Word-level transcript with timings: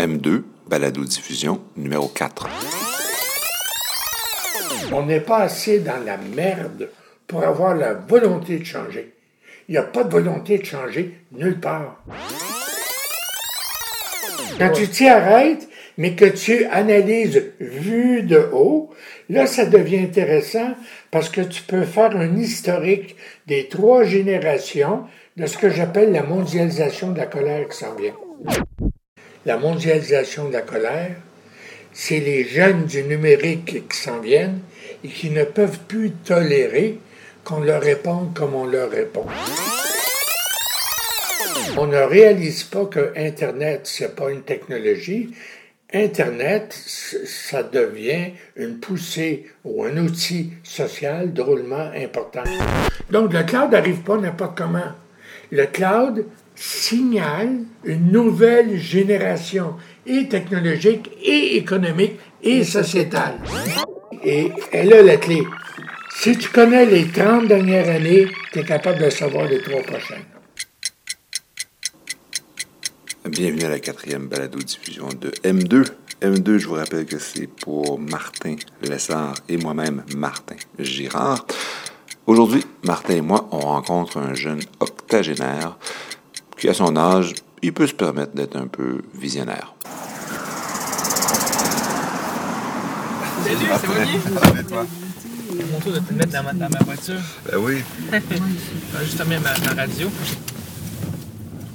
M2, 0.00 0.44
Balado 0.66 1.04
Diffusion, 1.04 1.60
numéro 1.76 2.08
4. 2.08 2.48
On 4.92 5.04
n'est 5.04 5.20
pas 5.20 5.40
assez 5.40 5.80
dans 5.80 6.02
la 6.02 6.16
merde 6.16 6.88
pour 7.26 7.44
avoir 7.44 7.74
la 7.74 7.92
volonté 7.92 8.58
de 8.58 8.64
changer. 8.64 9.12
Il 9.68 9.72
n'y 9.72 9.78
a 9.78 9.82
pas 9.82 10.04
de 10.04 10.10
volonté 10.10 10.56
de 10.56 10.64
changer 10.64 11.16
nulle 11.32 11.60
part. 11.60 12.02
Quand 14.58 14.72
tu 14.72 14.88
t'y 14.88 15.06
arrêtes, 15.06 15.68
mais 15.98 16.14
que 16.14 16.24
tu 16.24 16.64
analyses 16.64 17.52
vu 17.60 18.22
de 18.22 18.48
haut, 18.54 18.88
là, 19.28 19.46
ça 19.46 19.66
devient 19.66 19.98
intéressant 19.98 20.76
parce 21.10 21.28
que 21.28 21.42
tu 21.42 21.62
peux 21.62 21.84
faire 21.84 22.16
un 22.16 22.36
historique 22.38 23.16
des 23.46 23.68
trois 23.68 24.04
générations 24.04 25.04
de 25.36 25.44
ce 25.44 25.58
que 25.58 25.68
j'appelle 25.68 26.10
la 26.10 26.22
mondialisation 26.22 27.12
de 27.12 27.18
la 27.18 27.26
colère 27.26 27.68
qui 27.68 27.76
s'en 27.76 27.94
vient. 27.94 28.14
La 29.46 29.56
mondialisation 29.56 30.48
de 30.48 30.52
la 30.52 30.60
colère, 30.60 31.16
c'est 31.92 32.20
les 32.20 32.44
jeunes 32.44 32.84
du 32.84 33.02
numérique 33.02 33.88
qui 33.88 33.96
s'en 33.96 34.20
viennent 34.20 34.60
et 35.02 35.08
qui 35.08 35.30
ne 35.30 35.44
peuvent 35.44 35.78
plus 35.88 36.10
tolérer 36.10 36.98
qu'on 37.42 37.60
leur 37.60 37.80
réponde 37.80 38.34
comme 38.34 38.54
on 38.54 38.66
leur 38.66 38.90
répond. 38.90 39.26
On 41.78 41.86
ne 41.86 41.96
réalise 41.96 42.64
pas 42.64 42.84
que 42.84 43.12
Internet, 43.16 43.82
c'est 43.84 44.14
pas 44.14 44.30
une 44.30 44.42
technologie. 44.42 45.30
Internet, 45.92 46.72
ça 46.74 47.62
devient 47.62 48.32
une 48.56 48.78
poussée 48.78 49.46
ou 49.64 49.84
un 49.84 49.96
outil 49.96 50.52
social 50.62 51.32
drôlement 51.32 51.90
important. 51.96 52.44
Donc, 53.10 53.32
le 53.32 53.42
cloud 53.44 53.72
n'arrive 53.72 54.02
pas 54.02 54.18
n'importe 54.18 54.58
comment. 54.58 54.92
Le 55.50 55.66
cloud 55.66 56.26
signale 56.60 57.60
une 57.84 58.12
nouvelle 58.12 58.78
génération 58.78 59.76
et 60.06 60.28
technologique 60.28 61.10
et 61.22 61.56
économique 61.56 62.18
et 62.42 62.64
sociétale. 62.64 63.38
Et 64.22 64.52
elle 64.70 64.92
a 64.92 65.02
la 65.02 65.16
clé. 65.16 65.42
Si 66.14 66.36
tu 66.36 66.50
connais 66.50 66.84
les 66.84 67.06
30 67.08 67.48
dernières 67.48 67.88
années, 67.88 68.26
tu 68.52 68.58
es 68.58 68.64
capable 68.64 69.02
de 69.02 69.08
savoir 69.08 69.46
les 69.46 69.62
trois 69.62 69.80
prochaines. 69.80 70.24
Bienvenue 73.26 73.64
à 73.64 73.70
la 73.70 73.80
quatrième 73.80 74.28
balado-diffusion 74.28 75.08
de 75.18 75.30
M2. 75.42 75.86
M2, 76.20 76.58
je 76.58 76.68
vous 76.68 76.74
rappelle 76.74 77.06
que 77.06 77.18
c'est 77.18 77.46
pour 77.46 77.98
Martin 77.98 78.56
Lessard 78.82 79.34
et 79.48 79.56
moi-même, 79.56 80.04
Martin 80.14 80.56
Girard. 80.78 81.46
Aujourd'hui, 82.26 82.66
Martin 82.84 83.14
et 83.14 83.20
moi, 83.22 83.48
on 83.50 83.60
rencontre 83.60 84.18
un 84.18 84.34
jeune 84.34 84.60
octogénaire 84.78 85.78
qui, 86.60 86.68
à 86.68 86.74
son 86.74 86.94
âge, 86.96 87.32
il 87.62 87.72
peut 87.72 87.86
se 87.86 87.94
permettre 87.94 88.32
d'être 88.34 88.56
un 88.56 88.66
peu 88.66 89.00
visionnaire. 89.14 89.74
Salut, 93.42 93.56
c'est 93.80 93.88
Olivier. 93.88 94.20
Mon 95.72 95.80
tour 95.80 95.92
de 95.92 95.98
te 95.98 96.12
mettre 96.12 96.32
dans 96.32 96.42
ma, 96.42 96.52
dans 96.52 96.68
ma 96.68 96.84
voiture. 96.84 97.20
Ben 97.50 97.58
oui. 97.58 97.82
Je 98.12 98.16
vais 98.16 99.04
juste 99.04 99.20
allumer 99.20 99.38
ma, 99.38 99.74
ma 99.74 99.82
radio. 99.82 100.08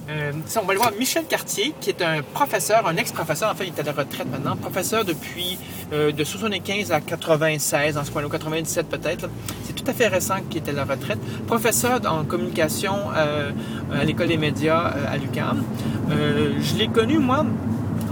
Euh, 0.10 0.32
on 0.62 0.66
va 0.66 0.74
le 0.74 0.80
voir 0.80 0.92
Michel 1.00 1.26
Cartier, 1.26 1.74
qui 1.82 1.90
est 1.90 2.02
un 2.02 2.22
professeur, 2.22 2.88
un 2.88 2.96
ex-professeur, 2.96 3.52
en 3.52 3.56
fait, 3.56 3.66
il 3.66 3.74
est 3.74 3.80
à 3.80 3.84
la 3.84 3.92
retraite 3.92 4.30
maintenant, 4.30 4.56
professeur 4.56 5.04
depuis 5.04 5.58
euh, 5.94 6.12
de 6.12 6.24
75 6.24 6.92
à 6.92 7.02
96, 7.02 7.98
en 7.98 8.04
ce 8.04 8.12
coin-là, 8.12 8.28
97 8.30 8.88
peut-être. 8.88 9.30
C'est 9.64 9.74
tout 9.74 9.84
à 9.88 9.94
fait 9.94 10.08
récent 10.08 10.36
qu'il 10.50 10.62
est 10.64 10.70
à 10.70 10.74
la 10.74 10.86
retraite. 10.86 11.18
Professeur 11.48 12.00
en 12.08 12.24
communication 12.24 12.94
euh, 13.16 13.52
à 13.92 14.04
l'école 14.04 14.28
des 14.28 14.38
médias 14.38 14.94
euh, 14.96 15.14
à 15.14 15.18
l'UQAM. 15.18 15.64
Euh, 16.12 16.54
je 16.62 16.76
l'ai 16.76 16.88
connu, 16.88 17.18
moi, 17.18 17.44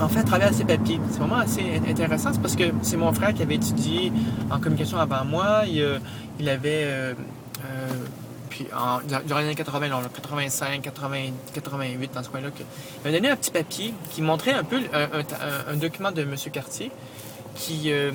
en 0.02 0.10
fait, 0.10 0.22
à 0.22 0.24
travers 0.24 0.54
ses 0.54 0.66
papiers. 0.66 1.00
C'est 1.12 1.20
vraiment 1.20 1.38
assez 1.38 1.80
intéressant, 1.88 2.34
c'est 2.34 2.42
parce 2.42 2.56
que 2.56 2.66
c'est 2.82 2.98
mon 2.98 3.14
frère 3.14 3.36
qui 3.36 3.44
avait 3.44 3.56
étudié 3.56 4.12
en 4.50 4.60
communication 4.60 4.98
avant 4.98 5.26
moi. 5.26 5.62
Il, 5.68 5.86
il 6.40 6.50
avait... 6.50 7.16
puis 8.54 8.68
durant 9.26 9.40
les 9.40 9.46
années 9.46 9.56
80, 9.56 9.88
là, 9.88 10.00
85, 10.14 10.82
80, 10.84 11.18
88, 11.56 12.12
dans 12.14 12.22
ce 12.22 12.30
coin-là, 12.30 12.50
il 12.60 12.66
m'a 13.04 13.12
donné 13.12 13.32
un 13.32 13.36
petit 13.36 13.50
papier 13.50 13.96
qui 14.12 14.22
montrait 14.22 14.54
un 14.54 14.64
peu 14.64 14.80
un, 14.94 15.76
document 15.76 16.12
de 16.12 16.22
M. 16.22 16.36
Cartier 16.52 16.92
qui, 17.56 17.92
euh, 17.92 18.12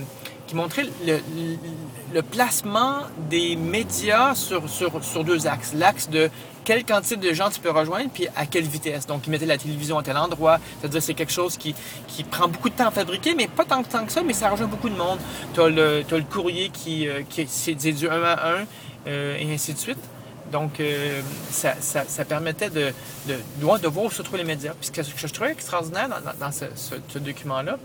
qui 0.47 0.55
montrait 0.55 0.87
le, 1.05 2.21
placement 2.23 3.01
des 3.29 3.57
médias 3.57 4.37
sur, 4.37 4.71
sur, 4.71 5.25
deux 5.25 5.49
axes. 5.49 5.73
L'axe 5.75 6.09
de 6.09 6.31
quelle 6.65 6.85
quantité 6.85 7.17
de 7.17 7.33
gens 7.33 7.51
tu 7.51 7.59
peux 7.59 7.73
rejoindre, 7.73 8.09
puis 8.15 8.29
à 8.37 8.47
quelle 8.47 8.65
vitesse. 8.65 9.09
Donc, 9.09 9.27
il 9.27 9.31
mettait 9.31 9.47
la 9.47 9.59
télévision 9.59 9.99
à 9.99 10.05
tel 10.05 10.17
endroit. 10.17 10.59
C'est-à-dire 10.79 11.03
c'est 11.03 11.15
quelque 11.15 11.33
chose 11.33 11.57
qui, 11.57 11.75
qui 12.07 12.23
prend 12.23 12.47
beaucoup 12.47 12.69
de 12.69 12.75
temps 12.75 12.87
à 12.87 12.93
fabriquer, 12.93 13.35
mais 13.35 13.49
pas 13.49 13.65
tant, 13.65 13.83
tant 13.83 14.07
que 14.07 14.13
ça, 14.13 14.23
mais 14.23 14.35
ça 14.35 14.51
rejoint 14.51 14.69
beaucoup 14.69 14.89
de 14.89 14.97
monde. 14.97 15.19
Tu 15.53 15.61
as 15.61 15.69
le, 15.69 16.05
courrier 16.31 16.69
qui, 16.69 17.09
euh, 17.09 17.23
qui 17.29 17.75
du 17.75 18.09
1 18.09 18.23
à 18.23 18.53
1, 18.61 18.67
euh, 19.09 19.37
et 19.41 19.53
ainsi 19.53 19.73
de 19.73 19.79
suite. 19.79 19.99
Donc, 20.53 20.81
euh, 20.81 21.21
ça, 21.51 22.25
permettait 22.25 22.71
de, 22.71 22.93
voir 23.61 23.81
où 23.97 24.11
se 24.11 24.23
trouvent 24.23 24.39
les 24.39 24.45
médias. 24.45 24.73
Puis 24.81 24.87
ce 24.87 24.93
que, 24.93 25.03
je 25.03 25.33
trouvais 25.33 25.53
extraordinaire 25.53 26.09
dans, 26.09 26.53
ce, 26.53 27.19
document-là, 27.19 27.79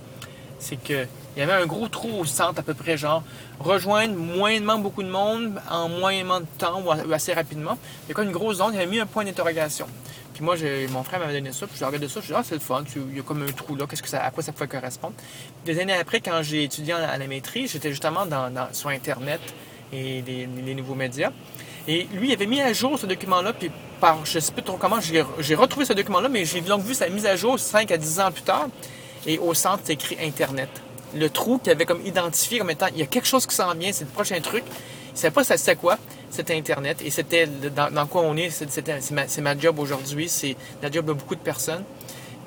c'est 0.60 0.82
que 0.82 1.06
il 1.36 1.40
y 1.40 1.42
avait 1.42 1.54
un 1.54 1.66
gros 1.66 1.88
trou 1.88 2.20
au 2.20 2.26
centre, 2.26 2.60
à 2.60 2.62
peu 2.62 2.76
près, 2.76 2.96
genre, 2.96 3.24
rejoindre 3.60 4.14
moyennement 4.16 4.78
beaucoup 4.78 5.02
de 5.02 5.10
monde 5.10 5.60
en 5.68 5.90
moyennement 5.90 6.42
de 6.42 6.46
temps 6.60 6.82
ou 6.86 7.12
assez 7.12 7.34
rapidement. 7.34 7.78
Il 8.06 8.10
y 8.10 8.12
a 8.12 8.14
comme 8.14 8.28
une 8.28 8.32
grosse 8.32 8.58
zone, 8.58 8.74
il 8.74 8.78
avait 8.78 8.86
mis 8.86 9.00
un 9.00 9.08
point 9.08 9.26
d'interrogation. 9.26 9.88
Puis 10.36 10.44
moi, 10.44 10.56
mon 10.92 11.04
frère 11.04 11.20
m'avait 11.20 11.34
donné 11.34 11.52
ça, 11.52 11.66
puis 11.66 11.76
j'ai 11.78 11.86
regardé 11.86 12.08
ça, 12.08 12.22
je 12.22 12.28
dit, 12.28 12.34
ah, 12.36 12.44
c'est 12.44 12.54
le 12.54 12.62
fun, 12.62 12.84
il 12.96 13.18
y 13.18 13.20
a 13.20 13.24
comme 13.24 13.42
un 13.42 13.52
trou 13.52 13.76
là, 13.76 13.88
qu'est-ce 13.90 14.04
que 14.04 14.10
ça, 14.10 14.24
à 14.24 14.30
quoi 14.30 14.44
ça 14.44 14.52
pouvait 14.52 14.68
correspondre? 14.68 15.14
Des 15.66 15.80
années 15.80 15.94
après, 15.94 16.22
quand 16.22 16.42
j'ai 16.44 16.64
étudié 16.64 16.94
à 16.94 17.18
la 17.18 17.28
maîtrise, 17.28 17.72
j'étais 17.72 17.90
justement 17.90 18.28
dans, 18.28 18.52
sur 18.74 18.90
Internet 18.90 19.42
et 19.92 20.22
les 20.22 20.76
nouveaux 20.76 20.96
médias. 20.96 21.32
Et 21.88 22.08
lui, 22.14 22.32
avait 22.34 22.46
mis 22.46 22.62
à 22.62 22.72
jour 22.74 22.98
ce 22.98 23.06
document-là, 23.06 23.54
puis 23.54 23.70
par, 24.00 24.26
je 24.26 24.40
sais 24.40 24.52
pas 24.52 24.62
trop 24.62 24.78
comment, 24.78 25.00
j'ai 25.02 25.56
retrouvé 25.56 25.86
ce 25.86 25.94
document-là, 25.94 26.30
mais 26.30 26.46
j'ai 26.46 26.62
donc 26.62 26.84
vu 26.84 26.94
sa 26.94 27.10
mise 27.10 27.26
à 27.26 27.36
jour 27.36 27.60
5 27.60 27.92
à 27.92 27.98
10 27.98 28.20
ans 28.20 28.32
plus 28.32 28.44
tard. 28.44 28.68
Et 29.26 29.38
au 29.38 29.54
centre, 29.54 29.82
c'est 29.86 29.94
écrit 29.94 30.18
Internet. 30.22 30.70
Le 31.16 31.30
trou 31.30 31.58
qu'il 31.60 31.72
avait 31.72 31.86
comme 31.86 32.06
identifié 32.06 32.60
comme 32.60 32.70
étant, 32.70 32.88
il 32.94 33.00
y 33.00 33.04
a 33.04 33.06
quelque 33.06 33.28
chose 33.28 33.46
qui 33.46 33.56
s'en 33.56 33.74
vient, 33.76 33.92
c'est 33.94 34.04
le 34.06 34.10
prochain 34.10 34.40
truc. 34.42 34.64
Il 35.14 35.18
savait 35.20 35.32
pas 35.34 35.44
ça 35.44 35.56
c'était 35.58 35.76
quoi, 35.76 35.98
c'était 36.30 36.56
Internet. 36.58 37.02
Et 37.06 37.12
c'était 37.12 37.46
dans, 37.48 37.92
dans 37.92 38.08
quoi 38.08 38.22
on 38.24 38.36
est, 38.36 38.50
c'est- 38.50 39.12
ma, 39.12 39.24
ma 39.42 39.58
job 39.60 39.78
aujourd'hui, 39.80 40.28
c'est 40.28 40.56
la 40.82 40.90
job 40.92 41.06
de 41.06 41.14
beaucoup 41.14 41.36
de 41.36 41.42
personnes. 41.42 41.84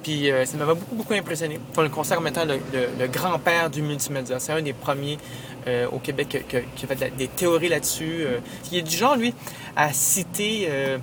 Puis 0.06 0.30
euh, 0.30 0.44
ça 0.44 0.56
m'avait 0.56 0.74
beaucoup, 0.76 0.94
beaucoup 0.94 1.14
impressionné. 1.14 1.58
On 1.76 1.82
le 1.82 1.88
comme 2.14 2.28
étant 2.28 2.44
le, 2.44 2.60
le- 2.72 2.90
le 2.96 3.08
grand-père 3.08 3.68
du 3.70 3.82
multimédia. 3.82 4.38
C'est 4.38 4.52
un 4.52 4.62
des 4.62 4.72
premiers 4.72 5.18
euh, 5.66 5.88
au 5.90 5.98
Québec 5.98 6.28
que- 6.28 6.58
que- 6.58 6.64
qui 6.76 6.84
a 6.84 6.86
fait 6.86 6.94
de 6.94 7.00
la- 7.00 7.10
des 7.10 7.26
théories 7.26 7.68
là-dessus. 7.68 8.18
euh. 8.20 8.38
Il 8.70 8.78
est 8.78 8.82
du 8.82 8.96
genre, 8.96 9.16
lui, 9.16 9.34
à 9.74 9.92
citer, 9.92 10.68
euh, 10.70 10.98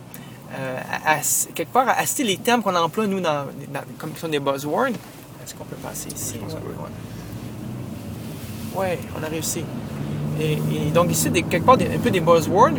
à, 1.06 1.16
à- 1.16 1.20
quelque 1.54 1.74
part, 1.74 1.90
à 1.90 2.06
citer 2.06 2.24
les 2.24 2.38
termes 2.38 2.64
qu'on 2.64 2.74
emploie, 2.78 3.06
nous, 3.06 3.20
dans, 3.20 3.44
dans- 3.74 3.84
comme 3.98 4.14
qui 4.14 4.22
sont 4.22 4.30
des 4.30 4.40
buzzwords. 4.40 4.88
Est-ce 4.88 5.54
qu'on 5.54 5.66
peut 5.66 5.76
passer 5.76 6.08
ici? 6.08 6.36
Ouais. 8.74 8.80
Ouais, 8.90 9.00
on 9.20 9.24
a 9.24 9.28
réussi. 9.28 9.66
Et, 10.40 10.58
donc 10.94 11.12
ici, 11.12 11.32
quelque 11.32 11.64
part, 11.64 11.76
un 11.76 12.00
peu 12.00 12.10
des 12.10 12.20
buzzwords, 12.20 12.72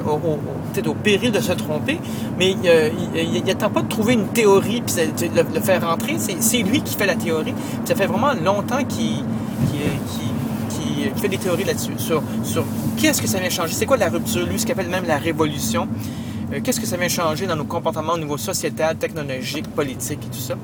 peut-être 0.73 0.89
au 0.89 0.95
péril 0.95 1.33
de 1.33 1.41
se 1.41 1.53
tromper, 1.53 1.99
mais 2.39 2.55
euh, 2.65 2.91
il 3.15 3.45
n'attend 3.45 3.71
pas 3.71 3.83
de 3.83 3.89
trouver 3.89 4.15
une 4.15 4.27
théorie 4.29 4.83
puis 4.83 4.95
de 5.29 5.55
le, 5.55 5.61
faire 5.61 5.89
rentrer. 5.89 6.17
C'est 6.19 6.59
lui 6.59 6.83
qui 6.83 6.97
fait 6.97 7.07
la 7.07 7.17
théorie. 7.17 7.53
Puis 7.53 7.87
ça 7.87 7.95
fait 7.95 8.07
vraiment 8.07 8.33
longtemps 8.35 8.85
qu'il 8.85 9.25
fait 11.17 11.29
des 11.29 11.39
théories 11.39 11.65
là-dessus, 11.65 11.93
sur, 11.99 12.23
sur 12.43 12.65
qu'est-ce 12.97 13.23
que 13.23 13.29
ça 13.29 13.39
vient 13.39 13.51
changer, 13.51 13.73
c'est 13.73 13.87
quoi 13.87 13.97
la 13.97 14.09
rupture, 14.09 14.47
lui, 14.47 14.59
ce 14.59 14.67
qu'il 14.67 14.73
appelle 14.73 14.89
même 14.89 15.07
la 15.07 15.19
révolution. 15.19 15.89
Euh, 16.55 16.61
qu'est-ce 16.63 16.81
que 16.81 16.87
ça 16.87 16.97
vient 16.97 17.09
changer 17.09 17.47
dans 17.47 17.57
nos 17.57 17.65
comportements 17.65 18.13
au 18.15 18.19
niveau 18.19 18.37
sociétal, 18.37 18.97
technologique, 18.97 19.67
politique 19.69 20.21
et 20.23 20.35
tout 20.35 20.41
ça? 20.41 20.55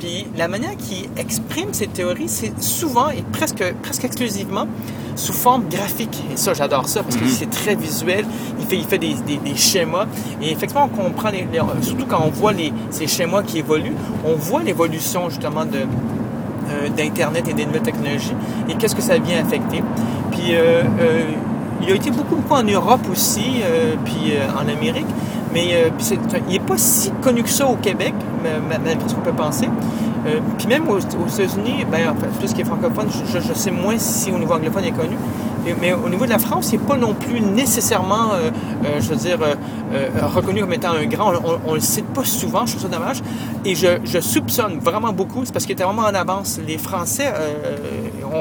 Puis 0.00 0.26
la 0.36 0.48
manière 0.48 0.76
qu'il 0.76 1.08
exprime 1.16 1.72
ces 1.72 1.86
théories, 1.86 2.28
c'est 2.28 2.60
souvent 2.60 3.10
et 3.10 3.22
presque, 3.32 3.62
presque 3.82 4.04
exclusivement 4.04 4.66
sous 5.14 5.32
forme 5.32 5.64
graphique. 5.68 6.22
Et 6.32 6.36
ça, 6.36 6.52
j'adore 6.52 6.88
ça 6.88 7.02
parce 7.02 7.16
que 7.16 7.26
c'est 7.26 7.50
très 7.50 7.74
visuel. 7.74 8.24
Il 8.60 8.66
fait, 8.66 8.76
il 8.76 8.84
fait 8.84 8.98
des, 8.98 9.14
des- 9.26 9.38
des 9.38 9.56
schémas. 9.56 10.06
Et 10.42 10.50
effectivement, 10.52 10.90
on 10.92 11.02
comprend, 11.04 11.30
les, 11.30 11.46
les- 11.52 11.82
surtout 11.82 12.06
quand 12.06 12.22
on 12.24 12.30
voit 12.30 12.52
les, 12.52 12.72
ces 12.90 13.06
schémas 13.06 13.42
qui 13.42 13.58
évoluent, 13.58 13.96
on 14.24 14.34
voit 14.34 14.62
l'évolution 14.62 15.30
justement 15.30 15.64
de, 15.64 15.78
euh, 15.78 16.88
d'Internet 16.96 17.46
et 17.48 17.54
des 17.54 17.64
nouvelles 17.64 17.82
technologies 17.82 18.34
et 18.68 18.74
qu'est-ce 18.74 18.96
que 18.96 19.02
ça 19.02 19.18
vient 19.18 19.40
affecter? 19.42 19.82
Puis 20.32 20.54
euh, 20.54 20.82
euh, 21.00 21.22
il 21.82 21.90
a 21.92 21.94
été 21.94 22.10
beaucoup, 22.10 22.36
beaucoup 22.36 22.54
en 22.54 22.62
Europe 22.64 23.02
aussi, 23.12 23.60
puis 24.06 24.32
en 24.58 24.66
Amérique, 24.66 25.06
mais 25.56 25.68
euh, 25.72 25.88
c'est- 25.98 26.18
il 26.48 26.52
n'est 26.52 26.58
pas 26.60 26.76
si 26.76 27.10
connu 27.22 27.42
que 27.42 27.48
ça 27.48 27.66
au 27.66 27.76
Québec, 27.76 28.12
ma- 28.42 28.58
ma- 28.60 28.78
malgré 28.78 29.08
ce 29.08 29.14
qu'on 29.14 29.22
peut 29.22 29.32
penser. 29.32 29.70
Euh, 30.26 30.40
puis 30.58 30.66
même 30.66 30.86
aux, 30.86 30.98
États-Unis, 30.98 31.86
ben, 31.90 32.10
enfin, 32.10 32.26
tout 32.38 32.46
ce 32.46 32.54
qui 32.54 32.60
est 32.60 32.64
francophone, 32.64 33.06
je, 33.32 33.40
je 33.40 33.52
sais 33.54 33.70
moins 33.70 33.96
si 33.96 34.30
au 34.30 34.38
niveau 34.38 34.52
anglophone 34.52 34.82
il 34.84 34.88
est 34.88 34.92
connu, 34.92 35.16
mais 35.80 35.94
au 35.94 36.10
niveau 36.10 36.26
de 36.26 36.30
la 36.30 36.38
France, 36.38 36.66
c'est 36.70 36.78
pas 36.78 36.98
non 36.98 37.14
plus 37.14 37.40
nécessairement, 37.40 38.32
euh, 38.34 38.50
euh, 38.84 39.00
je 39.00 39.08
veux 39.08 39.16
dire, 39.16 39.38
reconnu 40.34 40.60
comme 40.60 40.74
étant 40.74 40.92
un 40.92 41.06
grand. 41.06 41.32
On, 41.64 41.70
ne 41.70 41.74
le 41.76 41.80
cite 41.80 42.06
pas 42.06 42.24
souvent, 42.24 42.66
je 42.66 42.76
trouve 42.76 42.90
ça 42.90 42.98
dommage. 42.98 43.22
Et 43.64 43.74
je, 43.74 44.20
soupçonne 44.20 44.78
vraiment 44.78 45.12
beaucoup, 45.12 45.42
c'est 45.44 45.52
parce 45.52 45.64
qu'il 45.64 45.72
était 45.72 45.84
vraiment 45.84 46.02
en 46.02 46.14
avance. 46.14 46.60
Les 46.66 46.76
Français, 46.76 47.32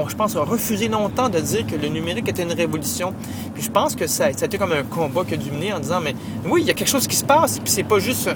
je 0.07 0.15
pense, 0.15 0.35
ont 0.35 0.43
refusé 0.43 0.87
longtemps 0.87 1.29
de 1.29 1.39
dire 1.39 1.65
que 1.65 1.75
le 1.75 1.87
numérique 1.87 2.27
était 2.29 2.43
une 2.43 2.53
révolution. 2.53 3.13
Puis 3.53 3.63
je 3.63 3.71
pense 3.71 3.95
que 3.95 4.07
ça, 4.07 4.31
ça 4.33 4.43
a 4.43 4.45
été 4.45 4.57
comme 4.57 4.71
un 4.71 4.83
combat 4.83 5.23
que 5.23 5.35
du 5.35 5.51
mener 5.51 5.73
en 5.73 5.79
disant, 5.79 6.01
mais 6.03 6.15
oui, 6.49 6.61
il 6.61 6.67
y 6.67 6.71
a 6.71 6.73
quelque 6.73 6.89
chose 6.89 7.07
qui 7.07 7.15
se 7.15 7.25
passe, 7.25 7.59
puis 7.59 7.71
c'est 7.71 7.83
pas 7.83 7.99
juste 7.99 8.29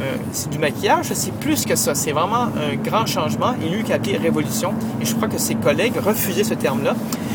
euh, 0.00 0.16
c'est 0.32 0.50
du 0.50 0.58
maquillage, 0.58 1.06
c'est 1.12 1.32
plus 1.34 1.64
que 1.64 1.76
ça. 1.76 1.94
C'est 1.94 2.12
vraiment 2.12 2.48
un 2.56 2.76
grand 2.82 3.06
changement. 3.06 3.52
Lui 3.52 3.84
qui 3.84 3.92
a 3.92 3.96
appelé 3.96 4.16
révolution. 4.16 4.74
Et 5.00 5.04
je 5.04 5.14
crois 5.14 5.28
que 5.28 5.38
ses 5.38 5.54
collègues 5.54 5.96
refusaient 6.04 6.44
ce 6.44 6.54
terme-là. 6.54 6.94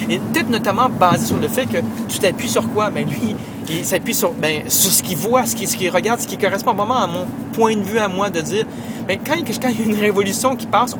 Et 0.09 0.19
peut-être 0.19 0.49
notamment 0.49 0.89
basé 0.89 1.27
sur 1.27 1.37
le 1.37 1.47
fait 1.47 1.65
que 1.65 1.77
tu 2.07 2.19
t'appuies 2.19 2.49
sur 2.49 2.69
quoi? 2.71 2.89
Ben 2.89 3.07
lui, 3.07 3.35
il 3.69 3.85
s'appuie 3.85 4.13
sur, 4.13 4.31
ben, 4.33 4.63
sur 4.67 4.91
ce 4.91 5.03
qu'il 5.03 5.17
voit, 5.17 5.45
ce 5.45 5.55
qu'il 5.55 5.89
regarde, 5.89 6.19
ce 6.19 6.27
qui 6.27 6.37
correspond 6.37 6.73
vraiment 6.73 6.97
à 6.97 7.07
mon 7.07 7.25
point 7.53 7.75
de 7.75 7.81
vue 7.81 7.99
à 7.99 8.07
moi 8.07 8.29
de 8.29 8.41
dire, 8.41 8.65
mais 9.09 9.17
quand, 9.17 9.33
il 9.33 9.79
y 9.79 9.81
a 9.81 9.85
une 9.85 9.99
révolution 9.99 10.55
qui 10.55 10.67
passe, 10.67 10.95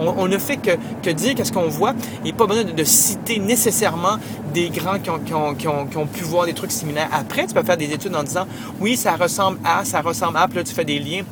on, 0.00 0.26
ne 0.26 0.36
fait 0.36 0.56
que, 0.56 1.10
dire 1.10 1.36
qu'est-ce 1.36 1.52
qu'on 1.52 1.68
voit 1.68 1.94
et 2.24 2.32
pas 2.32 2.48
besoin 2.48 2.64
de, 2.64 2.84
citer 2.84 3.38
nécessairement 3.38 4.18
des 4.52 4.68
grands 4.68 4.98
qui 4.98 5.32
ont, 5.32 6.06
pu 6.06 6.24
voir 6.24 6.46
des 6.46 6.54
trucs 6.54 6.72
similaires. 6.72 7.08
Après, 7.12 7.46
tu 7.46 7.54
peux 7.54 7.62
faire 7.62 7.76
des 7.76 7.92
études 7.92 8.16
en 8.16 8.24
disant, 8.24 8.48
oui, 8.80 8.96
ça 8.96 9.14
ressemble 9.14 9.60
à, 9.64 9.84
ça 9.84 10.00
ressemble 10.00 10.38
à, 10.38 10.48
puis 10.48 10.56
là, 10.56 10.64
tu 10.64 10.74
fais 10.74 10.84
des 10.84 10.98
liens. 10.98 11.22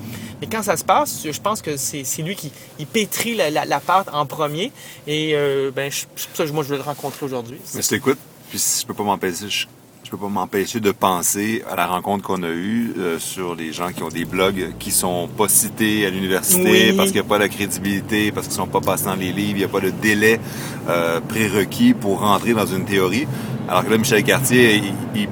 Mais 0.40 0.46
quand 0.46 0.62
ça 0.62 0.76
se 0.76 0.84
passe, 0.84 1.26
je 1.28 1.40
pense 1.40 1.62
que 1.62 1.76
c'est 1.76 2.22
lui 2.22 2.36
qui 2.36 2.52
pétrit 2.92 3.34
la, 3.34 3.80
pâte 3.80 4.08
en 4.12 4.24
premier. 4.24 4.70
Et 5.08 5.32
euh, 5.34 5.72
ben, 5.74 5.90
je, 5.90 6.04
ça, 6.32 6.44
moi, 6.52 6.62
je 6.62 6.68
vais 6.68 6.76
le 6.76 6.84
rencontrer 6.84 7.26
aujourd'hui. 7.26 7.58
Mais 7.74 7.82
je 7.82 7.88
t'écoute, 7.88 8.18
puis 8.50 8.62
je 8.80 8.86
peux 8.86 8.94
pas 8.94 9.02
m'empêcher, 9.02 9.48
je 9.48 9.66
peux 10.10 10.16
pas 10.16 10.28
m'empêcher 10.28 10.80
de 10.80 10.90
penser 10.90 11.62
à 11.70 11.76
la 11.76 11.86
rencontre 11.86 12.24
qu'on 12.24 12.42
a 12.42 12.48
eue 12.48 12.92
euh, 12.98 13.18
sur 13.20 13.54
les 13.54 13.72
gens 13.72 13.92
qui 13.92 14.02
ont 14.02 14.08
des 14.08 14.24
blogs 14.24 14.72
qui 14.78 14.90
sont 14.90 15.28
pas 15.28 15.48
cités 15.48 16.04
à 16.04 16.10
l'université 16.10 16.92
parce 16.94 17.12
qu'il 17.12 17.20
n'y 17.20 17.26
a 17.26 17.28
pas 17.28 17.38
la 17.38 17.48
crédibilité, 17.48 18.32
parce 18.32 18.48
qu'ils 18.48 18.56
sont 18.56 18.66
pas 18.66 18.80
passés 18.80 19.04
dans 19.04 19.14
les 19.14 19.30
livres, 19.32 19.52
il 19.52 19.58
n'y 19.58 19.64
a 19.64 19.68
pas 19.68 19.80
de 19.80 19.90
délai 19.90 20.40
euh, 20.88 21.20
prérequis 21.20 21.94
pour 21.94 22.20
rentrer 22.20 22.54
dans 22.54 22.66
une 22.66 22.84
théorie. 22.84 23.28
Alors 23.68 23.84
que 23.84 23.90
là, 23.90 23.98
Michel 23.98 24.24
Cartier, 24.24 24.82
il, 25.14 25.28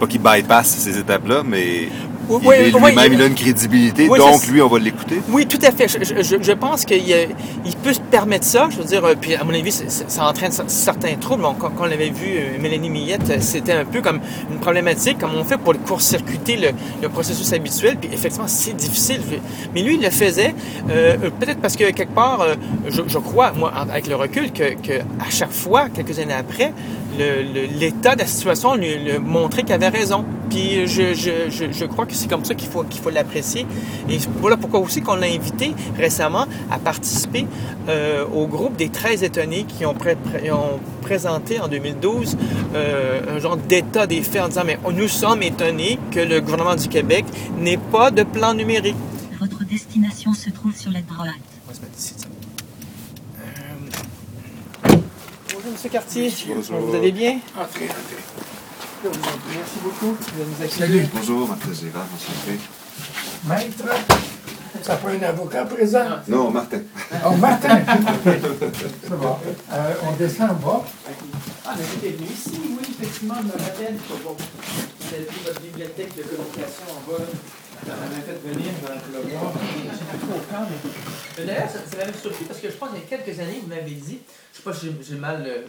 pas 0.00 0.08
qu'il 0.08 0.20
bypass 0.20 0.66
ces 0.66 0.98
étapes-là, 0.98 1.42
mais 1.44 1.88
oui, 2.28 2.72
lui-même, 2.72 3.12
il 3.12 3.22
a 3.22 3.26
une 3.26 3.34
crédibilité, 3.34 4.08
donc 4.08 4.46
lui, 4.48 4.60
on 4.62 4.68
va 4.68 4.78
l'écouter. 4.78 5.20
Oui, 5.28 5.46
tout 5.46 5.58
à 5.62 5.70
fait. 5.70 5.88
Je, 5.88 6.36
je, 6.40 6.52
pense 6.52 6.84
qu'il 6.84 7.02
il 7.64 7.76
peut 7.76 7.92
se 7.92 8.00
permettre 8.00 8.44
ça. 8.44 8.68
Je 8.70 8.78
veux 8.78 8.84
dire, 8.84 9.04
euh, 9.04 9.14
puis 9.20 9.34
à 9.34 9.44
mon 9.44 9.54
avis, 9.54 9.72
ça 9.72 10.26
entraîne 10.26 10.52
certains 10.66 11.14
troubles. 11.16 11.44
quand, 11.58 11.72
on 11.78 11.86
l'avait 11.86 12.10
vu, 12.10 12.36
euh, 12.36 12.60
Mélanie 12.60 12.90
Millette, 12.90 13.30
euh, 13.30 13.36
c'était 13.40 13.72
un 13.72 13.84
peu 13.84 14.00
comme 14.00 14.20
une 14.50 14.58
problématique, 14.58 15.18
comme 15.18 15.34
on 15.34 15.44
fait 15.44 15.58
pour 15.58 15.74
court-circuiter 15.84 16.56
le, 17.00 17.08
processus 17.08 17.52
habituel. 17.52 17.96
Puis 18.00 18.10
effectivement, 18.12 18.48
c'est 18.48 18.74
difficile. 18.74 19.20
Mais 19.74 19.82
lui, 19.82 19.94
il 19.94 20.02
le 20.02 20.10
faisait, 20.10 20.54
peut-être 20.86 21.60
parce 21.60 21.76
que 21.76 21.90
quelque 21.90 22.12
part, 22.12 22.44
je, 22.88 23.18
crois, 23.18 23.52
moi, 23.52 23.72
avec 23.72 24.06
le 24.06 24.16
recul, 24.16 24.50
que, 24.52 24.74
que 24.74 25.00
à 25.20 25.30
chaque 25.30 25.52
fois, 25.52 25.88
quelques 25.88 26.18
années 26.18 26.34
après, 26.34 26.72
l'état 27.78 28.14
de 28.14 28.20
la 28.20 28.26
situation 28.26 28.74
lui, 28.74 28.96
montrait 29.24 29.62
qu'il 29.62 29.72
avait 29.72 29.88
raison. 29.88 30.24
Puis 30.50 30.86
je, 30.86 31.14
je, 31.14 31.70
je, 31.70 31.84
crois 31.84 32.06
que 32.06 32.14
c'est 32.16 32.28
comme 32.28 32.44
ça 32.44 32.54
qu'il 32.54 32.68
faut, 32.68 32.82
qu'il 32.84 33.00
faut 33.00 33.10
l'apprécier. 33.10 33.66
Et 34.08 34.18
voilà 34.40 34.56
pourquoi 34.56 34.80
aussi 34.80 35.02
qu'on 35.02 35.16
l'a 35.16 35.26
invité 35.26 35.74
récemment 35.96 36.46
à 36.70 36.78
participer 36.78 37.46
euh, 37.88 38.24
au 38.34 38.46
groupe 38.46 38.76
des 38.76 38.88
13 38.88 39.22
étonnés 39.22 39.64
qui 39.64 39.84
ont, 39.86 39.94
ont 39.94 40.80
présenté 41.02 41.60
en 41.60 41.68
2012 41.68 42.36
euh, 42.74 43.36
un 43.36 43.38
genre 43.38 43.56
d'état 43.56 44.06
des 44.06 44.22
faits 44.22 44.42
en 44.42 44.48
disant 44.48 44.62
mais 44.64 44.78
nous 44.92 45.08
sommes 45.08 45.42
étonnés 45.42 45.98
que 46.10 46.20
le 46.20 46.40
gouvernement 46.40 46.74
du 46.74 46.88
Québec 46.88 47.24
n'ait 47.58 47.78
pas 47.78 48.10
de 48.10 48.22
plan 48.22 48.54
numérique. 48.54 48.96
Votre 49.38 49.64
destination 49.64 50.32
se 50.32 50.50
trouve 50.50 50.74
sur 50.74 50.90
la 50.90 51.02
droite. 51.02 51.34
Bonjour, 55.54 55.72
M. 55.84 55.90
Cartier. 55.90 56.32
Bonjour. 56.54 56.80
Vous 56.80 56.94
allez 56.94 57.12
bien? 57.12 57.38
Entrez, 57.56 57.84
entrez. 57.84 58.55
Merci 59.12 59.78
beaucoup 59.82 60.16
de 60.16 60.44
nous 60.44 60.64
accueillir. 60.64 60.86
Salut. 60.86 61.06
Bonjour, 61.14 61.48
Maître 61.48 61.68
Gérard, 61.80 62.06
enchanté. 62.14 62.58
Maître, 63.46 63.84
ça 64.82 64.96
pas 64.96 65.10
un 65.10 65.22
avocat 65.22 65.64
présent? 65.64 66.04
Non, 66.28 66.50
Martin. 66.50 66.80
Oh, 67.24 67.30
Martin! 67.36 67.80
C'est 68.24 69.16
bon. 69.16 69.36
Euh, 69.72 69.94
on 70.08 70.12
descend 70.16 70.50
en 70.50 70.54
bas. 70.54 70.84
Ah, 71.64 71.74
mais 71.76 71.84
vous 71.84 72.06
êtes 72.06 72.16
venu 72.16 72.28
ici, 72.28 72.50
oui, 72.54 72.96
effectivement, 72.98 73.34
je 73.40 73.46
me 73.46 73.52
rappelle. 73.52 73.96
Vous 74.08 75.14
avez 75.14 75.24
pris 75.24 75.40
votre 75.44 75.60
bibliothèque 75.60 76.16
de 76.16 76.22
communication 76.22 76.84
en 76.90 77.10
bas. 77.10 77.24
Je. 81.36 81.42
D'ailleurs, 81.44 81.68
ça 81.70 81.96
m'avait 81.98 82.12
surpris 82.12 82.44
parce 82.44 82.60
que 82.60 82.68
je 82.68 82.74
pense 82.74 82.90
qu'il 82.90 82.98
y 83.00 83.02
a 83.02 83.06
quelques 83.06 83.38
années, 83.40 83.60
vous 83.62 83.68
m'avez 83.68 83.90
dit 83.90 84.18
je 84.56 84.62
sais 84.62 84.64
pas 84.64 84.72
si 84.72 84.90
j'ai 85.06 85.16
mal, 85.16 85.44
euh, 85.46 85.66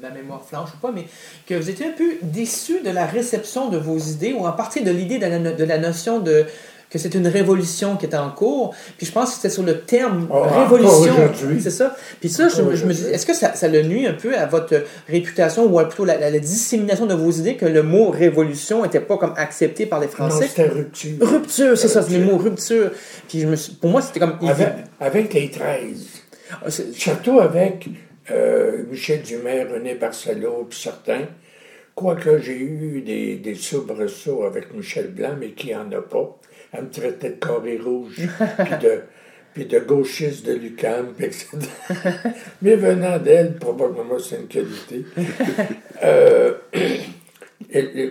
la 0.00 0.10
mémoire 0.10 0.44
flanche 0.44 0.70
ou 0.74 0.78
pas, 0.78 0.92
mais 0.92 1.06
que 1.44 1.54
vous 1.54 1.68
étiez 1.68 1.86
un 1.86 1.92
peu 1.92 2.18
déçu 2.22 2.80
de 2.80 2.90
la 2.90 3.04
réception 3.04 3.68
de 3.68 3.78
vos 3.78 3.98
idées 3.98 4.32
ou 4.32 4.46
en 4.46 4.52
partie 4.52 4.82
de 4.82 4.92
l'idée 4.92 5.18
de 5.18 5.64
la, 5.64 5.78
notion 5.78 6.20
de 6.20 6.46
que 6.90 6.98
c'est 6.98 7.14
une 7.14 7.26
révolution 7.26 7.96
qui 7.96 8.06
est 8.06 8.14
en 8.14 8.30
cours. 8.30 8.74
Puis 8.96 9.06
je 9.06 9.12
pense 9.12 9.30
que 9.30 9.36
c'était 9.36 9.50
sur 9.50 9.62
le 9.62 9.80
terme 9.80 10.28
oh, 10.30 10.42
révolution. 10.42 11.14
C'est 11.60 11.70
ça. 11.70 11.96
Puis 12.20 12.28
ça, 12.28 12.48
je, 12.48 12.62
me 12.62 12.92
dis, 12.92 13.06
est-ce 13.06 13.26
que 13.26 13.34
ça, 13.34 13.54
ça, 13.54 13.68
le 13.68 13.82
nuit 13.82 14.06
un 14.06 14.14
peu 14.14 14.36
à 14.36 14.46
votre 14.46 14.84
réputation 15.08 15.64
ou 15.64 15.84
plutôt 15.84 16.04
la, 16.04 16.18
la, 16.18 16.38
dissémination 16.38 17.06
de 17.06 17.14
vos 17.14 17.30
idées 17.30 17.56
que 17.56 17.66
le 17.66 17.82
mot 17.82 18.10
révolution 18.10 18.82
n'était 18.82 19.00
pas 19.00 19.16
comme 19.16 19.34
accepté 19.36 19.86
par 19.86 20.00
les 20.00 20.08
Français? 20.08 20.40
Non, 20.40 20.46
c'était 20.48 20.68
rupture. 20.68 21.16
Rupture, 21.20 21.78
c'est 21.78 21.88
ça, 21.88 22.02
c'est 22.02 22.18
le 22.18 22.24
mot 22.24 22.36
rupture. 22.36 22.90
Puis 23.28 23.40
je 23.40 23.46
me 23.46 23.56
pour 23.80 23.90
moi, 23.90 24.02
c'était 24.02 24.20
comme... 24.20 24.38
Avec, 24.42 24.68
avec 25.00 25.34
les 25.34 25.50
13 25.50 26.22
ah, 26.50 26.70
surtout 26.70 27.40
avec 27.40 27.88
euh, 28.30 28.84
Michel 28.88 29.22
Dumas, 29.22 29.64
René 29.64 29.94
Barcelo, 29.94 30.66
puis 30.68 30.78
certains. 30.78 31.26
Quoique 31.94 32.38
j'ai 32.38 32.58
eu 32.58 33.00
des, 33.00 33.36
des 33.36 33.54
soubresauts 33.54 34.44
avec 34.44 34.72
Michel 34.74 35.08
Blanc, 35.08 35.34
mais 35.38 35.50
qui 35.50 35.74
en 35.74 35.90
a 35.92 36.02
pas. 36.02 36.38
Elle 36.76 36.84
me 36.84 36.90
traitait 36.90 37.30
de 37.30 37.34
carré 37.36 37.78
rouge, 37.78 38.28
puis 38.58 38.78
de, 38.82 39.00
puis 39.54 39.64
de 39.64 39.78
gauchiste 39.78 40.46
de 40.46 40.52
l'UQAM, 40.52 41.14
etc. 41.18 41.46
mais 42.62 42.76
venant 42.76 43.18
d'elle, 43.18 43.56
probablement 43.56 44.18
c'est 44.18 44.36
une 44.36 44.48
qualité. 44.48 45.04
Euh, 46.04 46.52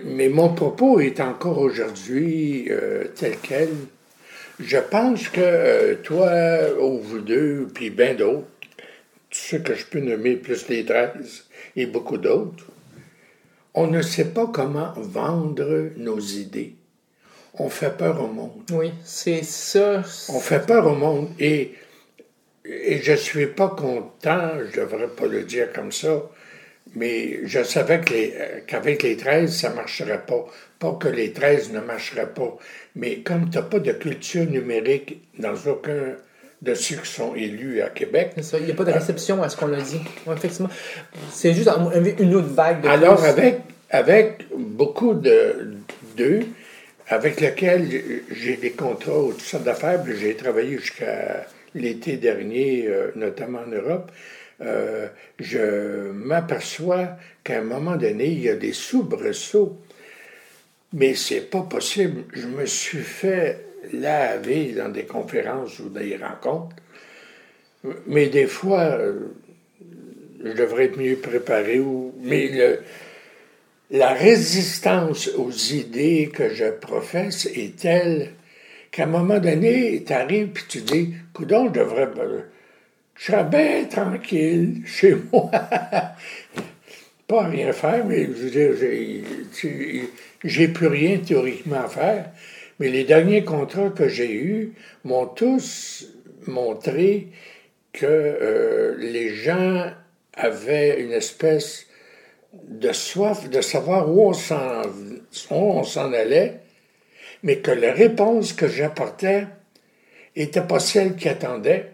mais 0.04 0.28
mon 0.28 0.52
propos 0.54 0.98
est 0.98 1.20
encore 1.20 1.58
aujourd'hui 1.58 2.66
euh, 2.68 3.04
tel 3.14 3.36
quel. 3.40 3.68
Je 4.58 4.78
pense 4.78 5.28
que 5.28 5.40
euh, 5.40 5.94
toi, 6.02 6.32
ou 6.80 6.98
vous 6.98 7.20
deux, 7.20 7.68
puis 7.72 7.90
bien 7.90 8.14
d'autres, 8.14 8.48
ceux 9.30 9.58
que 9.58 9.74
je 9.74 9.84
peux 9.86 10.00
nommer, 10.00 10.34
plus 10.34 10.68
les 10.68 10.84
13 10.84 11.46
et 11.76 11.86
beaucoup 11.86 12.18
d'autres, 12.18 12.66
on 13.74 13.86
ne 13.86 14.00
sait 14.00 14.32
pas 14.32 14.46
comment 14.46 14.92
vendre 14.96 15.90
nos 15.96 16.18
idées. 16.18 16.75
On 17.58 17.68
fait 17.68 17.96
peur 17.96 18.22
au 18.22 18.28
monde. 18.28 18.50
Oui, 18.72 18.92
c'est 19.04 19.42
ça. 19.42 20.02
On 20.28 20.40
fait 20.40 20.64
peur 20.66 20.86
au 20.86 20.94
monde. 20.94 21.28
Et, 21.38 21.74
et 22.64 23.00
je 23.02 23.12
ne 23.12 23.16
suis 23.16 23.46
pas 23.46 23.68
content, 23.68 24.50
je 24.72 24.80
ne 24.80 24.84
devrais 24.84 25.08
pas 25.08 25.26
le 25.26 25.42
dire 25.42 25.72
comme 25.72 25.92
ça, 25.92 26.22
mais 26.94 27.40
je 27.44 27.62
savais 27.62 28.00
qu'avec 28.66 29.02
les, 29.02 29.10
les 29.10 29.16
13, 29.16 29.54
ça 29.54 29.70
ne 29.70 29.74
marcherait 29.74 30.24
pas. 30.26 30.44
Pas 30.78 30.92
que 30.92 31.08
les 31.08 31.32
13 31.32 31.72
ne 31.72 31.80
marcheraient 31.80 32.32
pas, 32.32 32.56
mais 32.94 33.20
comme 33.20 33.48
tu 33.50 33.56
n'as 33.56 33.62
pas 33.62 33.78
de 33.78 33.92
culture 33.92 34.44
numérique 34.44 35.22
dans 35.38 35.54
aucun 35.66 36.16
de 36.62 36.74
ceux 36.74 36.96
qui 36.96 37.10
sont 37.10 37.34
élus 37.34 37.82
à 37.82 37.90
Québec. 37.90 38.32
il 38.36 38.64
n'y 38.64 38.70
a 38.70 38.74
pas 38.74 38.84
de 38.84 38.92
réception 38.92 39.42
à 39.42 39.48
ce 39.48 39.56
qu'on 39.56 39.72
a 39.72 39.80
dit. 39.80 40.00
effectivement. 40.34 40.70
C'est 41.30 41.52
juste 41.52 41.70
une 42.18 42.34
autre 42.34 42.48
vague 42.48 42.82
de 42.82 42.88
Alors, 42.88 43.22
avec, 43.24 43.60
avec 43.90 44.46
beaucoup 44.56 45.14
d'eux, 45.14 46.40
avec 47.08 47.40
lesquels 47.40 48.22
j'ai 48.32 48.56
des 48.56 48.72
contrats 48.72 49.20
ou 49.20 49.32
toutes 49.32 49.42
sortes 49.42 49.64
d'affaires, 49.64 50.04
j'ai 50.06 50.34
travaillé 50.34 50.78
jusqu'à 50.78 51.46
l'été 51.74 52.16
dernier, 52.16 52.86
euh, 52.88 53.10
notamment 53.14 53.60
en 53.60 53.70
Europe, 53.70 54.10
euh, 54.62 55.08
je 55.38 56.10
m'aperçois 56.12 57.10
qu'à 57.44 57.58
un 57.58 57.64
moment 57.64 57.96
donné, 57.96 58.26
il 58.26 58.40
y 58.40 58.48
a 58.48 58.56
des 58.56 58.72
soubresauts. 58.72 59.78
Mais 60.92 61.14
c'est 61.14 61.50
pas 61.50 61.62
possible. 61.62 62.24
Je 62.32 62.46
me 62.46 62.64
suis 62.64 63.02
fait 63.02 63.66
laver 63.92 64.72
dans 64.72 64.88
des 64.88 65.04
conférences 65.04 65.78
ou 65.78 65.90
des 65.90 66.16
rencontres. 66.16 66.76
Mais 68.06 68.28
des 68.28 68.46
fois, 68.46 68.80
euh, 68.80 69.20
je 70.42 70.52
devrais 70.52 70.86
être 70.86 70.98
mieux 70.98 71.16
préparé. 71.16 71.78
Ou, 71.78 72.14
mais 72.20 72.48
le, 72.48 72.80
la 73.90 74.12
résistance 74.14 75.28
aux 75.36 75.52
idées 75.52 76.30
que 76.32 76.48
je 76.54 76.70
professe 76.70 77.46
est 77.46 77.76
telle 77.78 78.32
qu'à 78.90 79.04
un 79.04 79.06
moment 79.06 79.38
donné, 79.38 80.02
tu 80.06 80.12
arrives 80.12 80.50
et 80.56 80.68
tu 80.68 80.80
dis, 80.82 81.14
coudon, 81.34 81.66
je 81.68 81.80
devrais 81.80 82.08
je 83.16 83.24
serais 83.32 83.44
bien 83.44 83.84
tranquille 83.84 84.82
chez 84.86 85.16
moi. 85.32 85.50
pas 87.26 87.42
à 87.44 87.48
rien 87.48 87.72
faire, 87.72 88.04
mais 88.06 88.24
je 88.26 88.30
veux 88.32 88.50
dire, 88.50 88.72
j'ai- 90.44 90.68
plus 90.68 90.86
rien 90.86 91.18
théoriquement 91.18 91.84
à 91.84 91.88
faire. 91.88 92.30
Mais 92.78 92.88
les 92.90 93.04
derniers 93.04 93.44
contrats 93.44 93.90
que 93.90 94.08
j'ai 94.08 94.32
eus 94.32 94.72
m'ont 95.04 95.26
tous 95.26 96.06
montré 96.46 97.28
que 97.92 98.06
euh, 98.06 98.96
les 98.98 99.34
gens 99.34 99.90
avaient 100.34 101.00
une 101.00 101.12
espèce 101.12 101.85
de 102.68 102.92
soif 102.92 103.48
de 103.48 103.60
savoir 103.60 104.08
où 104.10 104.28
on 104.28 104.32
s'en, 105.84 106.12
allait, 106.12 106.60
mais 107.42 107.58
que 107.58 107.70
les 107.70 107.90
réponses 107.90 108.52
que 108.52 108.68
j'apportais 108.68 109.46
n'étaient 110.36 110.60
pas 110.62 110.80
celles 110.80 111.16
qu'ils 111.16 111.30
attendaient. 111.30 111.92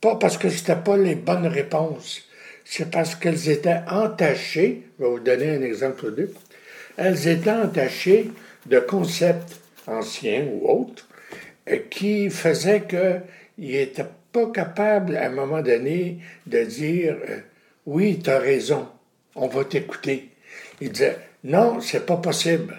Pas 0.00 0.16
parce 0.16 0.38
que 0.38 0.48
ce 0.48 0.72
pas 0.72 0.96
les 0.96 1.14
bonnes 1.14 1.46
réponses, 1.46 2.22
c'est 2.64 2.90
parce 2.90 3.14
qu'elles 3.14 3.48
étaient 3.48 3.80
entachées. 3.88 4.82
Je 4.98 5.04
vais 5.04 5.10
vous 5.10 5.20
donner 5.20 5.50
un 5.50 5.62
exemple 5.62 6.06
ou 6.06 6.10
deux. 6.10 6.32
Elles 6.96 7.28
étaient 7.28 7.50
entachées 7.50 8.30
de 8.66 8.78
concepts 8.78 9.60
anciens 9.86 10.46
ou 10.52 10.68
autres 10.68 11.06
euh, 11.68 11.78
qui 11.90 12.30
faisaient 12.30 12.82
qu'ils 12.82 13.22
n'étaient 13.58 14.04
pas 14.32 14.46
capables 14.50 15.16
à 15.16 15.26
un 15.26 15.30
moment 15.30 15.62
donné 15.62 16.18
de 16.46 16.62
dire 16.64 17.16
euh, 17.28 17.40
Oui, 17.86 18.20
tu 18.22 18.30
as 18.30 18.38
raison, 18.38 18.88
on 19.34 19.46
va 19.48 19.64
t'écouter. 19.64 20.28
Ils 20.80 20.90
disaient 20.90 21.18
Non, 21.44 21.80
c'est 21.80 22.06
pas 22.06 22.16
possible. 22.16 22.76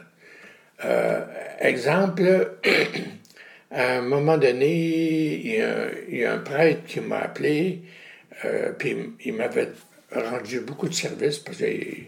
Euh, 0.84 1.22
exemple, 1.60 2.52
à 3.72 3.98
un 3.98 4.02
moment 4.02 4.38
donné, 4.38 5.36
il 5.36 5.56
y 5.56 5.62
a, 5.62 5.88
il 6.10 6.26
un 6.26 6.40
prêtre 6.40 6.84
qui 6.86 7.00
m'a 7.00 7.20
appelé, 7.20 7.82
euh, 8.46 8.72
puis 8.78 8.96
il 9.24 9.34
m'avait 9.34 9.70
rendu 10.12 10.60
beaucoup 10.62 10.90
de 10.90 10.94
services 10.94 11.40
parce 11.40 11.58
qu'il 11.58 12.06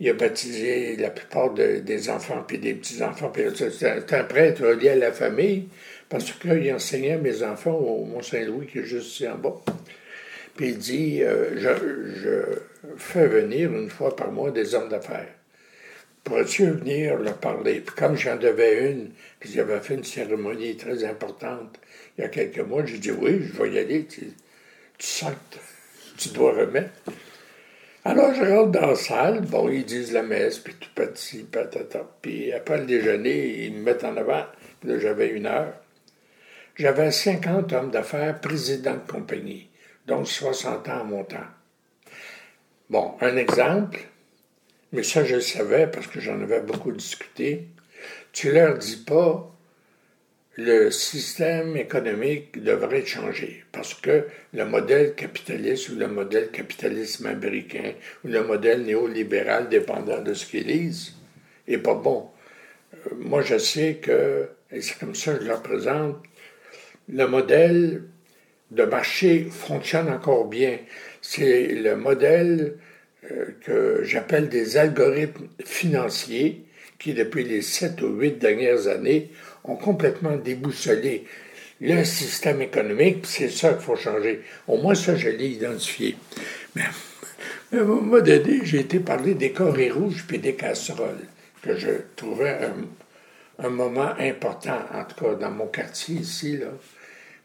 il 0.00 0.08
a 0.08 0.12
baptisé 0.12 0.94
la 0.96 1.10
plupart 1.10 1.52
de- 1.52 1.78
des 1.80 2.08
enfants 2.08 2.44
puis 2.46 2.58
des 2.58 2.74
petits-enfants. 2.74 3.32
C'est 3.58 4.12
un 4.12 4.24
prêtre 4.24 4.64
relié 4.64 4.90
à 4.90 4.94
la 4.96 5.12
famille 5.12 5.66
parce 6.08 6.30
qu'il 6.32 6.72
enseignait 6.72 7.18
mes 7.18 7.42
enfants 7.42 7.74
au 7.74 8.04
Mont-Saint-Louis 8.04 8.68
qui 8.68 8.78
est 8.78 8.84
juste 8.84 9.08
ici 9.08 9.28
en 9.28 9.34
bas. 9.36 9.60
Puis 10.58 10.70
il 10.70 10.78
dit 10.78 11.22
euh, 11.22 11.56
je, 11.56 12.40
fais 12.96 13.28
venir 13.28 13.72
une 13.72 13.88
fois 13.88 14.16
par 14.16 14.32
mois 14.32 14.50
des 14.50 14.74
hommes 14.74 14.88
d'affaires. 14.88 15.32
Pourrais-tu 16.24 16.66
venir 16.66 17.16
leur 17.16 17.38
parler? 17.38 17.80
Puis 17.80 17.94
comme 17.94 18.16
j'en 18.16 18.34
devais 18.34 18.90
une, 18.90 19.12
puis 19.38 19.52
j'avais 19.52 19.78
fait 19.78 19.94
une 19.94 20.02
cérémonie 20.02 20.76
très 20.76 21.04
importante 21.04 21.78
il 22.16 22.22
y 22.22 22.24
a 22.24 22.28
quelques 22.28 22.58
mois, 22.58 22.84
j'ai 22.84 22.98
dit 22.98 23.12
oui, 23.12 23.40
je 23.40 23.62
vais 23.62 23.70
y 23.70 23.78
aller. 23.78 24.04
Tu, 24.06 24.32
tu 24.98 25.06
sens 25.06 25.30
que 25.30 25.58
tu 26.18 26.30
dois 26.30 26.52
remettre. 26.52 26.90
Alors 28.04 28.34
je 28.34 28.42
rentre 28.42 28.72
dans 28.72 28.88
la 28.88 28.94
salle, 28.96 29.42
bon, 29.42 29.68
ils 29.68 29.84
disent 29.84 30.12
la 30.12 30.24
messe, 30.24 30.58
puis 30.58 30.74
tout 30.74 30.90
petit, 30.92 31.44
patata. 31.44 32.04
Puis 32.20 32.52
après 32.52 32.78
le 32.78 32.86
déjeuner, 32.86 33.66
ils 33.66 33.74
me 33.74 33.84
mettent 33.84 34.02
en 34.02 34.16
avant. 34.16 34.44
Puis 34.80 34.90
là, 34.90 34.98
j'avais 34.98 35.28
une 35.28 35.46
heure. 35.46 35.74
J'avais 36.74 37.12
50 37.12 37.72
hommes 37.72 37.90
d'affaires, 37.92 38.40
présidents 38.40 38.94
de 38.94 39.12
compagnie, 39.12 39.67
donc 40.08 40.26
60 40.26 40.88
ans 40.88 41.00
en 41.02 41.04
montant. 41.04 41.46
Bon, 42.88 43.14
un 43.20 43.36
exemple, 43.36 44.00
mais 44.92 45.02
ça 45.02 45.22
je 45.22 45.36
le 45.36 45.40
savais 45.42 45.86
parce 45.86 46.06
que 46.06 46.18
j'en 46.18 46.40
avais 46.40 46.60
beaucoup 46.60 46.92
discuté. 46.92 47.68
Tu 48.32 48.50
leur 48.50 48.78
dis 48.78 49.04
pas 49.06 49.54
le 50.56 50.90
système 50.90 51.76
économique 51.76 52.62
devrait 52.64 53.04
changer 53.04 53.64
parce 53.70 53.94
que 53.94 54.26
le 54.54 54.64
modèle 54.64 55.14
capitaliste 55.14 55.90
ou 55.90 55.96
le 55.96 56.08
modèle 56.08 56.50
capitalisme 56.50 57.26
américain 57.26 57.92
ou 58.24 58.28
le 58.28 58.42
modèle 58.42 58.82
néolibéral 58.82 59.68
dépendant 59.68 60.20
de 60.22 60.32
ce 60.34 60.46
qu'ils 60.46 60.66
lisent 60.66 61.14
est 61.68 61.78
pas 61.78 61.94
bon. 61.94 62.30
Euh, 62.94 63.14
Moi, 63.18 63.42
je 63.42 63.58
sais 63.58 63.98
que, 64.02 64.48
et 64.72 64.80
c'est 64.80 64.98
comme 64.98 65.14
ça 65.14 65.34
que 65.34 65.42
je 65.42 65.48
leur 65.48 65.62
présente, 65.62 66.16
le 67.08 67.26
modèle 67.26 68.02
de 68.70 68.84
marché 68.84 69.48
fonctionne 69.50 70.08
encore 70.08 70.46
bien. 70.46 70.78
C'est 71.22 71.68
le 71.68 71.96
modèle 71.96 72.76
euh, 73.30 73.46
que 73.64 74.00
j'appelle 74.04 74.48
des 74.48 74.76
algorithmes 74.76 75.48
financiers 75.64 76.64
qui, 76.98 77.14
depuis 77.14 77.44
les 77.44 77.62
sept 77.62 78.00
ou 78.02 78.08
huit 78.08 78.38
dernières 78.38 78.88
années, 78.88 79.30
ont 79.64 79.76
complètement 79.76 80.36
déboussolé 80.36 81.24
le 81.80 82.04
système 82.04 82.60
économique. 82.60 83.24
C'est 83.24 83.50
ça 83.50 83.74
qu'il 83.74 83.82
faut 83.82 83.96
changer. 83.96 84.42
Au 84.66 84.78
moins, 84.78 84.94
ça, 84.94 85.14
je 85.16 85.28
l'ai 85.28 85.48
identifié. 85.48 86.16
Mais, 86.74 86.82
mais 87.70 87.78
à 87.78 87.82
un 87.82 87.84
moment 87.84 88.20
donné, 88.20 88.60
j'ai 88.64 88.80
été 88.80 88.98
parler 88.98 89.34
des 89.34 89.52
carrés 89.52 89.90
rouges 89.90 90.24
puis 90.26 90.38
des 90.38 90.54
casseroles, 90.54 91.26
que 91.62 91.76
je 91.76 91.90
trouvais 92.16 92.50
un, 92.50 93.64
un 93.64 93.70
moment 93.70 94.14
important, 94.18 94.80
en 94.92 95.04
tout 95.04 95.24
cas 95.24 95.34
dans 95.34 95.50
mon 95.50 95.66
quartier 95.66 96.16
ici, 96.16 96.56
là. 96.56 96.68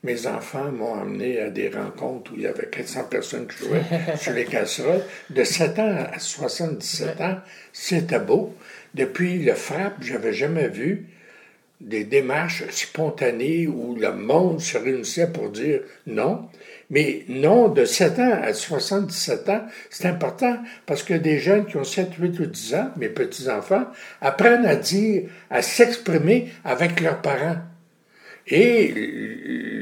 Mes 0.04 0.28
enfants 0.28 0.70
m'ont 0.72 1.00
amené 1.00 1.40
à 1.40 1.50
des 1.50 1.70
rencontres 1.70 2.34
où 2.34 2.36
il 2.36 2.42
y 2.42 2.48
avait 2.48 2.68
400 2.68 3.06
personnes 3.06 3.48
qui 3.48 3.66
jouaient 3.66 3.84
sur 4.18 4.34
les 4.34 4.46
casseroles. 4.46 5.04
De 5.30 5.44
7 5.44 5.80
ans 5.80 5.96
à 6.12 6.20
77 6.20 7.22
ans, 7.22 7.38
c'était 7.72 8.20
beau. 8.20 8.54
Depuis 8.94 9.40
le 9.40 9.54
frappe, 9.54 10.02
j'avais 10.02 10.34
jamais 10.34 10.68
vu 10.68 11.08
des 11.80 12.04
démarches 12.04 12.64
spontanées 12.70 13.68
où 13.68 13.96
le 13.96 14.14
monde 14.14 14.62
se 14.62 14.78
réunissait 14.78 15.28
pour 15.28 15.50
dire 15.50 15.82
non. 16.08 16.48
Mais 16.90 17.24
non, 17.28 17.70
de 17.70 17.86
7 17.86 18.20
ans 18.20 18.40
à 18.44 18.54
77 18.54 19.50
ans, 19.50 19.66
c'est 19.90 20.06
important 20.06 20.58
parce 20.86 21.04
que 21.04 21.14
des 21.14 21.40
jeunes 21.40 21.66
qui 21.66 21.78
ont 21.78 21.84
7, 21.84 22.10
8 22.20 22.40
ou 22.40 22.46
10 22.46 22.76
ans, 22.76 22.92
mes 22.98 23.10
petits-enfants, 23.10 23.86
apprennent 24.22 24.66
à 24.66 24.76
dire, 24.76 25.24
à 25.50 25.62
s'exprimer 25.62 26.52
avec 26.64 27.00
leurs 27.00 27.22
parents. 27.22 27.58
Et 28.48 28.94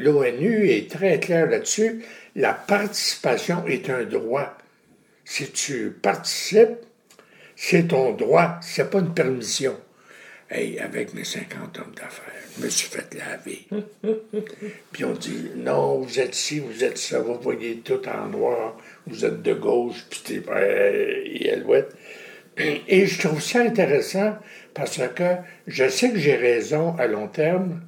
l'ONU 0.04 0.70
est 0.70 0.90
très 0.90 1.20
clair 1.20 1.50
là-dessus. 1.50 2.04
La 2.36 2.54
participation 2.54 3.66
est 3.68 3.90
un 3.90 4.04
droit. 4.04 4.58
Si 5.26 5.50
tu 5.52 5.92
participes, 5.92 6.80
c'est 7.56 7.90
ton 7.90 8.12
droit, 8.12 8.60
c'est 8.62 8.90
pas 8.90 9.00
une 9.00 9.14
permission. 9.14 9.78
Hey, 10.50 10.80
avec 10.80 11.14
mes 11.14 11.24
50 11.24 11.78
hommes 11.80 11.94
d'affaires, 11.96 12.34
je 12.58 12.66
me 12.66 12.70
suis 12.70 12.90
fait 12.90 13.14
laver. 13.14 13.68
Puis 14.92 15.06
on 15.06 15.14
dit, 15.14 15.52
non, 15.56 16.00
vous 16.00 16.20
êtes 16.20 16.36
ci, 16.36 16.60
vous 16.60 16.84
êtes 16.84 16.98
ça, 16.98 17.20
vous 17.20 17.40
voyez 17.40 17.78
tout 17.78 18.02
en 18.10 18.28
noir, 18.28 18.78
vous 19.08 19.24
êtes 19.24 19.42
de 19.42 19.54
gauche, 19.54 20.06
puis 20.10 20.22
t'es 20.26 20.44
euh. 20.50 21.84
Et 22.88 23.06
je 23.06 23.20
trouve 23.20 23.42
ça 23.42 23.60
intéressant 23.62 24.38
parce 24.74 25.00
que 25.16 25.36
je 25.68 25.88
sais 25.88 26.12
que 26.12 26.18
j'ai 26.18 26.36
raison 26.36 26.96
à 26.98 27.08
long 27.08 27.28
terme, 27.28 27.80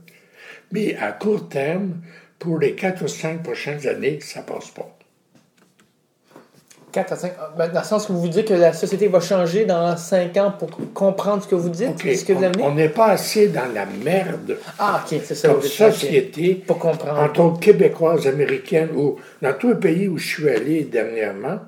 mais 0.74 0.98
à 0.98 1.12
court 1.12 1.48
terme, 1.48 2.02
pour 2.40 2.60
les 2.60 2.74
quatre 2.76 3.04
ou 3.04 3.08
cinq 3.08 3.44
prochaines 3.44 3.88
années, 3.88 4.20
ça 4.22 4.42
passe 4.42 4.70
pas. 4.72 4.90
4 6.92 7.12
à 7.12 7.16
5. 7.16 7.34
Ben, 7.58 7.70
Dans 7.70 7.80
le 7.80 7.86
sens 7.86 8.06
que 8.06 8.12
vous 8.12 8.28
dites 8.28 8.48
que 8.48 8.54
la 8.54 8.72
société 8.72 9.08
va 9.08 9.20
changer 9.20 9.66
dans 9.66 9.98
5 9.98 10.38
ans 10.38 10.52
pour 10.52 10.70
comprendre 10.94 11.42
ce 11.44 11.48
que 11.48 11.56
vous 11.56 11.70
dites, 11.70 11.90
OK, 11.90 12.08
ce 12.16 12.24
que 12.24 12.34
vous 12.34 12.42
on- 12.42 12.44
amenez? 12.44 12.64
on 12.64 12.76
n'est 12.76 12.90
pas 12.90 13.08
assez 13.08 13.48
dans 13.48 13.66
la 13.74 13.86
merde 13.88 14.58
Ah, 14.78 15.04
ok, 15.04 15.20
c'est 15.26 15.34
ça. 15.34 15.48
comme 15.48 15.64
société, 15.64 16.54
Pour 16.68 16.78
comprendre. 16.78 17.20
en 17.20 17.30
tant 17.30 17.52
que 17.56 17.60
québécoise, 17.66 18.28
américaine, 18.28 18.90
ou 18.96 19.16
dans 19.42 19.54
tous 19.54 19.70
les 19.70 19.80
pays 19.80 20.08
où 20.08 20.20
je 20.20 20.28
suis 20.28 20.50
allé 20.50 20.84
dernièrement, 20.84 21.60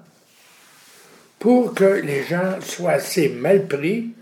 pour 1.39 1.73
que 1.73 1.85
les 1.85 2.21
gens 2.23 2.61
soient 2.61 2.91
assez 2.91 3.29
mal 3.29 3.65
pris 3.67 4.13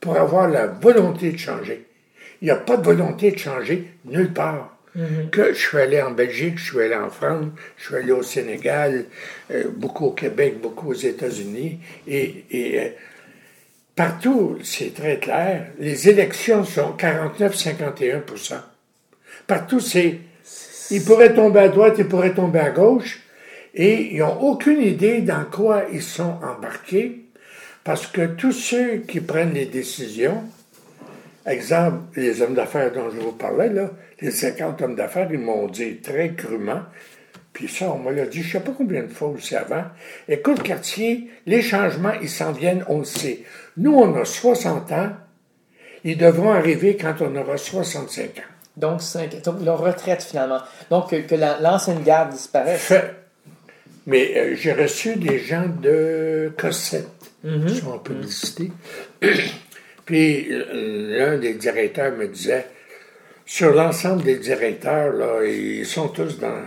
pour 0.00 0.16
avoir 0.16 0.48
la 0.48 0.66
volonté 0.68 1.32
de 1.32 1.38
changer. 1.38 1.86
Il 2.40 2.46
n'y 2.46 2.50
a 2.50 2.56
pas 2.56 2.76
de 2.76 2.84
volonté 2.84 3.30
de 3.32 3.38
changer 3.38 3.92
nulle 4.04 4.32
part. 4.32 4.76
Que 5.30 5.52
je 5.52 5.58
suis 5.58 5.78
allé 5.78 6.02
en 6.02 6.10
Belgique, 6.10 6.58
je 6.58 6.64
suis 6.64 6.80
allé 6.80 6.96
en 6.96 7.10
France, 7.10 7.46
je 7.76 7.84
suis 7.84 7.94
allé 7.94 8.10
au 8.10 8.24
Sénégal, 8.24 9.04
euh, 9.52 9.64
beaucoup 9.72 10.06
au 10.06 10.10
Québec, 10.10 10.60
beaucoup 10.60 10.90
aux 10.90 10.94
États-Unis, 10.94 11.78
et, 12.08 12.44
et, 12.50 12.80
euh, 12.80 12.88
partout, 13.94 14.58
c'est 14.64 14.92
très 14.92 15.20
clair, 15.20 15.68
les 15.78 16.08
élections 16.08 16.64
sont 16.64 16.96
49-51 16.98 18.22
Partout, 19.46 19.78
c'est. 19.78 20.18
Ils 20.90 21.04
pourraient 21.04 21.34
tomber 21.34 21.60
à 21.60 21.68
droite, 21.68 21.94
ils 21.98 22.08
pourraient 22.08 22.34
tomber 22.34 22.58
à 22.58 22.70
gauche, 22.70 23.20
et 23.74 24.14
ils 24.14 24.18
n'ont 24.18 24.40
aucune 24.40 24.82
idée 24.82 25.20
dans 25.20 25.44
quoi 25.44 25.84
ils 25.92 26.02
sont 26.02 26.34
embarqués, 26.42 27.26
parce 27.84 28.08
que 28.08 28.26
tous 28.26 28.52
ceux 28.52 28.96
qui 29.06 29.20
prennent 29.20 29.54
les 29.54 29.66
décisions, 29.66 30.42
exemple, 31.46 31.98
les 32.16 32.42
hommes 32.42 32.54
d'affaires 32.54 32.92
dont 32.92 33.10
je 33.10 33.18
vous 33.20 33.32
parlais, 33.32 33.68
là, 33.68 33.90
les 34.20 34.30
50 34.30 34.82
hommes 34.82 34.96
d'affaires, 34.96 35.28
ils 35.32 35.38
m'ont 35.38 35.66
dit 35.68 35.96
très 35.98 36.34
crûment, 36.34 36.82
puis 37.52 37.68
ça, 37.68 37.90
on 37.90 37.98
me 37.98 38.12
l'a 38.12 38.26
dit, 38.26 38.42
je 38.42 38.46
ne 38.48 38.52
sais 38.52 38.60
pas 38.60 38.72
combien 38.76 39.02
de 39.02 39.08
fois 39.08 39.28
aussi 39.28 39.56
avant. 39.56 39.84
Écoute, 40.28 40.62
quartier, 40.62 41.30
les 41.46 41.62
changements, 41.62 42.12
ils 42.22 42.28
s'en 42.28 42.52
viennent, 42.52 42.84
on 42.88 42.98
le 43.00 43.04
sait. 43.04 43.40
Nous, 43.76 43.92
on 43.94 44.14
a 44.20 44.24
60 44.24 44.92
ans, 44.92 45.10
ils 46.04 46.16
devront 46.16 46.52
arriver 46.52 46.96
quand 46.96 47.14
on 47.20 47.34
aura 47.36 47.56
65 47.56 48.24
ans. 48.38 48.42
Donc, 48.76 49.00
donc, 49.44 49.62
leur 49.64 49.78
retraite 49.80 50.22
finalement. 50.22 50.60
Donc, 50.90 51.10
que, 51.10 51.16
que 51.16 51.34
la- 51.34 51.60
l'ancienne 51.60 52.02
garde 52.02 52.30
disparaisse. 52.30 52.80
Fait- 52.80 53.14
Mais 54.06 54.32
euh, 54.36 54.54
j'ai 54.54 54.72
reçu 54.72 55.16
des 55.16 55.38
gens 55.38 55.66
de 55.82 56.52
Cossette 56.56 57.08
qui 57.66 57.74
sont 57.76 57.90
en 57.90 57.98
publicité. 57.98 58.70
Puis 60.10 60.48
euh, 60.50 61.18
l'un 61.18 61.38
des 61.38 61.54
directeurs 61.54 62.10
me 62.16 62.26
disait, 62.26 62.66
sur 63.46 63.72
l'ensemble 63.72 64.24
des 64.24 64.38
directeurs, 64.38 65.12
là, 65.12 65.44
ils 65.44 65.86
sont 65.86 66.08
tous 66.08 66.40
dans, 66.40 66.64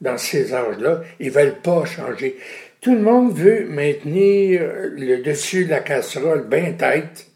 dans 0.00 0.16
ces 0.16 0.54
âges-là, 0.54 1.02
ils 1.18 1.32
veulent 1.32 1.60
pas 1.60 1.84
changer. 1.84 2.36
Tout 2.80 2.94
le 2.94 3.00
monde 3.00 3.36
veut 3.36 3.66
maintenir 3.68 4.62
le 4.92 5.16
dessus 5.16 5.64
de 5.64 5.70
la 5.70 5.80
casserole 5.80 6.46
bien 6.46 6.74
tête, 6.74 7.26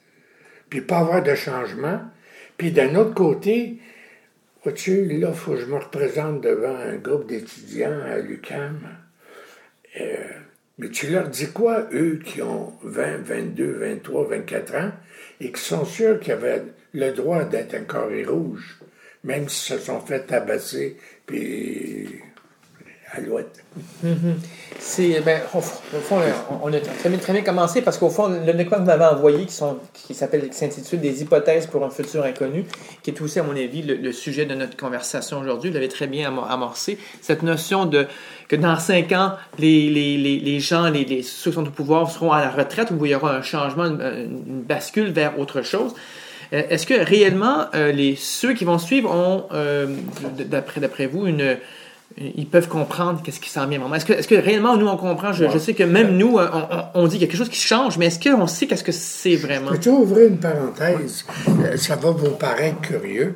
puis 0.68 0.82
pas 0.82 0.98
avoir 0.98 1.24
de 1.24 1.34
changement. 1.34 2.00
Puis 2.56 2.70
d'un 2.70 2.94
autre 2.94 3.14
côté, 3.14 3.78
vois-tu, 4.62 5.04
là, 5.06 5.30
il 5.30 5.34
faut 5.34 5.54
que 5.54 5.62
je 5.62 5.66
me 5.66 5.78
représente 5.78 6.42
devant 6.42 6.76
un 6.76 6.94
groupe 6.94 7.26
d'étudiants 7.26 8.02
à 8.08 8.18
l'UCAM. 8.18 8.78
Euh, 10.00 10.16
mais 10.78 10.90
tu 10.90 11.08
leur 11.08 11.26
dis 11.26 11.50
quoi, 11.50 11.88
eux 11.92 12.20
qui 12.24 12.40
ont 12.40 12.72
20, 12.84 13.16
22, 13.24 13.72
23, 13.80 14.28
24 14.28 14.74
ans? 14.76 14.92
Et 15.40 15.50
qui 15.52 15.60
sont 15.60 15.84
sûrs 15.84 16.20
qu'ils 16.20 16.32
avaient 16.32 16.62
le 16.92 17.12
droit 17.12 17.44
d'être 17.44 17.74
un 17.74 17.84
carré 17.84 18.24
rouge, 18.24 18.78
même 19.24 19.48
s'ils 19.48 19.78
se 19.78 19.84
sont 19.84 20.00
fait 20.00 20.20
tabasser, 20.26 20.96
puis 21.26 22.08
à. 23.12 23.18
C'est, 24.78 25.20
ben, 25.20 25.40
au 25.54 25.60
fond, 25.60 26.16
on 26.62 26.72
a 26.72 26.80
très 26.80 27.08
bien, 27.08 27.18
très 27.18 27.32
bien 27.32 27.42
commencé 27.42 27.82
parce 27.82 27.98
qu'au 27.98 28.08
fond, 28.08 28.28
le 28.28 28.52
document 28.52 28.76
que 28.76 28.80
vous 28.80 28.86
m'avez 28.86 29.04
envoyé, 29.04 29.46
qui, 29.46 30.14
s'intitule 30.14 31.00
Des 31.00 31.22
hypothèses 31.22 31.66
pour 31.66 31.84
un 31.84 31.90
futur 31.90 32.24
inconnu, 32.24 32.64
qui 33.02 33.10
est 33.10 33.20
aussi, 33.20 33.38
à 33.38 33.42
mon 33.42 33.56
avis, 33.56 33.82
le, 33.82 33.96
le 33.96 34.12
sujet 34.12 34.46
de 34.46 34.54
notre 34.54 34.76
conversation 34.76 35.40
aujourd'hui, 35.40 35.70
vous 35.70 35.74
l'avez 35.74 35.88
très 35.88 36.06
bien 36.06 36.30
amo- 36.30 36.46
amorcé. 36.48 36.98
Cette 37.20 37.42
notion 37.42 37.84
de 37.84 38.06
que 38.50 38.56
dans 38.56 38.78
cinq 38.78 39.12
ans, 39.12 39.32
les, 39.58 39.88
les, 39.88 40.18
les, 40.18 40.38
les 40.40 40.60
gens, 40.60 40.90
les, 40.90 41.04
les, 41.04 41.22
ceux 41.22 41.50
qui 41.50 41.54
sont 41.54 41.66
au 41.66 41.70
pouvoir 41.70 42.10
seront 42.10 42.32
à 42.32 42.40
la 42.40 42.50
retraite 42.50 42.88
où 42.90 43.06
il 43.06 43.12
y 43.12 43.14
aura 43.14 43.36
un 43.36 43.42
changement, 43.42 43.84
une, 43.86 44.00
une 44.48 44.62
bascule 44.62 45.10
vers 45.12 45.38
autre 45.38 45.62
chose. 45.62 45.92
Euh, 46.52 46.62
Est-ce 46.68 46.84
que 46.84 46.94
réellement, 46.94 47.66
euh, 47.76 47.92
les, 47.92 48.16
ceux 48.16 48.52
qui 48.54 48.64
vont 48.64 48.78
suivre 48.78 49.10
ont, 49.14 49.44
euh, 49.54 49.86
d'après, 50.46 51.06
vous, 51.06 51.26
une, 51.26 51.56
ils 52.18 52.46
peuvent 52.46 52.66
comprendre 52.66 53.20
qu'est-ce 53.22 53.38
qui 53.38 53.50
s'en 53.50 53.68
vient 53.68 53.78
vraiment. 53.78 53.94
Est-ce 53.94 54.04
que, 54.04 54.14
est-ce 54.14 54.26
que 54.26 54.34
réellement, 54.34 54.76
nous, 54.76 54.88
on 54.88 54.96
comprend? 54.96 55.32
Je, 55.32 55.44
je 55.48 55.58
sais 55.58 55.74
que 55.74 55.84
même 55.84 56.16
nous, 56.16 56.38
euh, 56.40 56.48
on, 56.52 56.58
on- 56.58 57.04
on 57.04 57.06
dit 57.06 57.20
quelque 57.20 57.36
chose 57.36 57.48
qui 57.48 57.60
change, 57.60 57.98
mais 57.98 58.06
est-ce 58.06 58.18
qu'on 58.18 58.48
sait 58.48 58.66
qu'est-ce 58.66 58.82
que 58.82 58.90
c'est 58.90 59.36
vraiment? 59.36 59.70
Peux-tu 59.70 59.90
ouvrir 59.90 60.26
une 60.26 60.38
parenthèse? 60.38 61.24
Ça 61.76 61.94
va 61.94 62.10
vous 62.10 62.30
paraître 62.30 62.80
curieux. 62.80 63.34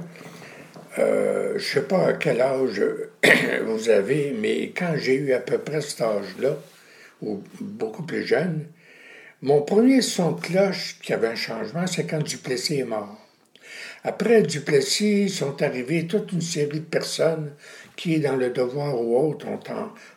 Euh, 0.98 1.58
je 1.58 1.78
ne 1.78 1.82
sais 1.82 1.88
pas 1.88 2.08
à 2.08 2.12
quel 2.12 2.40
âge 2.40 2.82
vous 3.64 3.88
avez, 3.88 4.34
mais 4.38 4.72
quand 4.76 4.94
j'ai 4.96 5.16
eu 5.16 5.32
à 5.32 5.40
peu 5.40 5.58
près 5.58 5.80
cet 5.80 6.02
âge-là, 6.02 6.56
ou 7.20 7.42
beaucoup 7.60 8.04
plus 8.04 8.24
jeune, 8.24 8.66
mon 9.42 9.62
premier 9.62 10.02
son 10.02 10.32
de 10.32 10.40
cloche 10.40 10.98
qui 11.02 11.12
avait 11.12 11.28
un 11.28 11.34
changement, 11.34 11.86
c'est 11.86 12.06
quand 12.06 12.22
Duplessis 12.22 12.78
est 12.80 12.84
mort. 12.84 13.18
Après 14.04 14.42
Duplessis, 14.42 15.28
sont 15.30 15.60
arrivées 15.62 16.06
toute 16.06 16.32
une 16.32 16.40
série 16.40 16.80
de 16.80 16.84
personnes 16.84 17.52
qui, 17.96 18.18
dans 18.20 18.36
le 18.36 18.50
devoir 18.50 19.00
ou 19.00 19.16
autre, 19.28 19.46
ont, 19.46 19.60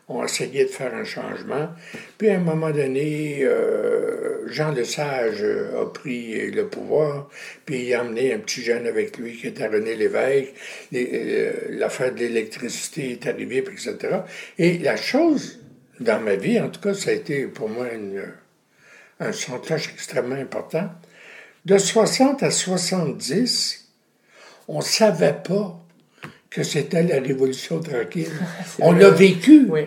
ont 0.07 0.23
essayé 0.23 0.65
de 0.65 0.69
faire 0.69 0.93
un 0.93 1.03
changement. 1.03 1.69
Puis, 2.17 2.29
à 2.29 2.35
un 2.35 2.39
moment 2.39 2.71
donné, 2.71 3.39
euh, 3.43 4.47
Jean 4.47 4.71
Lesage 4.71 5.43
a 5.43 5.85
pris 5.85 6.49
le 6.51 6.67
pouvoir, 6.67 7.29
puis 7.65 7.87
il 7.87 7.93
a 7.93 8.03
emmené 8.03 8.33
un 8.33 8.39
petit 8.39 8.61
jeune 8.61 8.87
avec 8.87 9.17
lui 9.17 9.37
qui 9.37 9.47
était 9.47 9.67
René 9.67 9.95
Lévesque. 9.95 10.53
Euh, 10.93 11.53
L'affaire 11.69 12.13
de 12.13 12.19
l'électricité 12.19 13.11
est 13.11 13.27
arrivée, 13.27 13.57
etc. 13.57 13.95
Et 14.57 14.77
la 14.79 14.97
chose, 14.97 15.59
dans 15.99 16.19
ma 16.19 16.35
vie, 16.35 16.59
en 16.59 16.69
tout 16.69 16.81
cas, 16.81 16.93
ça 16.93 17.11
a 17.11 17.13
été 17.13 17.45
pour 17.47 17.69
moi 17.69 17.91
une, 17.93 18.23
un 19.19 19.31
son 19.31 19.57
de 19.57 19.65
cloche 19.65 19.89
extrêmement 19.93 20.35
important. 20.35 20.89
De 21.65 21.77
60 21.77 22.43
à 22.43 22.51
70, 22.51 23.89
on 24.67 24.77
ne 24.77 24.83
savait 24.83 25.35
pas 25.43 25.83
que 26.57 26.63
c'était 26.63 27.03
la 27.03 27.19
Révolution 27.21 27.79
tranquille. 27.79 28.31
on 28.79 28.91
l'a 28.91 29.09
vécu, 29.11 29.67
Oui. 29.69 29.81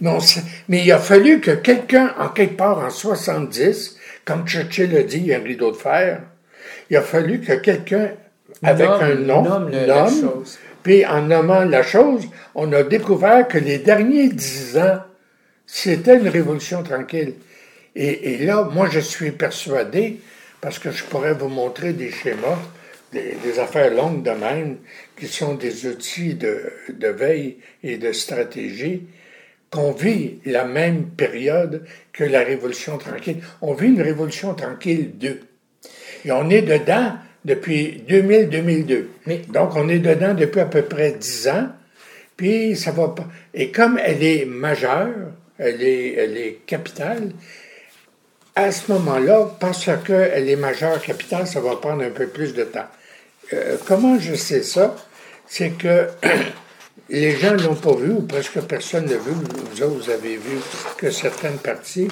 mais, 0.00 0.08
on 0.10 0.20
sa- 0.20 0.40
mais 0.68 0.82
il 0.82 0.90
a 0.90 0.98
fallu 0.98 1.40
que 1.40 1.50
quelqu'un, 1.50 2.14
en 2.18 2.28
quelque 2.30 2.56
part 2.56 2.78
en 2.78 2.88
70, 2.90 3.96
comme 4.24 4.46
Churchill 4.46 4.96
a 4.96 5.02
dit, 5.02 5.18
il 5.18 5.26
y 5.26 5.34
a 5.34 5.38
un 5.38 5.42
rideau 5.42 5.70
de 5.70 5.76
fer, 5.76 6.22
il 6.88 6.96
a 6.96 7.02
fallu 7.02 7.40
que 7.40 7.52
quelqu'un, 7.54 8.12
avec 8.62 8.88
Nomme- 8.88 9.02
un 9.02 9.14
nom, 9.16 9.42
nomme 9.42 9.70
le- 9.70 10.42
puis 10.82 11.04
en 11.06 11.22
nommant 11.22 11.64
la 11.64 11.82
chose, 11.82 12.22
on 12.54 12.72
a 12.72 12.82
découvert 12.82 13.46
que 13.48 13.58
les 13.58 13.78
derniers 13.78 14.28
dix 14.28 14.76
ans, 14.78 15.00
c'était 15.66 16.16
une 16.16 16.28
révolution 16.28 16.82
tranquille. 16.82 17.34
Et, 17.96 18.34
et 18.34 18.44
là, 18.46 18.68
moi, 18.72 18.88
je 18.90 19.00
suis 19.00 19.30
persuadé, 19.30 20.20
parce 20.60 20.78
que 20.78 20.90
je 20.90 21.04
pourrais 21.04 21.34
vous 21.34 21.48
montrer 21.48 21.92
des 21.92 22.10
schémas, 22.10 22.58
des, 23.14 23.36
des 23.42 23.58
affaires 23.58 23.92
longues 23.94 24.22
de 24.22 24.30
même, 24.32 24.78
qui 25.18 25.26
sont 25.28 25.54
des 25.54 25.86
outils 25.86 26.34
de, 26.34 26.60
de 26.92 27.08
veille 27.08 27.56
et 27.82 27.96
de 27.96 28.12
stratégie, 28.12 29.06
qu'on 29.70 29.92
vit 29.92 30.38
la 30.44 30.64
même 30.64 31.06
période 31.16 31.84
que 32.12 32.24
la 32.24 32.40
Révolution 32.40 32.98
tranquille. 32.98 33.38
On 33.62 33.74
vit 33.74 33.88
une 33.88 34.02
Révolution 34.02 34.54
tranquille 34.54 35.12
2. 35.18 35.40
Et 36.26 36.32
on 36.32 36.48
est 36.50 36.62
dedans 36.62 37.14
depuis 37.44 38.02
2000-2002. 38.08 39.04
Mais- 39.26 39.42
Donc, 39.48 39.74
on 39.76 39.88
est 39.88 39.98
dedans 39.98 40.34
depuis 40.34 40.60
à 40.60 40.66
peu 40.66 40.82
près 40.82 41.12
10 41.12 41.48
ans. 41.48 41.68
Puis, 42.36 42.76
ça 42.76 42.90
va 42.92 43.08
pas. 43.08 43.26
Et 43.52 43.70
comme 43.70 43.98
elle 44.02 44.22
est 44.22 44.44
majeure, 44.44 45.12
elle 45.58 45.82
est, 45.82 46.14
elle 46.14 46.36
est 46.36 46.58
capitale, 46.66 47.30
à 48.56 48.70
ce 48.70 48.92
moment-là, 48.92 49.56
parce 49.58 49.88
qu'elle 50.06 50.48
est 50.48 50.56
majeure 50.56 51.00
capitale, 51.02 51.46
ça 51.46 51.60
va 51.60 51.76
prendre 51.76 52.02
un 52.04 52.10
peu 52.10 52.26
plus 52.28 52.54
de 52.54 52.64
temps. 52.64 52.86
Euh, 53.52 53.76
comment 53.86 54.18
je 54.18 54.34
sais 54.34 54.62
ça? 54.62 54.96
C'est 55.46 55.70
que 55.70 56.08
les 57.08 57.36
gens 57.36 57.52
ne 57.54 57.62
l'ont 57.62 57.74
pas 57.74 57.94
vu, 57.94 58.12
ou 58.12 58.22
presque 58.22 58.60
personne 58.62 59.04
ne 59.04 59.10
l'a 59.10 59.16
vu. 59.18 59.32
Vous 59.72 59.82
autres, 59.82 60.04
vous 60.04 60.10
avez 60.10 60.36
vu 60.36 60.58
que 60.96 61.10
certaines 61.10 61.58
parties. 61.58 62.08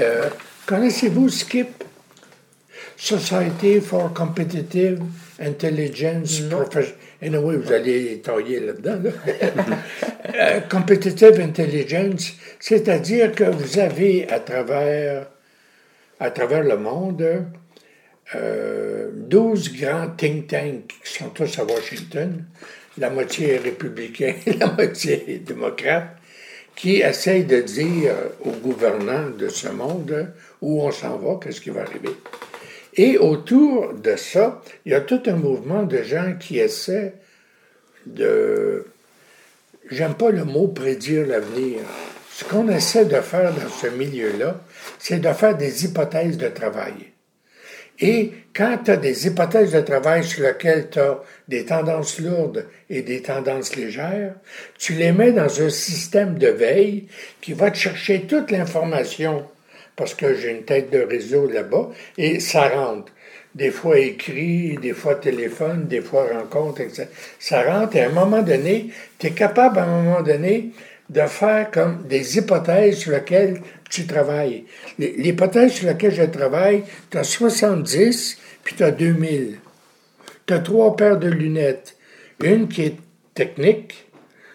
Euh, 0.00 0.28
Connaissez-vous 0.66 1.28
SKIP? 1.28 1.84
Society 2.96 3.80
for 3.80 4.12
Competitive 4.14 5.02
Intelligence 5.38 6.40
Profession. 6.48 6.94
Anyway, 7.22 7.56
vous 7.56 7.72
allez 7.72 8.20
tailler 8.20 8.60
là-dedans. 8.60 9.00
là. 9.04 9.10
Euh, 10.34 10.60
competitive 10.68 11.40
Intelligence, 11.40 12.32
c'est-à-dire 12.58 13.32
que 13.32 13.44
vous 13.44 13.78
avez 13.78 14.28
à 14.28 14.40
travers, 14.40 15.26
à 16.18 16.30
travers 16.30 16.62
le 16.64 16.76
monde 16.76 17.46
euh, 18.34 19.10
12 19.12 19.76
grands 19.76 20.08
think 20.16 20.48
tanks 20.48 20.94
qui 21.04 21.12
sont 21.12 21.30
tous 21.30 21.58
à 21.58 21.64
Washington, 21.64 22.44
la 22.98 23.10
moitié 23.10 23.58
républicain, 23.58 24.34
la 24.58 24.72
moitié 24.72 25.42
démocrate, 25.46 26.16
qui 26.74 26.96
essayent 26.96 27.44
de 27.44 27.60
dire 27.60 28.12
aux 28.44 28.50
gouvernants 28.50 29.30
de 29.30 29.48
ce 29.48 29.68
monde 29.68 30.32
où 30.60 30.82
on 30.82 30.90
s'en 30.90 31.16
va, 31.16 31.38
qu'est-ce 31.42 31.60
qui 31.60 31.70
va 31.70 31.82
arriver. 31.82 32.10
Et 32.94 33.18
autour 33.18 33.94
de 33.94 34.16
ça, 34.16 34.62
il 34.84 34.92
y 34.92 34.94
a 34.94 35.00
tout 35.00 35.22
un 35.26 35.36
mouvement 35.36 35.82
de 35.84 36.02
gens 36.02 36.34
qui 36.38 36.58
essaient 36.58 37.14
de... 38.06 38.86
J'aime 39.90 40.14
pas 40.14 40.30
le 40.30 40.44
mot 40.44 40.68
prédire 40.68 41.26
l'avenir. 41.26 41.80
Ce 42.32 42.44
qu'on 42.44 42.68
essaie 42.68 43.04
de 43.04 43.20
faire 43.20 43.52
dans 43.52 43.68
ce 43.68 43.86
milieu-là, 43.88 44.60
c'est 44.98 45.20
de 45.20 45.32
faire 45.32 45.56
des 45.56 45.84
hypothèses 45.84 46.36
de 46.36 46.48
travail. 46.48 47.12
Et 47.98 48.32
quand 48.54 48.78
tu 48.84 48.90
as 48.90 48.96
des 48.96 49.26
hypothèses 49.26 49.72
de 49.72 49.80
travail 49.80 50.24
sur 50.24 50.42
lesquelles 50.42 50.90
tu 50.90 50.98
as 50.98 51.20
des 51.48 51.64
tendances 51.64 52.18
lourdes 52.20 52.66
et 52.90 53.02
des 53.02 53.22
tendances 53.22 53.74
légères, 53.76 54.34
tu 54.78 54.94
les 54.94 55.12
mets 55.12 55.32
dans 55.32 55.62
un 55.62 55.70
système 55.70 56.38
de 56.38 56.48
veille 56.48 57.06
qui 57.40 57.52
va 57.52 57.70
te 57.70 57.78
chercher 57.78 58.22
toute 58.22 58.50
l'information, 58.50 59.46
parce 59.94 60.14
que 60.14 60.34
j'ai 60.34 60.50
une 60.50 60.64
tête 60.64 60.90
de 60.90 61.00
réseau 61.00 61.48
là-bas, 61.48 61.90
et 62.18 62.40
ça 62.40 62.68
rentre. 62.68 63.12
Des 63.54 63.70
fois 63.70 63.98
écrit, 63.98 64.76
des 64.76 64.92
fois 64.92 65.14
téléphone, 65.14 65.86
des 65.86 66.02
fois 66.02 66.26
rencontre, 66.30 66.82
etc. 66.82 67.06
Ça 67.38 67.62
rentre 67.62 67.96
et 67.96 68.02
à 68.02 68.08
un 68.08 68.12
moment 68.12 68.42
donné, 68.42 68.90
tu 69.18 69.28
es 69.28 69.30
capable 69.30 69.78
à 69.78 69.84
un 69.84 70.02
moment 70.02 70.20
donné 70.20 70.72
de 71.08 71.20
faire 71.22 71.70
comme 71.70 72.02
des 72.08 72.36
hypothèses 72.38 72.98
sur 72.98 73.12
lesquelles 73.12 73.60
tu 73.90 74.06
travailles. 74.06 74.64
Les- 74.98 75.12
L'hypothèse 75.12 75.72
sur 75.72 75.86
laquelle 75.86 76.14
je 76.14 76.24
travaille, 76.24 76.82
tu 77.10 77.18
as 77.18 77.24
70, 77.24 78.38
puis 78.64 78.74
tu 78.76 78.82
as 78.82 78.90
2000. 78.90 79.58
Tu 80.46 80.54
as 80.54 80.58
trois 80.58 80.96
paires 80.96 81.18
de 81.18 81.28
lunettes. 81.28 81.96
Une 82.42 82.68
qui 82.68 82.82
est 82.82 82.96
technique, 83.34 84.06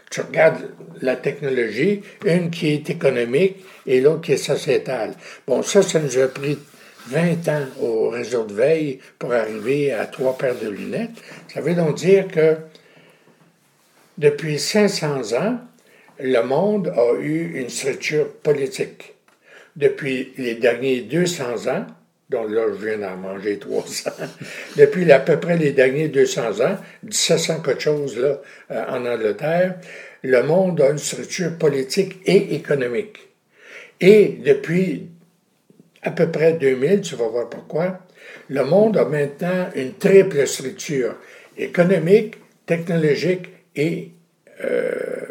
tu 0.09 0.21
regardes 0.21 0.69
la 1.01 1.15
technologie, 1.15 2.01
une 2.25 2.49
qui 2.51 2.69
est 2.73 2.89
économique 2.89 3.63
et 3.85 4.01
l'autre 4.01 4.21
qui 4.21 4.33
est 4.33 4.37
sociétale. 4.37 5.13
Bon, 5.47 5.63
ça, 5.63 5.81
ça 5.81 5.99
nous 5.99 6.17
a 6.17 6.27
pris 6.27 6.59
20 7.07 7.47
ans 7.47 7.65
au 7.81 8.09
réseau 8.09 8.43
de 8.45 8.53
veille 8.53 8.99
pour 9.17 9.33
arriver 9.33 9.91
à 9.93 10.05
trois 10.05 10.37
paires 10.37 10.59
de 10.61 10.69
lunettes. 10.69 11.11
Ça 11.53 11.61
veut 11.61 11.73
donc 11.73 11.95
dire 11.95 12.27
que 12.27 12.57
depuis 14.17 14.59
500 14.59 15.33
ans, 15.33 15.59
le 16.21 16.43
monde 16.43 16.93
a 16.95 17.19
eu 17.19 17.59
une 17.59 17.69
structure 17.69 18.27
politique. 18.43 19.15
Depuis 19.75 20.33
les 20.37 20.55
derniers 20.55 21.01
200 21.01 21.67
ans, 21.67 21.85
dont 22.29 22.47
là 22.47 22.63
je 22.69 22.85
viens 22.85 22.97
d'en 22.97 23.17
manger 23.17 23.57
300, 23.57 24.11
depuis 24.77 25.11
à 25.11 25.19
peu 25.19 25.39
près 25.39 25.57
les 25.57 25.71
derniers 25.71 26.07
200 26.07 26.61
ans, 26.61 26.77
1700 27.03 27.61
quelque 27.61 27.81
chose 27.81 28.17
là, 28.17 28.41
euh, 28.71 28.85
en 28.89 29.05
Angleterre, 29.05 29.79
le 30.23 30.43
monde 30.43 30.79
a 30.81 30.91
une 30.91 30.97
structure 30.97 31.57
politique 31.57 32.17
et 32.25 32.55
économique. 32.55 33.17
Et 33.99 34.37
depuis 34.45 35.07
à 36.03 36.11
peu 36.11 36.29
près 36.29 36.53
2000, 36.53 37.01
tu 37.01 37.15
vas 37.15 37.27
voir 37.27 37.49
pourquoi, 37.49 37.99
le 38.49 38.63
monde 38.63 38.97
a 38.97 39.05
maintenant 39.05 39.69
une 39.75 39.93
triple 39.93 40.47
structure 40.47 41.15
économique, 41.57 42.35
technologique 42.65 43.49
et 43.75 44.11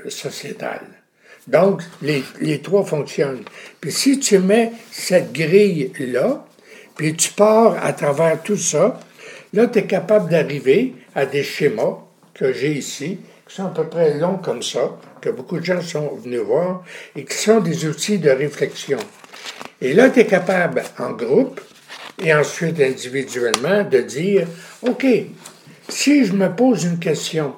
sociétale. 0.09 0.87
Donc, 1.47 1.83
les, 2.03 2.23
les, 2.41 2.61
trois 2.61 2.85
fonctionnent. 2.85 3.43
Puis 3.81 3.93
si 3.93 4.21
tu 4.21 4.39
mets 4.39 4.73
cette 4.91 5.33
grille-là, 5.33 6.45
puis 6.97 7.15
tu 7.15 7.33
pars 7.33 7.83
à 7.83 7.93
travers 7.93 8.43
tout 8.43 8.57
ça, 8.57 9.01
là, 9.53 9.67
tu 9.67 9.79
es 9.79 9.85
capable 9.85 10.31
d'arriver 10.31 10.95
à 11.15 11.27
des 11.27 11.43
schémas 11.43 11.99
que 12.35 12.53
j'ai 12.53 12.73
ici, 12.73 13.19
qui 13.49 13.55
sont 13.55 13.67
à 13.67 13.71
peu 13.71 13.89
près 13.89 14.19
longs 14.19 14.39
comme 14.39 14.63
ça, 14.63 14.99
que 15.21 15.31
beaucoup 15.31 15.59
de 15.59 15.65
gens 15.65 15.81
sont 15.81 16.15
venus 16.17 16.41
voir, 16.41 16.85
et 17.17 17.25
qui 17.25 17.37
sont 17.37 17.61
des 17.61 17.87
outils 17.87 18.19
de 18.19 18.31
réflexion. 18.31 18.99
Et 19.81 19.93
là, 19.93 20.11
tu 20.11 20.21
es 20.21 20.27
capable, 20.27 20.83
en 20.99 21.13
groupe 21.13 21.61
et 22.23 22.35
ensuite 22.35 22.81
individuellement, 22.81 23.83
de 23.83 23.99
dire, 23.99 24.47
OK, 24.83 25.07
si 25.89 26.27
je 26.27 26.33
me 26.33 26.55
pose 26.55 26.85
une 26.85 26.99
question, 26.99 27.55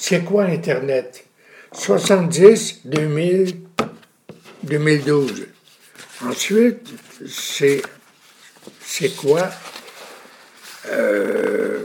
c'est 0.00 0.24
quoi 0.24 0.44
Internet? 0.44 1.24
70, 1.72 2.80
2000, 2.86 3.54
2012. 4.62 5.46
Ensuite, 6.26 6.88
c'est, 7.28 7.82
c'est 8.80 9.14
quoi? 9.14 9.50
Euh, 10.90 11.80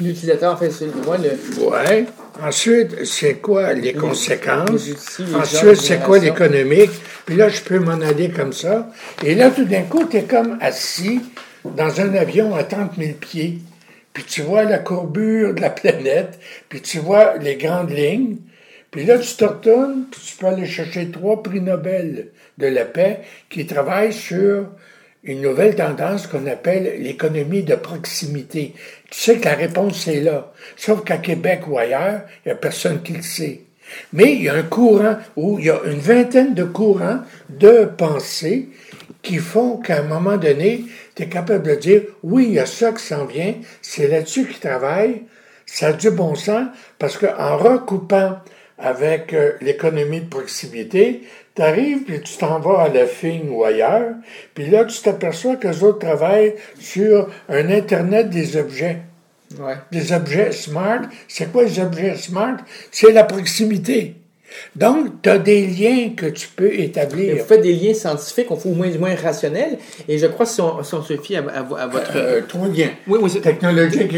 L'utilisateur, 0.00 0.54
en 0.54 0.56
fait, 0.56 0.70
c'est 0.70 0.86
moi 1.04 1.18
le. 1.18 1.30
Ouais. 1.64 2.06
Ensuite, 2.40 3.04
c'est 3.04 3.34
quoi 3.34 3.72
les 3.72 3.92
conséquences? 3.92 4.88
Ensuite, 5.34 5.80
c'est 5.80 5.98
quoi 5.98 6.20
l'économique? 6.20 6.92
Puis 7.26 7.34
là, 7.34 7.48
je 7.48 7.60
peux 7.60 7.80
m'en 7.80 8.00
aller 8.00 8.30
comme 8.30 8.52
ça. 8.52 8.88
Et 9.24 9.34
là, 9.34 9.50
tout 9.50 9.64
d'un 9.64 9.82
coup, 9.82 10.04
tu 10.04 10.18
es 10.18 10.22
comme 10.22 10.56
assis 10.60 11.20
dans 11.64 12.00
un 12.00 12.14
avion 12.14 12.54
à 12.54 12.62
30 12.62 12.92
000 12.96 13.14
pieds. 13.14 13.58
Puis 14.18 14.26
tu 14.26 14.42
vois 14.42 14.64
la 14.64 14.80
courbure 14.80 15.54
de 15.54 15.60
la 15.60 15.70
planète, 15.70 16.40
puis 16.68 16.82
tu 16.82 16.98
vois 16.98 17.38
les 17.38 17.54
grandes 17.54 17.92
lignes, 17.92 18.38
puis 18.90 19.04
là, 19.04 19.16
tu 19.16 19.32
te 19.36 19.44
retournes, 19.44 20.06
puis 20.10 20.20
tu 20.20 20.36
peux 20.36 20.46
aller 20.46 20.66
chercher 20.66 21.08
trois 21.12 21.40
prix 21.40 21.60
Nobel 21.60 22.32
de 22.58 22.66
la 22.66 22.84
paix 22.84 23.20
qui 23.48 23.64
travaillent 23.64 24.12
sur 24.12 24.70
une 25.22 25.40
nouvelle 25.40 25.76
tendance 25.76 26.26
qu'on 26.26 26.48
appelle 26.48 27.00
l'économie 27.00 27.62
de 27.62 27.76
proximité. 27.76 28.74
Tu 29.08 29.20
sais 29.20 29.36
que 29.36 29.44
la 29.44 29.54
réponse 29.54 30.08
est 30.08 30.20
là. 30.20 30.52
Sauf 30.76 31.04
qu'à 31.04 31.18
Québec 31.18 31.68
ou 31.68 31.78
ailleurs, 31.78 32.22
il 32.44 32.48
n'y 32.48 32.52
a 32.52 32.56
personne 32.56 33.02
qui 33.02 33.12
le 33.12 33.22
sait. 33.22 33.60
Mais 34.12 34.32
il 34.32 34.42
y 34.42 34.48
a 34.48 34.54
un 34.54 34.64
courant, 34.64 35.18
ou 35.36 35.60
il 35.60 35.66
y 35.66 35.70
a 35.70 35.80
une 35.84 36.00
vingtaine 36.00 36.54
de 36.54 36.64
courants 36.64 37.20
de 37.50 37.84
pensée 37.84 38.68
qui 39.22 39.36
font 39.36 39.76
qu'à 39.76 40.00
un 40.00 40.08
moment 40.08 40.36
donné, 40.36 40.84
tu 41.18 41.24
es 41.24 41.26
capable 41.26 41.66
de 41.66 41.74
dire, 41.74 42.02
oui, 42.22 42.44
il 42.46 42.54
y 42.54 42.58
a 42.60 42.66
ça 42.66 42.92
qui 42.92 43.02
s'en 43.02 43.24
vient, 43.24 43.54
c'est 43.82 44.06
là-dessus 44.06 44.46
qu'ils 44.46 44.60
travaillent, 44.60 45.24
ça 45.66 45.88
a 45.88 45.92
du 45.92 46.12
bon 46.12 46.36
sens, 46.36 46.68
parce 46.96 47.18
qu'en 47.18 47.56
recoupant 47.56 48.38
avec 48.78 49.34
euh, 49.34 49.54
l'économie 49.60 50.20
de 50.20 50.28
proximité, 50.28 51.22
tu 51.56 51.62
arrives, 51.62 52.04
puis 52.04 52.20
tu 52.20 52.36
t'en 52.36 52.60
vas 52.60 52.82
à 52.82 52.88
la 52.88 53.04
FIN 53.06 53.48
ou 53.50 53.64
ailleurs, 53.64 54.14
puis 54.54 54.70
là, 54.70 54.84
tu 54.84 55.02
t'aperçois 55.02 55.56
que 55.56 55.66
les 55.66 55.82
autres 55.82 55.98
travaillent 55.98 56.54
sur 56.78 57.28
un 57.48 57.68
Internet 57.68 58.30
des 58.30 58.56
objets. 58.56 58.98
Ouais. 59.58 59.74
Des 59.90 60.12
objets 60.12 60.52
smart. 60.52 61.00
C'est 61.26 61.50
quoi 61.50 61.64
les 61.64 61.80
objets 61.80 62.14
smart? 62.14 62.58
C'est 62.92 63.10
la 63.10 63.24
proximité. 63.24 64.17
Donc, 64.76 65.22
tu 65.22 65.28
as 65.28 65.38
des 65.38 65.66
liens 65.66 66.10
que 66.16 66.26
tu 66.26 66.48
peux 66.48 66.72
établir. 66.72 67.36
vous 67.36 67.44
faites 67.44 67.62
des 67.62 67.74
liens 67.74 67.94
scientifiques, 67.94 68.50
on 68.50 68.56
fait 68.56 68.68
au 68.68 68.74
moins 68.74 68.88
du 68.88 68.98
moins 68.98 69.14
rationnels, 69.14 69.78
et 70.08 70.18
je 70.18 70.26
crois 70.26 70.46
que 70.46 70.52
si 70.52 70.60
on, 70.60 70.82
se 70.82 71.16
fie 71.16 71.36
à, 71.36 71.42
votre... 71.62 72.12
Euh, 72.16 72.40
trois 72.48 72.68
liens. 72.68 72.90
Oui, 73.06 73.18
oui, 73.20 73.40
technologique. 73.40 74.12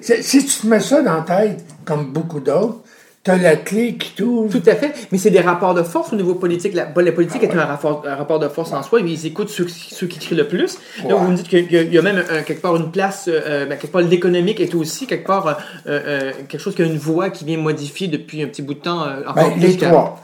Si 0.00 0.44
tu 0.44 0.60
te 0.60 0.66
mets 0.66 0.80
ça 0.80 1.02
dans 1.02 1.16
la 1.16 1.22
tête, 1.22 1.64
comme 1.84 2.12
beaucoup 2.12 2.40
d'autres, 2.40 2.80
T'as 3.24 3.36
la 3.36 3.54
clé 3.54 3.94
qui 3.94 4.14
t'ouvre. 4.16 4.50
Tout 4.50 4.68
à 4.68 4.74
fait. 4.74 4.92
Mais 5.12 5.18
c'est 5.18 5.30
des 5.30 5.40
rapports 5.40 5.74
de 5.74 5.84
force 5.84 6.12
au 6.12 6.16
niveau 6.16 6.34
politique. 6.34 6.74
La, 6.74 6.92
la 6.94 7.12
politique 7.12 7.42
ah 7.44 7.52
est 7.52 7.56
un 7.56 7.64
rapport, 7.64 8.02
un 8.04 8.16
rapport, 8.16 8.40
de 8.40 8.48
force 8.48 8.72
en 8.72 8.82
soi. 8.82 8.98
Ils 8.98 9.26
écoutent 9.26 9.48
ceux, 9.48 9.68
ceux 9.68 10.08
qui 10.08 10.18
crient 10.18 10.34
le 10.34 10.48
plus. 10.48 10.76
Donc, 11.08 11.20
vous 11.20 11.30
me 11.30 11.36
dites 11.36 11.46
qu'il 11.46 11.70
y, 11.70 11.98
a 11.98 12.02
même 12.02 12.24
quelque 12.44 12.60
part 12.60 12.74
une 12.74 12.90
place, 12.90 13.28
euh, 13.28 13.64
ben, 13.66 13.78
quelque 13.78 13.92
part 13.92 14.00
l'économique 14.00 14.58
est 14.58 14.74
aussi 14.74 15.06
quelque 15.06 15.26
part 15.26 15.46
euh, 15.46 15.52
euh, 15.86 16.32
quelque 16.48 16.60
chose 16.60 16.74
qui 16.74 16.82
a 16.82 16.84
une 16.84 16.98
voix 16.98 17.30
qui 17.30 17.44
vient 17.44 17.58
modifier 17.58 18.08
depuis 18.08 18.42
un 18.42 18.48
petit 18.48 18.62
bout 18.62 18.74
de 18.74 18.80
temps. 18.80 19.06
Ben, 19.36 19.52
les 19.56 19.76
trois. 19.76 20.20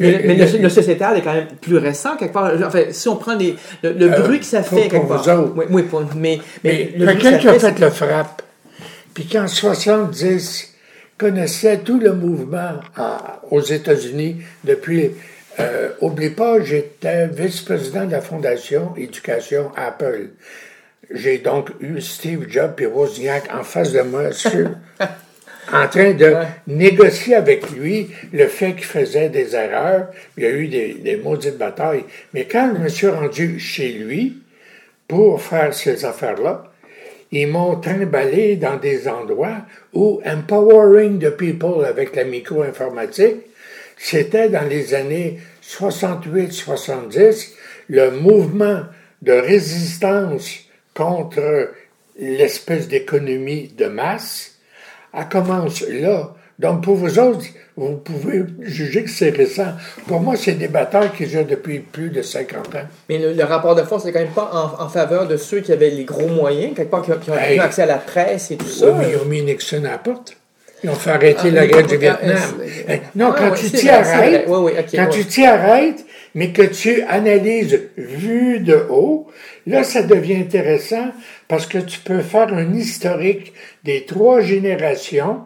Mais, 0.00 0.34
le, 0.34 0.68
sociétal 0.70 1.18
est 1.18 1.22
quand 1.22 1.34
même 1.34 1.48
plus 1.60 1.76
récent, 1.76 2.16
quelque 2.16 2.32
part. 2.32 2.50
Enfin, 2.66 2.84
si 2.90 3.08
on 3.08 3.16
prend 3.16 3.36
les, 3.36 3.54
le, 3.84 4.08
bruit 4.22 4.40
que 4.40 4.46
ça 4.46 4.64
fait, 4.64 4.88
quelque 4.88 5.06
part. 5.06 5.24
Oui, 5.54 5.66
oui 5.70 5.82
pour, 5.84 6.02
mais, 6.16 6.40
mais, 6.64 6.94
quelqu'un 6.96 7.38
qui 7.38 7.46
a 7.46 7.58
fait 7.60 7.78
le 7.78 7.90
frappe, 7.90 8.42
puis 9.14 9.26
qu'en 9.26 9.46
70, 9.46 10.69
connaissais 11.20 11.80
tout 11.80 12.00
le 12.00 12.14
mouvement 12.14 12.80
aux 13.50 13.60
États-Unis 13.60 14.38
depuis. 14.64 15.10
Euh, 15.58 15.90
oublie 16.00 16.30
pas, 16.30 16.62
j'étais 16.62 17.26
vice-président 17.26 18.06
de 18.06 18.12
la 18.12 18.22
Fondation 18.22 18.94
Éducation 18.96 19.70
Apple. 19.76 20.30
J'ai 21.10 21.38
donc 21.38 21.68
eu 21.80 22.00
Steve 22.00 22.46
Jobs 22.48 22.80
et 22.80 22.86
Wozniak 22.86 23.52
en 23.52 23.62
face 23.62 23.92
de 23.92 24.00
moi 24.00 24.30
en 25.72 25.88
train 25.88 26.12
de 26.14 26.36
négocier 26.66 27.34
avec 27.34 27.68
lui 27.72 28.08
le 28.32 28.46
fait 28.46 28.72
qu'il 28.72 28.86
faisait 28.86 29.28
des 29.28 29.54
erreurs. 29.54 30.06
Il 30.38 30.44
y 30.44 30.46
a 30.46 30.50
eu 30.50 30.68
des, 30.68 30.94
des 30.94 31.16
maudites 31.16 31.58
batailles. 31.58 32.04
Mais 32.32 32.46
quand 32.46 32.72
je 32.74 32.82
me 32.82 32.88
suis 32.88 33.08
rendu 33.08 33.58
chez 33.58 33.92
lui 33.92 34.38
pour 35.06 35.42
faire 35.42 35.74
ces 35.74 36.06
affaires-là, 36.06 36.69
ils 37.32 37.46
m'ont 37.46 37.76
trimballé 37.76 38.56
dans 38.56 38.76
des 38.76 39.08
endroits 39.08 39.62
où 39.92 40.20
empowering 40.26 41.18
the 41.18 41.30
people 41.30 41.84
avec 41.84 42.16
la 42.16 42.24
micro-informatique, 42.24 43.36
c'était 43.96 44.48
dans 44.48 44.68
les 44.68 44.94
années 44.94 45.38
68-70 45.62 47.52
le 47.88 48.10
mouvement 48.10 48.82
de 49.22 49.32
résistance 49.32 50.60
contre 50.94 51.70
l'espèce 52.18 52.88
d'économie 52.88 53.68
de 53.68 53.86
masse, 53.86 54.58
a 55.12 55.24
commencé 55.24 56.00
là. 56.00 56.34
Donc 56.60 56.82
pour 56.82 56.94
vous 56.94 57.18
autres, 57.18 57.46
vous 57.74 57.96
pouvez 57.96 58.44
juger 58.60 59.04
que 59.04 59.10
c'est 59.10 59.30
récent. 59.30 59.72
Pour 60.06 60.20
moi, 60.20 60.36
c'est 60.36 60.52
des 60.52 60.68
batailles 60.68 61.10
qui 61.16 61.24
durent 61.24 61.46
depuis 61.46 61.78
plus 61.78 62.10
de 62.10 62.20
50 62.20 62.74
ans. 62.74 62.86
Mais 63.08 63.18
le, 63.18 63.44
rapport 63.44 63.74
de 63.74 63.82
force 63.82 64.04
n'est 64.04 64.12
quand 64.12 64.20
même 64.20 64.28
pas 64.28 64.76
en, 64.78 64.88
faveur 64.90 65.26
de 65.26 65.38
ceux 65.38 65.60
qui 65.60 65.72
avaient 65.72 65.88
les 65.88 66.04
gros 66.04 66.28
moyens, 66.28 66.74
quelque 66.76 66.90
part, 66.90 67.02
qui, 67.02 67.30
ont 67.30 67.34
eu 67.34 67.58
accès 67.58 67.82
à 67.82 67.86
la 67.86 67.96
presse 67.96 68.50
et 68.50 68.56
tout 68.56 68.66
ça. 68.66 68.90
Oui, 68.90 68.92
mais 68.98 69.12
ils 69.12 69.16
ont 69.16 69.24
mis 69.24 69.40
Nixon 69.40 69.84
à 69.86 69.92
la 69.92 69.98
porte. 69.98 70.36
Ils 70.84 70.90
ont 70.90 70.94
fait 70.94 71.10
arrêter 71.10 71.48
ah, 71.48 71.50
la 71.50 71.66
guerre 71.66 71.86
du 71.86 71.96
Vietnam. 71.96 72.38
non, 73.14 73.32
quand 73.36 73.52
tu 73.52 73.70
t'y 73.70 73.88
arrêtes, 73.88 74.46
quand 74.46 75.08
tu 75.08 75.24
t'y 75.24 75.46
arrêtes, 75.46 76.04
mais 76.34 76.50
que 76.50 76.62
tu 76.62 77.02
analyses 77.04 77.80
vu 77.96 78.60
de 78.60 78.84
haut, 78.90 79.28
là, 79.66 79.82
ça 79.82 80.02
devient 80.02 80.36
intéressant 80.36 81.08
parce 81.48 81.66
que 81.66 81.78
tu 81.78 81.98
peux 82.00 82.20
faire 82.20 82.52
un 82.52 82.74
historique 82.74 83.54
des 83.84 84.04
trois 84.04 84.40
générations 84.40 85.40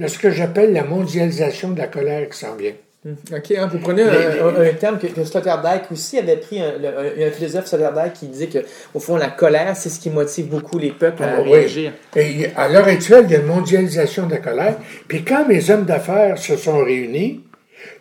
de 0.00 0.06
ce 0.06 0.18
que 0.18 0.30
j'appelle 0.30 0.72
la 0.72 0.84
mondialisation 0.84 1.70
de 1.70 1.78
la 1.78 1.86
colère 1.86 2.28
qui 2.28 2.38
s'en 2.38 2.56
vient. 2.56 2.72
Hmm. 3.04 3.14
OK, 3.34 3.52
hein, 3.52 3.68
vous 3.72 3.78
prenez 3.78 4.02
un, 4.02 4.74
terme 4.78 4.98
que, 4.98 5.06
que 5.06 5.24
Sloterdijk 5.24 5.90
aussi 5.90 6.18
avait 6.18 6.36
pris, 6.36 6.60
un, 6.60 6.72
un 6.74 7.30
philosophe 7.30 7.66
Sloterdijk 7.66 8.12
qui 8.14 8.26
disait 8.26 8.48
que, 8.48 8.58
au 8.94 9.00
fond, 9.00 9.16
la 9.16 9.28
colère, 9.28 9.76
c'est 9.76 9.88
ce 9.88 10.00
qui 10.00 10.10
motive 10.10 10.48
beaucoup 10.48 10.78
les 10.78 10.90
peuples 10.90 11.22
à 11.22 11.36
ah 11.38 11.42
réagir. 11.42 11.92
Et 12.16 12.48
à 12.56 12.68
l'heure 12.68 12.86
actuelle, 12.86 13.24
il 13.26 13.32
y 13.32 13.36
a 13.36 13.40
une 13.40 13.46
mondialisation 13.46 14.26
de 14.26 14.32
la 14.32 14.38
colère. 14.38 14.76
Puis 15.06 15.22
quand 15.22 15.46
mes 15.46 15.70
hommes 15.70 15.84
d'affaires 15.84 16.36
se 16.38 16.56
sont 16.56 16.78
réunis, 16.78 17.42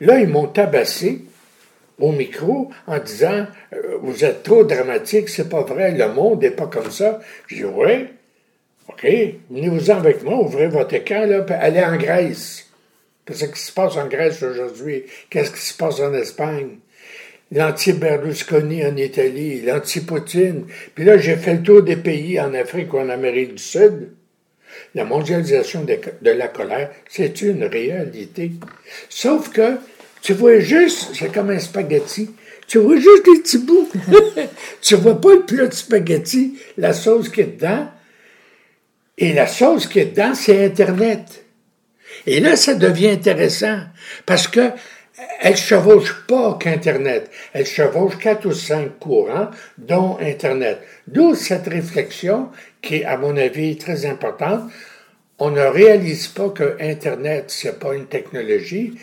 là, 0.02 0.20
ils 0.20 0.28
m'ont 0.28 0.48
tabassé 0.48 1.22
au 1.98 2.12
micro 2.12 2.70
en 2.88 3.00
disant 3.00 3.46
euh, 3.74 3.98
Vous 4.02 4.24
êtes 4.26 4.44
trop 4.44 4.64
dramatique, 4.64 5.30
c'est 5.30 5.50
pas 5.50 5.62
vrai, 5.62 5.92
le 5.92 6.10
monde 6.10 6.42
n'est 6.42 6.52
pas 6.52 6.68
comme 6.68 6.92
ça. 6.92 7.20
J'ai 7.48 7.58
dit 7.58 7.66
Oui, 7.66 8.08
OK, 8.90 9.06
venez-vous-en 9.52 9.98
avec 9.98 10.24
moi, 10.24 10.40
ouvrez 10.40 10.68
votre 10.68 10.96
écran, 10.96 11.26
là, 11.26 11.42
puis 11.42 11.54
allez 11.54 11.82
en 11.82 11.96
Grèce. 11.96 12.66
Qu'est-ce 13.24 13.46
qui 13.46 13.62
se 13.62 13.72
passe 13.72 13.96
en 13.98 14.08
Grèce 14.08 14.42
aujourd'hui? 14.42 15.04
Qu'est-ce 15.30 15.52
qui 15.52 15.62
se 15.62 15.76
passe 15.76 16.00
en 16.00 16.12
Espagne? 16.16 16.78
L'anti-Berlusconi 17.52 18.84
en 18.86 18.98
Italie, 18.98 19.62
l'anti-Poutine. 19.62 20.66
Puis 20.96 21.04
là, 21.04 21.20
j'ai 21.20 21.36
fait 21.36 21.54
le 21.54 21.62
tour 21.62 21.84
des 21.84 21.98
pays 21.98 22.40
en 22.40 22.54
Afrique 22.56 22.92
ou 22.94 22.98
en 22.98 23.10
Amérique 23.10 23.56
du 23.56 23.64
Sud. 23.64 24.10
La 24.96 25.04
mondialisation 25.06 25.84
de, 25.84 26.32
la 26.32 26.48
colère, 26.48 26.90
c'est 27.08 27.42
une 27.44 27.66
réalité. 27.66 28.52
Sauf 29.08 29.50
que 29.50 29.78
tu 30.22 30.34
vois 30.34 30.60
juste, 30.60 31.12
c'est 31.14 31.32
comme 31.32 31.52
un 31.52 31.60
spaghetti. 31.60 32.32
Tu 32.68 32.80
vois 32.80 32.98
juste 32.98 33.28
les 33.28 33.42
petits 33.42 33.60
bouts. 33.60 33.90
tu 34.82 34.96
vois 34.96 35.22
pas 35.22 35.36
le 35.36 35.46
plat 35.46 35.68
de 35.68 35.74
spaghetti, 35.74 36.58
la 36.78 36.94
sauce 36.94 37.30
qui 37.30 37.42
est 37.42 37.58
dedans. 37.58 37.88
Et 39.22 39.34
la 39.34 39.48
sauce 39.48 39.86
qui 39.86 40.00
est 40.00 40.06
dedans, 40.06 40.34
c'est 40.34 40.66
Internet. 40.66 41.46
Et 42.26 42.40
là, 42.40 42.56
ça 42.56 42.74
devient 42.74 43.10
intéressant 43.10 43.82
parce 44.26 44.48
que 44.48 44.72
elle 45.42 45.58
chevauche 45.58 46.26
pas 46.26 46.58
qu'Internet. 46.58 47.30
Elle 47.52 47.66
chevauche 47.66 48.18
quatre 48.18 48.46
ou 48.46 48.54
cinq 48.54 48.98
courants, 49.00 49.50
dont 49.78 50.18
Internet. 50.22 50.80
D'où 51.08 51.36
cette 51.36 51.68
réflexion 51.68 52.50
qui 52.82 52.96
est, 52.98 53.06
à 53.06 53.18
mon 53.18 53.36
avis, 53.36 53.78
très 53.78 54.06
importante. 54.06 54.72
On 55.38 55.52
ne 55.52 55.62
réalise 55.62 56.30
pas 56.30 56.50
que 56.50 56.78
Internet, 56.80 57.46
c'est 57.48 57.78
pas 57.78 57.96
une 57.96 58.08
technologie. 58.08 58.98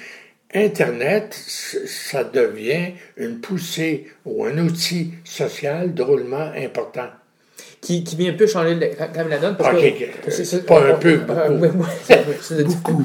Internet, 0.55 1.35
ça 1.35 2.25
devient 2.25 2.93
une 3.19 3.41
poussée 3.41 4.09
ou 4.25 4.45
un 4.47 4.57
outil 4.57 5.13
social 5.25 5.93
drôlement 5.93 6.53
important. 6.57 7.11
Qui, 7.81 8.03
qui 8.03 8.17
vient 8.17 8.33
un 8.33 8.37
peu 8.37 8.47
changer 8.47 8.79
quand 8.99 9.15
même 9.15 9.29
la 9.29 9.39
donne. 9.39 9.57
Parce 9.57 9.77
que, 9.79 10.45
c'est, 10.45 10.67
pas 10.67 10.81
un 10.81 10.95
peu, 10.95 11.19
beaucoup. 12.65 13.05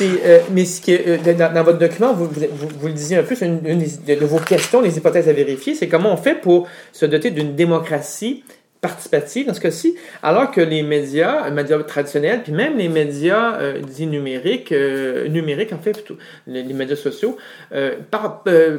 Euh, 0.00 0.40
mais 0.52 0.64
ce 0.64 0.80
que, 0.80 0.92
euh, 0.92 1.34
dans, 1.34 1.62
votre 1.62 1.78
document, 1.78 2.12
vous, 2.12 2.26
vous, 2.26 2.86
le 2.86 2.92
disiez 2.92 3.16
un 3.16 3.22
peu, 3.22 3.34
c'est 3.34 3.46
une, 3.46 3.60
de 3.60 4.26
vos 4.26 4.38
questions, 4.38 4.80
les 4.80 4.96
hypothèses 4.96 5.28
à 5.28 5.32
vérifier, 5.32 5.74
c'est 5.74 5.88
comment 5.88 6.12
on 6.12 6.16
fait 6.16 6.34
pour 6.34 6.68
se 6.92 7.06
doter 7.06 7.30
d'une 7.30 7.54
démocratie 7.54 8.44
participative 8.80 9.46
dans 9.46 9.54
ce 9.54 9.60
cas-ci, 9.60 9.96
alors 10.22 10.50
que 10.50 10.60
les 10.60 10.82
médias, 10.82 11.48
les 11.48 11.54
médias 11.54 11.82
traditionnels, 11.82 12.42
puis 12.42 12.52
même 12.52 12.76
les 12.76 12.88
médias 12.88 13.58
euh, 13.58 13.80
dits 13.80 14.06
numériques, 14.06 14.70
euh, 14.72 15.26
numériques 15.28 15.72
en 15.72 15.78
fait, 15.78 15.92
plutôt, 15.92 16.16
les, 16.46 16.62
médias 16.62 16.96
sociaux, 16.96 17.36
euh, 17.72 17.96
par, 18.10 18.44
euh, 18.46 18.78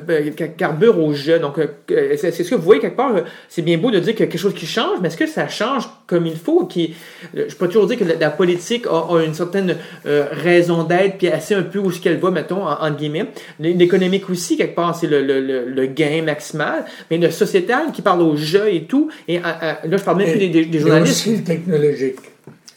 carburent 0.57 0.99
au 0.99 1.13
jeu. 1.13 1.39
Donc, 1.39 1.55
c'est 1.87 2.31
ce 2.31 2.49
que 2.49 2.55
vous 2.55 2.61
voyez 2.61 2.81
quelque 2.81 2.95
part, 2.95 3.13
c'est 3.49 3.61
bien 3.61 3.77
beau 3.77 3.91
de 3.91 3.99
dire 3.99 4.13
qu'il 4.13 4.25
y 4.25 4.27
a 4.29 4.31
quelque 4.31 4.41
chose 4.41 4.55
qui 4.55 4.67
change, 4.67 4.99
mais 5.01 5.09
est-ce 5.09 5.17
que 5.17 5.27
ça 5.27 5.47
change 5.47 5.89
comme 6.09 6.25
il 6.25 6.35
faut? 6.35 6.65
Qui, 6.65 6.95
je 7.33 7.55
peux 7.55 7.67
toujours 7.67 7.87
dire 7.87 7.97
que 7.97 8.03
la, 8.03 8.29
politique 8.29 8.85
a, 8.87 9.23
une 9.23 9.33
certaine 9.33 9.77
raison 10.05 10.83
d'être, 10.83 11.17
puis 11.17 11.27
assez 11.27 11.53
un 11.55 11.63
peu 11.63 11.79
où 11.79 11.91
ce 11.91 12.01
qu'elle 12.01 12.17
va, 12.17 12.31
mettons, 12.31 12.63
en, 12.63 12.71
entre 12.71 12.97
guillemets. 12.97 13.27
L'économique 13.59 14.29
aussi, 14.29 14.57
quelque 14.57 14.75
part, 14.75 14.95
c'est 14.95 15.07
le, 15.07 15.21
le, 15.21 15.65
le, 15.65 15.85
gain 15.85 16.23
maximal, 16.23 16.85
mais 17.09 17.17
le 17.17 17.31
sociétal 17.31 17.91
qui 17.93 18.01
parle 18.01 18.21
au 18.21 18.35
jeu 18.35 18.73
et 18.73 18.83
tout, 18.83 19.09
et 19.27 19.39
là, 19.39 19.79
je 19.83 20.03
parle 20.03 20.17
même 20.17 20.31
plus 20.31 20.47
des, 20.47 20.65
des, 20.65 20.79
journalistes. 20.79 21.27
aussi 21.27 21.37
le 21.37 21.43
technologique. 21.43 22.17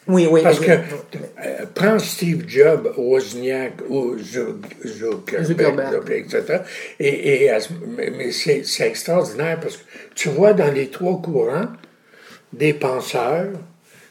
Oui, 0.08 0.26
oui. 0.28 0.40
Parce 0.42 0.58
que, 0.58 0.72
euh, 0.72 0.78
prends 1.74 1.98
Steve 1.98 2.44
Jobs, 2.48 2.92
Wozniak 2.96 3.74
ou 3.88 4.16
Zuckerberg, 4.18 6.10
etc. 6.10 6.58
Et, 6.98 7.44
et, 7.44 7.50
mais 7.96 8.32
c'est 8.32 8.86
extraordinaire 8.86 9.60
parce 9.60 9.76
que 9.76 9.82
tu 10.14 10.28
vois 10.28 10.54
dans 10.54 10.72
les 10.72 10.88
trois 10.88 11.20
courants 11.22 11.68
des 12.52 12.74
penseurs, 12.74 13.52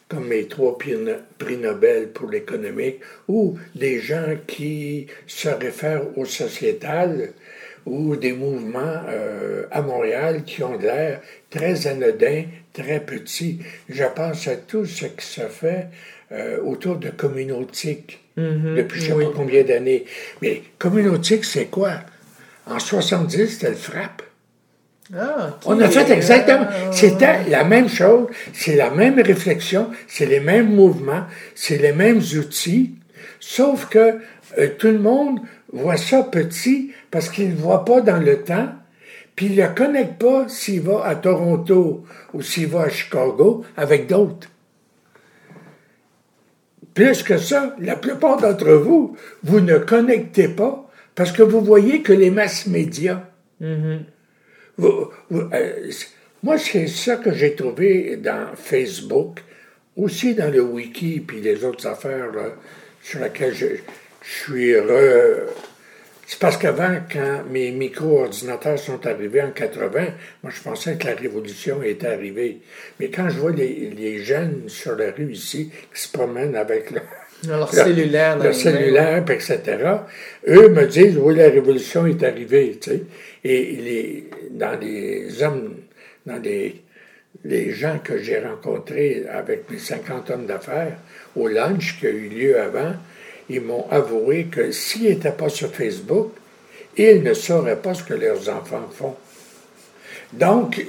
comme 0.07 0.29
les 0.29 0.47
trois 0.47 0.77
prix 0.77 1.57
Nobel 1.57 2.09
pour 2.09 2.29
l'économique, 2.29 2.99
ou 3.27 3.57
des 3.75 3.99
gens 3.99 4.35
qui 4.45 5.07
se 5.27 5.49
réfèrent 5.49 6.17
au 6.17 6.25
sociétal, 6.25 7.33
ou 7.85 8.15
des 8.15 8.33
mouvements 8.33 9.03
euh, 9.09 9.63
à 9.71 9.81
Montréal 9.81 10.43
qui 10.45 10.63
ont 10.63 10.77
l'air 10.77 11.21
très 11.49 11.87
anodins, 11.87 12.43
très 12.73 12.99
petits. 12.99 13.59
Je 13.89 14.03
pense 14.03 14.47
à 14.47 14.55
tout 14.55 14.85
ce 14.85 15.05
qui 15.05 15.25
se 15.25 15.41
fait 15.41 15.87
euh, 16.31 16.61
autour 16.61 16.97
de 16.97 17.09
communautique 17.09 18.19
mm-hmm. 18.37 18.75
depuis 18.75 19.01
je 19.01 19.13
ne 19.13 19.19
sais 19.19 19.25
pas 19.25 19.31
combien 19.35 19.63
d'années. 19.63 20.05
Mais 20.41 20.61
communautique, 20.77 21.43
c'est 21.43 21.65
quoi? 21.65 22.01
En 22.67 22.79
70, 22.79 23.47
c'était 23.47 23.69
le 23.69 23.75
frappe. 23.75 24.21
Ah, 25.17 25.57
On 25.65 25.79
a 25.79 25.89
fait 25.89 26.09
exactement. 26.09 26.67
C'était 26.91 27.43
la 27.49 27.63
même 27.63 27.89
chose, 27.89 28.27
c'est 28.53 28.75
la 28.75 28.89
même 28.89 29.19
réflexion, 29.19 29.89
c'est 30.07 30.25
les 30.25 30.39
mêmes 30.39 30.73
mouvements, 30.73 31.23
c'est 31.53 31.77
les 31.77 31.91
mêmes 31.91 32.21
outils, 32.37 32.95
sauf 33.39 33.87
que 33.89 34.19
euh, 34.57 34.67
tout 34.77 34.87
le 34.87 34.99
monde 34.99 35.41
voit 35.73 35.97
ça 35.97 36.23
petit 36.23 36.93
parce 37.09 37.29
qu'il 37.29 37.49
ne 37.49 37.55
voit 37.55 37.83
pas 37.83 38.01
dans 38.01 38.23
le 38.23 38.41
temps, 38.43 38.69
puis 39.35 39.47
il 39.47 39.55
ne 39.57 39.63
le 39.63 39.73
connecte 39.73 40.21
pas 40.21 40.47
s'il 40.47 40.81
va 40.81 41.05
à 41.05 41.15
Toronto 41.15 42.05
ou 42.33 42.41
s'il 42.41 42.67
va 42.67 42.83
à 42.83 42.89
Chicago 42.89 43.65
avec 43.75 44.07
d'autres. 44.07 44.47
Plus 46.93 47.23
que 47.23 47.37
ça, 47.37 47.75
la 47.79 47.95
plupart 47.95 48.37
d'entre 48.37 48.71
vous, 48.73 49.15
vous 49.43 49.59
ne 49.59 49.77
connectez 49.77 50.49
pas 50.49 50.89
parce 51.15 51.31
que 51.31 51.43
vous 51.43 51.61
voyez 51.61 52.01
que 52.01 52.13
les 52.13 52.31
masses 52.31 52.67
médias. 52.67 53.23
Mm-hmm. 53.61 53.99
Moi, 56.43 56.57
c'est 56.57 56.87
ça 56.87 57.17
que 57.17 57.33
j'ai 57.33 57.55
trouvé 57.55 58.17
dans 58.17 58.55
Facebook, 58.55 59.39
aussi 59.95 60.33
dans 60.33 60.51
le 60.51 60.61
wiki, 60.61 61.19
puis 61.19 61.41
les 61.41 61.63
autres 61.63 61.87
affaires 61.87 62.31
sur 63.03 63.19
lesquelles 63.19 63.53
je, 63.53 63.67
suis 64.23 64.71
heureux. 64.71 65.47
C'est 66.27 66.39
parce 66.39 66.57
qu'avant, 66.57 66.99
quand 67.11 67.43
mes 67.49 67.71
micro-ordinateurs 67.71 68.79
sont 68.79 69.05
arrivés 69.05 69.41
en 69.41 69.51
80, 69.51 70.05
moi 70.43 70.51
je 70.55 70.61
pensais 70.61 70.95
que 70.95 71.07
la 71.07 71.15
révolution 71.15 71.83
était 71.83 72.07
arrivée. 72.07 72.61
Mais 72.99 73.09
quand 73.09 73.29
je 73.29 73.39
vois 73.39 73.51
les, 73.51 74.23
jeunes 74.23 74.69
sur 74.69 74.95
la 74.95 75.11
rue 75.11 75.33
ici 75.33 75.71
qui 75.93 76.01
se 76.01 76.09
promènent 76.09 76.55
avec 76.55 76.91
leur, 76.91 77.03
cellulaire, 77.71 78.37
leur 78.37 78.53
cellulaire, 78.53 79.23
etc., 79.29 79.59
eux 80.47 80.69
me 80.69 80.85
disent 80.85 81.17
oui, 81.17 81.35
la 81.35 81.49
révolution 81.49 82.05
est 82.05 82.23
arrivée. 82.23 82.77
Tu 82.79 82.89
sais. 82.89 83.03
Et 83.43 83.75
les, 83.75 84.29
dans 84.51 84.79
les 84.79 85.41
hommes, 85.41 85.75
dans 86.25 86.41
les, 86.41 86.81
les 87.43 87.71
gens 87.71 87.99
que 88.03 88.17
j'ai 88.19 88.39
rencontrés 88.39 89.25
avec 89.31 89.69
mes 89.69 89.79
50 89.79 90.29
hommes 90.29 90.45
d'affaires 90.45 90.97
au 91.35 91.47
lunch 91.47 91.99
qui 91.99 92.07
a 92.07 92.09
eu 92.11 92.29
lieu 92.29 92.59
avant, 92.59 92.93
ils 93.49 93.61
m'ont 93.61 93.89
avoué 93.89 94.45
que 94.45 94.71
s'ils 94.71 95.03
n'étaient 95.09 95.31
pas 95.31 95.49
sur 95.49 95.73
Facebook, 95.73 96.31
ils 96.97 97.23
ne 97.23 97.33
sauraient 97.33 97.81
pas 97.81 97.93
ce 97.93 98.03
que 98.03 98.13
leurs 98.13 98.49
enfants 98.49 98.87
font. 98.91 99.15
Donc, 100.33 100.85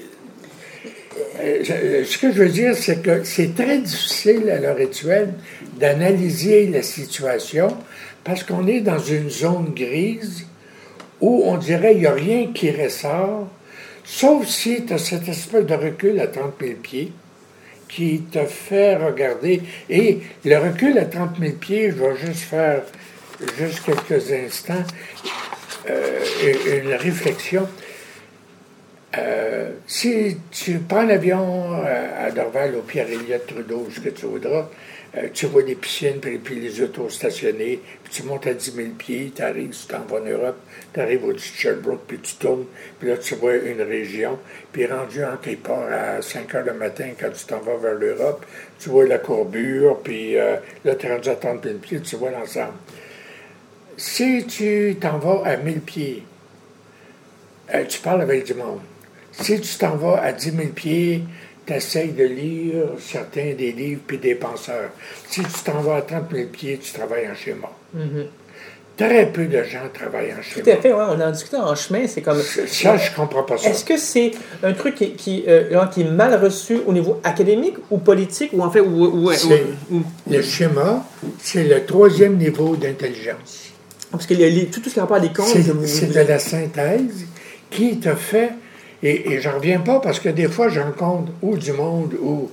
euh, 1.41 2.05
ce 2.05 2.19
que 2.19 2.33
je 2.33 2.38
veux 2.38 2.49
dire, 2.49 2.77
c'est 2.77 3.03
que 3.03 3.25
c'est 3.25 3.55
très 3.55 3.79
difficile 3.79 4.51
à 4.51 4.59
l'heure 4.59 4.77
actuelle 4.77 5.35
d'analyser 5.83 6.68
la 6.68 6.83
situation 6.83 7.77
parce 8.23 8.45
qu'on 8.45 8.68
est 8.68 8.81
dans 8.81 9.01
une 9.01 9.29
zone 9.29 9.73
grise 9.75 10.47
où 11.21 11.42
on 11.45 11.57
dirait 11.57 11.95
qu'il 11.95 12.03
n'y 12.03 12.07
a 12.07 12.12
rien 12.12 12.53
qui 12.53 12.71
ressort, 12.71 13.49
sauf 14.05 14.47
si 14.47 14.85
tu 14.87 14.92
as 14.92 14.99
cette 14.99 15.27
espèce 15.29 15.66
de 15.66 15.75
recul 15.75 16.21
à 16.21 16.29
30 16.29 16.55
000 16.61 16.75
pieds 16.81 17.12
qui 17.88 18.21
te 18.21 18.45
fait 18.47 18.95
regarder. 18.95 19.61
Et 19.90 20.21
le 20.45 20.57
recul 20.57 20.97
à 20.99 21.05
30 21.05 21.40
000 21.40 21.55
pieds, 21.55 21.90
je 21.90 21.97
vais 21.97 22.16
juste 22.16 22.45
faire 22.45 22.83
juste 23.59 23.83
quelques 23.85 24.31
instants 24.31 24.85
euh, 25.90 26.83
une 26.85 26.95
réflexion. 26.95 27.68
Euh, 29.18 29.73
si 29.88 30.38
tu 30.53 30.79
prends 30.79 31.03
l'avion 31.03 31.73
à 31.83 32.31
Dorval 32.31 32.77
au 32.77 32.83
Pierre-Éliott 32.83 33.47
Trudeau, 33.47 33.88
ce 33.92 34.01
que 34.01 34.09
tu 34.11 34.27
voudras, 34.27 34.68
euh, 35.14 35.29
tu 35.33 35.46
vois 35.46 35.62
les 35.62 35.75
piscines, 35.75 36.20
puis, 36.20 36.59
les 36.59 36.81
autos 36.81 37.11
stationnés, 37.11 37.81
puis 38.03 38.12
tu 38.12 38.22
montes 38.22 38.46
à 38.46 38.55
10 38.55 38.72
000 38.72 38.88
pieds, 38.96 39.31
tu 39.35 39.42
arrives, 39.42 39.70
tu 39.70 39.87
t'en 39.87 40.01
vas 40.01 40.20
en 40.20 40.25
Europe, 40.25 40.57
tu 40.94 41.01
arrives 41.01 41.25
au 41.25 41.37
Sherbrooke, 41.37 42.05
puis 42.07 42.18
tu 42.18 42.37
tournes, 42.37 42.64
puis 42.98 43.09
là 43.09 43.18
tu 43.18 43.35
vois 43.35 43.57
une 43.57 43.83
région, 43.83 44.38
puis 44.72 44.87
rendu 44.87 45.22
en 45.22 45.37
quelque 45.37 45.66
part 45.66 45.87
à 45.92 46.22
5 46.22 46.55
heures 46.55 46.64
le 46.64 46.75
matin, 46.75 47.11
quand 47.20 47.31
tu 47.31 47.44
t'en 47.44 47.61
vas 47.61 47.77
vers 47.77 47.94
l'Europe, 47.94 48.46
tu 48.79 48.88
vois 48.88 49.07
la 49.07 49.18
courbure, 49.18 50.01
puis 50.03 50.38
euh, 50.38 50.57
là 50.85 50.94
tu 50.94 51.07
es 51.07 51.12
rendu 51.12 51.29
à 51.29 51.37
30 51.37 51.62
000 51.62 51.79
pieds, 51.79 52.01
tu 52.01 52.16
vois 52.16 52.31
l'ensemble. 52.31 52.75
Si 53.98 54.46
tu 54.46 54.96
t'en 54.98 55.18
vas 55.18 55.42
à 55.44 55.59
1000 55.59 55.81
pieds, 55.81 56.22
euh, 57.75 57.85
tu 57.85 58.01
parles 58.01 58.22
avec 58.22 58.44
du 58.44 58.55
monde. 58.55 58.81
Si 59.33 59.61
tu 59.61 59.77
t'en 59.77 59.96
vas 59.96 60.22
à 60.22 60.33
10 60.33 60.51
000 60.53 60.68
pieds, 60.68 61.22
tu 61.66 61.72
essayes 61.72 62.12
de 62.12 62.25
lire 62.25 62.85
certains 62.98 63.55
des 63.55 63.72
livres 63.72 64.03
puis 64.07 64.18
des 64.18 64.35
penseurs. 64.35 64.90
Si 65.29 65.42
tu 65.42 65.62
t'en 65.64 65.81
vas 65.81 65.96
à 65.96 66.03
30 66.03 66.25
000 66.33 66.48
pieds, 66.48 66.79
tu 66.79 66.92
travailles 66.92 67.29
en 67.31 67.35
schéma. 67.35 67.70
Mm-hmm. 67.96 68.27
Très 68.96 69.33
peu 69.33 69.46
de 69.46 69.62
gens 69.62 69.88
travaillent 69.92 70.33
en 70.33 70.42
schéma. 70.42 70.64
Tout 70.64 70.70
à 70.70 70.77
fait, 70.77 70.92
ouais, 70.92 71.05
on 71.09 71.20
en 71.20 71.31
discuté 71.31 71.57
en 71.57 71.75
chemin, 71.75 72.07
c'est 72.07 72.20
comme... 72.20 72.40
Ça, 72.40 72.96
je 72.96 73.14
comprends 73.14 73.42
pas 73.42 73.57
ça. 73.57 73.70
Est-ce 73.70 73.85
que 73.85 73.96
c'est 73.96 74.33
un 74.62 74.72
truc 74.72 74.96
qui, 74.96 75.12
qui, 75.12 75.44
euh, 75.48 75.87
qui, 75.87 76.03
est 76.03 76.11
mal 76.11 76.35
reçu 76.42 76.81
au 76.87 76.92
niveau 76.92 77.20
académique 77.25 77.77
ou 77.90 77.98
politique, 77.98 78.51
ou 78.53 78.62
en 78.62 78.70
fait... 78.70 78.81
Ou, 78.81 79.31
Le 80.31 80.42
schéma, 80.42 81.07
c'est 81.40 81.64
le 81.64 81.85
troisième 81.87 82.37
niveau 82.37 82.77
d'intelligence. 82.77 83.72
Parce 84.11 84.25
a 84.25 84.27
tout, 84.27 84.83
ce 84.85 84.90
qui 84.90 84.98
a 84.98 85.03
rapport 85.03 85.16
à 85.16 85.20
des 85.20 85.33
comptes... 85.33 85.57
C'est 85.87 86.12
de 86.12 86.20
la 86.20 86.38
synthèse 86.38 87.27
qui 87.70 87.98
te 87.98 88.14
fait 88.14 88.53
et, 89.03 89.33
et 89.33 89.41
j'en 89.41 89.55
reviens 89.55 89.81
pas 89.81 90.01
parce 90.01 90.21
que 90.21 90.29
des 90.29 90.49
fois, 90.49 90.69
je 90.69 90.81
rencontre 90.81 91.33
ou 91.43 91.57
du 91.57 91.73
monde 91.73 92.15
où 92.21 92.51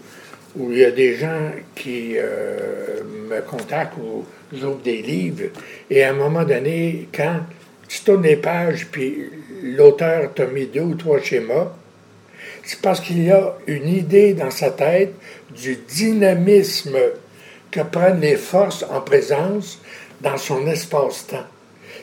il 0.72 0.78
y 0.80 0.86
a 0.86 0.92
des 0.92 1.16
gens 1.16 1.52
qui 1.76 2.14
euh, 2.18 3.02
me 3.30 3.42
contactent 3.42 3.98
ou 3.98 4.26
j'ouvre 4.52 4.80
des 4.80 5.02
livres, 5.02 5.50
et 5.90 6.04
à 6.04 6.10
un 6.10 6.14
moment 6.14 6.44
donné, 6.44 7.08
quand 7.14 7.42
tu 7.88 8.02
tournes 8.02 8.24
les 8.24 8.36
pages, 8.36 8.88
puis 8.92 9.30
l'auteur 9.64 10.34
t'a 10.34 10.46
mis 10.48 10.66
deux 10.66 10.82
ou 10.82 10.96
trois 10.96 11.20
schémas, 11.20 11.72
c'est 12.64 12.82
parce 12.82 13.00
qu'il 13.00 13.24
y 13.24 13.32
a 13.32 13.56
une 13.68 13.88
idée 13.88 14.34
dans 14.34 14.52
sa 14.52 14.72
tête 14.72 15.14
du 15.56 15.76
dynamisme 15.76 16.98
que 17.72 17.82
prennent 17.82 18.22
les 18.22 18.36
forces 18.36 18.86
en 18.90 19.02
présence 19.02 19.82
dans 20.22 20.38
son 20.38 20.68
espace-temps. 20.68 21.48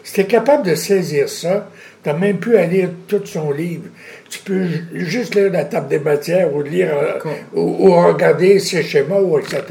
Si 0.03 0.15
tu 0.15 0.21
es 0.21 0.27
capable 0.27 0.67
de 0.67 0.75
saisir 0.75 1.29
ça, 1.29 1.69
tu 2.07 2.12
n'as 2.12 2.19
même 2.19 2.38
plus 2.38 2.57
à 2.57 2.66
lire 2.66 2.90
tout 3.09 3.23
son 3.25 3.51
livre. 3.51 3.88
Tu 4.31 4.38
peux 4.38 4.64
juste 4.92 5.35
lire 5.35 5.51
la 5.51 5.64
table 5.64 5.88
des 5.88 5.99
matières 5.99 6.55
ou 6.55 6.62
lire 6.62 6.97
euh, 6.97 7.19
ou, 7.53 7.90
regarder 7.90 8.61
ses 8.61 8.85
schémas, 8.85 9.19
ou 9.19 9.37
etc. 9.40 9.64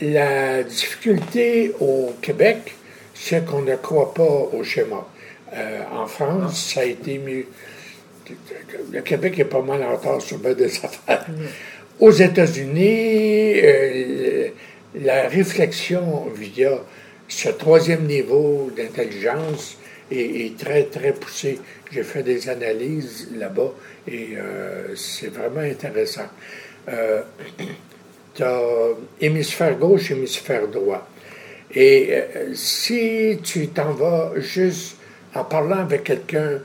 La 0.00 0.62
difficulté 0.62 1.72
au 1.80 2.12
Québec, 2.22 2.72
c'est 3.14 3.44
qu'on 3.44 3.62
ne 3.62 3.74
croit 3.74 4.14
pas 4.14 4.48
au 4.52 4.62
schéma. 4.62 5.08
Euh, 5.52 5.80
en 5.92 6.06
France, 6.06 6.72
ça 6.72 6.82
a 6.82 6.84
été 6.84 7.18
mieux. 7.18 7.46
Le 8.92 9.00
Québec 9.00 9.40
est 9.40 9.44
pas 9.44 9.62
mal 9.62 9.82
en 9.82 9.96
retard 9.96 10.22
sur 10.22 10.38
bien 10.38 10.52
des 10.52 10.72
affaires. 10.76 11.26
Mm. 11.28 11.42
Aux 11.98 12.12
États-Unis, 12.12 13.60
euh, 13.60 14.48
la 14.94 15.26
réflexion 15.28 16.28
via 16.32 16.78
ce 17.26 17.48
troisième 17.48 18.04
niveau 18.04 18.70
d'intelligence 18.76 19.78
est, 20.10 20.58
très, 20.58 20.84
très 20.84 21.12
poussée. 21.12 21.58
J'ai 21.90 22.02
fait 22.02 22.22
des 22.22 22.48
analyses 22.48 23.28
là-bas 23.36 23.72
et 24.06 24.30
euh, 24.36 24.94
c'est 24.94 25.32
vraiment 25.32 25.60
intéressant. 25.60 26.28
Euh, 26.88 27.22
tu 28.34 28.42
as 28.42 28.60
hémisphère 29.20 29.76
gauche, 29.76 30.10
hémisphère 30.10 30.68
droit. 30.68 31.08
Et 31.74 32.08
euh, 32.10 32.54
si 32.54 33.38
tu 33.42 33.68
t'en 33.68 33.92
vas 33.92 34.32
juste 34.36 34.96
en 35.34 35.44
parlant 35.44 35.80
avec 35.80 36.04
quelqu'un 36.04 36.60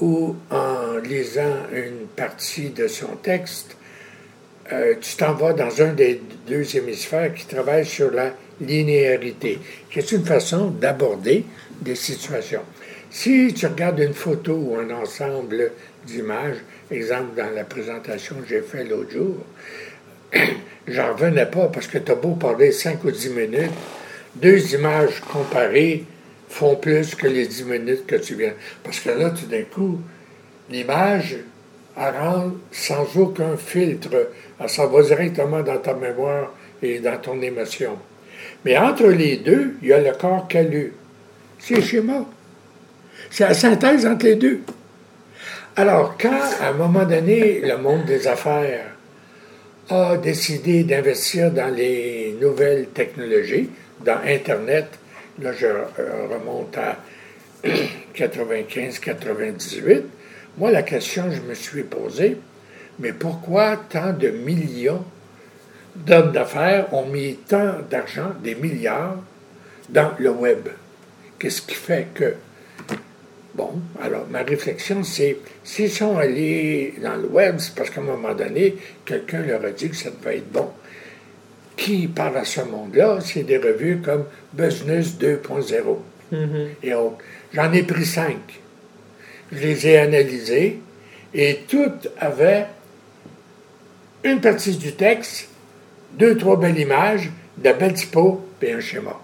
ou 0.00 0.36
en 0.50 0.98
lisant 0.98 1.66
une 1.72 2.06
partie 2.14 2.70
de 2.70 2.86
son 2.86 3.16
texte, 3.16 3.76
euh, 4.72 4.94
tu 5.00 5.16
t'en 5.16 5.32
vas 5.34 5.52
dans 5.52 5.80
un 5.80 5.92
des 5.92 6.20
deux 6.46 6.76
hémisphères 6.76 7.32
qui 7.34 7.46
travaille 7.46 7.86
sur 7.86 8.10
la 8.10 8.32
linéarité, 8.60 9.58
qui 9.90 9.98
est 10.00 10.12
une 10.12 10.24
façon 10.24 10.70
d'aborder 10.70 11.44
des 11.80 11.94
situations. 11.94 12.62
Si 13.10 13.52
tu 13.54 13.66
regardes 13.66 14.00
une 14.00 14.14
photo 14.14 14.54
ou 14.54 14.76
un 14.76 14.90
ensemble 14.90 15.72
d'images, 16.06 16.58
exemple 16.90 17.36
dans 17.36 17.50
la 17.54 17.64
présentation 17.64 18.36
que 18.36 18.48
j'ai 18.48 18.60
faite 18.60 18.88
l'autre 18.88 19.10
jour, 19.10 19.36
j'en 20.88 21.12
revenais 21.14 21.46
pas 21.46 21.68
parce 21.68 21.86
que 21.86 21.98
tu 21.98 22.12
as 22.12 22.14
beau 22.14 22.34
parler 22.34 22.72
5 22.72 23.04
ou 23.04 23.10
10 23.10 23.30
minutes, 23.30 23.70
deux 24.34 24.74
images 24.74 25.20
comparées 25.20 26.04
font 26.48 26.76
plus 26.76 27.14
que 27.14 27.26
les 27.26 27.46
10 27.46 27.64
minutes 27.64 28.06
que 28.06 28.16
tu 28.16 28.34
viens. 28.34 28.54
Parce 28.82 29.00
que 29.00 29.10
là, 29.10 29.30
tout 29.30 29.46
d'un 29.46 29.62
coup, 29.62 30.00
l'image, 30.70 31.36
elle 31.96 32.14
rentre 32.14 32.56
sans 32.70 33.16
aucun 33.16 33.56
filtre 33.56 34.10
elle 34.58 34.68
s'en 34.68 34.86
va 34.88 35.02
directement 35.02 35.62
dans 35.62 35.78
ta 35.78 35.94
mémoire 35.94 36.52
et 36.82 36.98
dans 36.98 37.18
ton 37.18 37.40
émotion. 37.42 37.98
Mais 38.64 38.76
entre 38.76 39.06
les 39.08 39.36
deux, 39.36 39.76
il 39.82 39.88
y 39.88 39.92
a 39.92 40.00
le 40.00 40.12
corps 40.12 40.48
calus. 40.48 40.92
C'est 41.58 41.76
le 41.76 41.82
schéma. 41.82 42.24
C'est 43.30 43.48
la 43.48 43.54
synthèse 43.54 44.06
entre 44.06 44.24
les 44.24 44.36
deux. 44.36 44.60
Alors, 45.76 46.16
quand, 46.18 46.40
à 46.60 46.68
un 46.68 46.72
moment 46.72 47.04
donné, 47.04 47.60
le 47.60 47.76
monde 47.76 48.04
des 48.06 48.26
affaires 48.26 48.86
a 49.90 50.16
décidé 50.16 50.84
d'investir 50.84 51.50
dans 51.50 51.68
les 51.68 52.34
nouvelles 52.40 52.86
technologies, 52.88 53.70
dans 54.04 54.18
Internet, 54.26 54.86
là, 55.40 55.52
je 55.52 55.66
remonte 56.32 56.76
à 56.78 56.96
95-98, 58.14 60.02
moi, 60.58 60.70
la 60.70 60.82
question 60.82 61.24
que 61.28 61.34
je 61.34 61.42
me 61.42 61.54
suis 61.54 61.82
posée, 61.82 62.38
mais 62.98 63.12
pourquoi 63.12 63.76
tant 63.76 64.12
de 64.14 64.28
millions 64.28 65.04
d'hommes 65.94 66.32
d'affaires 66.32 66.92
ont 66.94 67.06
mis 67.06 67.36
tant 67.48 67.74
d'argent, 67.90 68.30
des 68.42 68.54
milliards, 68.54 69.16
dans 69.90 70.12
le 70.18 70.30
web? 70.30 70.68
Qu'est-ce 71.38 71.62
qui 71.62 71.74
fait 71.74 72.08
que... 72.14 72.34
Bon, 73.54 73.80
alors 74.02 74.26
ma 74.30 74.42
réflexion, 74.42 75.02
c'est, 75.02 75.38
s'ils 75.64 75.90
sont 75.90 76.18
allés 76.18 76.94
dans 77.02 77.16
le 77.16 77.26
web, 77.26 77.56
c'est 77.58 77.74
parce 77.74 77.88
qu'à 77.88 78.02
un 78.02 78.04
moment 78.04 78.34
donné, 78.34 78.76
quelqu'un 79.06 79.42
leur 79.42 79.64
a 79.64 79.70
dit 79.70 79.88
que 79.88 79.96
ça 79.96 80.10
devait 80.10 80.38
être 80.38 80.52
bon. 80.52 80.70
Qui 81.76 82.06
parle 82.06 82.36
à 82.36 82.44
ce 82.44 82.60
monde-là? 82.60 83.18
C'est 83.22 83.44
des 83.44 83.56
revues 83.56 84.00
comme 84.04 84.26
Business 84.52 85.16
2.0 85.18 85.72
mm-hmm. 86.32 86.66
et 86.82 86.94
autres. 86.94 87.18
J'en 87.54 87.72
ai 87.72 87.82
pris 87.82 88.04
cinq. 88.04 88.60
Je 89.52 89.58
les 89.58 89.86
ai 89.86 89.98
analysées 89.98 90.80
et 91.32 91.60
toutes 91.68 92.08
avaient 92.18 92.66
une 94.24 94.40
partie 94.40 94.76
du 94.76 94.92
texte, 94.92 95.48
deux, 96.14 96.36
trois 96.36 96.58
belles 96.58 96.78
images, 96.78 97.30
de 97.58 97.72
belles 97.72 97.94
typos, 97.94 98.40
et 98.62 98.72
un 98.72 98.80
schéma. 98.80 99.20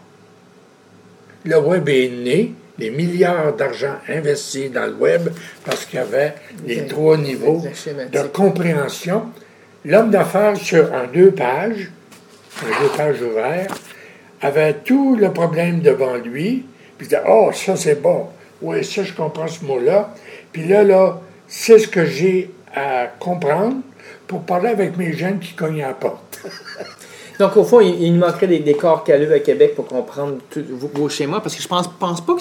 Le 1.44 1.58
web 1.58 1.88
est 1.88 2.08
né, 2.08 2.54
les 2.78 2.90
milliards 2.90 3.54
d'argent 3.54 3.96
investis 4.08 4.70
dans 4.70 4.86
le 4.86 4.94
web 4.94 5.28
parce 5.64 5.84
qu'il 5.84 5.98
y 5.98 6.02
avait 6.02 6.34
les 6.66 6.86
trois 6.86 7.16
niveaux 7.16 7.62
de 8.12 8.22
compréhension. 8.28 9.24
L'homme 9.84 10.10
d'affaires 10.10 10.56
sur 10.56 10.92
un 10.94 11.06
deux 11.06 11.32
pages, 11.32 11.90
un 12.62 12.82
deux 12.82 12.90
pages 12.96 13.20
ouvert, 13.20 13.74
avait 14.40 14.74
tout 14.74 15.16
le 15.16 15.32
problème 15.32 15.80
devant 15.80 16.16
lui, 16.16 16.64
puis 16.96 17.06
il 17.06 17.08
disait 17.08 17.22
Oh, 17.28 17.50
ça 17.52 17.76
c'est 17.76 18.00
bon, 18.00 18.28
oui, 18.60 18.84
ça 18.84 19.02
je 19.02 19.12
comprends 19.12 19.48
ce 19.48 19.64
mot-là, 19.64 20.14
puis 20.52 20.66
là, 20.66 20.84
là, 20.84 21.20
c'est 21.48 21.78
ce 21.78 21.88
que 21.88 22.04
j'ai 22.04 22.50
à 22.74 23.06
comprendre, 23.18 23.76
pour 24.26 24.42
parler 24.42 24.68
avec 24.68 24.96
mes 24.96 25.12
jeunes 25.12 25.38
qui 25.40 25.52
cognent 25.52 25.82
à 25.82 25.88
la 25.88 25.94
porte. 25.94 26.40
Donc, 27.38 27.56
au 27.56 27.64
fond, 27.64 27.80
il, 27.80 28.12
nous 28.12 28.20
manquerait 28.20 28.46
des, 28.46 28.74
corps 28.74 29.04
caleux 29.04 29.32
à 29.32 29.38
Québec 29.38 29.74
pour 29.74 29.86
comprendre 29.86 30.34
vos, 30.94 31.08
schémas, 31.08 31.40
parce 31.40 31.54
que 31.54 31.62
je 31.62 31.68
pense, 31.68 31.88
pense 31.98 32.20
pas 32.20 32.34
que 32.34 32.40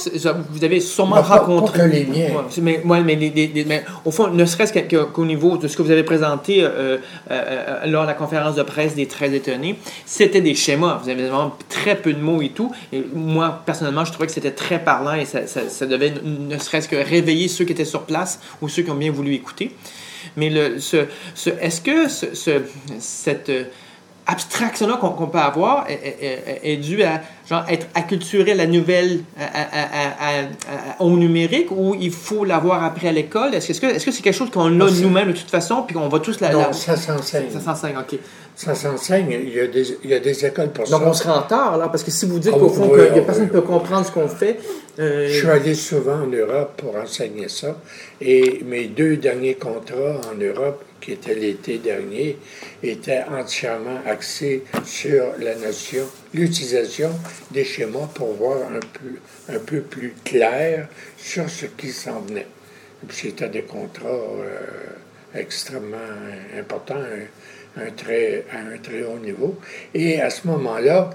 vous 0.51 0.63
avez 0.63 0.79
sûrement 0.79 1.21
rencontré. 1.21 1.79
Pas 1.79 1.85
que 1.85 1.91
les 1.91 2.05
miens. 2.05 2.43
mais, 2.61 2.81
mais, 2.85 3.83
au 4.05 4.11
fond, 4.11 4.27
ne 4.27 4.45
serait-ce 4.45 4.73
qu'au 5.05 5.25
niveau 5.25 5.57
de 5.57 5.67
ce 5.67 5.75
que 5.77 5.81
vous 5.81 5.91
avez 5.91 6.03
présenté 6.03 6.63
euh, 6.63 6.69
euh, 6.69 6.97
euh, 7.29 7.85
lors 7.87 8.03
de 8.03 8.07
la 8.07 8.13
conférence 8.13 8.55
de 8.55 8.63
presse 8.63 8.95
des 8.95 9.07
Très 9.07 9.33
Étonnés, 9.33 9.77
c'était 10.05 10.41
des 10.41 10.55
schémas. 10.55 10.99
Vous 11.03 11.09
avez 11.09 11.27
vraiment 11.27 11.55
très 11.69 11.95
peu 11.95 12.13
de 12.13 12.21
mots 12.21 12.41
et 12.41 12.49
tout. 12.49 12.71
Et 12.93 13.03
moi, 13.13 13.61
personnellement, 13.65 14.05
je 14.05 14.11
trouvais 14.11 14.27
que 14.27 14.33
c'était 14.33 14.51
très 14.51 14.79
parlant 14.79 15.13
et 15.13 15.25
ça, 15.25 15.47
ça 15.47 15.85
devait 15.85 16.13
ne 16.23 16.57
serait-ce 16.57 16.87
que 16.87 16.95
réveiller 16.95 17.47
ceux 17.47 17.65
qui 17.65 17.73
étaient 17.73 17.85
sur 17.85 18.03
place 18.03 18.39
ou 18.61 18.69
ceux 18.69 18.83
qui 18.83 18.91
ont 18.91 18.95
bien 18.95 19.11
voulu 19.11 19.33
écouter. 19.33 19.71
Mais 20.37 20.49
le, 20.49 20.79
ce, 20.79 21.05
ce, 21.35 21.49
est-ce 21.49 21.81
que 21.81 22.07
ce, 22.07 22.61
cette 22.99 23.51
abstraction-là 24.27 24.97
qu'on, 24.97 25.27
peut 25.27 25.37
avoir 25.37 25.85
est, 25.89 26.77
due 26.77 27.03
à 27.03 27.21
genre, 27.49 27.65
être 27.69 27.87
acculturé 27.95 28.51
à 28.51 28.55
la 28.55 28.67
nouvelle 28.67 29.21
au 30.99 31.09
numérique 31.11 31.67
ou 31.71 31.95
il 31.99 32.11
faut 32.11 32.45
l'avoir 32.45 32.83
appris 32.83 33.07
à 33.07 33.11
l'école? 33.11 33.55
Est-ce 33.55 33.79
que, 33.79 33.99
c'est 33.99 34.21
quelque 34.21 34.33
chose 34.33 34.51
qu'on 34.51 34.79
a 34.79 34.91
nous-mêmes 34.91 35.31
de 35.31 35.37
toute 35.37 35.49
façon 35.49 35.83
puis 35.83 35.95
qu'on 35.95 36.07
va 36.07 36.19
tous 36.19 36.39
la... 36.39 36.51
Non, 36.51 36.73
ça 36.73 36.95
s'enseigne. 36.95 37.49
Ça 37.51 37.59
s'enseigne, 37.59 37.95
OK. 37.97 38.19
Ça 38.55 38.75
s'enseigne. 38.75 39.39
Il 39.43 39.53
y, 39.53 39.59
a 39.59 39.67
des, 39.67 39.97
il 40.03 40.09
y 40.09 40.13
a 40.13 40.19
des 40.19 40.45
écoles 40.45 40.69
pour 40.69 40.87
ça. 40.87 40.97
Donc 40.97 41.07
on 41.07 41.13
sera 41.13 41.37
en 41.37 41.41
retard, 41.41 41.77
là, 41.77 41.89
parce 41.89 42.03
que 42.03 42.11
si 42.11 42.25
vous 42.25 42.39
dites 42.39 42.53
ah 42.55 42.59
qu'au 42.59 42.69
fond, 42.69 42.89
que 42.89 43.19
personne 43.21 43.45
ne 43.45 43.49
peut 43.49 43.61
comprendre 43.61 44.05
ce 44.05 44.11
qu'on 44.11 44.27
fait... 44.27 44.59
Euh, 44.99 45.27
Je 45.27 45.37
suis 45.39 45.47
allé 45.47 45.73
souvent 45.73 46.21
en 46.23 46.27
Europe 46.27 46.73
pour 46.77 46.95
enseigner 46.95 47.47
ça. 47.47 47.77
Et 48.19 48.61
mes 48.65 48.85
deux 48.85 49.17
derniers 49.17 49.55
contrats 49.55 50.21
en 50.31 50.39
Europe, 50.39 50.83
qui 51.01 51.13
étaient 51.13 51.35
l'été 51.35 51.79
dernier, 51.79 52.37
étaient 52.83 53.23
entièrement 53.23 53.99
axés 54.05 54.63
sur 54.85 55.33
la 55.39 55.55
notion, 55.55 56.07
l'utilisation 56.33 57.09
des 57.49 57.65
schémas 57.65 58.07
pour 58.13 58.33
voir 58.33 58.59
un 59.49 59.59
peu, 59.59 59.81
plus 59.81 60.13
clair 60.23 60.87
sur 61.17 61.49
ce 61.49 61.65
qui 61.65 61.89
s'en 61.91 62.21
venait. 62.21 62.47
C'était 63.09 63.49
des 63.49 63.63
contrats 63.63 64.07
euh, 64.07 64.59
extrêmement 65.33 65.97
importants, 66.57 67.01
un, 67.75 67.91
très, 67.91 68.45
à 68.51 68.59
un 68.59 68.77
très 68.77 69.03
haut 69.03 69.17
niveau. 69.17 69.59
Et 69.93 70.21
à 70.21 70.29
ce 70.29 70.47
moment-là, 70.47 71.09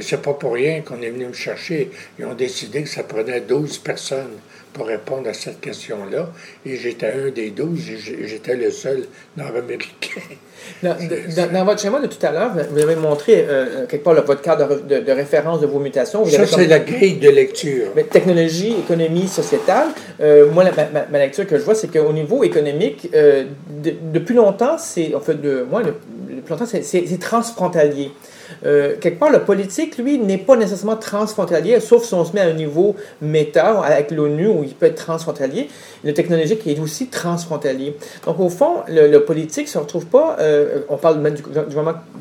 c'est 0.00 0.22
pas 0.22 0.34
pour 0.34 0.54
rien 0.54 0.80
qu'on 0.82 1.00
est 1.02 1.10
venu 1.10 1.26
me 1.26 1.32
chercher. 1.32 1.90
Ils 2.18 2.24
ont 2.24 2.34
décidé 2.34 2.82
que 2.82 2.88
ça 2.88 3.02
prenait 3.02 3.40
12 3.40 3.78
personnes 3.78 4.38
pour 4.76 4.86
répondre 4.86 5.26
à 5.28 5.32
cette 5.32 5.60
question-là. 5.60 6.28
Et 6.66 6.76
j'étais 6.76 7.06
un 7.06 7.30
des 7.30 7.50
12, 7.50 7.80
j'étais 8.24 8.56
le 8.56 8.70
seul 8.70 9.04
nord-américain. 9.36 10.20
Dans, 10.82 11.64
votre 11.64 11.80
schéma 11.80 12.00
de 12.00 12.08
tout 12.08 12.24
à 12.26 12.32
l'heure, 12.32 12.52
vous 12.70 12.82
avez 12.82 12.96
montré 12.96 13.38
euh, 13.38 13.46
euh, 13.48 13.86
quelque 13.86 14.02
part 14.02 14.14
votre 14.14 14.42
cadre 14.42 14.80
de, 14.82 15.12
référence 15.12 15.60
de 15.60 15.66
vos 15.66 15.78
mutations. 15.78 16.24
ça, 16.26 16.46
c'est 16.46 16.66
la 16.66 16.80
grille 16.80 17.16
de 17.16 17.30
lecture. 17.30 17.88
Mais 17.94 18.02
technologie, 18.02 18.74
économie, 18.78 19.28
sociétale. 19.28 19.88
Euh, 20.20 20.50
moi, 20.50 20.64
ma, 21.10 21.18
lecture 21.18 21.46
que 21.46 21.56
je 21.56 21.62
vois, 21.62 21.74
c'est 21.74 21.88
qu'au 21.88 22.12
niveau 22.12 22.44
économique, 22.44 23.10
depuis 24.12 24.34
longtemps, 24.34 24.76
c'est 24.76 25.14
en 25.14 25.20
fait 25.20 25.40
de 25.40 25.64
moi, 25.70 25.82
depuis 25.82 26.50
longtemps, 26.50 26.66
c'est 26.66 27.18
transfrontalier. 27.18 28.10
Euh, 28.64 28.94
quelque 29.00 29.18
part, 29.18 29.30
le 29.30 29.40
politique, 29.40 29.98
lui, 29.98 30.18
n'est 30.18 30.38
pas 30.38 30.56
nécessairement 30.56 30.96
transfrontalier, 30.96 31.80
sauf 31.80 32.04
si 32.04 32.14
on 32.14 32.24
se 32.24 32.32
met 32.32 32.40
à 32.40 32.46
un 32.46 32.52
niveau 32.52 32.94
méta 33.20 33.80
avec 33.82 34.10
l'ONU 34.10 34.46
où 34.48 34.64
il 34.64 34.74
peut 34.74 34.86
être 34.86 34.96
transfrontalier. 35.04 35.68
Le 36.04 36.12
technologique 36.14 36.66
est 36.66 36.78
aussi 36.78 37.06
transfrontalier. 37.08 37.96
Donc, 38.26 38.38
au 38.40 38.48
fond, 38.48 38.76
le, 38.88 39.08
le 39.08 39.24
politique 39.24 39.66
ne 39.66 39.70
se 39.70 39.78
retrouve 39.78 40.06
pas, 40.06 40.36
euh, 40.40 40.80
on 40.88 40.96
parle 40.96 41.18
même 41.20 41.34
du, 41.34 41.42
gouver- 41.42 41.64
du 41.66 41.74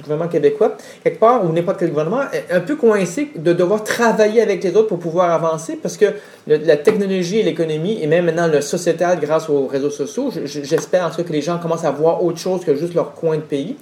gouvernement, 0.04 0.28
québécois, 0.28 0.76
quelque 1.04 1.20
part, 1.20 1.46
ou 1.46 1.52
n'importe 1.52 1.80
quel 1.80 1.90
gouvernement, 1.90 2.22
un 2.52 2.60
peu 2.62 2.76
coincé 2.76 3.30
de 3.36 3.54
devoir 3.54 3.84
travailler 3.84 4.42
avec 4.42 4.64
les 4.64 4.76
autres 4.76 4.88
pour 4.88 5.00
pouvoir 5.00 5.32
avancer 5.32 5.78
parce 5.82 5.98
que 5.98 6.06
la 6.48 6.78
technologie 6.78 7.40
et 7.40 7.44
l'économie, 7.44 8.00
et 8.02 8.08
même 8.08 8.26
maintenant 8.26 8.48
le 8.48 8.62
sociétal 8.62 9.20
grâce 9.20 9.50
aux 9.50 9.68
réseaux 9.68 9.90
sociaux, 9.90 10.32
je- 10.34 10.46
je- 10.46 10.64
j'espère 10.64 11.06
en 11.06 11.10
tout 11.10 11.18
cas 11.18 11.24
que 11.24 11.34
les 11.34 11.42
gens 11.42 11.58
commencent 11.60 11.86
à 11.86 11.92
voir 11.92 12.24
autre 12.24 12.38
chose 12.40 12.64
que 12.64 12.76
juste 12.76 12.94
leur 12.94 13.14
coin 13.14 13.36
de 13.38 13.42
pays. 13.42 13.76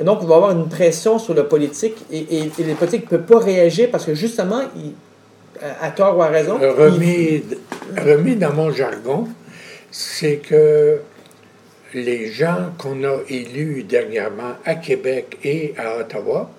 Et 0.00 0.04
donc, 0.04 0.20
il 0.22 0.26
va 0.28 0.34
y 0.34 0.36
avoir 0.36 0.50
une 0.52 0.68
pression 0.68 1.18
sur 1.18 1.34
le 1.34 1.46
politique 1.46 1.96
et, 2.10 2.18
et, 2.18 2.50
et 2.58 2.64
le 2.64 2.74
politique 2.74 3.10
ne 3.12 3.18
peut 3.18 3.22
pas 3.22 3.38
réagir 3.38 3.90
parce 3.90 4.06
que 4.06 4.14
justement, 4.14 4.62
il- 4.76 4.94
à 5.80 5.90
tort 5.90 6.16
ou 6.16 6.22
à 6.22 6.28
raison, 6.28 6.58
il- 6.58 6.66
Remis, 6.68 7.42
remis 7.98 8.36
dans 8.36 8.52
mon 8.54 8.70
jargon, 8.72 9.28
c'est 9.90 10.36
que 10.36 11.00
les 11.92 12.28
gens 12.32 12.70
qu'on 12.78 13.04
a 13.04 13.16
élus 13.28 13.82
dernièrement 13.82 14.54
à 14.64 14.76
Québec 14.76 15.36
et 15.44 15.74
à 15.76 15.98
Ottawa, 15.98 16.50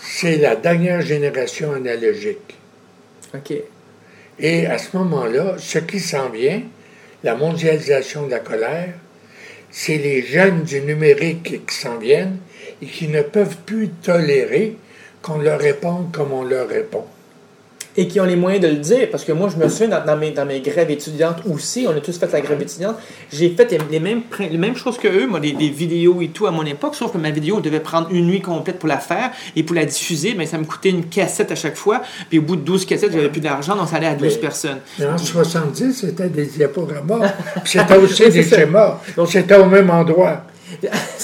c'est 0.00 0.36
la 0.36 0.54
dernière 0.54 1.00
génération 1.00 1.72
analogique. 1.72 2.56
OK. 3.34 3.54
Et 4.38 4.66
à 4.66 4.78
ce 4.78 4.96
moment-là, 4.96 5.56
ce 5.58 5.78
qui 5.78 5.98
s'en 5.98 6.28
vient, 6.28 6.62
la 7.24 7.34
mondialisation 7.34 8.26
de 8.26 8.30
la 8.30 8.40
colère, 8.40 8.90
c'est 9.72 9.96
les 9.96 10.22
jeunes 10.22 10.62
du 10.62 10.82
numérique 10.82 11.66
qui 11.66 11.74
s'en 11.74 11.98
viennent 11.98 12.36
et 12.82 12.86
qui 12.86 13.08
ne 13.08 13.22
peuvent 13.22 13.56
plus 13.64 13.88
tolérer 13.88 14.76
qu'on 15.22 15.38
leur 15.38 15.58
réponde 15.58 16.12
comme 16.12 16.32
on 16.32 16.44
leur 16.44 16.68
répond. 16.68 17.06
Et 17.96 18.08
qui 18.08 18.20
ont 18.20 18.24
les 18.24 18.36
moyens 18.36 18.62
de 18.64 18.68
le 18.68 18.76
dire. 18.76 19.08
Parce 19.10 19.24
que 19.24 19.32
moi, 19.32 19.48
je 19.52 19.62
me 19.62 19.68
souviens 19.68 19.88
dans, 19.88 20.04
dans 20.04 20.16
mes, 20.16 20.30
dans 20.30 20.44
mes 20.46 20.60
grèves 20.60 20.90
étudiantes 20.90 21.38
aussi, 21.50 21.86
on 21.88 21.96
a 21.96 22.00
tous 22.00 22.18
fait 22.18 22.32
la 22.32 22.40
grève 22.40 22.60
étudiante, 22.62 22.96
j'ai 23.32 23.50
fait 23.50 23.70
les, 23.70 23.78
les 23.90 24.00
mêmes, 24.00 24.22
prin- 24.22 24.48
les 24.50 24.58
mêmes 24.58 24.76
choses 24.76 24.98
que 24.98 25.08
eux, 25.08 25.26
moi, 25.26 25.40
des, 25.40 25.52
des 25.52 25.68
vidéos 25.68 26.20
et 26.22 26.28
tout 26.28 26.46
à 26.46 26.50
mon 26.50 26.64
époque, 26.64 26.94
sauf 26.94 27.12
que 27.12 27.18
ma 27.18 27.30
vidéo, 27.30 27.56
on 27.56 27.60
devait 27.60 27.80
prendre 27.80 28.08
une 28.10 28.26
nuit 28.26 28.40
complète 28.40 28.78
pour 28.78 28.88
la 28.88 28.98
faire 28.98 29.30
et 29.56 29.62
pour 29.62 29.74
la 29.76 29.84
diffuser, 29.84 30.34
mais 30.36 30.46
ça 30.46 30.58
me 30.58 30.64
coûtait 30.64 30.90
une 30.90 31.04
cassette 31.06 31.52
à 31.52 31.54
chaque 31.56 31.76
fois. 31.76 32.02
Puis 32.28 32.38
au 32.38 32.42
bout 32.42 32.56
de 32.56 32.62
12 32.62 32.86
cassettes, 32.86 33.12
j'avais 33.12 33.28
plus 33.28 33.40
d'argent, 33.40 33.76
donc 33.76 33.88
ça 33.88 33.96
allait 33.96 34.06
à 34.06 34.14
12 34.14 34.34
Mais- 34.34 34.40
personnes. 34.40 34.78
Mais 34.98 35.06
en 35.06 35.18
70, 35.18 35.92
c'était 35.92 36.28
des 36.28 36.46
diaporamas. 36.46 37.32
Puis 37.64 37.78
C'était 37.78 37.96
aussi 37.96 38.28
des 38.30 38.42
schémas. 38.42 39.00
Donc 39.16 39.28
c'était 39.28 39.56
au 39.56 39.66
même 39.66 39.90
endroit. 39.90 40.44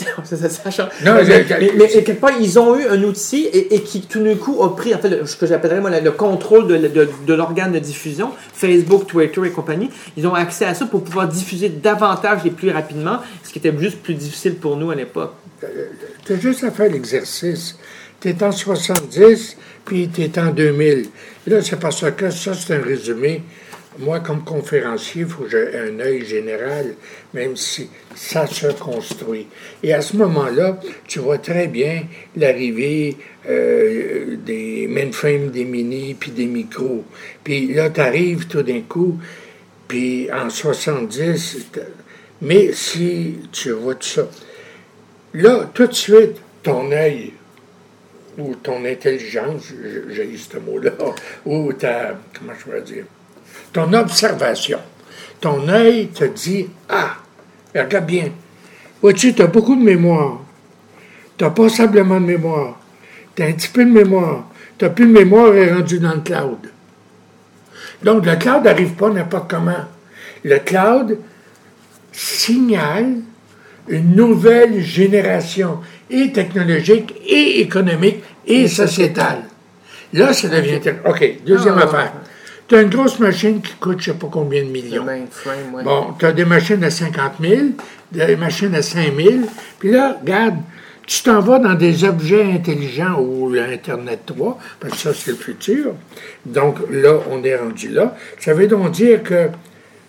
ça-. 0.24 0.88
Non, 1.04 1.14
mais, 1.14 1.24
je- 1.24 1.30
mais- 1.30 1.46
mais- 1.60 1.72
mais 1.76 1.88
quelque 1.88 2.12
part, 2.12 2.30
ils 2.40 2.58
ont 2.58 2.78
eu 2.78 2.86
un 2.86 3.02
outil 3.02 3.44
et, 3.46 3.74
et 3.74 3.82
qui 3.82 4.02
tout 4.02 4.22
d'un 4.22 4.34
coup 4.36 4.62
a 4.62 4.74
pris 4.76 4.94
en 4.94 4.98
fait 4.98 5.26
ce 5.26 5.36
que 5.36 5.46
j'appellerais 5.46 5.80
moi, 5.80 5.90
le, 5.90 6.00
le 6.00 6.10
contrôle 6.12 6.66
de, 6.66 6.76
de- 6.76 7.08
de 7.26 7.34
l'organe 7.34 7.72
de 7.72 7.78
diffusion, 7.78 8.30
Facebook, 8.52 9.06
Twitter 9.06 9.40
et 9.46 9.50
compagnie. 9.50 9.90
Ils 10.16 10.26
ont 10.26 10.34
accès 10.34 10.64
à 10.64 10.74
ça 10.74 10.86
pour 10.86 11.02
pouvoir 11.04 11.28
diffuser 11.28 11.68
davantage 11.68 12.40
et 12.46 12.50
plus 12.50 12.70
rapidement, 12.70 13.18
ce 13.44 13.50
qui 13.52 13.58
était 13.58 13.72
juste 13.78 13.98
plus 14.02 14.14
difficile 14.14 14.54
pour 14.56 14.76
nous 14.76 14.90
à 14.90 14.94
l'époque. 14.94 15.32
Tu 16.24 16.32
as 16.34 16.36
juste 16.38 16.62
à 16.64 16.70
faire 16.70 16.90
l'exercice. 16.90 17.76
Tu 18.20 18.28
es 18.30 18.42
en 18.42 18.50
70, 18.52 19.56
puis 19.84 20.08
tu 20.08 20.22
es 20.22 20.38
en 20.38 20.50
2000. 20.50 21.06
Et 21.46 21.50
là, 21.50 21.62
c'est 21.62 21.78
parce 21.78 22.04
que 22.16 22.30
ça, 22.30 22.52
c'est 22.54 22.74
un 22.74 22.82
résumé. 22.82 23.42
Moi, 23.98 24.20
comme 24.20 24.44
conférencier, 24.44 25.22
il 25.22 25.28
faut 25.28 25.42
que 25.44 25.50
j'ai 25.50 25.76
un 25.78 25.98
œil 25.98 26.24
général, 26.24 26.94
même 27.34 27.56
si 27.56 27.90
ça 28.14 28.46
se 28.46 28.68
construit. 28.68 29.46
Et 29.82 29.92
à 29.92 30.00
ce 30.00 30.16
moment-là, 30.16 30.78
tu 31.08 31.18
vois 31.18 31.38
très 31.38 31.66
bien 31.66 32.04
l'arrivée 32.36 33.16
euh, 33.48 34.36
des 34.36 34.86
mainframes, 34.88 35.50
des 35.50 35.64
mini, 35.64 36.14
puis 36.14 36.30
des 36.30 36.46
micros. 36.46 37.04
Puis 37.42 37.74
là, 37.74 37.90
tu 37.90 38.00
arrives 38.00 38.46
tout 38.46 38.62
d'un 38.62 38.82
coup, 38.82 39.18
puis 39.88 40.28
en 40.32 40.48
70, 40.48 41.66
t'as- 41.72 41.80
mais 42.40 42.72
si 42.72 43.38
tu 43.52 43.72
vois 43.72 43.96
tout 43.96 44.06
ça, 44.06 44.28
Là, 45.34 45.70
tout 45.74 45.86
de 45.86 45.92
suite, 45.92 46.36
ton 46.62 46.90
œil 46.90 47.32
ou 48.38 48.54
ton 48.54 48.84
intelligence, 48.84 49.72
j'ai 50.08 50.36
ce 50.36 50.58
mot-là, 50.58 50.92
ou 51.46 51.72
ta, 51.72 52.18
comment 52.36 52.52
je 52.58 52.64
pourrais 52.64 52.82
dire, 52.82 53.04
ton 53.78 53.92
observation, 53.92 54.78
ton 55.40 55.68
œil 55.68 56.08
te 56.08 56.24
dit, 56.24 56.66
ah, 56.88 57.14
regarde 57.72 58.06
bien, 58.06 58.30
vois-tu, 59.00 59.32
tu 59.34 59.42
as 59.42 59.46
beaucoup 59.46 59.76
de 59.76 59.82
mémoire, 59.82 60.40
tu 61.36 61.44
n'as 61.44 61.50
pas 61.50 61.68
simplement 61.68 62.20
de 62.20 62.26
mémoire, 62.26 62.76
tu 63.36 63.42
as 63.42 63.46
un 63.46 63.52
petit 63.52 63.68
peu 63.68 63.84
de 63.84 63.90
mémoire, 63.90 64.46
tu 64.76 64.84
n'as 64.84 64.90
plus 64.90 65.06
de 65.06 65.12
mémoire, 65.12 65.54
est 65.54 65.72
rendue 65.72 66.00
dans 66.00 66.14
le 66.14 66.20
cloud. 66.22 66.58
Donc, 68.02 68.26
le 68.26 68.34
cloud 68.34 68.64
n'arrive 68.64 68.94
pas 68.94 69.10
n'importe 69.10 69.48
comment. 69.48 69.84
Le 70.42 70.58
cloud 70.58 71.18
signale 72.10 73.14
une 73.86 74.16
nouvelle 74.16 74.82
génération 74.82 75.78
et 76.10 76.32
technologique 76.32 77.14
et 77.24 77.60
économique 77.60 78.22
et 78.44 78.66
sociétale. 78.66 79.44
Là, 80.12 80.32
ça 80.32 80.48
devient... 80.48 80.80
OK, 81.06 81.38
deuxième 81.46 81.78
Ah. 81.78 81.84
affaire. 81.84 82.12
Tu 82.68 82.76
as 82.76 82.82
une 82.82 82.90
grosse 82.90 83.18
machine 83.18 83.62
qui 83.62 83.72
coûte 83.74 84.00
je 84.00 84.10
ne 84.10 84.14
sais 84.14 84.20
pas 84.20 84.28
combien 84.30 84.62
de 84.62 84.68
millions. 84.68 85.02
mainframe, 85.02 85.74
ouais. 85.74 85.82
Bon, 85.82 86.12
tu 86.18 86.26
as 86.26 86.32
des 86.32 86.44
machines 86.44 86.84
à 86.84 86.90
50 86.90 87.32
000, 87.40 87.60
des 88.12 88.36
machines 88.36 88.74
à 88.74 88.82
5 88.82 89.16
000. 89.16 89.34
Puis 89.78 89.90
là, 89.90 90.18
regarde, 90.20 90.56
tu 91.06 91.22
t'en 91.22 91.40
vas 91.40 91.58
dans 91.58 91.74
des 91.74 92.04
objets 92.04 92.44
intelligents 92.44 93.18
ou 93.18 93.50
l'Internet 93.50 94.20
3, 94.26 94.58
parce 94.78 94.92
que 94.92 94.98
ça, 94.98 95.14
c'est 95.14 95.30
le 95.30 95.38
futur. 95.38 95.94
Donc 96.44 96.76
là, 96.90 97.18
on 97.30 97.42
est 97.42 97.56
rendu 97.56 97.88
là. 97.88 98.14
Ça 98.38 98.52
veut 98.52 98.66
donc 98.66 98.90
dire 98.90 99.22
que 99.22 99.48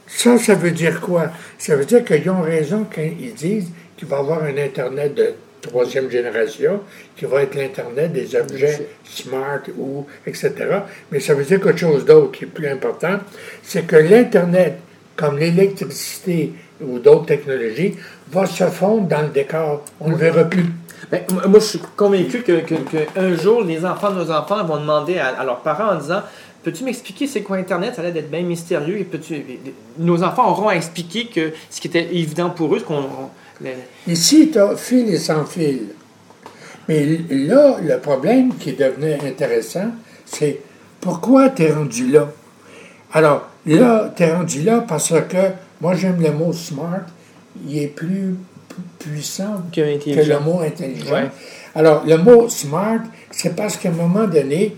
ça, 0.05 0.37
ça 0.37 0.55
veut 0.55 0.71
dire 0.71 0.99
quoi? 0.99 1.27
Ça 1.57 1.77
veut 1.77 1.85
dire 1.85 2.03
qu'ils 2.03 2.29
ont 2.29 2.41
raison 2.41 2.85
quand 2.93 3.01
ils 3.01 3.33
disent 3.33 3.71
qu'il 3.95 4.09
va 4.09 4.17
y 4.17 4.19
avoir 4.19 4.43
un 4.43 4.57
Internet 4.57 5.15
de 5.15 5.33
troisième 5.61 6.09
génération, 6.09 6.81
qui 7.15 7.25
va 7.25 7.43
être 7.43 7.55
l'Internet 7.55 8.11
des 8.13 8.35
objets 8.35 8.87
smart 9.03 9.61
ou 9.77 10.05
etc. 10.25 10.53
Mais 11.11 11.19
ça 11.19 11.33
veut 11.33 11.43
dire 11.43 11.59
qu'autre 11.59 11.77
chose 11.77 12.05
d'autre 12.05 12.31
qui 12.31 12.43
est 12.45 12.47
plus 12.47 12.67
important, 12.67 13.17
c'est 13.63 13.85
que 13.85 13.95
l'Internet, 13.95 14.79
comme 15.15 15.37
l'électricité 15.37 16.53
ou 16.81 16.99
d'autres 16.99 17.25
technologies, 17.25 17.95
va 18.31 18.45
se 18.45 18.63
fondre 18.65 19.07
dans 19.07 19.21
le 19.23 19.29
décor. 19.29 19.83
On 19.99 20.07
ne 20.07 20.11
le 20.11 20.17
verra 20.17 20.43
plus. 20.45 20.65
Ben, 21.11 21.23
moi, 21.47 21.59
je 21.59 21.65
suis 21.65 21.79
convaincu 21.95 22.41
que, 22.43 22.61
que- 22.61 23.35
jour, 23.35 23.61
les 23.63 23.83
enfants 23.85 24.11
de 24.11 24.23
nos 24.23 24.31
enfants 24.31 24.63
vont 24.65 24.77
demander 24.77 25.17
à, 25.17 25.27
à 25.39 25.43
leurs 25.45 25.59
parents 25.61 25.93
en 25.93 25.95
disant 25.99 26.21
Peux-tu 26.61 26.83
m'expliquer 26.83 27.25
c'est 27.25 27.41
quoi 27.41 27.55
Internet? 27.55 27.95
Ça 27.95 28.01
a 28.01 28.03
l'air 28.03 28.13
d'être 28.13 28.29
bien 28.29 28.41
mystérieux. 28.41 28.97
Et 28.99 29.05
peux-tu- 29.05 29.43
Nos 29.97 30.21
enfants 30.23 30.51
auront 30.51 30.67
à 30.67 30.73
expliquer 30.75 31.25
que 31.27 31.53
ce 31.69 31.79
qui 31.79 31.87
était 31.87 32.07
évident 32.13 32.49
pour 32.49 32.75
eux, 32.75 32.79
ce 32.79 32.83
qu'on. 32.83 33.03
Ici, 34.07 34.49
tu 34.51 34.59
as 34.59 34.75
fil 34.75 35.09
et 35.13 35.17
sans 35.17 35.45
fil. 35.45 35.87
Mais 36.87 37.05
là, 37.29 37.77
le 37.83 37.97
problème 37.99 38.55
qui 38.57 38.73
devenait 38.73 39.19
intéressant, 39.25 39.89
c'est 40.25 40.61
pourquoi 41.01 41.49
tu 41.49 41.63
es 41.63 41.71
rendu 41.71 42.09
là? 42.11 42.31
Alors, 43.13 43.47
là, 43.65 44.13
tu 44.15 44.23
es 44.23 44.33
rendu 44.33 44.61
là 44.63 44.83
parce 44.87 45.09
que 45.09 45.37
moi, 45.81 45.93
j'aime 45.95 46.21
le 46.21 46.31
mot 46.31 46.53
smart. 46.53 47.01
Il 47.67 47.77
est 47.77 47.87
plus 47.87 48.35
pu- 48.69 49.09
puissant 49.09 49.61
Que 50.15 50.21
le 50.29 50.39
mot 50.39 50.59
intelligent. 50.61 51.13
Ouais. 51.13 51.29
Alors, 51.75 52.03
le 52.05 52.17
mot 52.17 52.49
smart, 52.49 52.99
c'est 53.31 53.55
parce 53.55 53.77
qu'à 53.77 53.89
un 53.89 53.93
moment 53.93 54.27
donné, 54.27 54.75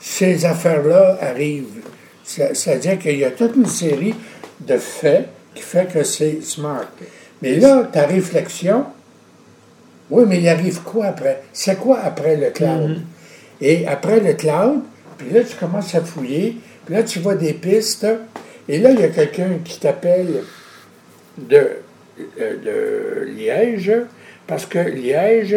ces 0.00 0.44
affaires-là 0.44 1.18
arrivent. 1.20 1.82
C'est-à-dire 2.24 2.98
qu'il 2.98 3.18
y 3.18 3.24
a 3.24 3.30
toute 3.30 3.54
une 3.56 3.66
série 3.66 4.14
de 4.60 4.76
faits 4.78 5.28
qui 5.54 5.62
fait 5.62 5.86
que 5.92 6.02
c'est 6.02 6.42
smart. 6.42 6.86
Mais 7.42 7.56
là, 7.56 7.88
ta 7.92 8.06
réflexion, 8.06 8.86
oui, 10.10 10.24
mais 10.26 10.38
il 10.38 10.48
arrive 10.48 10.80
quoi 10.82 11.06
après? 11.06 11.42
C'est 11.52 11.76
quoi 11.76 12.00
après 12.00 12.36
le 12.36 12.50
cloud? 12.50 13.02
Et 13.60 13.86
après 13.86 14.20
le 14.20 14.34
cloud, 14.34 14.80
puis 15.18 15.30
là, 15.30 15.42
tu 15.42 15.56
commences 15.56 15.94
à 15.94 16.00
fouiller, 16.00 16.56
puis 16.84 16.94
là, 16.94 17.02
tu 17.02 17.18
vois 17.18 17.34
des 17.34 17.52
pistes, 17.52 18.06
et 18.68 18.78
là, 18.78 18.90
il 18.90 19.00
y 19.00 19.04
a 19.04 19.08
quelqu'un 19.08 19.58
qui 19.64 19.80
t'appelle 19.80 20.42
de, 21.38 21.68
euh, 22.40 23.24
de 23.24 23.30
Liège, 23.30 23.92
parce 24.46 24.66
que 24.66 24.78
Liège 24.78 25.56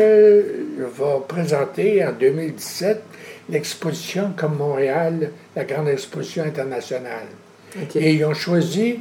va 0.98 1.20
présenter 1.28 2.04
en 2.04 2.12
2017 2.12 3.02
l'exposition 3.50 4.34
comme 4.36 4.58
Montréal, 4.58 5.32
la 5.56 5.64
grande 5.64 5.90
exposition 5.90 6.44
internationale. 6.44 7.28
Et 7.96 8.14
ils 8.14 8.26
ont 8.26 8.34
choisi 8.34 9.00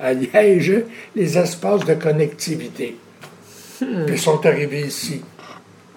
à, 0.00 0.12
Liège 0.12 0.84
les 1.14 1.38
espaces 1.38 1.84
de 1.84 1.94
connectivité. 1.94 2.96
Puis 3.78 3.88
ils 4.08 4.18
sont 4.18 4.44
arrivés 4.46 4.86
ici. 4.86 5.22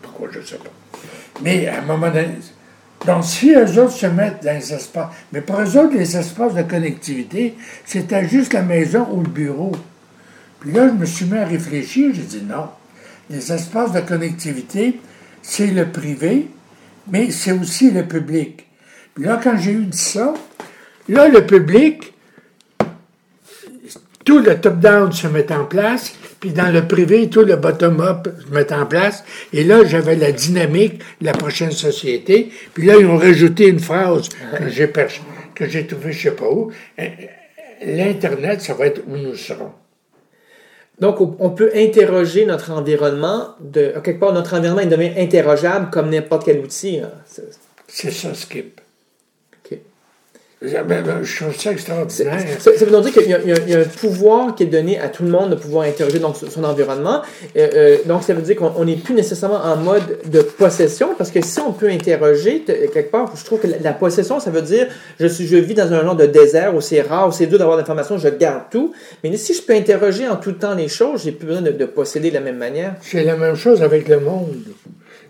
Pourquoi, 0.01 0.29
je 0.31 0.39
ne 0.39 0.43
sais 0.45 0.57
pas. 0.57 0.99
Mais 1.41 1.67
à 1.67 1.79
un 1.79 1.81
moment 1.81 2.07
donné, 2.07 2.29
donc 3.05 3.23
si 3.23 3.51
eux 3.51 3.79
autres 3.79 3.91
se 3.91 4.07
mettent 4.07 4.43
dans 4.43 4.57
les 4.57 4.73
espaces, 4.73 5.09
mais 5.31 5.41
pour 5.41 5.59
eux 5.59 5.77
autres, 5.77 5.95
les 5.95 6.17
espaces 6.17 6.53
de 6.55 6.63
connectivité, 6.63 7.55
c'était 7.85 8.27
juste 8.27 8.53
la 8.53 8.63
maison 8.63 9.07
ou 9.11 9.21
le 9.21 9.29
bureau. 9.29 9.71
Puis 10.59 10.71
là, 10.71 10.87
je 10.87 10.93
me 10.93 11.05
suis 11.05 11.25
mis 11.25 11.37
à 11.37 11.45
réfléchir, 11.45 12.11
j'ai 12.13 12.23
dit 12.23 12.43
non. 12.43 12.69
les 13.29 13.51
espaces 13.51 13.91
de 13.91 13.99
connectivité, 13.99 14.99
c'est 15.43 15.67
le 15.67 15.91
privé, 15.91 16.47
mais 17.11 17.29
c'est 17.29 17.51
aussi 17.51 17.91
le 17.91 18.03
public. 18.03 18.65
Puis 19.13 19.25
là, 19.25 19.39
quand 19.41 19.57
j'ai 19.57 19.71
eu 19.71 19.85
dit 19.85 19.97
ça, 19.97 20.33
là, 21.07 21.27
le 21.27 21.45
public, 21.45 22.14
tout 24.25 24.39
le 24.39 24.59
top-down 24.59 25.11
se 25.11 25.27
met 25.27 25.51
en 25.53 25.65
place, 25.65 26.15
puis 26.39 26.49
dans 26.49 26.73
le 26.73 26.85
privé, 26.87 27.29
tout 27.29 27.43
le 27.43 27.55
bottom-up 27.55 28.27
se 28.45 28.53
met 28.53 28.73
en 28.73 28.87
place. 28.87 29.23
Et 29.53 29.63
là, 29.63 29.85
j'avais 29.85 30.15
la 30.15 30.31
dynamique 30.31 30.99
de 31.21 31.25
la 31.27 31.33
prochaine 31.33 31.71
société. 31.71 32.49
Puis 32.73 32.87
là, 32.87 32.95
ils 32.99 33.05
ont 33.05 33.17
rajouté 33.17 33.67
une 33.67 33.79
phrase 33.79 34.29
que 34.29 34.67
j'ai, 34.67 34.91
que 35.53 35.67
j'ai 35.67 35.85
trouvée 35.85 36.11
je 36.11 36.23
sais 36.23 36.35
pas 36.35 36.49
où. 36.49 36.71
L'Internet, 37.85 38.61
ça 38.61 38.73
va 38.73 38.87
être 38.87 39.01
où 39.07 39.15
nous 39.15 39.35
serons. 39.35 39.71
Donc, 40.99 41.19
on 41.19 41.49
peut 41.51 41.71
interroger 41.75 42.45
notre 42.45 42.71
environnement. 42.71 43.49
De, 43.59 43.93
quelque 44.03 44.19
part, 44.19 44.33
notre 44.33 44.55
environnement 44.55 44.81
il 44.81 44.89
devient 44.89 45.11
interrogeable 45.17 45.89
comme 45.91 46.09
n'importe 46.09 46.45
quel 46.45 46.59
outil. 46.59 46.99
Hein. 46.99 47.11
C'est 47.87 48.11
ça, 48.11 48.33
Skip. 48.33 48.81
Je 50.67 51.43
trouve 51.43 51.55
ça 51.55 51.71
extraordinaire. 51.71 52.39
Ça, 52.59 52.71
veut 52.71 53.01
dire 53.01 53.13
qu'il 53.13 53.29
y, 53.29 53.73
a 53.73 53.79
un 53.79 53.83
pouvoir 53.83 54.55
qui 54.55 54.63
est 54.63 54.67
donné 54.67 54.99
à 54.99 55.09
tout 55.09 55.23
le 55.23 55.29
monde 55.29 55.51
de 55.51 55.55
pouvoir 55.55 55.85
interroger 55.85 56.19
donc, 56.19 56.35
son 56.35 56.63
environnement. 56.63 57.21
Euh, 57.55 57.69
euh, 57.73 57.97
donc, 58.05 58.23
ça 58.23 58.33
veut 58.33 58.41
dire 58.41 58.55
qu'on 58.55 58.85
n'est 58.85 58.95
plus 58.95 59.13
nécessairement 59.13 59.63
en 59.63 59.77
mode 59.77 60.19
de 60.25 60.41
possession, 60.41 61.09
parce 61.17 61.31
que 61.31 61.41
si 61.41 61.59
on 61.59 61.73
peut 61.73 61.89
interroger, 61.89 62.61
quelque 62.61 63.11
part, 63.11 63.31
je 63.35 63.43
trouve 63.45 63.59
que 63.59 63.67
la, 63.81 63.93
possession, 63.93 64.39
ça 64.39 64.49
veut 64.49 64.61
dire 64.61 64.87
je, 65.19 65.27
suis, 65.27 65.47
je 65.47 65.57
vis 65.57 65.73
dans 65.73 65.91
un 65.93 66.03
genre 66.03 66.15
de 66.15 66.25
désert 66.25 66.75
où 66.75 66.81
c'est 66.81 67.01
rare, 67.01 67.27
où 67.27 67.31
c'est 67.31 67.47
dur 67.47 67.59
d'avoir 67.59 67.77
l'information, 67.77 68.17
je 68.17 68.29
garde 68.29 68.63
tout. 68.71 68.93
Mais 69.23 69.35
si 69.37 69.53
je 69.53 69.61
peux 69.61 69.73
interroger 69.73 70.27
en 70.27 70.35
tout 70.35 70.53
temps 70.53 70.75
les 70.75 70.87
choses, 70.87 71.23
j'ai 71.23 71.31
plus 71.31 71.47
besoin 71.47 71.61
de, 71.61 71.71
de 71.71 71.85
posséder 71.85 72.29
de 72.29 72.35
la 72.35 72.41
même 72.41 72.57
manière. 72.57 72.95
C'est 73.01 73.23
la 73.23 73.35
même 73.35 73.55
chose 73.55 73.81
avec 73.81 74.07
le 74.07 74.19
monde. 74.19 74.55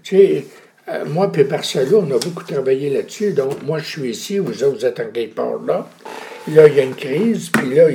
Tu 0.04 0.18
sais, 0.18 0.46
euh, 0.88 1.06
moi 1.06 1.32
et 1.36 1.44
Barcelone, 1.44 2.12
on 2.12 2.16
a 2.16 2.20
beaucoup 2.20 2.44
travaillé 2.44 2.90
là-dessus. 2.90 3.34
Donc, 3.34 3.64
moi, 3.64 3.80
je 3.80 3.86
suis 3.86 4.10
ici, 4.12 4.38
vous 4.38 4.64
autres, 4.64 4.80
vous 4.80 4.86
êtes 4.86 5.00
en 5.00 5.10
quelque 5.10 5.36
part 5.36 5.60
là. 5.66 5.90
Là, 6.52 6.68
il 6.68 6.76
y 6.76 6.80
a 6.80 6.84
une 6.84 6.96
crise, 6.96 7.50
puis 7.50 7.74
là, 7.74 7.90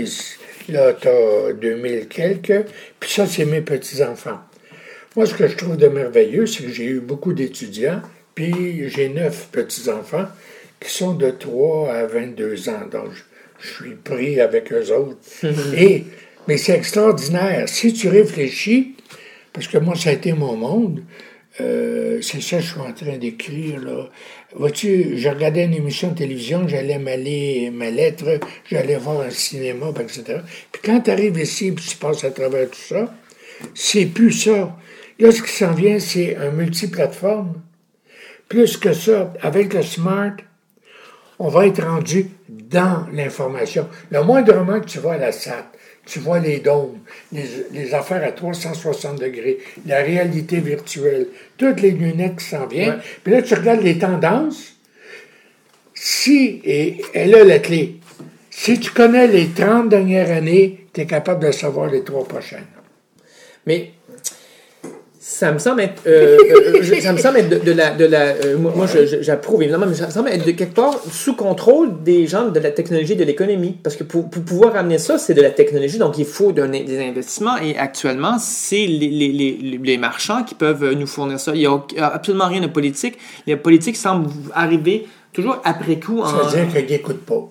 là 0.68 0.92
tu 0.94 1.08
as 1.08 1.52
2000 1.52 2.08
quelques, 2.08 2.66
puis 2.98 3.10
ça, 3.10 3.26
c'est 3.26 3.44
mes 3.44 3.60
petits-enfants. 3.60 4.40
Moi, 5.14 5.26
ce 5.26 5.34
que 5.34 5.46
je 5.46 5.56
trouve 5.56 5.76
de 5.76 5.88
merveilleux, 5.88 6.46
c'est 6.46 6.64
que 6.64 6.70
j'ai 6.70 6.86
eu 6.86 7.00
beaucoup 7.00 7.32
d'étudiants, 7.32 8.02
puis 8.34 8.88
j'ai 8.88 9.08
neuf 9.08 9.48
petits-enfants 9.52 10.26
qui 10.80 10.90
sont 10.90 11.14
de 11.14 11.30
3 11.30 11.92
à 11.92 12.06
22 12.06 12.68
ans. 12.70 12.86
Donc, 12.90 13.12
je, 13.12 13.22
je 13.60 13.84
suis 13.84 13.94
pris 13.94 14.40
avec 14.40 14.72
eux 14.72 14.92
autres. 14.92 15.18
Et, 15.76 16.04
mais 16.48 16.56
c'est 16.56 16.72
extraordinaire. 16.72 17.68
Si 17.68 17.92
tu 17.92 18.08
réfléchis, 18.08 18.96
parce 19.52 19.68
que 19.68 19.78
moi, 19.78 19.94
ça 19.94 20.10
a 20.10 20.12
été 20.12 20.32
mon 20.32 20.56
monde, 20.56 21.02
euh, 21.60 22.22
c'est 22.22 22.40
ça 22.40 22.56
que 22.56 22.62
je 22.62 22.70
suis 22.72 22.80
en 22.80 22.92
train 22.92 23.16
d'écrire. 23.18 23.80
là. 23.80 24.08
Vois-tu, 24.54 25.16
je 25.16 25.28
regardais 25.28 25.64
une 25.64 25.74
émission 25.74 26.10
de 26.10 26.16
télévision, 26.18 26.66
j'allais 26.66 26.98
m'aller 26.98 27.70
ma 27.70 27.90
lettre, 27.90 28.40
j'allais 28.70 28.96
voir 28.96 29.20
un 29.20 29.30
cinéma, 29.30 29.86
etc. 30.00 30.40
Puis 30.72 30.82
quand 30.84 31.00
tu 31.00 31.10
arrives 31.10 31.38
ici 31.38 31.68
et 31.68 31.74
tu 31.74 31.96
passes 31.96 32.24
à 32.24 32.30
travers 32.30 32.68
tout 32.68 32.80
ça, 32.88 33.14
c'est 33.74 34.06
plus 34.06 34.32
ça. 34.32 34.76
Là, 35.18 35.30
ce 35.30 35.42
qui 35.42 35.52
s'en 35.52 35.72
vient, 35.72 35.98
c'est 35.98 36.36
un 36.36 36.50
multiplateforme. 36.50 37.60
Plus 38.48 38.76
que 38.76 38.92
ça, 38.92 39.32
avec 39.42 39.74
le 39.74 39.82
smart, 39.82 40.36
on 41.38 41.48
va 41.48 41.66
être 41.66 41.82
rendu 41.82 42.30
dans 42.48 43.06
l'information. 43.12 43.88
Le 44.10 44.22
moindrement 44.22 44.80
que 44.80 44.86
tu 44.86 44.98
vas 44.98 45.12
à 45.12 45.16
la 45.18 45.32
SAT, 45.32 45.70
tu 46.06 46.18
vois 46.18 46.40
les 46.40 46.58
dômes, 46.58 46.98
les, 47.32 47.94
affaires 47.94 48.24
à 48.24 48.32
360 48.32 49.20
degrés, 49.20 49.58
la 49.86 50.02
réalité 50.02 50.58
virtuelle, 50.58 51.28
toutes 51.56 51.80
les 51.80 51.92
lunettes 51.92 52.36
qui 52.36 52.44
s'en 52.44 52.66
viennent. 52.66 53.00
Puis 53.22 53.32
là, 53.32 53.42
tu 53.42 53.54
regardes 53.54 53.82
les 53.82 53.98
tendances. 53.98 54.74
Si, 55.94 56.60
et 56.64 57.02
elle 57.12 57.34
a 57.34 57.44
la 57.44 57.58
clé, 57.58 58.00
si 58.50 58.80
tu 58.80 58.90
connais 58.90 59.26
les 59.26 59.48
30 59.48 59.88
dernières 59.88 60.30
années, 60.30 60.86
tu 60.92 61.02
es 61.02 61.06
capable 61.06 61.46
de 61.46 61.52
savoir 61.52 61.90
les 61.90 62.02
trois 62.02 62.26
prochaines. 62.26 62.66
Mais 63.66 63.92
ça 65.22 65.52
me 65.52 65.58
semble 65.58 65.82
être, 65.82 66.00
euh, 66.06 66.38
euh, 66.74 67.00
ça 67.02 67.12
me 67.12 67.18
semble 67.18 67.36
être 67.36 67.62
de, 67.62 67.72
la, 67.72 67.90
de 67.90 68.06
la 68.06 68.20
euh, 68.28 68.56
moi, 68.56 68.86
j'approuve 69.20 69.62
évidemment, 69.62 69.84
mais 69.84 69.94
ça 69.94 70.06
me 70.06 70.10
semble 70.10 70.30
être 70.30 70.46
de 70.46 70.52
quelque 70.52 70.74
part 70.74 70.98
sous 71.12 71.36
contrôle 71.36 72.02
des 72.02 72.26
gens 72.26 72.48
de 72.48 72.58
la 72.58 72.70
technologie 72.70 73.16
de 73.16 73.24
l'économie. 73.24 73.76
Parce 73.82 73.96
que 73.96 74.04
pour, 74.04 74.30
pour, 74.30 74.42
pouvoir 74.42 74.76
amener 74.76 74.96
ça, 74.96 75.18
c'est 75.18 75.34
de 75.34 75.42
la 75.42 75.50
technologie, 75.50 75.98
donc 75.98 76.16
il 76.16 76.24
faut 76.24 76.52
donner 76.52 76.84
des 76.84 77.06
investissements. 77.06 77.58
Et 77.58 77.76
actuellement, 77.76 78.38
c'est 78.38 78.86
les, 78.86 79.10
les, 79.10 79.28
les, 79.28 79.78
les, 79.82 79.98
marchands 79.98 80.42
qui 80.42 80.54
peuvent 80.54 80.90
nous 80.94 81.06
fournir 81.06 81.38
ça. 81.38 81.52
Il 81.54 81.60
n'y 81.60 81.66
a 81.66 82.06
absolument 82.06 82.48
rien 82.48 82.62
de 82.62 82.68
politique. 82.68 83.18
Les 83.46 83.56
politiques 83.56 83.98
semblent 83.98 84.30
arriver 84.54 85.06
toujours 85.34 85.60
après 85.64 86.00
coup. 86.00 86.24
Ça 86.24 86.44
veut 86.44 86.64
dire 86.64 86.74
qu'ils 86.74 86.96
n'écoutent 86.96 87.26
pas. 87.26 87.50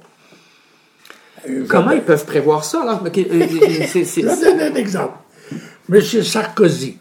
Comment 1.68 1.92
ils 1.92 2.02
peuvent 2.02 2.26
prévoir 2.26 2.64
ça? 2.64 2.82
Alors? 2.82 3.04
Je 3.06 3.22
vais 4.24 4.44
donner 4.44 4.64
un 4.64 4.76
exemple. 4.76 5.14
Monsieur 5.88 6.24
Sarkozy 6.24 6.98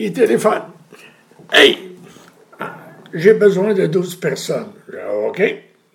il 0.00 0.14
téléphone. 0.14 0.62
Hey, 1.52 1.78
j'ai 3.12 3.34
besoin 3.34 3.74
de 3.74 3.86
12 3.86 4.16
personnes. 4.16 4.72
OK, 5.26 5.42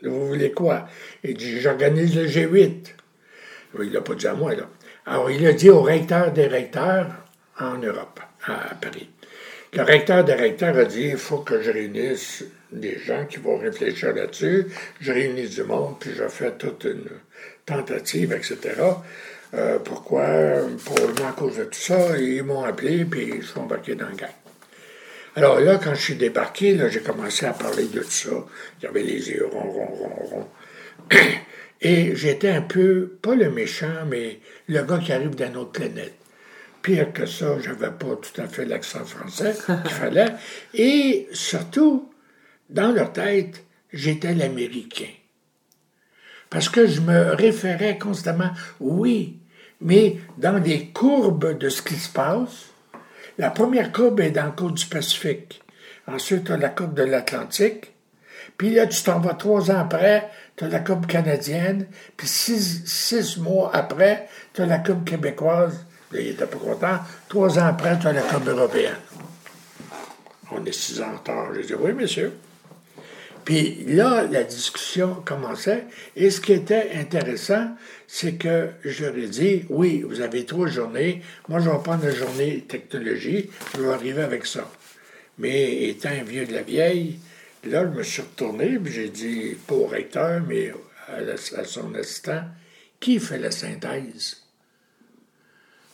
vous 0.03 0.27
voulez 0.27 0.51
quoi? 0.51 0.87
Il 1.23 1.35
dit, 1.35 1.59
j'organise 1.59 2.15
le 2.15 2.27
G8. 2.27 2.93
Il 3.81 3.91
l'a 3.91 4.01
pas 4.01 4.13
dit 4.13 4.27
à 4.27 4.35
moi, 4.35 4.53
là. 4.53 4.69
Alors, 5.07 5.31
il 5.31 5.45
a 5.47 5.53
dit 5.53 5.71
au 5.71 5.81
recteur 5.81 6.31
des 6.31 6.45
recteurs 6.45 7.07
en 7.59 7.77
Europe, 7.77 8.19
à 8.45 8.75
Paris. 8.75 9.09
Le 9.73 9.81
recteur 9.81 10.23
des 10.23 10.33
recteurs 10.33 10.77
a 10.77 10.85
dit, 10.85 11.07
il 11.09 11.17
faut 11.17 11.39
que 11.39 11.61
je 11.61 11.71
réunisse 11.71 12.45
des 12.71 12.99
gens 12.99 13.25
qui 13.25 13.37
vont 13.37 13.57
réfléchir 13.57 14.13
là-dessus. 14.13 14.67
Je 15.01 15.11
réunis 15.11 15.49
du 15.49 15.63
monde, 15.63 15.95
puis 15.99 16.11
je 16.15 16.27
fais 16.27 16.51
toute 16.51 16.83
une 16.83 17.09
tentative, 17.65 18.33
etc. 18.33 18.57
Euh, 19.53 19.79
pourquoi? 19.79 20.25
Probablement 20.83 21.29
à 21.29 21.33
cause 21.33 21.57
de 21.57 21.65
tout 21.65 21.79
ça. 21.79 22.17
Ils 22.17 22.43
m'ont 22.43 22.63
appelé, 22.63 23.05
puis 23.05 23.33
ils 23.37 23.43
sont 23.43 23.61
embarqués 23.61 23.95
dans 23.95 24.09
le 24.09 24.15
gang. 24.15 24.29
Alors 25.35 25.59
là, 25.59 25.79
quand 25.83 25.93
je 25.95 26.01
suis 26.01 26.15
débarqué, 26.15 26.75
là, 26.75 26.87
j'ai 26.87 27.01
commencé 27.01 27.45
à 27.45 27.53
parler 27.53 27.85
de 27.85 27.99
tout 28.01 28.09
ça. 28.09 28.29
J'avais 28.81 29.03
les 29.03 29.29
yeux 29.29 29.47
ronds, 29.51 29.69
ronds, 29.69 29.95
ronds, 29.95 30.25
ronds. 30.25 30.47
Et 31.81 32.15
j'étais 32.15 32.49
un 32.49 32.61
peu, 32.61 33.17
pas 33.21 33.35
le 33.35 33.51
méchant, 33.51 34.05
mais 34.09 34.39
le 34.67 34.81
gars 34.83 34.97
qui 34.97 35.11
arrive 35.11 35.35
d'une 35.35 35.57
autre 35.57 35.73
planète. 35.73 36.13
Pire 36.81 37.11
que 37.11 37.25
ça, 37.25 37.59
j'avais 37.59 37.91
pas 37.91 38.15
tout 38.15 38.41
à 38.41 38.47
fait 38.47 38.65
l'accent 38.65 39.03
français 39.03 39.53
qu'il 39.65 39.75
fallait. 39.91 40.33
Et 40.73 41.27
surtout, 41.33 42.11
dans 42.69 42.91
leur 42.91 43.11
tête, 43.11 43.63
j'étais 43.91 44.33
l'Américain. 44.33 45.11
Parce 46.55 46.69
que 46.69 46.87
je 46.87 47.01
me 47.01 47.35
référais 47.35 47.97
constamment, 47.97 48.49
oui, 48.79 49.41
mais 49.81 50.19
dans 50.37 50.57
les 50.57 50.87
courbes 50.87 51.57
de 51.57 51.67
ce 51.67 51.81
qui 51.81 51.95
se 51.95 52.07
passe, 52.07 52.67
la 53.37 53.49
première 53.49 53.91
courbe 53.91 54.21
est 54.21 54.31
dans 54.31 54.45
le 54.45 54.51
cours 54.53 54.71
du 54.71 54.85
Pacifique. 54.85 55.61
Ensuite, 56.07 56.45
tu 56.45 56.53
as 56.53 56.57
la 56.57 56.69
courbe 56.69 56.93
de 56.93 57.03
l'Atlantique. 57.03 57.91
Puis 58.57 58.73
là, 58.73 58.87
tu 58.87 59.03
t'en 59.03 59.19
vas 59.19 59.33
trois 59.33 59.69
ans 59.69 59.79
après, 59.79 60.29
tu 60.55 60.63
as 60.63 60.69
la 60.69 60.79
courbe 60.79 61.07
canadienne. 61.07 61.87
Puis 62.15 62.29
six, 62.29 63.35
mois 63.37 63.75
après, 63.75 64.29
tu 64.53 64.61
as 64.61 64.65
la 64.65 64.77
courbe 64.77 65.03
québécoise. 65.03 65.85
Là, 66.13 66.21
il 66.21 66.27
était 66.27 66.45
pas 66.45 66.57
content. 66.57 66.99
Trois 67.27 67.59
ans 67.59 67.65
après, 67.65 67.99
tu 67.99 68.07
as 68.07 68.13
la 68.13 68.21
courbe 68.21 68.47
européenne. 68.47 68.95
On 70.53 70.63
est 70.63 70.71
six 70.71 71.01
ans 71.01 71.09
en 71.15 71.17
retard. 71.17 71.53
J'ai 71.53 71.63
dit, 71.63 71.73
oui, 71.77 71.91
monsieur. 71.91 72.31
Puis 73.45 73.85
là, 73.87 74.23
la 74.23 74.43
discussion 74.43 75.21
commençait. 75.23 75.85
Et 76.15 76.31
ce 76.31 76.41
qui 76.41 76.53
était 76.53 76.91
intéressant, 76.95 77.69
c'est 78.07 78.33
que 78.33 78.69
je 78.83 79.05
leur 79.05 79.15
ai 79.15 79.27
dit, 79.27 79.65
oui, 79.69 80.01
vous 80.01 80.21
avez 80.21 80.45
trois 80.45 80.67
journées. 80.67 81.21
Moi, 81.47 81.59
je 81.59 81.69
vais 81.69 81.77
prendre 81.83 82.03
la 82.03 82.13
journée 82.13 82.65
technologie. 82.67 83.51
Je 83.75 83.81
vais 83.81 83.93
arriver 83.93 84.23
avec 84.23 84.47
ça. 84.47 84.67
Mais 85.37 85.89
étant 85.89 86.09
vieux 86.25 86.47
de 86.47 86.53
la 86.53 86.63
vieille, 86.63 87.19
là, 87.65 87.83
je 87.83 87.97
me 87.97 88.03
suis 88.03 88.23
retourné, 88.23 88.79
puis 88.79 88.91
j'ai 88.91 89.09
dit, 89.09 89.55
pas 89.67 89.75
au 89.75 89.85
recteur, 89.85 90.41
mais 90.47 90.73
à, 91.07 91.65
son 91.65 91.93
assistant, 91.93 92.41
qui 92.99 93.19
fait 93.19 93.37
la 93.37 93.51
synthèse? 93.51 94.37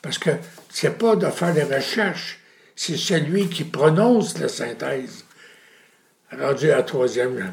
Parce 0.02 0.18
que 0.18 0.32
c'est 0.70 0.98
pas 0.98 1.16
de 1.16 1.28
faire 1.28 1.54
des 1.54 1.64
recherches, 1.64 2.40
c'est 2.76 2.98
celui 2.98 3.50
qui 3.50 3.66
prononce 3.66 4.38
la 4.38 4.48
synthèse. 4.48 5.26
Rendu 6.40 6.72
à 6.72 6.78
la 6.78 6.84
troisième, 6.84 7.52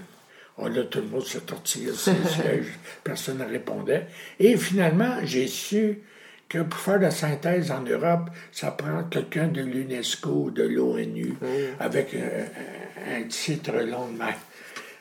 on 0.57 0.75
a 0.75 0.83
tout 0.85 1.01
le 1.01 1.07
monde 1.07 1.25
se 1.25 1.39
tortillait 1.39 1.93
sur 1.93 2.13
personne 3.05 3.39
ne 3.39 3.45
répondait. 3.45 4.07
Et 4.39 4.57
finalement, 4.57 5.17
j'ai 5.25 5.49
su 5.49 6.01
que 6.49 6.59
pour 6.59 6.81
faire 6.81 7.01
la 7.01 7.11
synthèse 7.11 7.71
en 7.71 7.83
Europe, 7.83 8.31
ça 8.53 8.71
prend 8.71 9.05
quelqu'un 9.05 9.49
de 9.49 9.61
l'UNESCO, 9.61 10.51
de 10.51 10.63
l'ONU, 10.63 11.35
avec 11.79 12.15
un, 12.15 13.23
titre 13.29 13.73
long 13.73 14.09
de 14.09 14.19
même, 14.19 14.35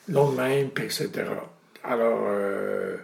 long 0.10 0.32
de 0.32 0.38
même, 0.38 0.70
etc. 0.78 1.10
Alors, 1.84 2.26
euh, 2.28 2.98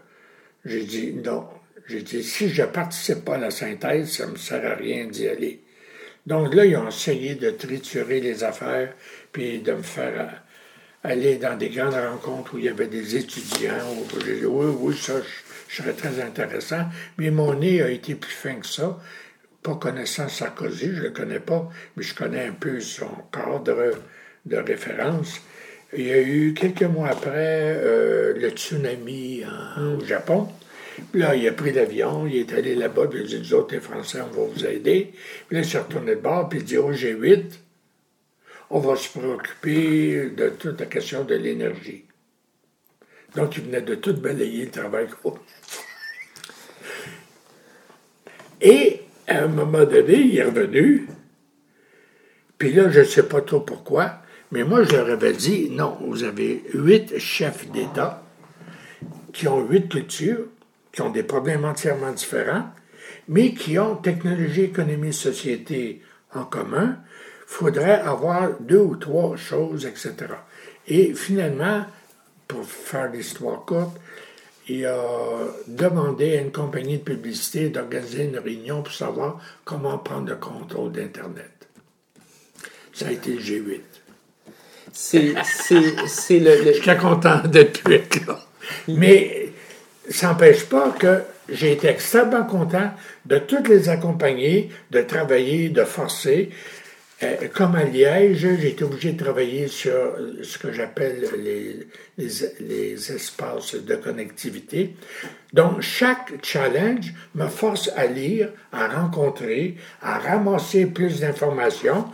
j'ai 0.66 0.84
dit 0.84 1.14
non. 1.14 1.48
J'ai 1.88 2.02
dit, 2.02 2.24
si 2.24 2.50
je 2.50 2.62
ne 2.62 2.68
participe 2.68 3.26
pas 3.26 3.36
à 3.36 3.40
la 3.40 3.52
synthèse, 3.52 4.14
ça 4.14 4.26
ne 4.26 4.32
me 4.32 4.38
sert 4.38 4.66
à 4.66 4.76
rien 4.76 5.06
d'y 5.06 5.28
aller. 5.28 5.62
Donc 6.26 6.54
là, 6.54 6.66
ils 6.66 6.78
ont 6.78 6.88
essayé 6.88 7.36
de 7.36 7.50
triturer 7.50 8.22
les 8.22 8.44
affaires, 8.44 8.94
puis 9.34 9.60
de 9.60 9.74
me 9.74 9.82
faire 9.82 10.44
aller 11.04 11.36
dans 11.36 11.58
des 11.58 11.70
grandes 11.70 11.94
rencontres 11.94 12.56
où 12.56 12.58
il 12.58 12.66
y 12.66 12.70
avait 12.70 12.88
des 12.88 13.16
étudiants. 13.16 13.92
Où 13.98 14.20
j'ai 14.26 14.40
dit, 14.40 14.46
oui, 14.46 14.74
oui, 14.80 14.98
ça, 14.98 15.14
je, 15.68 15.76
serais 15.76 15.94
très 15.94 16.22
intéressant. 16.22 16.86
Mais 17.18 17.30
mon 17.30 17.54
nez 17.54 17.82
a 17.82 17.90
été 17.90 18.16
plus 18.16 18.32
fin 18.32 18.56
que 18.56 18.68
ça. 18.68 18.98
Pas 19.62 19.76
connaissant 19.76 20.28
Sarkozy, 20.28 20.88
je 20.88 21.00
ne 21.00 21.02
le 21.04 21.10
connais 21.12 21.40
pas, 21.40 21.70
mais 21.96 22.04
je 22.04 22.14
connais 22.14 22.48
un 22.48 22.52
peu 22.52 22.82
son 22.82 23.10
cadre 23.32 23.94
de 24.46 24.58
référence. 24.58 25.40
Il 25.96 26.08
y 26.08 26.12
a 26.12 26.22
eu 26.22 26.54
quelques 26.54 26.84
mois 26.84 27.10
après 27.10 27.78
euh, 27.78 28.34
le 28.36 28.50
tsunami 28.50 29.44
au 29.78 30.04
Japon. 30.04 30.50
Puis 31.12 31.22
là, 31.22 31.36
il 31.36 31.48
a 31.48 31.52
pris 31.54 31.72
l'avion, 31.72 32.28
il 32.28 32.38
est 32.38 32.54
allé 32.54 32.76
là-bas, 32.76 33.08
puis 33.08 33.22
il 33.22 33.26
a 33.26 33.28
dit 33.28 33.40
Nous 33.40 33.54
autres, 33.54 33.74
les 33.74 33.80
Français, 33.80 34.20
on 34.22 34.36
va 34.36 34.48
vous 34.54 34.66
aider. 34.66 35.14
Puis 35.48 35.56
là, 35.56 35.64
il 35.64 35.66
s'est 35.66 35.80
retourné 35.80 36.16
de 36.16 36.22
bord, 36.22 36.50
puis 36.50 36.60
il 36.60 36.66
dit 36.66 36.78
Au 36.78 36.92
G8, 36.92 37.46
on 38.74 38.80
va 38.80 38.96
se 38.96 39.08
préoccuper 39.08 40.32
de 40.36 40.50
toute 40.50 40.80
la 40.80 40.88
question 40.88 41.24
de 41.24 41.36
l'énergie. 41.36 42.06
Donc, 43.36 43.56
il 43.56 43.66
venait 43.66 43.84
de 43.84 43.94
tout 43.94 44.16
balayer 44.16 44.66
le 44.66 44.72
travail 44.72 45.08
Et 48.60 49.02
à 49.28 49.44
un 49.44 49.48
moment 49.48 49.86
donné, 49.86 50.16
il 50.16 50.38
est 50.38 50.44
revenu. 50.44 51.08
Puis 52.58 52.74
là, 52.74 52.90
je 52.90 53.02
ne 53.02 53.06
sais 53.06 53.28
pas 53.28 53.42
trop 53.42 53.60
pourquoi, 53.60 54.24
mais 54.52 54.64
moi, 54.64 54.84
je 54.84 54.96
leur 54.96 55.08
avais 55.08 55.34
dit 55.34 55.70
non, 55.70 56.00
vous 56.02 56.24
avez 56.24 56.64
huit 56.74 57.20
chefs 57.20 57.70
d'État 57.70 58.24
qui 59.34 59.48
ont 59.48 59.68
huit 59.68 59.88
cultures, 59.88 60.48
qui 60.92 61.02
ont 61.02 61.12
des 61.12 61.24
problèmes 61.24 61.66
entièrement 61.66 62.12
différents, 62.12 62.72
mais 63.28 63.54
qui 63.54 63.78
ont 63.78 63.98
technologie, 63.98 64.64
économie, 64.64 65.14
société 65.14 66.02
en 66.34 66.46
commun. 66.46 66.98
Faudrait 67.54 68.02
avoir 68.02 68.50
deux 68.60 68.80
ou 68.80 68.96
trois 68.96 69.38
choses, 69.38 69.86
etc. 69.86 70.16
Et 70.88 71.14
finalement, 71.14 71.86
pour 72.48 72.66
faire 72.66 73.12
l'histoire 73.12 73.64
courte, 73.64 73.96
il 74.68 74.84
a 74.88 74.98
demandé 75.68 76.36
à 76.36 76.42
une 76.42 76.52
compagnie 76.52 76.98
de 76.98 77.04
publicité 77.04 77.70
d'organiser 77.70 78.24
une 78.24 78.40
réunion 78.40 78.82
pour 78.82 78.92
savoir 78.92 79.40
comment 79.66 80.00
prendre 80.00 80.30
le 80.30 80.36
contrôle 80.38 80.94
d'Internet. 80.94 81.52
Ça 82.92 83.10
a 83.10 83.12
été 83.12 83.34
le 83.34 83.40
G8. 83.40 83.82
C'est, 84.92 85.36
c'est, 85.44 86.40
le, 86.40 86.74
Je 86.74 86.82
suis 86.82 86.98
content 87.00 87.48
d'être 87.48 87.88
là. 87.88 88.40
Mais 88.88 89.54
ça 90.10 90.30
n'empêche 90.30 90.66
pas 90.66 90.90
que 90.90 91.22
j'ai 91.50 91.74
été 91.74 91.88
extrêmement 91.88 92.46
content 92.46 92.90
de 93.28 93.38
toutes 93.38 93.68
les 93.68 93.90
accompagner, 93.90 94.72
de 94.90 95.02
travailler, 95.02 95.70
de 95.70 95.84
forcer. 95.84 96.50
Euh, 97.24 97.48
comme 97.54 97.76
à 97.76 97.84
Liège, 97.84 98.38
j'ai 98.38 98.70
été 98.70 98.84
obligé 98.84 99.14
de 99.14 99.24
travailler 99.24 99.68
sur 99.68 100.16
ce 100.42 100.58
que 100.58 100.72
j'appelle 100.72 101.30
les, 101.38 101.88
les, 102.60 103.12
espaces 103.12 103.76
de 103.76 103.96
connectivité. 103.96 104.96
Donc, 105.54 105.82
chaque 105.82 106.44
challenge 106.44 107.14
me 107.36 107.48
force 107.48 107.90
à 107.96 108.08
lire, 108.08 108.50
à 108.72 108.88
rencontrer, 108.88 109.78
à 110.02 110.20
ramasser 110.20 110.86
plus 110.86 111.20
d'informations. 111.20 112.06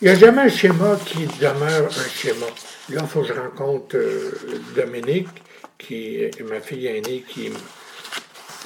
Il 0.00 0.06
n'y 0.06 0.10
a 0.10 0.14
jamais 0.14 0.42
un 0.42 0.48
schéma 0.48 0.98
qui 1.04 1.26
demeure 1.26 1.86
un 1.86 2.08
schéma. 2.08 2.46
Là, 2.90 3.00
il 3.02 3.06
faut 3.06 3.20
que 3.20 3.28
je 3.28 3.32
rencontre 3.34 3.96
euh, 3.96 4.32
Dominique, 4.74 5.28
qui 5.76 6.30
ma 6.48 6.60
fille 6.60 6.86
aînée, 6.86 7.24
qui 7.28 7.50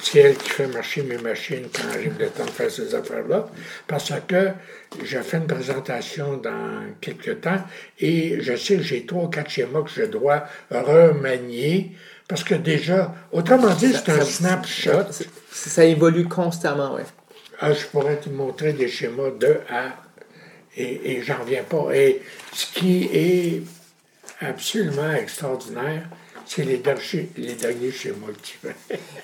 c'est 0.05 0.19
elle 0.19 0.37
qui 0.37 0.49
fait 0.49 0.67
marcher 0.67 1.01
mes 1.01 1.17
machines 1.17 1.67
quand 1.73 1.87
arrive 1.89 2.13
le 2.19 2.27
temps 2.27 2.45
de 2.45 2.51
faire 2.51 2.69
ces 2.69 2.93
affaires-là, 2.93 3.47
parce 3.87 4.13
que 4.27 4.51
j'ai 5.03 5.21
fait 5.21 5.37
une 5.37 5.47
présentation 5.47 6.37
dans 6.37 6.93
quelques 7.01 7.41
temps 7.41 7.61
et 7.99 8.39
je 8.39 8.55
sais 8.55 8.77
que 8.77 8.83
j'ai 8.83 9.05
trois 9.05 9.23
ou 9.23 9.27
quatre 9.29 9.49
schémas 9.49 9.81
que 9.81 9.89
je 9.89 10.03
dois 10.03 10.43
remanier, 10.69 11.91
parce 12.27 12.43
que 12.43 12.53
déjà, 12.53 13.15
autrement 13.31 13.73
dit, 13.73 13.93
c'est 13.93 14.09
un 14.09 14.21
snapshot. 14.21 15.05
Ça, 15.51 15.85
évolue 15.85 16.27
constamment, 16.27 16.95
oui. 16.95 17.01
Ah, 17.59 17.73
je 17.73 17.85
pourrais 17.87 18.17
te 18.17 18.29
montrer 18.29 18.73
des 18.73 18.87
schémas 18.87 19.31
de 19.31 19.57
à 19.69 20.03
et, 20.77 21.13
et 21.13 21.21
j'en 21.23 21.39
reviens 21.39 21.63
pas. 21.63 21.87
Et 21.93 22.21
ce 22.53 22.65
qui 22.67 23.09
est 23.11 23.63
absolument 24.41 25.13
extraordinaire, 25.13 26.09
c'est 26.45 26.63
les 26.63 26.77
derniers, 26.77 27.29
les 27.37 27.53
derniers 27.53 27.91
chez 27.91 28.13
moi 28.19 28.29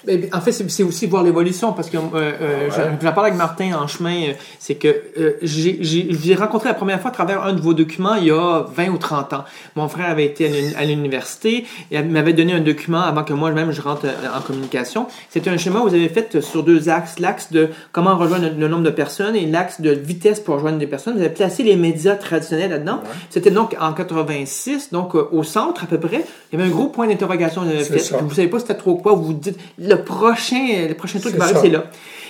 Mais, 0.08 0.30
en 0.34 0.42
fait, 0.42 0.52
c'est 0.52 0.84
aussi 0.84 1.06
voir 1.06 1.24
l'évolution 1.24 1.74
parce 1.74 1.90
que 1.90 1.98
euh, 1.98 2.32
euh, 2.42 2.70
ah 2.72 2.98
j'en 3.02 3.14
parle 3.14 3.28
avec 3.28 3.38
Martin 3.38 3.74
en 3.74 3.88
chemin, 3.88 4.30
euh, 4.30 4.34
c'est 4.60 4.76
que 4.76 4.88
euh, 5.18 5.34
j'ai 5.42 6.36
rencontré 6.36 6.70
la 6.70 6.76
première 6.76 7.00
fois 7.00 7.12
à 7.12 7.14
travers 7.14 7.44
un 7.44 7.54
de 7.54 7.62
vos 7.62 7.74
documents 7.74 8.16
il 8.16 8.26
y 8.26 8.32
a 8.32 8.66
20 8.74 8.90
ou 8.90 8.98
30 8.98 9.34
ans. 9.34 9.44
Mon 9.76 9.88
frère 9.88 10.10
avait 10.10 10.26
été 10.26 10.74
à 10.76 10.86
l'université 10.86 11.66
et 11.92 12.02
m'avait 12.02 12.34
donné 12.34 12.54
un 12.54 12.62
document 12.62 13.02
avant 13.02 13.24
que 13.24 13.34
moi-même 13.34 13.72
je 13.72 13.82
rentre 13.82 14.06
en 14.06 14.42
communication. 14.42 15.08
C'était 15.30 15.50
un 15.50 15.58
schéma 15.58 15.80
que 15.82 15.90
vous 15.90 15.96
avez 15.96 16.10
fait 16.10 16.42
sur 16.42 16.64
deux 16.64 16.90
axes, 16.90 17.20
l'axe 17.20 17.52
de 17.52 17.70
comment 17.92 18.18
rejoindre 18.18 18.50
le, 18.58 18.68
nombre 18.68 18.84
de 18.84 18.90
personnes 18.90 19.36
et 19.36 19.46
l'axe 19.46 19.82
de 19.82 19.92
vitesse 19.92 20.40
pour 20.40 20.56
rejoindre 20.56 20.80
des 20.80 20.88
personnes. 20.88 21.14
Vous 21.14 21.22
avez 21.22 21.30
placé 21.30 21.64
les 21.64 21.76
médias 21.76 22.16
traditionnels 22.16 22.72
là-dedans. 22.72 23.02
C'était 23.30 23.52
donc 23.52 23.76
en 23.80 23.94
86, 23.94 24.92
donc 24.92 25.14
au 25.16 25.44
centre 25.44 25.84
à 25.84 25.88
peu 25.88 26.00
près. 26.00 26.26
Il 26.52 26.60
y 26.60 26.62
avait 26.62 26.70
un 26.70 26.74
gros 26.74 26.88
point 26.88 27.08
d'interrogation. 27.12 27.64
Vous 27.64 28.34
savez 28.34 28.47
pas 28.47 28.59
c'était 28.59 28.76
trop 28.76 28.95
quoi. 28.95 29.14
Vous 29.14 29.24
vous 29.24 29.34
dites, 29.34 29.57
le 29.78 29.95
prochain, 29.95 30.88
le 30.88 30.93
prochain 30.93 31.20
truc 31.20 31.34
qui 31.34 31.39
va 31.39 31.45
arriver, 31.45 31.59
c'est 31.62 31.70
là. 31.70 31.86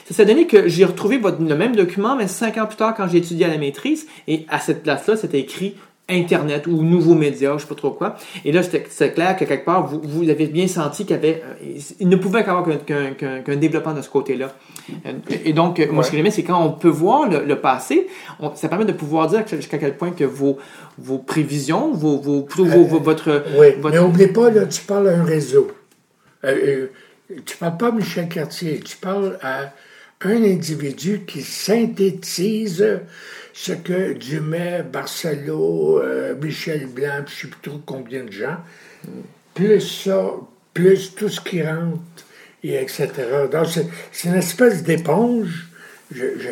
Ça 0.06 0.16
s'est 0.16 0.26
donné 0.26 0.46
que 0.48 0.68
j'ai 0.68 0.84
retrouvé 0.84 1.18
votre, 1.18 1.42
le 1.42 1.56
même 1.56 1.76
document, 1.76 2.16
mais 2.16 2.28
cinq 2.28 2.58
ans 2.58 2.66
plus 2.66 2.76
tard, 2.76 2.94
quand 2.96 3.08
j'ai 3.08 3.20
étudié 3.20 3.46
à 3.46 3.48
la 3.48 3.58
maîtrise, 3.58 4.08
et 4.28 4.46
à 4.50 4.60
cette 4.60 4.84
place-là, 4.84 5.16
c'était 5.16 5.40
écrit 5.40 5.76
Internet 6.12 6.68
ou 6.68 6.84
nouveaux 6.84 7.16
médias, 7.16 7.54
je 7.58 7.64
sais 7.64 7.68
pas 7.68 7.76
trop 7.76 7.92
quoi. 7.92 8.16
Et 8.46 8.52
là, 8.52 8.62
c'est 8.64 9.14
clair 9.14 9.36
que 9.36 9.46
quelque 9.46 9.66
part, 9.66 9.88
vous, 9.88 10.02
vous 10.04 10.30
avez 10.30 10.48
bien 10.48 10.68
senti 10.68 11.06
qu'il 11.06 11.16
avait, 11.16 11.42
euh, 11.46 11.80
il 12.00 12.10
ne 12.10 12.16
pouvait 12.16 12.44
qu'avoir 12.44 12.66
qu'un 12.86 13.56
développement 13.56 13.94
de 13.94 14.02
ce 14.02 14.10
côté-là. 14.10 14.54
Euh, 15.06 15.14
et 15.46 15.54
donc, 15.54 15.80
moi, 15.92 16.04
ce 16.04 16.12
que 16.12 16.18
j'aimais, 16.18 16.32
c'est 16.32 16.44
quand 16.44 16.64
on 16.64 16.72
peut 16.72 16.90
voir 16.90 17.30
le, 17.30 17.56
passé, 17.56 18.08
ça 18.56 18.68
permet 18.70 18.86
de 18.86 18.92
pouvoir 18.92 19.28
dire 19.28 19.44
jusqu'à 19.48 19.78
quel 19.78 19.96
point 19.96 20.12
que 20.12 20.24
vos, 20.24 20.58
vos 20.98 21.18
prévisions, 21.18 21.92
vos, 21.94 22.18
vos, 22.18 22.42
plutôt 22.42 22.66
vos, 22.66 22.96
euh, 22.96 23.00
votre, 23.00 23.44
Oui, 23.58 23.68
mais 23.84 23.92
n'oublie 23.92 24.28
pas, 24.28 24.50
là, 24.50 24.66
tu 24.66 24.82
parles 24.82 25.10
à 25.10 25.18
un 25.18 25.24
réseau. 25.24 25.72
Euh, 26.44 26.88
tu 27.46 27.58
parles 27.58 27.78
pas 27.78 27.88
à 27.88 27.92
Michel 27.92 28.28
Cartier, 28.28 28.80
tu 28.80 28.98
parles 28.98 29.38
à 29.42 29.72
un 30.24 30.44
individu 30.44 31.22
qui 31.26 31.42
synthétise 31.42 33.02
ce 33.54 33.74
que 33.74 34.14
Dumais, 34.14 34.84
Barcelo, 34.84 36.00
euh, 36.00 36.36
Michel 36.42 36.88
Blanc, 36.88 37.24
je 37.28 37.48
ne 37.48 37.52
sais 37.52 37.58
plus 37.58 37.70
trop 37.70 37.82
combien 37.86 38.24
de 38.24 38.32
gens, 38.32 38.58
plus 39.54 39.82
ça, 39.82 40.32
plus 40.74 41.14
tout 41.16 41.30
ce 41.30 41.42
qui 41.42 41.62
rentre, 41.62 42.00
et 42.64 42.76
etc. 42.76 43.10
Donc, 43.52 43.68
c'est 44.12 44.30
une 44.30 44.36
espèce 44.36 44.84
d'éponge. 44.84 45.68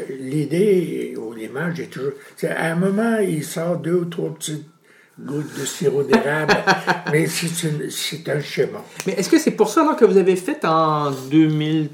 L'idée 0.09 1.15
ou 1.17 1.34
l'image 1.34 1.76
j'ai 1.76 1.88
toujours. 1.88 2.13
À 2.43 2.72
un 2.72 2.76
moment, 2.76 3.17
il 3.17 3.43
sort 3.43 3.78
deux 3.78 3.93
ou 3.93 4.05
trois 4.05 4.34
petites 4.34 4.65
gouttes 5.20 5.59
de 5.59 5.65
sirop 5.65 6.03
d'érable, 6.03 6.55
mais 7.11 7.28
c'est 7.28 8.30
un 8.30 8.39
schéma. 8.39 8.84
Mais 9.05 9.13
est-ce 9.13 9.30
que 9.30 9.38
c'est 9.38 9.51
pour 9.51 9.70
ça 9.70 9.95
que 9.99 10.05
vous 10.05 10.17
avez 10.17 10.38
fait 10.38 10.63
en 10.63 11.11
2000 11.11 11.89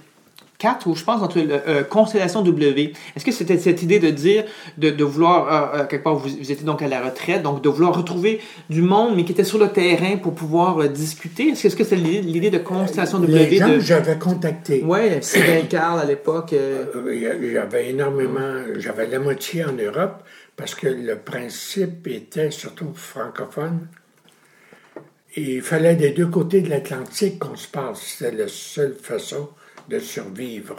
4 0.65 0.87
ou 0.87 0.95
je 0.95 1.03
pense 1.03 1.21
entre 1.21 1.37
euh, 1.37 1.83
Constellation 1.83 2.41
W. 2.41 2.93
Est-ce 3.15 3.23
que 3.23 3.31
c'était 3.31 3.59
cette 3.59 3.83
idée 3.83 3.99
de 3.99 4.09
dire, 4.09 4.45
de, 4.79 4.89
de 4.89 5.03
vouloir, 5.03 5.37
euh, 5.45 5.81
euh, 5.81 5.85
quelque 5.85 6.03
part, 6.03 6.15
vous, 6.15 6.27
vous, 6.27 6.51
étiez 6.51 6.65
donc 6.65 6.81
à 6.81 6.87
la 6.87 7.01
retraite, 7.05 7.43
donc 7.43 7.61
de 7.61 7.69
vouloir 7.69 7.95
retrouver 7.95 8.41
du 8.71 8.81
monde, 8.81 9.15
mais 9.15 9.25
qui 9.25 9.33
était 9.33 9.43
sur 9.43 9.59
le 9.59 9.69
terrain 9.69 10.17
pour 10.17 10.33
pouvoir 10.33 10.89
discuter? 10.89 11.49
Est-ce 11.49 11.75
que 11.75 11.83
c'est 11.83 11.95
l'idée 11.95 12.49
de 12.49 12.57
Constellation 12.57 13.19
W? 13.19 13.45
Les 13.47 13.57
gens 13.57 13.67
que 13.67 13.79
j'avais 13.79 14.17
contactés. 14.17 14.83
Oui, 14.83 15.01
Sylvain 15.21 15.67
Carl 15.69 15.99
à 15.99 16.05
l'époque. 16.05 16.55
J'avais 17.53 17.91
énormément, 17.91 18.63
j'avais 18.77 19.05
la 19.05 19.19
moitié 19.19 19.65
en 19.65 19.73
Europe, 19.73 20.23
parce 20.55 20.73
que 20.73 20.87
le 20.87 21.15
principe 21.17 22.07
était 22.07 22.49
surtout 22.49 22.91
francophone. 22.95 23.87
il 25.37 25.61
fallait 25.61 25.95
des 25.95 26.09
deux 26.09 26.27
côtés 26.27 26.61
de 26.61 26.71
l'Atlantique 26.71 27.37
qu'on 27.37 27.55
se 27.55 27.67
parle. 27.67 27.95
C'était 27.95 28.35
la 28.35 28.47
seule 28.47 28.95
façon 28.95 29.49
de 29.87 29.99
survivre. 29.99 30.77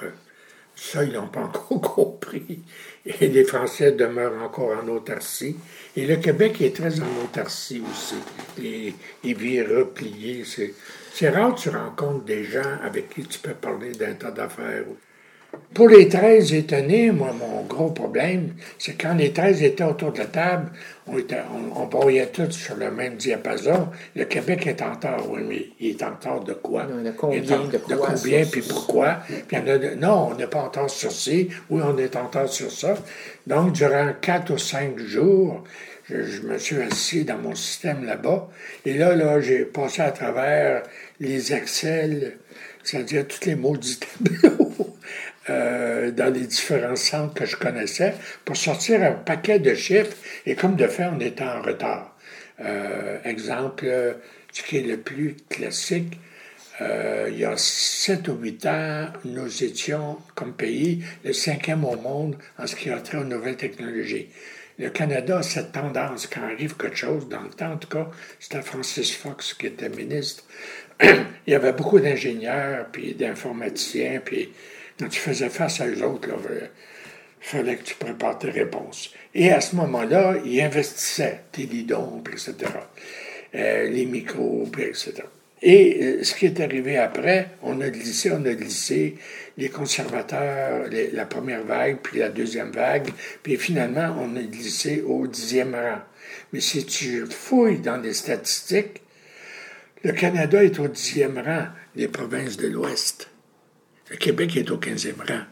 Ça, 0.75 1.05
ils 1.05 1.13
n'ont 1.13 1.29
pas 1.29 1.41
encore 1.41 1.81
compris. 1.95 2.63
Et 3.05 3.29
les 3.29 3.45
Français 3.45 3.93
demeurent 3.93 4.43
encore 4.43 4.77
en 4.83 4.89
autarcie. 4.89 5.57
Et 5.97 6.07
le 6.07 6.17
Québec 6.17 6.61
est 6.61 6.77
très 6.77 7.01
en 7.01 7.25
autarcie 7.25 7.83
aussi. 7.91 8.17
Et 8.63 8.93
il 9.25 9.37
vit 9.37 9.63
replié. 9.63 10.45
C'est 11.13 11.31
rare 11.31 11.55
que 11.55 11.61
tu 11.61 11.69
rencontres 11.71 12.25
des 12.25 12.45
gens 12.45 12.79
avec 12.83 13.09
qui 13.09 13.23
tu 13.23 13.39
peux 13.39 13.55
parler 13.55 13.93
d'un 13.93 14.15
tas 14.15 14.31
d'affaires. 14.31 14.85
Pour 15.75 15.89
les 15.89 16.09
13 16.09 16.55
étonnés, 16.55 17.11
moi, 17.11 17.35
mon 17.39 17.63
gros 17.65 17.91
problème, 17.91 18.55
c'est 18.79 18.95
quand 19.01 19.15
les 19.15 19.33
13 19.33 19.63
étaient 19.63 19.85
autour 19.85 20.13
de 20.13 20.19
la 20.19 20.25
table, 20.27 20.71
on, 21.07 21.19
était, 21.19 21.41
on, 21.75 21.83
on 21.83 21.87
broyait 21.87 22.27
tous 22.29 22.51
sur 22.53 22.77
le 22.77 22.91
même 22.91 23.17
diapason. 23.17 23.89
Le 24.15 24.25
Québec 24.25 24.67
est 24.67 24.81
en 24.83 24.93
retard. 24.95 25.31
Oui, 25.31 25.41
mais 25.47 25.67
il 25.81 25.91
est 25.91 26.03
en 26.03 26.11
retard 26.11 26.41
de 26.41 26.55
quoi? 26.55 26.85
Non, 26.85 27.03
de 27.03 27.11
combien, 27.11 27.39
Il 27.39 27.51
est 27.51 27.55
en- 27.55 27.65
de 27.67 27.77
quoi, 27.79 28.09
combien, 28.15 28.45
ça, 28.45 28.51
puis 28.51 28.63
pourquoi? 28.63 29.19
Puis 29.47 29.57
a 29.57 29.61
de- 29.79 29.95
non, 29.97 30.31
on 30.33 30.35
n'est 30.35 30.47
pas 30.47 30.61
en 30.61 30.65
retard 30.67 30.89
sur 30.91 31.13
ci. 31.13 31.49
Oui, 31.69 31.83
on 31.85 31.99
est 31.99 32.17
en 32.17 32.25
retard 32.27 32.49
sur 32.49 32.71
ça. 32.73 32.95
Donc, 33.47 33.73
durant 33.73 34.13
quatre 34.21 34.55
ou 34.55 34.59
cinq 34.59 34.99
jours, 34.99 35.63
je, 36.09 36.23
je 36.23 36.43
me 36.43 36.57
suis 36.59 36.81
assis 36.81 37.25
dans 37.25 37.39
mon 37.39 37.55
système 37.55 38.05
là-bas. 38.05 38.49
Et 38.87 38.95
là, 38.95 39.15
là, 39.15 39.41
j'ai 39.41 39.65
passé 39.65 40.01
à 40.03 40.11
travers 40.11 40.83
les 41.21 41.53
Excel, 41.53 42.39
c'est-à-dire 42.83 43.27
tous 43.29 43.45
les 43.47 43.57
maudits 43.57 43.99
tableaux 44.01 44.73
euh, 45.49 46.11
dans 46.11 46.33
les 46.33 46.47
différents 46.47 46.97
centres 46.97 47.35
que 47.35 47.47
je 47.47 47.57
connaissais 47.57 48.15
pour 48.45 48.57
sortir 48.57 49.03
un 49.03 49.13
paquet 49.13 49.61
de 49.61 49.75
chiffres. 49.75 50.17
Et 50.45 50.57
comme 50.57 50.75
de 50.75 50.89
fait, 50.89 51.05
on 51.05 51.21
était 51.21 51.45
en 51.45 51.63
retard. 51.63 52.17
Euh, 52.61 53.19
exemple, 53.25 53.85
euh, 53.87 54.15
ce 54.53 54.63
qui 54.63 54.79
est 54.79 54.83
le 54.83 54.97
plus 54.97 55.37
classique, 55.49 56.19
il 56.81 57.39
y 57.39 57.45
a 57.45 57.57
7 57.57 58.29
ou 58.29 58.35
8 58.35 58.67
ans, 58.67 59.07
nous 59.25 59.65
étions, 59.65 60.19
comme 60.35 60.53
pays, 60.53 61.03
le 61.25 61.33
cinquième 61.33 61.85
au 61.87 61.97
monde 61.97 62.37
en 62.59 62.67
ce 62.67 62.77
qui 62.77 62.91
a 62.91 63.01
trait 63.01 63.17
aux 63.17 63.25
nouvelles 63.25 63.57
technologies. 63.57 64.29
Le 64.79 64.91
Canada 64.91 65.39
a 65.39 65.43
cette 65.43 65.73
tendance, 65.73 66.27
quand 66.27 66.43
arrive 66.43 66.77
quelque 66.77 66.97
chose, 66.97 67.31
dans 67.31 67.41
le 67.41 67.49
temps 67.49 67.73
en 67.73 67.77
tout 67.79 67.89
cas, 67.89 68.11
c'était 68.39 68.61
Francis 68.61 69.17
Fox 69.17 69.55
qui 69.55 69.69
était 69.69 69.89
ministre, 69.89 70.45
il 71.03 71.53
y 71.53 71.55
avait 71.55 71.73
beaucoup 71.73 71.99
d'ingénieurs, 71.99 72.87
puis 72.93 73.15
d'informaticiens, 73.15 74.21
puis 74.23 74.51
quand 74.99 75.09
tu 75.09 75.21
faisais 75.21 75.49
face 75.49 75.81
à 75.81 75.87
eux 75.87 76.03
autres, 76.03 76.29
il 76.29 76.69
fallait 77.41 77.77
que 77.77 77.85
tu 77.85 77.95
prépares 77.95 78.39
tes 78.39 78.51
réponses. 78.51 79.13
Et 79.35 79.51
à 79.51 79.61
ce 79.61 79.77
moment-là, 79.77 80.37
ils 80.45 80.61
investissaient, 80.61 81.43
tes 81.53 81.65
lidons, 81.65 82.23
etc., 82.33 82.55
euh, 83.55 83.89
les 83.89 84.07
micros, 84.07 84.67
etc. 84.79 85.23
Et 85.63 85.99
euh, 86.03 86.23
ce 86.25 86.35
qui 86.35 86.47
est 86.47 86.61
arrivé 86.61 86.99
après, 86.99 87.51
on 87.63 87.81
a 87.81 87.89
glissé, 87.89 88.31
on 88.31 88.45
a 88.45 88.55
glissé, 88.55 89.17
les 89.57 89.69
conservateurs, 89.69 90.89
la 91.13 91.27
première 91.27 91.65
vague, 91.65 91.99
puis 92.03 92.19
la 92.19 92.29
deuxième 92.29 92.71
vague, 92.71 93.09
puis 93.43 93.57
finalement, 93.57 94.17
on 94.21 94.37
a 94.37 94.43
glissé 94.43 95.03
au 95.03 95.27
dixième 95.27 95.75
rang. 95.75 96.01
Mais 96.53 96.61
si 96.61 96.85
tu 96.85 97.25
fouilles 97.27 97.79
dans 97.79 97.97
les 97.97 98.13
statistiques, 98.13 99.03
le 100.03 100.13
Canada 100.13 100.63
est 100.63 100.79
au 100.79 100.89
dixième 100.89 101.39
rang 101.39 101.67
des 101.95 102.09
provinces 102.09 102.59
de 102.59 102.69
l'Ouest. 102.69 103.31
Le 104.11 104.17
Québec 104.17 104.57
est 104.57 104.71
au 104.71 104.79
quinzième 104.79 105.21
rang 105.29 105.43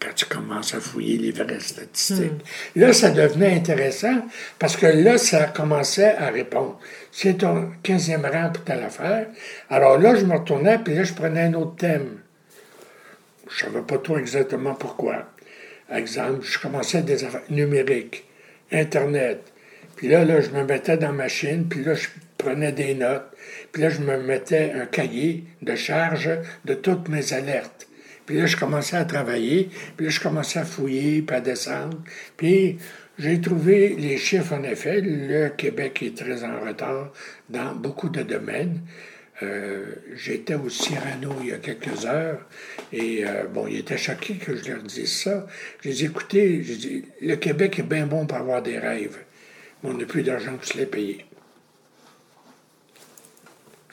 quand 0.00 0.12
tu 0.14 0.26
commences 0.26 0.74
à 0.74 0.80
fouiller 0.80 1.16
les 1.16 1.32
vraies 1.32 1.60
statistiques. 1.60 2.44
Là, 2.76 2.92
ça 2.92 3.10
devenait 3.10 3.54
intéressant 3.54 4.22
parce 4.58 4.76
que 4.76 4.86
là, 4.86 5.16
ça 5.18 5.44
commençait 5.44 6.16
à 6.16 6.30
répondre. 6.30 6.78
C'est 7.10 7.38
ton 7.38 7.70
15e 7.82 8.30
rang 8.30 8.50
pour 8.52 8.64
telle 8.64 8.82
affaire. 8.82 9.28
Alors 9.70 9.98
là, 9.98 10.14
je 10.14 10.24
me 10.24 10.34
retournais, 10.36 10.78
puis 10.78 10.94
là, 10.94 11.04
je 11.04 11.14
prenais 11.14 11.42
un 11.42 11.54
autre 11.54 11.76
thème. 11.76 12.18
Je 13.48 13.66
ne 13.66 13.72
savais 13.72 13.84
pas 13.84 13.98
trop 13.98 14.18
exactement 14.18 14.74
pourquoi. 14.74 15.30
Exemple, 15.92 16.40
je 16.42 16.58
commençais 16.58 17.02
des 17.02 17.24
affaires 17.24 17.42
numériques, 17.50 18.24
Internet. 18.72 19.40
Puis 19.96 20.08
là, 20.08 20.24
là, 20.24 20.40
je 20.40 20.50
me 20.50 20.64
mettais 20.64 20.96
dans 20.96 21.12
ma 21.12 21.24
machine, 21.24 21.66
puis 21.68 21.84
là, 21.84 21.94
je 21.94 22.08
prenais 22.44 22.72
des 22.72 22.94
notes. 22.94 23.30
Puis 23.72 23.82
là, 23.82 23.90
je 23.90 24.00
me 24.00 24.16
mettais 24.18 24.72
un 24.74 24.86
cahier 24.86 25.44
de 25.62 25.74
charge 25.74 26.30
de 26.64 26.74
toutes 26.74 27.08
mes 27.08 27.32
alertes. 27.32 27.88
Puis 28.26 28.38
là, 28.38 28.46
je 28.46 28.56
commençais 28.56 28.96
à 28.96 29.04
travailler, 29.04 29.68
puis 29.96 30.06
là, 30.06 30.12
je 30.12 30.20
commençais 30.20 30.58
à 30.58 30.64
fouiller, 30.64 31.22
puis 31.22 31.36
à 31.36 31.40
descendre. 31.40 32.02
Puis 32.36 32.78
j'ai 33.18 33.40
trouvé 33.40 33.94
les 33.98 34.16
chiffres, 34.16 34.54
en 34.54 34.62
effet. 34.62 35.00
Le 35.00 35.48
Québec 35.50 36.02
est 36.02 36.16
très 36.16 36.42
en 36.44 36.60
retard 36.60 37.12
dans 37.48 37.74
beaucoup 37.74 38.08
de 38.08 38.22
domaines. 38.22 38.80
Euh, 39.42 39.84
J'étais 40.14 40.54
au 40.54 40.68
Cyrano 40.68 41.34
il 41.42 41.48
y 41.48 41.52
a 41.52 41.58
quelques 41.58 42.06
heures 42.06 42.46
et 42.92 43.26
euh, 43.26 43.48
bon, 43.52 43.66
il 43.66 43.78
était 43.78 43.98
choqué 43.98 44.34
que 44.34 44.54
je 44.54 44.70
leur 44.70 44.82
dise 44.82 45.12
ça. 45.12 45.46
J'ai 45.82 45.92
dit, 45.92 46.04
écoutez, 46.04 46.64
le 47.20 47.34
Québec 47.34 47.80
est 47.80 47.82
bien 47.82 48.06
bon 48.06 48.26
pour 48.26 48.38
avoir 48.38 48.62
des 48.62 48.78
rêves, 48.78 49.18
mais 49.82 49.90
on 49.90 49.94
n'a 49.94 50.04
plus 50.06 50.22
d'argent 50.22 50.54
pour 50.54 50.64
se 50.64 50.78
les 50.78 50.86
payer. 50.86 51.24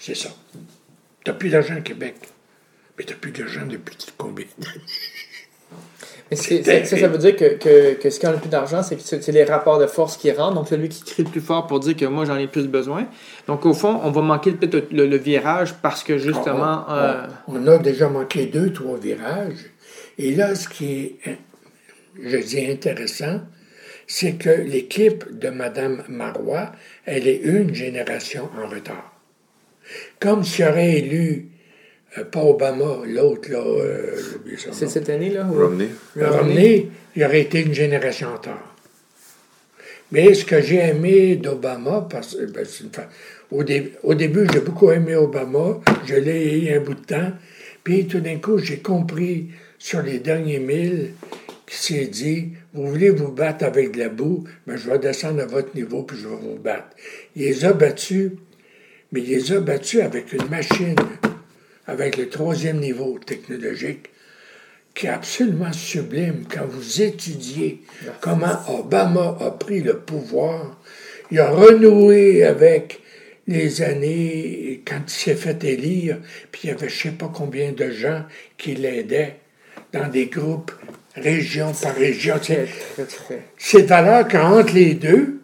C'est 0.04 0.16
ça. 0.16 0.30
Tu 1.24 1.30
n'as 1.30 1.38
plus 1.38 1.50
d'argent 1.50 1.78
au 1.78 1.82
Québec, 1.82 2.16
mais 2.98 3.04
tu 3.06 3.14
n'as 3.14 3.20
plus 3.20 3.32
d'argent 3.32 3.66
depuis 3.68 3.96
combien? 4.18 4.46
Mais 6.30 6.38
c'est- 6.38 6.64
c'est- 6.64 6.86
ça, 6.86 6.98
ça 6.98 7.08
veut 7.10 7.18
dire 7.18 7.36
que, 7.36 7.56
que, 7.58 7.94
que 7.96 8.10
ce 8.10 8.18
qui 8.18 8.26
a 8.26 8.32
le 8.32 8.38
plus 8.38 8.48
d'argent, 8.50 8.82
c'est 8.84 9.00
c'est 9.02 9.32
les 9.34 9.44
rapports 9.44 9.80
de 9.80 9.86
force 9.86 10.16
qui 10.16 10.32
rentrent. 10.32 10.56
Donc, 10.56 10.70
celui 10.70 10.88
qui 10.88 11.04
crie 11.04 11.24
le 11.24 11.30
plus 11.30 11.42
fort 11.42 11.68
pour 11.68 11.82
dire 11.82 11.94
que 11.96 12.06
moi, 12.06 12.24
j'en 12.24 12.38
ai 12.38 12.48
plus 12.48 12.68
besoin. 12.70 13.06
Donc, 13.48 13.66
au 13.66 13.74
fond, 13.74 14.00
on 14.04 14.12
va 14.12 14.22
manquer 14.22 14.52
peut-être 14.54 14.92
le, 14.94 15.08
le 15.08 15.18
virage 15.18 15.74
parce 15.82 16.04
que 16.06 16.18
justement. 16.18 16.86
On- 16.88 16.92
euh, 16.94 17.28
on, 17.48 17.56
on 17.64 17.68
a 17.68 17.78
déjà 17.80 18.08
manqué 18.08 18.46
deux, 18.46 18.72
trois 18.72 18.98
virages. 18.98 19.60
Et 20.18 20.34
là, 20.34 20.56
ce 20.56 20.70
qui 20.70 21.18
est, 21.26 21.38
je 22.22 22.38
dis, 22.38 22.66
intéressant, 22.66 23.42
c'est 24.08 24.34
que 24.36 24.50
l'équipe 24.50 25.38
de 25.38 25.50
Mme 25.50 26.04
Marois, 26.08 26.72
elle 27.06 27.28
est 27.28 27.42
une 27.44 27.74
génération 27.76 28.50
en 28.62 28.70
retard. 28.70 29.11
Comme 30.20 30.44
s'il 30.44 30.66
aurait 30.66 30.98
élu, 31.00 31.48
euh, 32.18 32.24
pas 32.26 32.42
Obama, 32.44 33.00
l'autre, 33.08 33.50
là, 33.52 33.60
euh, 33.60 34.16
j'ai 34.18 34.36
oublié 34.38 34.58
son 34.58 34.74
c'est 34.74 34.88
cette 34.88 35.10
année, 35.10 35.30
là? 35.30 35.48
où- 35.52 35.60
Romney. 35.60 35.90
Le 36.16 36.28
Romney, 36.28 36.88
il 37.16 37.24
aurait 37.24 37.42
été 37.42 37.62
une 37.62 37.74
génération 37.74 38.28
en 38.30 38.34
retard. 38.34 38.76
Mais 40.12 40.34
ce 40.34 40.44
que 40.44 40.62
j'ai 40.62 40.78
aimé 40.80 41.38
d'Obama, 41.38 42.06
parce 42.10 42.36
que 42.36 42.46
ben, 42.46 42.66
c'est 42.66 42.84
une 42.84 42.90
fa- 42.92 43.10
au, 43.50 43.64
dé- 43.64 43.94
au 44.04 44.14
début, 44.14 44.46
j'ai 44.52 44.60
beaucoup 44.60 44.92
aimé 44.92 45.16
Obama, 45.16 45.80
je 46.06 46.16
l'ai 46.16 46.60
eu 46.66 46.74
un 46.76 46.82
bout 46.82 46.96
de 46.96 47.06
temps, 47.06 47.32
puis 47.84 48.08
tout 48.08 48.20
d'un 48.20 48.38
coup, 48.38 48.58
j'ai 48.58 48.80
compris 48.80 49.48
sur 49.80 50.02
les 50.02 50.20
derniers 50.20 50.60
milles 50.60 51.14
qu'il 51.66 51.78
s'est 51.78 52.06
dit, 52.08 52.50
vous 52.74 52.88
voulez 52.88 53.10
vous 53.10 53.32
battre 53.32 53.64
avec 53.64 53.94
de 53.94 54.00
la 54.00 54.10
boue, 54.10 54.44
mais 54.68 54.78
je 54.78 54.90
vais 54.90 55.00
descendre 55.00 55.42
à 55.42 55.46
votre 55.46 55.74
niveau, 55.76 56.04
puis 56.04 56.18
je 56.18 56.28
vais 56.28 56.36
vous 56.36 56.58
battre. 56.62 56.90
Il 57.38 57.44
les 57.44 57.64
a 57.64 57.72
battus, 57.72 58.32
mais 59.12 59.22
il 59.22 59.30
les 59.30 59.52
a 59.52 59.60
battus 59.60 60.02
avec 60.02 60.32
une 60.34 60.48
machine, 60.50 60.96
avec 61.88 62.18
le 62.18 62.30
troisième 62.30 62.80
niveau 62.80 63.20
technologique, 63.26 64.10
qui 64.94 65.08
est 65.08 65.10
absolument 65.10 65.72
sublime 65.74 66.46
quand 66.54 66.66
vous 66.66 67.02
étudiez 67.02 67.82
comment 68.20 68.58
Obama 68.68 69.38
a 69.40 69.52
pris 69.52 69.82
le 69.82 69.98
pouvoir. 69.98 70.78
Il 71.32 71.40
a 71.40 71.50
renoué 71.50 72.44
avec 72.44 73.00
les 73.48 73.82
années 73.82 74.82
quand 74.86 75.02
il 75.08 75.12
s'est 75.12 75.36
fait 75.36 75.64
élire, 75.64 76.18
puis 76.52 76.62
il 76.66 76.68
y 76.68 76.74
avait 76.74 76.90
je 76.90 77.08
ne 77.08 77.12
sais 77.12 77.18
pas 77.18 77.32
combien 77.34 77.72
de 77.72 77.90
gens 77.90 78.24
qui 78.58 78.76
l'aidaient 78.76 79.38
dans 79.94 80.08
des 80.08 80.28
groupes, 80.28 80.72
région 81.16 81.74
par 81.74 81.96
région. 81.96 82.36
C'est- 83.58 83.82
valeur 83.84 84.28
qu'entre 84.28 84.74
les 84.74 84.94
deux, 84.94 85.41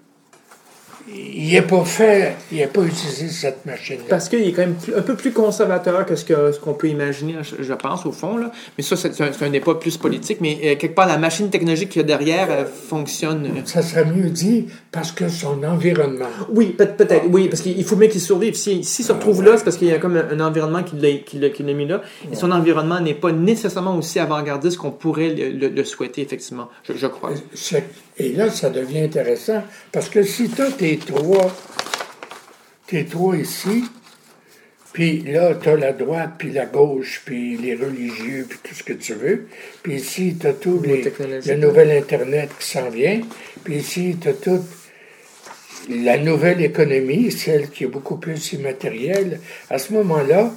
il 1.09 1.51
n'est 1.53 1.61
pas 1.61 1.85
fait, 1.85 2.35
il 2.51 2.59
n'a 2.59 2.67
pas 2.67 2.81
utilisé 2.83 3.29
cette 3.29 3.65
machine-là. 3.65 4.03
Parce 4.09 4.27
qu'il 4.29 4.41
est 4.41 4.51
quand 4.51 4.63
même 4.63 4.75
un 4.95 5.01
peu 5.01 5.15
plus 5.15 5.31
conservateur 5.31 6.05
que 6.05 6.15
ce 6.15 6.59
qu'on 6.59 6.73
peut 6.73 6.89
imaginer, 6.89 7.35
je, 7.43 7.73
pense, 7.73 8.05
au 8.05 8.11
fond. 8.11 8.37
Là. 8.37 8.51
Mais 8.77 8.83
ça, 8.83 8.95
c'est 8.97 9.19
un, 9.21 9.29
un 9.39 9.49
débat 9.49 9.75
plus 9.75 9.95
politique. 9.97 10.39
Mais 10.41 10.57
euh, 10.63 10.75
quelque 10.75 10.95
part, 10.95 11.07
la 11.07 11.17
machine 11.17 11.49
technologique 11.49 11.89
qu'il 11.89 12.01
y 12.01 12.03
a 12.03 12.07
derrière 12.07 12.47
euh, 12.51 12.65
fonctionne. 12.65 13.45
euh, 13.45 13.61
Ça 13.65 13.81
serait 13.81 14.05
mieux 14.05 14.29
dit 14.29 14.67
parce 14.91 15.11
que 15.11 15.29
son 15.29 15.63
environnement. 15.63 16.25
Oui, 16.49 16.67
peut- 16.77 16.87
peut-être, 16.87 17.25
oui, 17.29 17.47
parce 17.47 17.61
qu'il 17.61 17.83
faut 17.85 17.95
bien 17.95 18.09
qu'il 18.09 18.21
survive. 18.21 18.55
S'il 18.55 18.83
si, 18.83 19.03
se 19.03 19.11
retrouve 19.13 19.43
là, 19.43 19.57
c'est 19.57 19.63
parce 19.63 19.77
qu'il 19.77 19.87
y 19.87 19.93
a 19.93 19.99
comme 19.99 20.17
un, 20.17 20.27
un 20.29 20.39
environnement 20.45 20.83
qui 20.83 20.95
l'a 20.97 21.73
mis 21.73 21.87
là. 21.87 22.01
Et 22.31 22.35
son 22.35 22.51
environnement 22.51 22.99
n'est 22.99 23.13
pas 23.13 23.31
nécessairement 23.31 23.95
aussi 23.97 24.19
avant-gardiste 24.19 24.77
qu'on 24.77 24.91
pourrait 24.91 25.29
le, 25.29 25.49
le- 25.51 25.69
le 25.69 25.83
souhaiter, 25.85 26.21
effectivement. 26.21 26.67
Je, 26.83 26.93
je 26.93 27.07
crois. 27.07 27.31
Et 28.19 28.29
là, 28.33 28.49
ça 28.49 28.69
devient 28.69 29.01
intéressant 29.01 29.63
parce 29.91 30.09
que 30.09 30.23
si 30.23 30.49
tu 30.49 30.61
as 30.61 30.71
tes 30.71 30.97
trois, 30.97 31.55
tes 32.87 33.05
trois 33.05 33.35
ici, 33.37 33.83
puis 34.93 35.19
là, 35.21 35.53
tu 35.53 35.69
as 35.69 35.75
la 35.75 35.93
droite, 35.93 36.31
puis 36.39 36.51
la 36.51 36.65
gauche, 36.65 37.21
puis 37.23 37.55
les 37.57 37.75
religieux, 37.75 38.47
puis 38.49 38.57
tout 38.63 38.73
ce 38.73 38.81
que 38.83 38.93
tu 38.93 39.13
veux, 39.13 39.47
puis 39.83 39.97
ici, 39.97 40.35
tu 40.39 40.47
as 40.47 40.53
tout 40.53 40.81
les, 40.83 41.03
le 41.03 41.55
nouvel 41.55 41.91
Internet 41.91 42.49
qui 42.59 42.67
s'en 42.67 42.89
vient, 42.89 43.21
puis 43.63 43.75
ici, 43.75 44.17
tu 44.19 44.29
as 44.29 44.33
toute 44.33 44.65
la 45.89 46.17
nouvelle 46.17 46.61
économie, 46.61 47.31
celle 47.31 47.69
qui 47.69 47.83
est 47.83 47.87
beaucoup 47.87 48.17
plus 48.17 48.53
immatérielle. 48.53 49.39
À 49.69 49.77
ce 49.77 49.93
moment-là, 49.93 50.51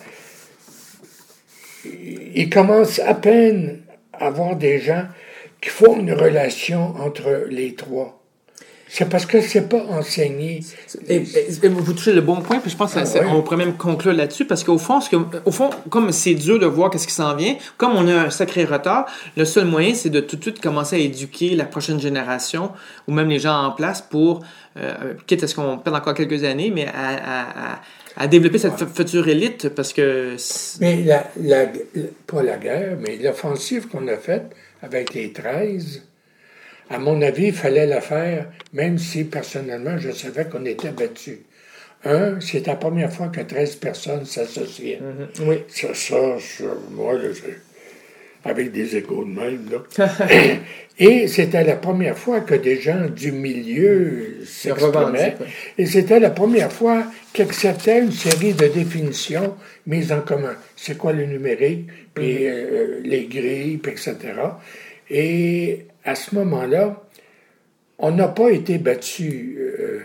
il 1.84 2.48
commence 2.50 2.98
à 2.98 3.14
peine 3.14 3.80
à 4.12 4.28
avoir 4.28 4.56
des 4.56 4.80
gens 4.80 5.04
qui 5.60 5.68
font 5.70 5.98
une 5.98 6.12
relation 6.12 6.94
entre 7.00 7.46
les 7.50 7.74
trois. 7.74 8.16
C'est 8.92 9.08
parce 9.08 9.24
que 9.24 9.40
c'est 9.40 9.68
pas 9.68 9.84
enseigné. 9.88 10.58
Et, 11.06 11.14
et- 11.18 11.48
et 11.62 11.68
vous 11.68 11.92
touchez 11.92 12.12
le 12.12 12.22
bon 12.22 12.40
point, 12.40 12.58
puis 12.58 12.72
je 12.72 12.76
pense 12.76 12.96
Ah, 12.96 13.02
qu'on 13.04 13.36
ouais. 13.36 13.42
pourrait 13.44 13.56
même 13.56 13.76
conclure 13.76 14.12
là-dessus, 14.12 14.46
parce 14.46 14.64
qu'au 14.64 14.78
fond, 14.78 15.00
ce 15.00 15.08
que, 15.08 15.16
au 15.44 15.52
fond, 15.52 15.70
comme 15.90 16.10
c'est 16.10 16.34
dur 16.34 16.58
de 16.58 16.66
voir 16.66 16.90
qu'est-ce 16.90 17.06
qui 17.06 17.14
s'en 17.14 17.36
vient, 17.36 17.54
comme 17.76 17.92
on 17.94 18.08
a 18.08 18.14
un 18.26 18.30
sacré 18.30 18.64
retard, 18.64 19.06
le 19.36 19.44
seul 19.44 19.66
moyen, 19.66 19.94
c'est 19.94 20.10
de 20.10 20.18
tout 20.18 20.34
de 20.34 20.42
suite 20.42 20.60
commencer 20.60 20.96
à 20.96 20.98
éduquer 20.98 21.54
la 21.54 21.66
prochaine 21.66 22.00
génération, 22.00 22.72
ou 23.06 23.12
même 23.12 23.28
les 23.28 23.38
gens 23.38 23.62
en 23.64 23.70
place 23.70 24.02
pour, 24.02 24.40
euh, 24.76 25.14
quitte 25.28 25.44
à 25.44 25.46
ce 25.46 25.54
qu'on 25.54 25.78
perde 25.78 25.94
encore 25.94 26.14
quelques 26.14 26.42
années, 26.42 26.72
mais 26.74 26.88
à, 26.88 27.10
à- 27.10 27.74
à- 27.74 27.80
à 28.16 28.26
développer 28.26 28.58
cette 28.58 28.84
future 28.94 29.28
élite, 29.28 29.68
parce 29.70 29.92
que... 29.92 30.36
Mais 30.80 31.02
la, 31.02 31.30
la- 31.40 31.70
pas 32.26 32.42
la 32.42 32.56
guerre, 32.58 32.96
mais 33.00 33.16
l'offensive 33.16 33.88
qu'on 33.88 34.06
a 34.08 34.16
faite 34.16 34.50
avec 34.82 35.14
les 35.14 35.32
13, 35.32 36.02
à 36.90 36.98
mon 36.98 37.22
avis, 37.22 37.46
il 37.48 37.52
fallait 37.52 37.86
la 37.86 38.00
faire, 38.00 38.46
même 38.72 38.98
si 38.98 39.24
personnellement, 39.24 39.96
je 39.98 40.10
savais 40.10 40.46
qu'on 40.46 40.64
était 40.64 40.90
battus. 40.90 41.38
Un, 42.04 42.40
c'est 42.40 42.66
la 42.66 42.76
première 42.76 43.12
fois 43.12 43.28
que 43.28 43.40
13 43.42 43.76
personnes 43.76 44.24
s'associaient. 44.24 45.00
Oui. 45.40 45.58
Ça, 45.68 45.94
ça, 45.94 46.16
moi, 46.90 47.12
là, 47.14 47.28
avec 48.44 48.72
des 48.72 48.96
échos 48.96 49.24
de 49.24 49.30
même, 49.30 49.66
là. 49.70 50.06
Et 50.98 51.28
c'était 51.28 51.64
la 51.64 51.76
première 51.76 52.18
fois 52.18 52.40
que 52.40 52.54
des 52.54 52.78
gens 52.78 53.06
du 53.08 53.32
milieu 53.32 54.38
s'exprimaient. 54.44 55.36
Et 55.78 55.86
c'était 55.86 56.20
la 56.20 56.30
première 56.30 56.70
fois 56.70 57.04
qu'ils 57.32 57.44
acceptaient 57.44 58.00
une 58.00 58.12
série 58.12 58.52
de 58.52 58.66
définitions 58.66 59.56
mises 59.86 60.12
en 60.12 60.20
commun. 60.20 60.56
C'est 60.76 60.98
quoi 60.98 61.12
le 61.12 61.24
numérique, 61.24 61.88
puis 62.14 62.46
euh, 62.46 63.00
les 63.02 63.26
grilles, 63.26 63.78
puis 63.78 63.92
etc. 63.92 64.16
Et 65.08 65.86
à 66.04 66.14
ce 66.14 66.34
moment-là, 66.34 67.02
on 67.98 68.10
n'a 68.10 68.28
pas 68.28 68.50
été 68.50 68.76
battu. 68.78 69.56
euh, 69.58 70.00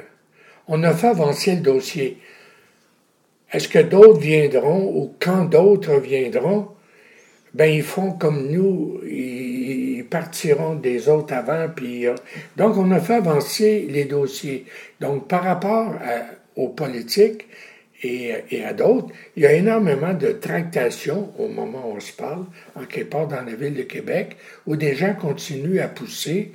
on 0.68 0.84
a 0.84 0.94
fait 0.94 1.08
avancer 1.08 1.56
le 1.56 1.62
dossier. 1.62 2.18
Est-ce 3.52 3.68
que 3.68 3.80
d'autres 3.80 4.20
viendront 4.20 4.92
ou 4.96 5.14
quand 5.20 5.46
d'autres 5.46 6.00
viendront, 6.00 6.70
ben 7.56 7.72
ils 7.72 7.84
font 7.84 8.12
comme 8.12 8.52
nous, 8.52 9.00
ils, 9.08 10.06
partiront 10.10 10.76
des 10.76 11.08
autres 11.10 11.34
avant. 11.34 11.68
Euh, 11.82 12.16
donc, 12.58 12.78
on 12.78 12.92
a 12.92 13.00
fait 13.00 13.16
avancer 13.16 13.88
les 13.90 14.06
dossiers. 14.06 14.66
Donc, 15.00 15.28
par 15.28 15.44
rapport 15.44 15.96
aux 16.56 16.68
politiques 16.70 17.48
et, 18.04 18.34
et 18.52 18.64
à 18.64 18.74
d'autres, 18.74 19.08
il 19.36 19.44
y 19.44 19.46
a 19.46 19.54
énormément 19.54 20.14
de 20.14 20.34
tractations 20.34 21.32
au 21.40 21.48
moment 21.48 21.90
où 21.90 21.96
on 21.96 22.00
se 22.00 22.12
parle, 22.12 22.46
en 22.76 22.84
quelque 22.86 23.10
part 23.10 23.28
dans 23.28 23.42
la 23.42 23.56
ville 23.56 23.74
de 23.74 23.84
Québec, 23.84 24.36
où 24.68 24.76
des 24.76 24.94
gens 24.94 25.16
continuent 25.16 25.80
à 25.80 25.88
pousser. 25.88 26.52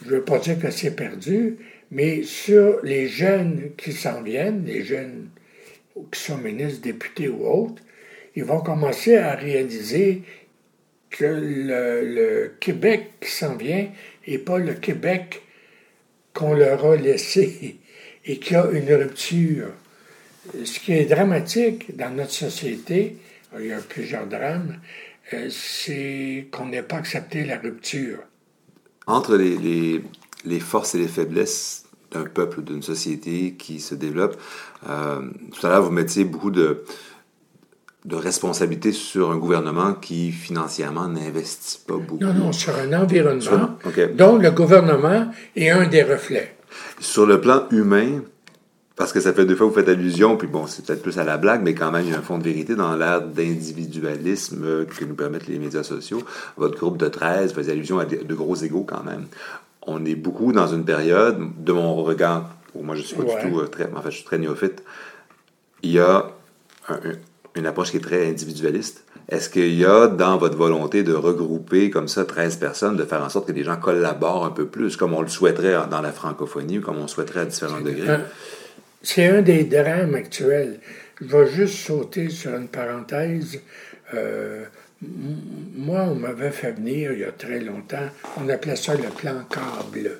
Je 0.00 0.10
ne 0.10 0.16
veux 0.16 0.24
pas 0.24 0.38
dire 0.38 0.58
que 0.58 0.70
c'est 0.70 0.96
perdu, 0.96 1.58
mais 1.90 2.22
sur 2.22 2.80
les 2.82 3.06
jeunes 3.06 3.72
qui 3.76 3.92
s'en 3.92 4.22
viennent, 4.22 4.64
les 4.64 4.82
jeunes 4.82 5.28
qui 6.10 6.20
sont 6.20 6.38
ministres, 6.38 6.80
députés 6.80 7.28
ou 7.28 7.46
autres, 7.46 7.82
ils 8.34 8.44
vont 8.44 8.60
commencer 8.60 9.16
à 9.16 9.34
réaliser 9.34 10.22
que 11.10 11.24
le, 11.24 12.52
Québec 12.60 13.12
qui 13.20 13.30
s'en 13.30 13.56
vient 13.56 13.88
n'est 14.26 14.38
pas 14.38 14.58
le 14.58 14.74
Québec 14.74 15.42
qu'on 16.32 16.54
leur 16.54 16.84
a 16.84 16.96
laissé 16.96 17.78
et 18.24 18.38
qu'il 18.38 18.54
y 18.54 18.56
a 18.56 18.70
une 18.70 18.92
rupture. 18.92 19.68
Ce 20.64 20.80
qui 20.80 20.92
est 20.92 21.04
dramatique 21.04 21.96
dans 21.96 22.10
notre 22.10 22.32
société, 22.32 23.16
il 23.58 23.66
y 23.66 23.72
a 23.72 23.78
plusieurs 23.80 24.26
drames, 24.26 24.78
euh, 25.34 25.48
c'est 25.50 26.48
qu'on 26.50 26.66
n'ait 26.66 26.82
pas 26.82 26.96
accepté 26.96 27.44
la 27.44 27.58
rupture. 27.58 28.18
entre 29.06 29.36
les, 29.36 30.60
forces 30.60 30.94
et 30.94 30.98
les 30.98 31.08
faiblesses 31.08 31.84
d'un 32.10 32.24
peuple 32.24 32.62
d'une 32.62 32.82
société 32.82 33.54
qui 33.54 33.78
se 33.78 33.94
développe, 33.94 34.40
euh, 34.88 35.30
tout 35.52 35.66
à 35.66 35.70
l'heure, 35.70 35.82
vous 35.82 35.90
mettiez 35.90 36.24
beaucoup 36.24 36.50
de, 36.50 36.84
de 38.04 38.16
responsabilités 38.16 38.92
sur 38.92 39.30
un 39.30 39.36
gouvernement 39.36 39.94
qui, 39.94 40.32
financièrement, 40.32 41.06
n'investit 41.08 41.78
pas 41.86 41.96
beaucoup. 41.96 42.22
Non, 42.24 42.34
non, 42.34 42.52
sur 42.52 42.74
un 42.76 42.92
environnement 43.00 43.40
Sur- 43.40 44.08
dont 44.14 44.36
le 44.38 44.50
gouvernement 44.50 45.30
est 45.54 45.70
un 45.70 45.86
des 45.86 46.02
reflets. 46.02 46.56
Sur 46.98 47.26
le 47.26 47.40
plan 47.40 47.64
humain, 47.70 48.22
parce 48.96 49.12
que 49.12 49.20
ça 49.20 49.32
fait 49.32 49.44
deux 49.46 49.54
fois 49.54 49.66
que 49.68 49.72
vous 49.72 49.78
faites 49.78 49.88
allusion, 49.88 50.36
puis 50.36 50.48
bon, 50.48 50.66
c'est 50.66 50.84
peut-être 50.84 51.02
plus 51.02 51.18
à 51.18 51.24
la 51.24 51.36
blague, 51.38 51.62
mais 51.62 51.74
quand 51.74 51.92
même, 51.92 52.04
il 52.04 52.10
y 52.10 52.14
a 52.14 52.18
un 52.18 52.22
fond 52.22 52.38
de 52.38 52.44
vérité 52.44 52.74
dans 52.74 52.94
l'ère 52.96 53.22
d'individualisme 53.22 54.84
que 54.86 55.04
nous 55.04 55.14
permettent 55.14 55.46
les 55.46 55.58
médias 55.58 55.82
sociaux. 55.82 56.22
Votre 56.56 56.78
groupe 56.78 56.96
de 56.98 57.08
13 57.08 57.52
faisait 57.52 57.72
allusion 57.72 57.98
à 57.98 58.04
de, 58.04 58.34
gros 58.34 58.56
égaux 58.56 58.84
quand 58.84 59.04
même. 59.04 59.26
On 59.86 60.04
est 60.04 60.14
beaucoup 60.14 60.52
dans 60.52 60.66
une 60.68 60.84
période, 60.84 61.38
de 61.58 61.72
mon 61.72 61.94
regard, 62.02 62.50
où 62.74 62.82
moi 62.82 62.94
je 62.94 63.02
suis 63.02 63.16
pas 63.16 63.22
Ouais. 63.24 63.44
du 63.44 63.50
tout 63.50 63.60
euh, 63.60 63.66
très, 63.66 63.90
en 63.94 64.00
fait, 64.02 64.10
je 64.10 64.16
suis 64.16 64.24
très 64.24 64.38
néophyte, 64.38 64.82
il 65.82 65.92
y 65.92 65.98
a 65.98 66.26
un- 66.88 66.94
un- 66.94 67.16
une 67.56 67.66
approche 67.66 67.90
qui 67.90 67.98
est 67.98 68.00
très 68.00 68.28
individualiste. 68.28 69.04
Est-ce 69.28 69.48
qu'il 69.48 69.74
y 69.74 69.84
a 69.84 70.08
dans 70.08 70.36
votre 70.36 70.56
volonté 70.56 71.02
de 71.02 71.14
regrouper 71.14 71.90
comme 71.90 72.08
ça 72.08 72.24
13 72.24 72.56
personnes, 72.56 72.96
de 72.96 73.04
faire 73.04 73.22
en 73.22 73.28
sorte 73.28 73.46
que 73.46 73.52
les 73.52 73.64
gens 73.64 73.76
collaborent 73.76 74.44
un 74.44 74.50
peu 74.50 74.66
plus, 74.66 74.96
comme 74.96 75.14
on 75.14 75.22
le 75.22 75.28
souhaiterait 75.28 75.74
dans 75.90 76.00
la 76.00 76.12
francophonie 76.12 76.78
ou 76.78 76.82
comme 76.82 76.98
on 76.98 77.06
souhaiterait 77.06 77.40
à 77.40 77.44
différents 77.44 77.80
degrés? 77.80 78.18
C'est 79.02 79.26
un 79.26 79.42
des 79.42 79.64
drames 79.64 80.14
actuels. 80.14 80.80
Je 81.20 81.26
vais 81.26 81.50
juste 81.50 81.86
sauter 81.86 82.30
sur 82.30 82.54
une 82.54 82.68
parenthèse. 82.68 83.60
Euh, 84.14 84.64
moi, 85.74 86.02
on 86.02 86.14
m'avait 86.14 86.50
fait 86.50 86.72
venir 86.72 87.12
il 87.12 87.20
y 87.20 87.24
a 87.24 87.32
très 87.32 87.60
longtemps, 87.60 88.08
on 88.38 88.48
appelait 88.48 88.76
ça 88.76 88.94
le 88.94 89.08
plan 89.08 89.44
câble 89.50 90.18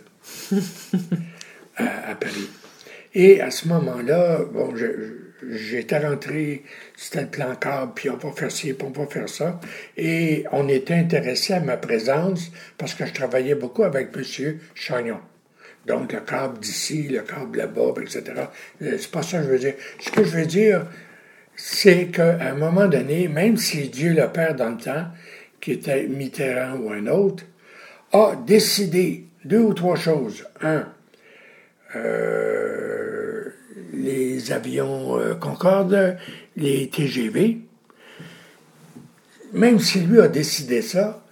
à, 1.76 2.10
à 2.10 2.14
Paris. 2.14 2.50
Et 3.14 3.40
à 3.40 3.50
ce 3.50 3.68
moment-là, 3.68 4.40
bon, 4.52 4.74
j'étais 5.50 5.98
rentré, 5.98 6.64
c'était 7.02 7.22
le 7.22 7.26
plan 7.26 7.56
câble, 7.56 7.92
puis 7.96 8.10
on 8.10 8.16
va 8.16 8.30
faire 8.30 8.52
ci, 8.52 8.72
puis 8.74 8.86
on 8.86 8.96
va 8.96 9.08
faire 9.08 9.28
ça. 9.28 9.58
Et 9.96 10.44
on 10.52 10.68
était 10.68 10.94
intéressé 10.94 11.52
à 11.52 11.58
ma 11.58 11.76
présence 11.76 12.52
parce 12.78 12.94
que 12.94 13.04
je 13.04 13.12
travaillais 13.12 13.56
beaucoup 13.56 13.82
avec 13.82 14.10
M. 14.16 14.58
Chagnon. 14.72 15.18
Donc, 15.84 16.12
le 16.12 16.20
câble 16.20 16.60
d'ici, 16.60 17.08
le 17.08 17.22
câble 17.22 17.58
là-bas, 17.58 17.94
etc. 18.00 18.22
Euh, 18.82 18.96
C'est 19.00 19.10
pas 19.10 19.22
ça 19.22 19.38
que 19.38 19.44
je 19.46 19.48
veux 19.48 19.58
dire. 19.58 19.74
Ce 19.98 20.12
que 20.12 20.22
je 20.22 20.36
veux 20.36 20.46
dire, 20.46 20.86
c'est 21.56 22.06
qu'à 22.06 22.38
un 22.40 22.54
moment 22.54 22.86
donné, 22.86 23.26
même 23.26 23.56
si 23.56 23.88
Dieu 23.88 24.12
le 24.12 24.28
Père 24.28 24.54
dans 24.54 24.70
le 24.70 24.76
temps, 24.76 25.06
qui 25.60 25.72
était 25.72 26.04
Mitterrand 26.04 26.76
ou 26.76 26.92
un 26.92 27.08
autre, 27.08 27.42
a 28.12 28.36
décidé 28.46 29.26
deux 29.44 29.58
ou 29.58 29.74
trois 29.74 29.96
choses. 29.96 30.46
Un, 30.60 30.86
euh, 31.96 33.48
les 33.92 34.52
avions 34.52 35.18
euh, 35.18 35.34
Concorde, 35.34 36.16
les 36.56 36.88
TGV, 36.88 37.58
même 39.52 39.78
si 39.78 40.00
lui 40.00 40.20
a 40.20 40.28
décidé 40.28 40.82
ça, 40.82 41.24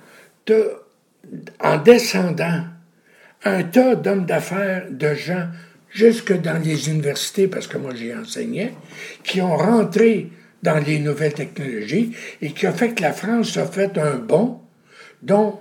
en 1.60 1.76
descendant 1.78 2.64
un 3.44 3.62
tas 3.64 3.94
d'hommes 3.94 4.26
d'affaires, 4.26 4.86
de 4.90 5.14
gens, 5.14 5.48
jusque 5.90 6.32
dans 6.40 6.62
les 6.62 6.88
universités, 6.90 7.48
parce 7.48 7.66
que 7.66 7.78
moi 7.78 7.94
j'y 7.94 8.14
enseignais, 8.14 8.74
qui 9.24 9.40
ont 9.40 9.56
rentré 9.56 10.30
dans 10.62 10.78
les 10.78 10.98
nouvelles 10.98 11.32
technologies 11.34 12.14
et 12.42 12.52
qui 12.52 12.66
a 12.66 12.72
fait 12.72 12.94
que 12.94 13.02
la 13.02 13.12
France 13.12 13.56
a 13.56 13.64
fait 13.66 13.96
un 13.98 14.16
bond 14.16 14.60
dont 15.22 15.58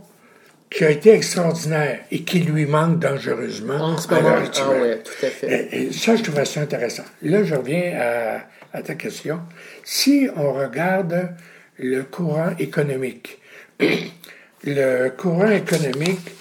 qui 0.70 0.84
a 0.86 0.92
été 0.92 1.12
extraordinaire 1.14 2.02
et 2.12 2.24
qui 2.24 2.42
lui 2.42 2.66
manque 2.66 3.00
dangereusement 3.00 3.76
En 3.94 3.98
ce 3.98 4.08
moment, 4.14 4.36
ah 4.38 4.70
ouais, 4.70 5.00
tout 5.02 5.26
à 5.26 5.30
fait. 5.30 5.70
Et- 5.72 5.84
et 5.88 5.92
ça, 5.94 6.16
je 6.16 6.22
trouvais 6.24 6.46
ça 6.46 6.62
intéressant. 6.62 7.06
Là, 7.24 7.44
je 7.44 7.56
reviens 7.56 7.94
à, 8.00 8.42
à 8.74 8.82
ta 8.82 8.96
question. 8.96 9.40
Si 9.84 10.28
on 10.36 10.54
regarde 10.54 11.36
le 11.78 12.04
courant 12.04 12.56
économique, 12.60 13.40
le 14.64 15.10
courant 15.10 15.52
économique, 15.52 16.32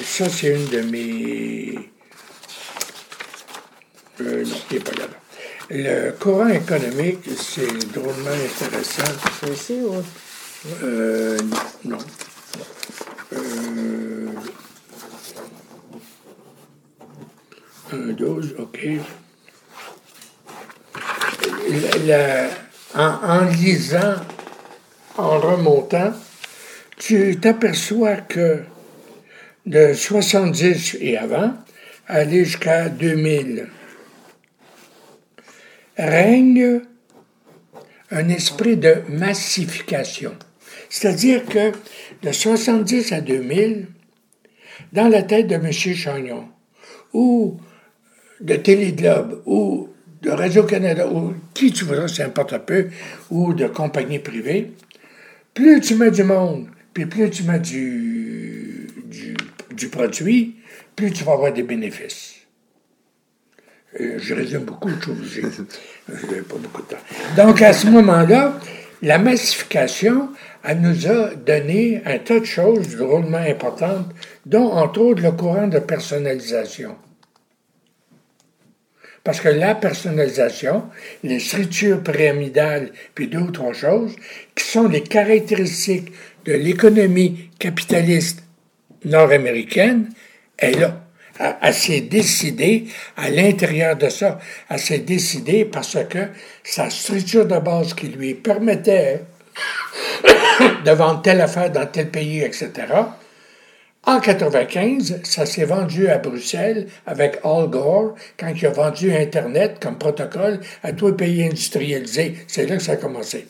ça, 0.00 0.28
c'est 0.28 0.54
une 0.54 0.66
de 0.68 0.80
mes... 0.82 1.78
Euh, 4.20 4.44
non, 4.44 4.56
il 4.70 4.74
n'est 4.74 4.82
pas 4.82 4.92
là-bas. 4.92 5.16
Le 5.70 6.10
courant 6.12 6.48
économique, 6.48 7.28
c'est 7.38 7.92
drôlement 7.92 8.30
intéressant. 8.30 9.12
C'est 9.40 9.52
ici 9.52 9.80
ou... 9.82 10.02
Euh, 10.82 11.38
non. 11.84 11.98
Euh, 13.32 14.28
un 17.92 18.12
12, 18.12 18.54
OK. 18.58 18.88
En 22.94 23.44
lisant, 23.46 24.16
en 25.16 25.38
remontant, 25.38 26.12
tu 26.98 27.38
t'aperçois 27.40 28.16
que 28.16 28.62
de 29.66 29.92
70 29.94 30.98
et 31.00 31.16
avant, 31.16 31.54
aller 32.08 32.44
jusqu'à 32.44 32.88
2000, 32.88 33.68
règne 35.96 36.80
un 38.10 38.28
esprit 38.28 38.76
de 38.76 39.02
massification. 39.08 40.34
C'est-à-dire 40.90 41.44
que 41.46 41.72
de 42.22 42.32
70 42.32 43.12
à 43.12 43.20
2000, 43.20 43.86
dans 44.92 45.08
la 45.08 45.22
tête 45.22 45.46
de 45.46 45.54
M. 45.54 45.72
Chagnon, 45.72 46.48
ou 47.12 47.58
de 48.40 48.56
Téléglobe, 48.56 49.42
ou 49.46 49.91
de 50.22 50.30
Radio-Canada, 50.30 51.06
ou 51.08 51.34
qui 51.52 51.72
tu 51.72 51.84
voudras, 51.84 52.08
c'est 52.08 52.22
importe 52.22 52.56
peu, 52.58 52.88
ou 53.30 53.52
de 53.52 53.66
compagnies 53.66 54.20
privées, 54.20 54.72
plus 55.52 55.80
tu 55.80 55.96
mets 55.96 56.10
du 56.10 56.22
monde, 56.22 56.68
puis 56.94 57.06
plus 57.06 57.28
tu 57.30 57.42
mets 57.42 57.58
du, 57.58 58.88
du, 59.04 59.36
du 59.74 59.88
produit, 59.88 60.56
plus 60.94 61.10
tu 61.10 61.24
vas 61.24 61.32
avoir 61.32 61.52
des 61.52 61.64
bénéfices. 61.64 62.36
Euh, 64.00 64.18
je 64.18 64.34
résume 64.34 64.64
beaucoup, 64.64 64.88
suis 65.02 65.10
obligé. 65.10 65.42
Je 66.08 66.26
n'ai 66.26 66.40
pas 66.40 66.56
beaucoup 66.56 66.82
de 66.82 66.86
temps. 66.86 66.96
Donc, 67.36 67.60
à 67.60 67.72
ce 67.72 67.86
moment-là, 67.88 68.58
la 69.02 69.18
massification, 69.18 70.30
elle 70.64 70.80
nous 70.80 71.06
a 71.08 71.34
donné 71.34 72.00
un 72.06 72.18
tas 72.18 72.40
de 72.40 72.44
choses 72.44 72.96
drôlement 72.96 73.38
importantes, 73.38 74.14
dont, 74.46 74.70
entre 74.70 75.00
autres, 75.00 75.22
le 75.22 75.32
courant 75.32 75.66
de 75.66 75.80
personnalisation. 75.80 76.96
Parce 79.24 79.40
que 79.40 79.48
la 79.48 79.74
personnalisation, 79.74 80.84
les 81.22 81.38
structures 81.38 82.02
pyramidales, 82.02 82.90
puis 83.14 83.28
d'autres 83.28 83.72
choses, 83.72 84.16
qui 84.54 84.64
sont 84.64 84.88
les 84.88 85.02
caractéristiques 85.02 86.12
de 86.44 86.54
l'économie 86.54 87.50
capitaliste 87.58 88.42
nord-américaine, 89.04 90.08
est 90.58 90.72
là. 90.72 90.98
Elle, 91.62 91.74
s'est 91.74 92.02
décidée 92.02 92.86
à 93.16 93.30
l'intérieur 93.30 93.96
de 93.96 94.08
ça. 94.08 94.38
Elle 94.68 94.78
s'est 94.78 94.98
décidée 94.98 95.64
parce 95.64 95.96
que 96.08 96.28
sa 96.62 96.90
structure 96.90 97.46
de 97.46 97.58
base 97.58 97.94
qui 97.94 98.08
lui 98.08 98.34
permettait 98.34 99.22
de 100.84 100.90
vendre 100.90 101.22
telle 101.22 101.40
affaire 101.40 101.70
dans 101.70 101.86
tel 101.86 102.10
pays, 102.10 102.42
etc. 102.42 102.70
En 104.04 104.18
95, 104.18 105.20
ça 105.22 105.46
s'est 105.46 105.64
vendu 105.64 106.08
à 106.08 106.18
Bruxelles 106.18 106.88
avec 107.06 107.38
Al 107.44 107.68
Gore 107.68 108.16
quand 108.36 108.52
il 108.54 108.66
a 108.66 108.70
vendu 108.70 109.14
Internet 109.14 109.76
comme 109.80 109.96
protocole 109.96 110.58
à 110.82 110.92
tous 110.92 111.08
les 111.08 111.12
pays 111.12 111.44
industrialisés. 111.44 112.34
C'est 112.48 112.66
là 112.66 112.76
que 112.76 112.82
ça 112.82 112.92
a 112.92 112.96
commencé. 112.96 113.46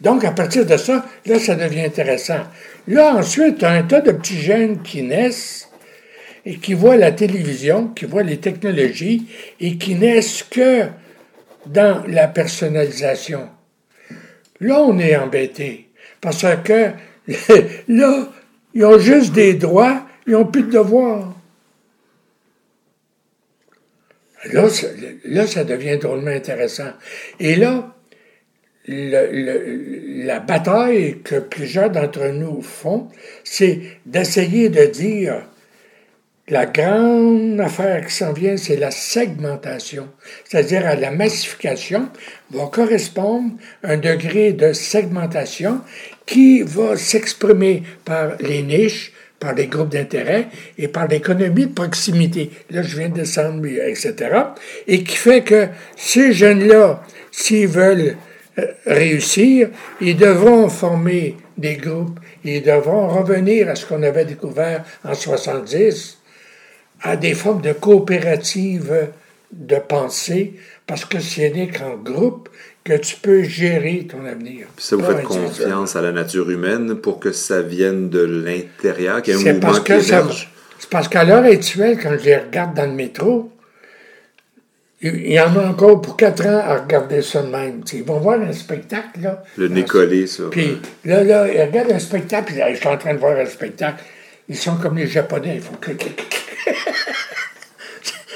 Donc, 0.00 0.24
à 0.24 0.32
partir 0.32 0.66
de 0.66 0.76
ça, 0.76 1.06
là, 1.26 1.38
ça 1.38 1.54
devient 1.54 1.82
intéressant. 1.82 2.40
Là, 2.88 3.14
ensuite, 3.14 3.62
un 3.62 3.84
tas 3.84 4.00
de 4.00 4.10
petits 4.10 4.40
jeunes 4.40 4.82
qui 4.82 5.02
naissent 5.02 5.68
et 6.44 6.56
qui 6.56 6.74
voient 6.74 6.96
la 6.96 7.12
télévision, 7.12 7.88
qui 7.88 8.04
voient 8.04 8.24
les 8.24 8.38
technologies 8.38 9.28
et 9.60 9.78
qui 9.78 9.94
naissent 9.94 10.42
que 10.42 10.86
dans 11.66 12.02
la 12.08 12.26
personnalisation. 12.26 13.48
Là, 14.60 14.80
on 14.80 14.98
est 14.98 15.16
embêté 15.16 15.88
parce 16.20 16.44
que 16.64 16.90
là, 17.88 18.28
ils 18.74 18.84
ont 18.84 18.98
juste 18.98 19.32
des 19.32 19.54
droits, 19.54 20.06
ils 20.26 20.32
n'ont 20.32 20.46
plus 20.46 20.62
de 20.62 20.70
devoirs. 20.70 21.32
Là, 24.52 24.68
là, 25.24 25.46
ça 25.46 25.64
devient 25.64 25.96
drôlement 25.96 26.30
intéressant. 26.30 26.90
Et 27.40 27.56
là, 27.56 27.94
la 28.86 30.40
bataille 30.40 31.22
que 31.22 31.36
plusieurs 31.36 31.90
d'entre 31.90 32.26
nous 32.26 32.60
font, 32.60 33.08
c'est 33.42 33.80
d'essayer 34.04 34.68
de 34.68 34.84
dire 34.84 35.46
la 36.48 36.66
grande 36.66 37.58
affaire 37.58 38.04
qui 38.06 38.12
s'en 38.12 38.34
vient, 38.34 38.58
c'est 38.58 38.76
la 38.76 38.90
segmentation, 38.90 40.10
c'est-à-dire 40.44 40.86
à 40.86 40.94
la 40.94 41.10
massification 41.10 42.10
va 42.50 42.66
correspondre 42.66 43.52
un 43.82 43.96
degré 43.96 44.52
de 44.52 44.74
segmentation 44.74 45.80
qui 46.26 46.62
va 46.62 46.96
s'exprimer 46.96 47.82
par 48.04 48.36
les 48.40 48.62
niches, 48.62 49.12
par 49.38 49.54
les 49.54 49.66
groupes 49.66 49.90
d'intérêt 49.90 50.48
et 50.78 50.88
par 50.88 51.06
l'économie 51.06 51.66
de 51.66 51.72
proximité. 51.72 52.50
Là, 52.70 52.82
je 52.82 52.98
viens 52.98 53.08
de 53.08 53.14
descendre, 53.14 53.66
etc. 53.66 54.14
Et 54.86 55.04
qui 55.04 55.16
fait 55.16 55.42
que 55.42 55.68
ces 55.96 56.32
jeunes-là, 56.32 57.02
s'ils 57.30 57.68
veulent 57.68 58.16
euh, 58.58 58.66
réussir, 58.86 59.68
ils 60.00 60.16
devront 60.16 60.68
former 60.68 61.36
des 61.58 61.76
groupes, 61.76 62.18
ils 62.44 62.62
devront 62.62 63.08
revenir 63.08 63.68
à 63.68 63.74
ce 63.74 63.86
qu'on 63.86 64.02
avait 64.02 64.24
découvert 64.24 64.84
en 65.04 65.14
70, 65.14 66.18
à 67.02 67.16
des 67.16 67.34
formes 67.34 67.60
de 67.60 67.72
coopératives 67.72 69.08
de 69.52 69.76
pensée, 69.76 70.54
parce 70.86 71.04
que 71.04 71.20
ce 71.20 71.42
n'est 71.42 71.68
qu'en 71.68 71.96
groupe 71.96 72.48
que 72.84 72.92
tu 72.98 73.16
peux 73.16 73.42
gérer 73.42 74.06
ton 74.08 74.24
avenir. 74.26 74.66
Puis 74.76 74.84
ça, 74.84 74.96
vous 74.96 75.04
faites 75.04 75.22
confiance 75.22 75.96
à 75.96 76.02
la 76.02 76.12
nature 76.12 76.50
humaine 76.50 76.96
pour 76.96 77.18
que 77.18 77.32
ça 77.32 77.62
vienne 77.62 78.10
de 78.10 78.20
l'intérieur, 78.20 79.22
qu'il 79.22 79.34
y 79.34 79.36
ait 79.36 79.48
un 79.48 79.54
mouvement 79.54 79.68
parce 79.68 79.80
que 79.80 80.00
C'est 80.00 80.90
parce 80.90 81.08
qu'à 81.08 81.24
l'heure 81.24 81.44
actuelle, 81.44 81.98
quand 82.00 82.16
je 82.18 82.24
les 82.24 82.36
regarde 82.36 82.74
dans 82.74 82.86
le 82.86 82.92
métro, 82.92 83.50
il 85.00 85.32
y 85.32 85.40
en 85.40 85.56
a 85.56 85.66
encore 85.68 86.00
pour 86.00 86.16
quatre 86.16 86.46
ans 86.46 86.62
à 86.64 86.78
regarder 86.78 87.20
ça 87.20 87.42
de 87.42 87.48
même. 87.48 87.82
ils 87.92 88.04
vont 88.04 88.20
voir 88.20 88.40
un 88.40 88.52
spectacle, 88.52 89.20
là. 89.20 89.42
Le 89.56 89.68
nez 89.68 89.84
collé, 89.84 90.26
ça. 90.26 90.44
Puis 90.50 90.78
là, 91.04 91.22
là, 91.22 91.46
ils 91.52 91.60
regardent 91.62 91.92
un 91.92 91.98
spectacle, 91.98 92.52
puis 92.52 92.62
je 92.70 92.76
suis 92.76 92.88
en 92.88 92.96
train 92.96 93.14
de 93.14 93.18
voir 93.18 93.38
un 93.38 93.46
spectacle. 93.46 94.02
Ils 94.48 94.56
sont 94.56 94.76
comme 94.76 94.96
les 94.96 95.06
Japonais, 95.06 95.56
ils 95.56 95.62
font 95.62 95.76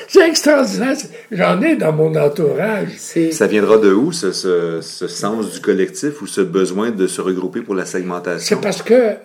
C'est 0.08 0.26
extraordinaire. 0.26 0.96
J'en 1.30 1.60
ai 1.60 1.76
dans 1.76 1.92
mon 1.92 2.14
entourage. 2.16 2.96
Ça 2.96 3.46
viendra 3.46 3.76
de 3.76 3.92
où, 3.92 4.10
ce, 4.10 4.32
ce, 4.32 5.06
sens 5.06 5.52
du 5.52 5.60
collectif 5.60 6.22
ou 6.22 6.26
ce 6.26 6.40
besoin 6.40 6.90
de 6.90 7.06
se 7.06 7.20
regrouper 7.20 7.60
pour 7.60 7.74
la 7.74 7.84
segmentation? 7.84 8.56
C'est 8.56 8.62
parce 8.62 8.82
que, 8.82 9.16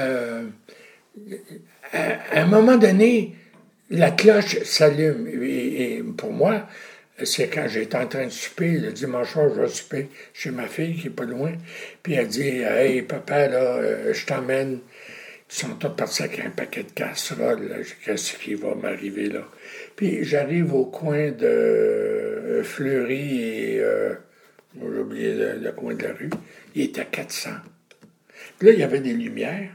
euh, 0.00 0.42
à, 1.92 2.40
un 2.40 2.46
moment 2.46 2.76
donné, 2.76 3.36
la 3.90 4.10
cloche 4.10 4.60
s'allume. 4.64 5.28
Et, 5.28 6.02
pour 6.16 6.32
moi, 6.32 6.66
c'est 7.22 7.46
quand 7.46 7.68
j'étais 7.68 7.96
en 7.96 8.08
train 8.08 8.26
de 8.26 8.32
souper, 8.32 8.72
le 8.72 8.90
dimanche 8.90 9.34
soir, 9.34 9.46
je 9.54 9.60
vais 9.60 9.68
souper 9.68 10.08
chez 10.32 10.50
ma 10.50 10.66
fille 10.66 10.96
qui 10.96 11.06
est 11.06 11.10
pas 11.10 11.24
loin. 11.24 11.52
Puis 12.02 12.14
elle 12.14 12.26
dit 12.26 12.42
Hey, 12.42 13.02
papa, 13.02 13.46
là, 13.46 13.76
euh, 13.76 14.12
je 14.12 14.26
t'emmène 14.26 14.80
ils 15.50 15.54
sont 15.54 15.74
tous 15.76 15.90
partis 15.90 16.22
avec 16.22 16.40
un 16.40 16.50
paquet 16.50 16.82
de 16.82 16.90
casseroles. 16.90 17.84
Qu'est-ce 18.04 18.36
qui 18.38 18.54
va 18.54 18.74
m'arriver 18.74 19.28
là? 19.28 19.42
Puis 19.96 20.24
j'arrive 20.24 20.74
au 20.74 20.86
coin 20.86 21.30
de 21.30 21.46
euh, 21.46 22.62
Fleury 22.64 23.42
et. 23.42 23.80
Euh, 23.80 24.14
j'ai 24.76 24.98
oublié 24.98 25.34
le, 25.34 25.72
coin 25.72 25.94
de 25.94 26.02
la 26.02 26.12
rue. 26.12 26.30
Il 26.74 26.82
était 26.82 27.02
à 27.02 27.04
400. 27.04 27.50
Puis 28.58 28.68
là, 28.68 28.74
il 28.74 28.80
y 28.80 28.82
avait 28.82 29.00
des 29.00 29.12
lumières. 29.12 29.70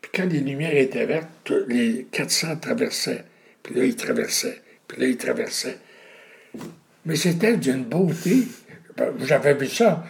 Puis 0.00 0.10
quand 0.14 0.26
les 0.30 0.40
lumières 0.40 0.76
étaient 0.76 1.06
vertes, 1.06 1.52
les 1.68 2.06
400 2.12 2.56
traversaient. 2.56 3.24
Puis 3.62 3.74
là, 3.74 3.84
ils 3.84 3.96
traversaient. 3.96 4.60
Puis 4.86 5.00
là, 5.00 5.06
ils 5.06 5.16
traversaient. 5.16 5.78
Mais 7.06 7.16
c'était 7.16 7.56
d'une 7.56 7.84
beauté. 7.84 8.42
J'avais 9.20 9.54
vu 9.54 9.68
ça 9.68 10.04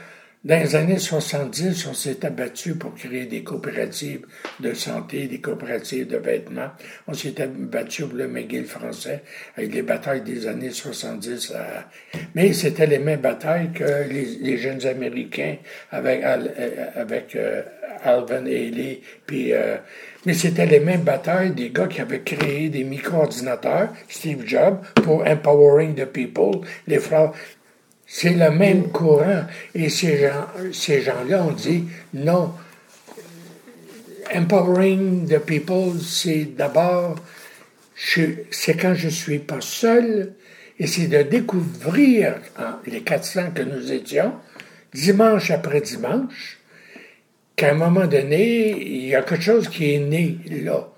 dans 0.46 0.62
les 0.62 0.76
années 0.76 0.98
70, 1.00 1.88
on 1.88 1.94
s'est 1.94 2.24
abattu 2.24 2.76
pour 2.76 2.94
créer 2.94 3.26
des 3.26 3.42
coopératives 3.42 4.24
de 4.60 4.74
santé, 4.74 5.26
des 5.26 5.40
coopératives 5.40 6.06
de 6.06 6.18
vêtements. 6.18 6.70
On 7.08 7.14
s'est 7.14 7.42
abattu 7.42 8.04
pour 8.04 8.16
le 8.16 8.28
McGill 8.28 8.64
français 8.64 9.24
avec 9.56 9.74
les 9.74 9.82
batailles 9.82 10.20
des 10.20 10.46
années 10.46 10.70
70. 10.70 11.52
Mais 12.36 12.52
c'était 12.52 12.86
les 12.86 13.00
mêmes 13.00 13.22
batailles 13.22 13.72
que 13.72 14.08
les, 14.08 14.56
jeunes 14.56 14.86
Américains 14.86 15.56
avec, 15.90 16.22
euh, 16.22 16.44
euh, 17.34 17.62
Alvin 18.04 18.46
Ailey. 18.46 19.00
Puis, 19.26 19.52
euh, 19.52 19.78
mais 20.26 20.34
c'était 20.34 20.66
les 20.66 20.80
mêmes 20.80 21.02
batailles 21.02 21.50
des 21.50 21.70
gars 21.70 21.88
qui 21.88 22.00
avaient 22.00 22.20
créé 22.20 22.68
des 22.68 22.84
micro-ordinateurs, 22.84 23.88
Steve 24.08 24.46
Jobs, 24.46 24.78
pour 25.02 25.26
Empowering 25.26 25.94
the 25.96 26.04
People, 26.04 26.60
les 26.86 26.98
c'est 28.06 28.34
le 28.34 28.50
même 28.50 28.90
courant. 28.90 29.44
Et 29.74 29.88
ces, 29.88 30.18
gens, 30.18 30.46
ces 30.72 31.02
gens-là 31.02 31.42
ont 31.42 31.52
dit 31.52 31.84
non. 32.14 32.52
Empowering 34.34 35.28
the 35.28 35.38
people, 35.38 36.00
c'est 36.00 36.56
d'abord, 36.56 37.16
c'est 37.94 38.74
quand 38.74 38.94
je 38.94 39.08
suis 39.08 39.38
pas 39.38 39.60
seul, 39.60 40.34
et 40.78 40.86
c'est 40.86 41.06
de 41.06 41.22
découvrir, 41.22 42.34
les 42.86 43.02
400 43.02 43.52
que 43.54 43.62
nous 43.62 43.92
étions, 43.92 44.34
dimanche 44.92 45.50
après 45.50 45.80
dimanche, 45.80 46.58
qu'à 47.54 47.70
un 47.70 47.74
moment 47.74 48.06
donné, 48.06 48.70
il 48.82 49.06
y 49.06 49.14
a 49.14 49.22
quelque 49.22 49.42
chose 49.42 49.68
qui 49.68 49.94
est 49.94 49.98
né 50.00 50.38
là. 50.64 50.88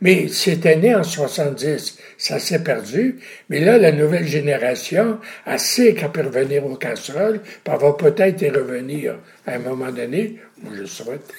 Mais 0.00 0.28
c'était 0.28 0.76
né 0.76 0.94
en 0.94 1.02
70, 1.02 1.98
ça 2.18 2.38
s'est 2.38 2.62
perdu. 2.62 3.18
Mais 3.48 3.60
là, 3.60 3.78
la 3.78 3.92
nouvelle 3.92 4.26
génération, 4.26 5.18
elle 5.46 5.58
sait 5.58 5.94
qu'elle 5.94 6.12
peut 6.12 6.22
revenir 6.22 6.66
aux 6.66 6.76
casseroles, 6.76 7.40
puis 7.40 7.72
elle 7.72 7.80
va 7.80 7.92
peut-être 7.94 8.42
y 8.42 8.50
revenir 8.50 9.16
à 9.46 9.54
un 9.54 9.58
moment 9.58 9.90
donné. 9.90 10.38
Moi, 10.62 10.72
je 10.78 10.84
souhaite. 10.84 11.32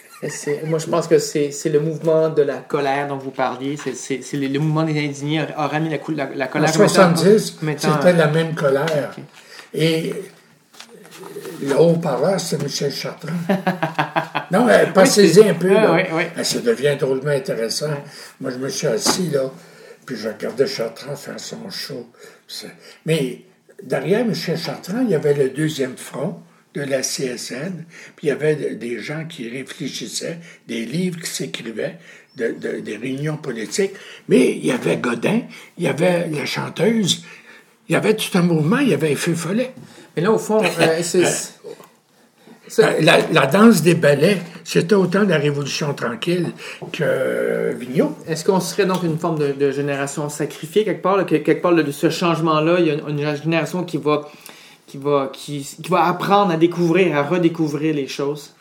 Moi, 0.66 0.80
je 0.80 0.88
pense 0.88 1.08
que 1.08 1.20
c'est 1.20 1.70
le 1.70 1.80
mouvement 1.80 2.30
de 2.30 2.42
la 2.42 2.58
colère 2.58 3.08
dont 3.08 3.18
vous 3.18 3.30
parliez. 3.30 3.78
C'est 3.78 4.22
le, 4.34 4.48
le, 4.48 4.60
mouvement 4.60 4.84
des 4.84 5.00
indignés 5.00 5.42
a, 5.56 5.68
ramené 5.68 6.00
la, 6.16 6.30
la, 6.34 6.48
colère. 6.48 6.70
En 6.70 6.74
70, 6.74 7.60
c'était 7.78 8.14
la 8.14 8.28
même 8.28 8.56
colère. 8.56 9.16
Et 9.76 10.14
le 11.62 11.76
haut-parleur, 11.80 12.40
c'est 12.40 12.62
Michel 12.62 12.92
Chartrand. 12.92 13.34
non, 14.52 14.68
passez-y 14.94 15.48
un 15.50 15.54
peu. 15.54 15.70
Là. 15.74 15.98
Ah, 16.36 16.44
ça 16.44 16.60
devient 16.60 16.96
drôlement 17.00 17.32
intéressant. 17.32 17.90
Moi, 18.42 18.52
je 18.52 18.58
me 18.58 18.70
suis 18.70 18.88
assis, 18.88 19.30
là. 19.30 19.52
Puis 20.06 20.16
je 20.16 20.30
regardais 20.30 20.68
Chartrand 20.68 21.16
faire 21.16 21.40
son 21.40 21.70
show. 21.70 22.08
Mais 23.06 23.42
derrière 23.84 24.22
M. 24.22 24.34
Chartrand, 24.34 25.02
il 25.02 25.10
y 25.10 25.16
avait 25.16 25.34
le 25.34 25.50
deuxième 25.50 25.98
front 25.98 26.40
de 26.74 26.82
la 26.82 27.02
CSN, 27.02 27.86
puis 28.16 28.28
il 28.28 28.30
y 28.30 28.32
avait 28.32 28.56
de- 28.56 28.76
des 28.76 29.00
gens 29.00 29.26
qui 29.26 29.50
réfléchissaient, 29.50 30.38
des 30.68 30.86
livres 30.86 31.20
qui 31.20 31.30
s'écrivaient, 31.30 31.98
de- 32.36 32.52
de- 32.60 32.80
des 32.82 32.98
réunions 32.98 33.38
politiques. 33.38 33.94
Mais 34.30 34.52
il 34.52 34.66
y 34.66 34.72
avait 34.72 34.98
Godin, 34.98 35.42
il 35.78 35.86
y 35.86 35.88
avait 35.88 36.28
la 36.30 36.46
chanteuse, 36.46 37.24
il 37.90 37.94
y 37.94 37.96
avait 37.96 38.16
tout 38.16 38.38
un 38.38 38.44
mouvement, 38.44 38.78
il 38.78 38.90
y 38.90 38.94
avait 38.94 39.16
Feu 39.16 39.34
Follet. 39.34 39.74
Mais 40.18 40.24
là, 40.24 40.32
au 40.34 40.38
fond, 40.38 40.62
euh, 40.64 41.00
c'est. 41.04 41.24
Euh, 41.24 43.00
La, 43.02 43.20
la 43.32 43.48
danse 43.48 43.82
des 43.82 43.94
ballets, 43.96 44.40
c'était 44.66 44.94
autant 44.96 45.24
la 45.24 45.38
Révolution 45.38 45.94
tranquille 45.94 46.52
que 46.92 47.74
Vigneault. 47.80 48.14
Est-ce 48.28 48.44
qu'on 48.44 48.60
serait 48.60 48.86
donc 48.86 49.04
une 49.04 49.18
forme 49.18 49.40
de, 49.40 49.54
de 49.54 49.72
génération 49.72 50.28
sacrifiée 50.28 50.84
quelque 50.84 51.02
part, 51.02 51.16
là, 51.16 51.24
que- 51.24 51.36
quelque 51.38 51.62
part 51.62 51.72
là, 51.72 51.82
de 51.82 51.92
ce 51.94 52.10
changement-là, 52.10 52.80
il 52.80 52.88
y 52.88 52.90
a 52.92 52.96
une, 52.96 53.08
une 53.20 53.36
génération 53.38 53.86
qui 53.86 53.96
va, 53.98 54.28
qui 54.86 54.98
va, 54.98 55.30
qui, 55.32 55.62
qui 55.82 55.90
va 55.90 56.04
apprendre 56.08 56.52
à 56.52 56.58
découvrir, 56.58 57.16
à 57.16 57.24
redécouvrir 57.24 57.94
les 57.96 58.08
choses? 58.10 58.52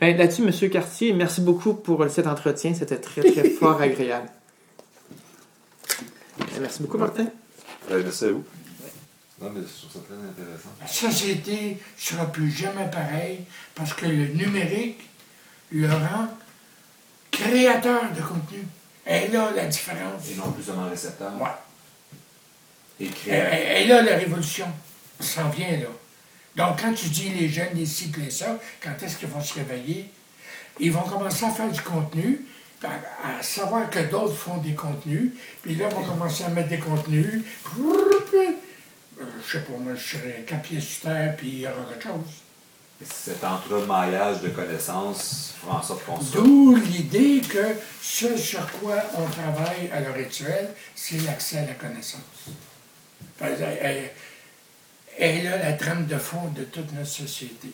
Ben, 0.00 0.16
là-dessus, 0.16 0.42
Monsieur 0.42 0.68
Cartier, 0.68 1.12
merci 1.12 1.40
beaucoup 1.40 1.74
pour 1.74 2.04
cet 2.10 2.26
entretien. 2.26 2.74
C'était 2.74 2.96
très, 2.96 3.20
très 3.22 3.44
fort 3.60 3.80
agréable. 3.80 4.30
Ben, 6.40 6.46
Merci 6.60 6.82
beaucoup, 6.82 6.98
Martin. 6.98 7.26
Euh, 7.92 8.00
merci 8.02 8.24
à 8.24 8.28
vous. 8.32 8.42
Non, 9.44 9.50
mais 9.54 9.60
je 9.60 9.86
trouve 9.86 9.92
ça 9.92 9.98
très 10.08 10.14
intéressant. 10.16 10.70
La 10.80 10.86
société 10.86 11.76
ne 11.96 12.00
sera 12.02 12.30
plus 12.32 12.50
jamais 12.50 12.90
pareille 12.90 13.40
parce 13.74 13.92
que 13.92 14.06
le 14.06 14.26
numérique 14.28 15.00
le 15.70 15.88
rend 15.88 16.28
créateur 17.30 18.02
de 18.12 18.22
contenu. 18.22 18.64
Et 19.06 19.28
là, 19.28 19.50
la 19.54 19.66
différence. 19.66 20.30
Et 20.30 20.34
non 20.36 20.50
plus 20.52 20.62
seulement 20.62 20.88
récepteur. 20.88 21.32
Ouais. 21.40 21.48
Et 23.00 23.04
Et, 23.06 23.08
créateur. 23.08 23.52
et- 23.54 23.82
et 23.82 23.86
là, 23.86 24.02
la 24.02 24.16
révolution 24.16 24.66
s'en 25.20 25.48
vient, 25.50 25.72
là. 25.78 25.86
Donc, 26.56 26.80
quand 26.80 26.92
tu 26.94 27.08
dis 27.08 27.30
les 27.30 27.48
jeunes, 27.48 27.74
les 27.74 27.84
cycles 27.86 28.22
et 28.22 28.30
ça, 28.30 28.58
quand 28.82 28.92
est-ce 29.02 29.16
qu'ils 29.18 29.28
vont 29.28 29.42
se 29.42 29.54
réveiller? 29.54 30.08
Ils 30.80 30.92
vont 30.92 31.02
commencer 31.02 31.44
à 31.44 31.50
faire 31.50 31.70
du 31.70 31.80
contenu, 31.82 32.46
à, 32.82 33.38
à 33.38 33.42
savoir 33.42 33.90
que 33.90 33.98
d'autres 33.98 34.34
font 34.36 34.58
des 34.58 34.74
contenus, 34.74 35.32
puis 35.62 35.74
là, 35.74 35.88
ils 35.90 35.94
vont 35.94 36.04
commencer 36.04 36.44
à 36.44 36.48
mettre 36.50 36.68
des 36.68 36.78
contenus. 36.78 37.42
Euh, 39.20 39.24
je 39.46 39.52
sais 39.52 39.64
pas, 39.64 39.72
moi, 39.78 39.94
je 39.94 40.16
serais 40.16 40.44
quatre 40.46 40.62
pieds 40.62 40.80
sur 40.80 41.02
terre, 41.02 41.36
puis 41.36 41.48
il 41.48 41.60
y 41.60 41.66
aura 41.66 41.80
autre 41.80 42.02
chose. 42.02 42.42
Cet 43.04 43.42
entremaillage 43.44 44.40
de 44.40 44.48
connaissances 44.48 45.54
fera 45.60 45.78
en 45.78 45.82
sorte 45.82 46.04
qu'on. 46.04 46.18
D'où 46.18 46.76
l'idée 46.76 47.40
que 47.40 47.74
ce 48.00 48.36
sur 48.36 48.70
quoi 48.72 48.96
on 49.16 49.28
travaille 49.28 49.90
à 49.92 50.00
l'heure 50.00 50.14
actuelle, 50.14 50.70
c'est 50.94 51.20
l'accès 51.22 51.58
à 51.58 51.66
la 51.66 51.74
connaissance. 51.74 52.22
Elle, 53.40 54.10
elle 55.18 55.38
est 55.38 55.42
là 55.42 55.58
la 55.58 55.72
trame 55.74 56.06
de 56.06 56.16
fond 56.16 56.48
de 56.56 56.64
toute 56.64 56.92
notre 56.92 57.10
société. 57.10 57.72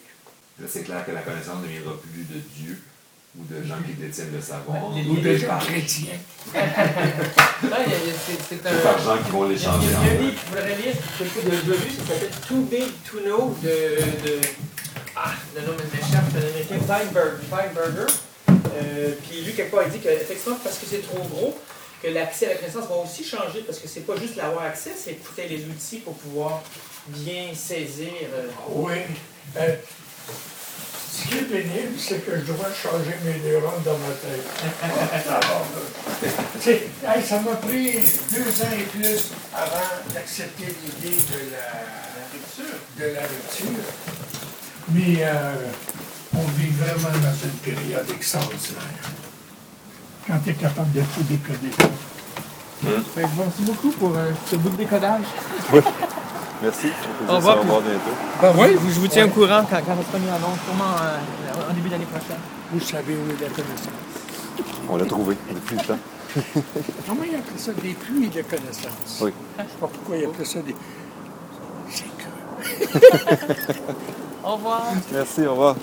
Là, 0.58 0.66
c'est 0.68 0.82
clair 0.82 1.04
que 1.04 1.12
la 1.12 1.22
connaissance 1.22 1.62
ne 1.62 1.68
viendra 1.68 1.94
plus 2.00 2.24
de 2.24 2.40
Dieu 2.56 2.82
ou 3.38 3.44
de 3.44 3.62
gens 3.64 3.76
qui 3.86 3.92
détiennent 3.94 4.32
le 4.34 4.40
savoir. 4.40 4.92
Ouais, 4.94 5.02
Ou 5.08 5.14
les- 5.16 5.22
de 5.22 5.28
les- 5.30 5.44
a- 5.44 5.60
c'est- 5.60 6.06
Par 8.82 8.98
gens 9.02 9.18
qui 9.22 9.30
vont 9.30 9.44
l'échanger 9.48 9.86
il 9.86 9.90
y 9.90 9.94
a 9.94 10.00
un 10.00 10.14
livre 10.20 10.40
je 10.42 10.48
voudrais 10.50 10.76
lire, 10.76 10.94
que 11.18 11.24
j'ai 11.24 11.50
déjà 11.50 11.72
vu, 11.80 11.90
ça 11.90 12.14
s'appelle 12.14 12.30
Too 12.48 12.60
Big 12.62 12.88
to 13.10 13.20
Know 13.20 13.56
de. 13.62 13.68
de 13.68 14.40
ah, 15.16 15.32
le 15.54 15.60
nom 15.62 15.72
m'échappe, 15.74 16.24
c'est 16.32 16.38
un 16.38 16.48
américain, 16.48 16.78
Feinberg, 16.86 17.32
Feinberger. 17.48 18.06
Euh, 18.48 19.14
puis 19.28 19.42
lui, 19.42 19.52
quelque 19.52 19.70
part, 19.70 19.82
il 19.86 19.92
dit 19.92 19.98
qu'effectivement, 19.98 20.58
parce 20.62 20.78
que 20.78 20.86
c'est 20.88 21.02
trop 21.02 21.18
gros, 21.24 21.58
que 22.02 22.08
l'accès 22.08 22.46
à 22.46 22.48
la 22.50 22.54
connaissance 22.56 22.86
va 22.88 22.96
aussi 22.96 23.24
changer, 23.24 23.60
parce 23.66 23.78
que 23.78 23.88
c'est 23.88 24.06
pas 24.06 24.16
juste 24.16 24.36
l'avoir 24.36 24.64
accès, 24.64 24.92
c'est 24.96 25.12
écouter 25.12 25.46
les 25.48 25.64
outils 25.66 25.98
pour 25.98 26.14
pouvoir 26.14 26.62
bien 27.06 27.54
saisir. 27.54 28.12
euh, 28.34 28.48
Oui. 28.70 28.94
Euh, 29.56 29.74
ce 31.20 31.28
qui 31.28 31.38
est 31.38 31.42
pénible, 31.42 31.98
c'est 31.98 32.24
que 32.24 32.32
je 32.36 32.52
dois 32.52 32.68
changer 32.72 33.16
mes 33.24 33.50
neurones 33.50 33.82
dans 33.84 33.98
ma 33.98 34.14
tête. 34.14 34.46
Hey, 37.02 37.22
ça 37.24 37.40
m'a 37.40 37.56
pris 37.56 37.92
deux 38.30 38.62
ans 38.62 38.74
et 38.78 38.82
plus 38.82 39.32
avant 39.54 39.90
d'accepter 40.12 40.66
l'idée 40.66 41.16
de 41.16 41.52
la 41.52 41.66
rupture. 42.30 42.76
De 42.98 43.04
la 43.14 43.20
rupture. 43.22 43.84
Mais 44.90 45.16
euh, 45.20 45.54
on 46.34 46.42
vit 46.58 46.70
vraiment 46.70 47.18
dans 47.18 47.34
une 47.42 47.74
période 47.74 48.10
extraordinaire. 48.10 49.10
Quand 50.26 50.38
tu 50.44 50.50
es 50.50 50.54
capable 50.54 50.92
de 50.92 51.00
tout 51.00 51.22
décoder. 51.22 51.70
Fait 53.14 53.22
que 53.22 53.28
merci 53.38 53.62
beaucoup 53.62 53.90
pour 53.92 54.14
euh, 54.16 54.30
ce 54.50 54.56
bout 54.56 54.70
de 54.70 54.76
décodage. 54.76 55.24
Merci. 56.62 56.88
Au 57.28 57.36
revoir, 57.36 57.56
Au 57.56 57.60
revoir 57.62 57.80
bientôt. 57.80 58.10
Ben 58.42 58.52
oui, 58.58 58.76
je 58.92 59.00
vous 59.00 59.08
tiens 59.08 59.26
au 59.26 59.30
courant 59.30 59.64
quand, 59.68 59.78
quand 59.78 59.96
ça 59.96 60.06
sera 60.06 60.18
mis 60.18 60.30
en 60.30 60.38
sûrement 60.64 60.94
euh, 61.02 61.70
en 61.70 61.74
début 61.74 61.88
d'année 61.88 62.04
prochaine. 62.04 62.36
Vous 62.72 62.80
savez 62.80 63.14
où 63.14 63.30
est 63.30 63.40
la 63.42 63.48
connaissance. 63.48 63.88
On 64.88 64.96
l'a 64.96 65.06
trouvé 65.06 65.36
depuis 65.54 65.76
le 65.76 65.82
temps. 65.82 65.98
Comment 67.08 67.22
ils 67.24 67.34
appellent 67.36 67.58
ça 67.58 67.72
des 67.72 67.94
pluies 67.94 68.28
de 68.28 68.42
connaissances? 68.42 69.20
Oui. 69.22 69.32
Je 69.58 69.62
sais 69.62 69.68
pas 69.80 69.86
pourquoi 69.88 70.16
ils 70.16 70.24
appellent 70.26 70.46
ça 70.46 70.60
des. 70.60 70.74
C'est 71.88 72.04
que. 72.04 73.74
Au 74.44 74.52
revoir. 74.56 74.82
Merci, 75.12 75.46
au 75.46 75.50
revoir. 75.52 75.76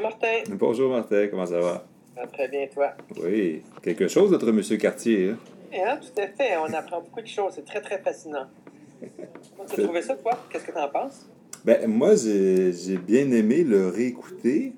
Bonjour 0.00 0.10
Martin. 0.10 0.54
Bonjour 0.54 0.90
Martin, 0.90 1.26
comment 1.28 1.46
ça 1.46 1.58
va? 1.58 1.84
Ah, 2.16 2.24
très 2.28 2.46
bien, 2.46 2.68
toi? 2.72 2.92
Oui, 3.20 3.62
quelque 3.82 4.06
chose 4.06 4.30
notre 4.30 4.52
Monsieur 4.52 4.76
Cartier. 4.76 5.30
Hein? 5.30 5.38
Et, 5.72 5.82
hein, 5.82 5.98
tout 6.00 6.22
à 6.22 6.28
fait, 6.28 6.56
on 6.56 6.72
apprend 6.72 7.00
beaucoup 7.00 7.20
de 7.20 7.26
choses, 7.26 7.54
c'est 7.56 7.64
très 7.64 7.80
très 7.80 7.98
fascinant. 7.98 8.46
Comment 9.02 9.68
tu 9.68 9.80
as 9.80 9.84
trouvé 9.84 10.02
ça, 10.02 10.14
toi? 10.14 10.38
Qu'est-ce 10.50 10.66
que 10.66 10.70
tu 10.70 10.78
en 10.78 10.88
penses? 10.88 11.28
Ben, 11.64 11.88
moi, 11.88 12.14
j'ai 12.14 12.96
bien 12.98 13.28
aimé 13.32 13.64
le 13.64 13.88
réécouter. 13.88 14.74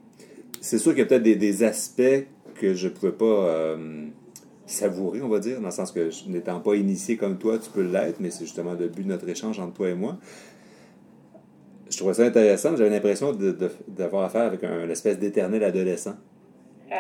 C'est 0.63 0.79
sûr 0.79 0.93
qu'il 0.93 1.01
y 1.01 1.03
a 1.03 1.07
peut-être 1.07 1.23
des, 1.23 1.37
des 1.37 1.65
aspects 1.65 2.25
que 2.55 2.73
je 2.73 2.89
ne 2.89 2.93
pouvais 2.95 3.13
pas 3.13 3.25
euh, 3.27 4.07
savourer, 4.65 5.21
on 5.21 5.29
va 5.29 5.39
dire, 5.39 5.61
dans 5.61 5.67
le 5.67 5.73
sens 5.73 5.93
que 5.93 6.09
n'étant 6.29 6.61
pas 6.61 6.77
initié 6.77 7.19
comme 7.19 7.37
toi, 7.37 7.59
tu 7.59 7.69
peux 7.69 7.83
l'être, 7.83 8.21
mais 8.21 8.31
c'est 8.31 8.45
justement 8.45 8.73
le 8.73 8.89
but 8.89 9.03
de 9.03 9.09
notre 9.09 9.29
échange 9.29 9.61
entre 9.61 9.75
toi 9.75 9.91
et 9.91 9.95
moi. 9.95 10.17
Je 11.91 11.97
trouvais 11.97 12.15
ça 12.15 12.25
intéressant. 12.25 12.77
J'avais 12.77 12.91
l'impression 12.91 13.37
d'avoir 13.89 14.25
affaire 14.25 14.43
avec 14.43 14.63
un 14.65 14.85
une 14.85 14.91
espèce 14.91 15.19
d'éternel 15.19 15.63
adolescent. 15.65 16.15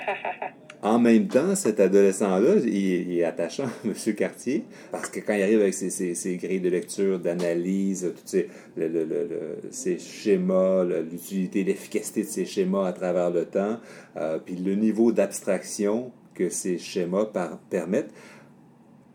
En 0.82 0.99
même 0.99 1.28
temps, 1.28 1.55
cet 1.57 1.78
adolescent-là, 1.78 2.55
il, 2.64 2.74
il 2.74 3.18
est 3.18 3.24
attachant, 3.24 3.66
M. 3.84 4.14
Cartier, 4.14 4.64
parce 4.91 5.11
que 5.11 5.20
quand 5.20 5.34
il 5.34 5.43
arrive 5.43 5.61
avec 5.61 5.74
ses, 5.74 5.91
ses- 5.91 6.14
ses 6.14 6.36
grilles 6.38 6.62
de 6.62 6.70
lecture, 6.70 7.18
d'analyse, 7.18 8.11
tous 8.16 8.22
ces, 8.26 8.49
le- 8.78 8.88
le- 8.88 9.05
le- 9.05 9.59
ces 9.70 9.99
schémas, 9.99 10.84
l'utilité, 10.84 11.64
l'efficacité 11.64 12.22
de 12.22 12.28
ces 12.28 12.47
schémas 12.47 12.86
à 12.86 12.95
travers 12.95 13.30
le 13.30 13.45
temps, 13.45 13.76
euh, 14.16 14.38
puis 14.43 14.57
le 14.57 14.74
niveau 14.74 15.12
d'abstraction 15.12 16.12
que 16.32 16.49
ces 16.49 16.78
schémas 16.78 17.26
par- 17.26 17.59
permettent, 17.68 18.14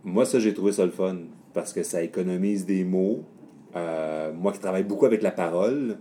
moi, 0.04 0.26
ça, 0.26 0.38
j'ai 0.38 0.54
trouvé 0.54 0.72
ça 0.72 0.86
le 0.86 0.92
fun, 0.92 1.18
parce 1.56 1.74
que 1.74 1.82
ça 1.82 2.04
économise 2.04 2.68
des 2.68 2.84
mots. 2.84 3.24
Euh, 3.76 4.32
moi 4.34 4.52
qui 4.54 4.60
travaille 4.60 4.84
beaucoup 4.84 5.06
avec 5.06 5.22
la 5.22 5.32
parole, 5.32 5.98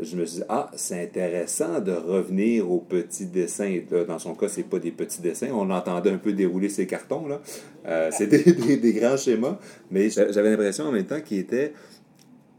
je 0.00 0.16
me 0.16 0.26
suis 0.26 0.38
dit, 0.40 0.44
ah, 0.48 0.70
c'est 0.74 1.02
intéressant 1.02 1.80
de 1.80 1.92
revenir 1.92 2.70
aux 2.70 2.80
petits 2.80 3.26
dessins. 3.26 3.78
Dans 4.08 4.18
son 4.18 4.34
cas, 4.34 4.48
c'est 4.48 4.64
pas 4.64 4.78
des 4.80 4.90
petits 4.90 5.20
dessins. 5.22 5.48
On 5.52 5.70
entendait 5.70 6.10
un 6.10 6.18
peu 6.18 6.32
dérouler 6.32 6.68
ses 6.68 6.86
cartons. 6.86 7.26
là. 7.28 7.40
Euh, 7.86 8.10
c'est 8.12 8.26
des, 8.26 8.42
des- 8.52 8.76
des 8.76 8.92
grands 8.92 9.16
schémas. 9.16 9.58
Mais 9.90 10.10
j'a- 10.10 10.32
j'avais 10.32 10.50
l'impression 10.50 10.84
en 10.86 10.92
même 10.92 11.04
temps 11.06 11.20
qu'il 11.20 11.38
était 11.38 11.72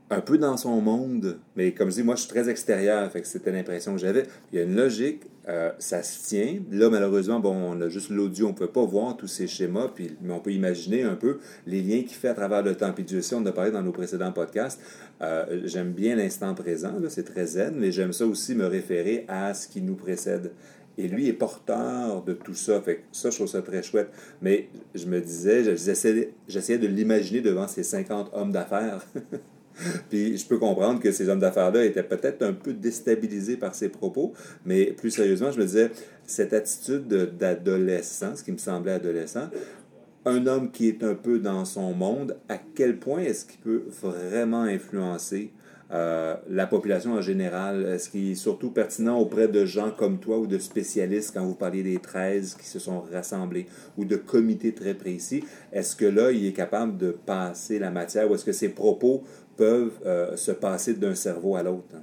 un 0.09 0.21
peu 0.21 0.37
dans 0.37 0.57
son 0.57 0.81
monde. 0.81 1.39
Mais 1.55 1.73
comme 1.73 1.89
je 1.89 1.95
dis, 1.95 2.03
moi, 2.03 2.15
je 2.15 2.21
suis 2.21 2.29
très 2.29 2.49
extérieur. 2.49 3.11
Fait 3.11 3.25
c'était 3.25 3.51
l'impression 3.51 3.93
que 3.93 3.99
j'avais. 3.99 4.23
Il 4.51 4.57
y 4.57 4.61
a 4.61 4.63
une 4.63 4.75
logique. 4.75 5.23
euh, 5.47 5.71
ça 5.79 6.01
se 6.03 6.27
tient. 6.27 6.59
Là, 6.71 6.89
malheureusement, 6.89 7.39
bon, 7.39 7.55
on 7.55 7.79
a 7.81 7.89
juste 7.89 8.09
l'audio, 8.09 8.47
on 8.47 8.49
ne 8.49 8.55
peut 8.55 8.67
pas 8.67 8.83
voir 8.83 9.15
tous 9.15 9.27
ces 9.27 9.45
schémas, 9.47 9.91
mais 10.21 10.33
on 10.33 10.39
peut 10.39 10.51
imaginer 10.51 11.03
un 11.03 11.15
peu 11.15 11.39
les 11.67 11.81
liens 11.81 12.01
qu'il 12.01 12.17
fait 12.17 12.29
à 12.29 12.33
travers 12.33 12.63
le 12.63 12.75
temps. 12.75 12.91
Puis 12.93 13.05
on 13.33 13.45
a 13.45 13.51
parlé 13.51 13.71
dans 13.71 13.83
nos 13.83 13.91
précédents 13.91 14.31
podcasts. 14.31 14.81
Euh, 15.21 15.61
j'aime 15.65 15.91
bien 15.91 16.15
l'instant 16.15 16.53
présent, 16.55 16.93
c'est 17.09 17.23
très 17.23 17.45
zen, 17.45 17.75
mais 17.77 17.91
j'aime 17.91 18.11
ça 18.11 18.25
aussi 18.25 18.55
me 18.55 18.65
référer 18.65 19.25
à 19.27 19.53
ce 19.53 19.67
qui 19.67 19.81
nous 19.81 19.95
précède. 19.95 20.51
Et 20.97 21.07
lui 21.07 21.27
est 21.27 21.33
porteur 21.33 22.23
de 22.23 22.33
tout 22.33 22.53
ça. 22.53 22.81
Fait 22.81 22.95
que 22.95 23.01
ça, 23.11 23.29
je 23.29 23.35
trouve 23.35 23.47
ça 23.47 23.61
très 23.61 23.83
chouette. 23.83 24.09
Mais 24.41 24.69
je 24.95 25.05
me 25.05 25.19
disais, 25.19 25.75
j'essayais 25.75 26.77
de 26.77 26.87
l'imaginer 26.87 27.41
devant 27.41 27.67
ces 27.67 27.83
50 27.83 28.31
hommes 28.33 28.51
d'affaires. 28.51 29.05
Puis 30.09 30.37
je 30.37 30.45
peux 30.47 30.57
comprendre 30.57 30.99
que 30.99 31.11
ces 31.11 31.29
hommes 31.29 31.39
d'affaires-là 31.39 31.85
étaient 31.85 32.03
peut-être 32.03 32.41
un 32.43 32.53
peu 32.53 32.73
déstabilisés 32.73 33.57
par 33.57 33.75
ses 33.75 33.89
propos, 33.89 34.33
mais 34.65 34.85
plus 34.85 35.11
sérieusement, 35.11 35.51
je 35.51 35.59
me 35.59 35.65
disais, 35.65 35.91
cette 36.25 36.53
attitude 36.53 37.07
de- 37.07 37.25
d'adolescent, 37.25 38.35
ce 38.35 38.43
qui 38.43 38.51
me 38.51 38.57
semblait 38.57 38.93
adolescent, 38.93 39.49
un 40.25 40.47
homme 40.47 40.71
qui 40.71 40.87
est 40.87 41.03
un 41.03 41.13
peu 41.13 41.39
dans 41.39 41.65
son 41.65 41.93
monde, 41.93 42.37
à 42.49 42.57
quel 42.57 42.97
point 42.97 43.19
est-ce 43.19 43.45
qu'il 43.45 43.59
peut 43.59 43.83
vraiment 44.01 44.63
influencer 44.63 45.51
euh, 45.91 46.35
la 46.49 46.65
population 46.65 47.13
en 47.13 47.21
général? 47.21 47.85
Est-ce 47.85 48.09
qu'il 48.09 48.31
est 48.31 48.35
surtout 48.35 48.71
pertinent 48.71 49.19
auprès 49.19 49.47
de 49.47 49.65
gens 49.65 49.91
comme 49.91 50.17
toi 50.17 50.39
ou 50.39 50.47
de 50.47 50.57
spécialistes 50.57 51.31
quand 51.31 51.45
vous 51.45 51.53
parliez 51.53 51.83
des 51.83 51.99
13 51.99 52.55
qui 52.59 52.65
se 52.65 52.79
sont 52.79 53.01
rassemblés 53.01 53.67
ou 53.97 54.03
de 54.03 54.15
comités 54.15 54.73
très 54.73 54.95
précis? 54.95 55.43
Est-ce 55.71 55.95
que 55.95 56.05
là, 56.05 56.31
il 56.31 56.47
est 56.47 56.53
capable 56.53 56.97
de 56.97 57.11
passer 57.11 57.77
la 57.77 57.91
matière 57.91 58.29
ou 58.31 58.33
est-ce 58.33 58.45
que 58.45 58.51
ses 58.51 58.69
propos 58.69 59.23
peuvent 59.57 59.99
euh, 60.05 60.35
se 60.35 60.51
passer 60.51 60.93
d'un 60.93 61.15
cerveau 61.15 61.55
à 61.55 61.63
l'autre? 61.63 61.95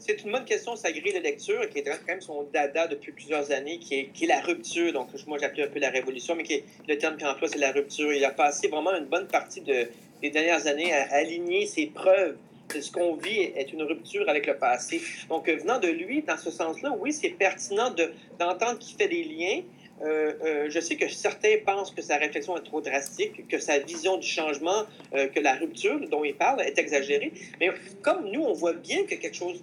c'est 0.00 0.24
une 0.24 0.32
bonne 0.32 0.44
question, 0.44 0.74
sa 0.76 0.90
grille 0.90 1.12
de 1.12 1.20
lecture, 1.20 1.68
qui 1.68 1.78
est 1.78 1.82
quand 1.84 1.96
même 2.08 2.20
son 2.20 2.42
dada 2.52 2.86
depuis 2.86 3.12
plusieurs 3.12 3.52
années, 3.52 3.78
qui 3.78 3.94
est, 3.94 4.26
la 4.26 4.40
rupture. 4.40 4.92
Donc, 4.92 5.08
moi, 5.26 5.38
j'appelle 5.38 5.66
un 5.66 5.68
peu 5.68 5.78
la 5.78 5.90
révolution, 5.90 6.34
mais 6.34 6.42
qui 6.42 6.54
est, 6.54 6.64
le 6.88 6.96
terme 6.98 7.16
qu'il 7.16 7.26
emploie, 7.26 7.48
c'est 7.48 7.58
la 7.58 7.70
rupture. 7.70 8.12
Il 8.12 8.24
a 8.24 8.30
passé 8.30 8.68
vraiment 8.68 8.94
une 8.94 9.04
bonne 9.04 9.28
partie 9.28 9.60
de, 9.60 9.88
des 10.22 10.30
dernières 10.30 10.66
années 10.66 10.92
à 10.92 11.14
aligner 11.14 11.66
ses 11.66 11.86
preuves 11.86 12.36
de 12.74 12.80
ce 12.80 12.90
qu'on 12.90 13.14
vit 13.14 13.38
est 13.56 13.72
une 13.72 13.82
rupture 13.82 14.28
avec 14.28 14.46
le 14.46 14.56
passé. 14.56 15.02
Donc, 15.28 15.48
euh, 15.48 15.56
venant 15.56 15.78
de 15.78 15.88
lui, 15.88 16.22
dans 16.22 16.38
ce 16.38 16.50
sens-là, 16.50 16.94
oui, 16.98 17.12
c'est 17.12 17.30
pertinent 17.30 17.94
d'entendre 18.38 18.78
qu'il 18.78 18.96
fait 18.96 19.08
des 19.08 19.24
liens. 19.24 19.62
Euh, 20.02 20.32
euh, 20.44 20.66
je 20.70 20.80
sais 20.80 20.96
que 20.96 21.08
certains 21.08 21.56
pensent 21.64 21.90
que 21.90 22.00
sa 22.00 22.16
réflexion 22.16 22.56
est 22.56 22.62
trop 22.62 22.80
drastique, 22.80 23.46
que 23.48 23.58
sa 23.58 23.78
vision 23.78 24.16
du 24.16 24.26
changement, 24.26 24.84
euh, 25.14 25.28
que 25.28 25.40
la 25.40 25.54
rupture 25.54 26.00
dont 26.08 26.24
il 26.24 26.34
parle 26.34 26.62
est 26.62 26.78
exagérée. 26.78 27.32
Mais 27.60 27.70
comme 28.02 28.30
nous, 28.30 28.42
on 28.42 28.52
voit 28.52 28.72
bien 28.72 29.04
que 29.04 29.14
quelque 29.14 29.36
chose 29.36 29.62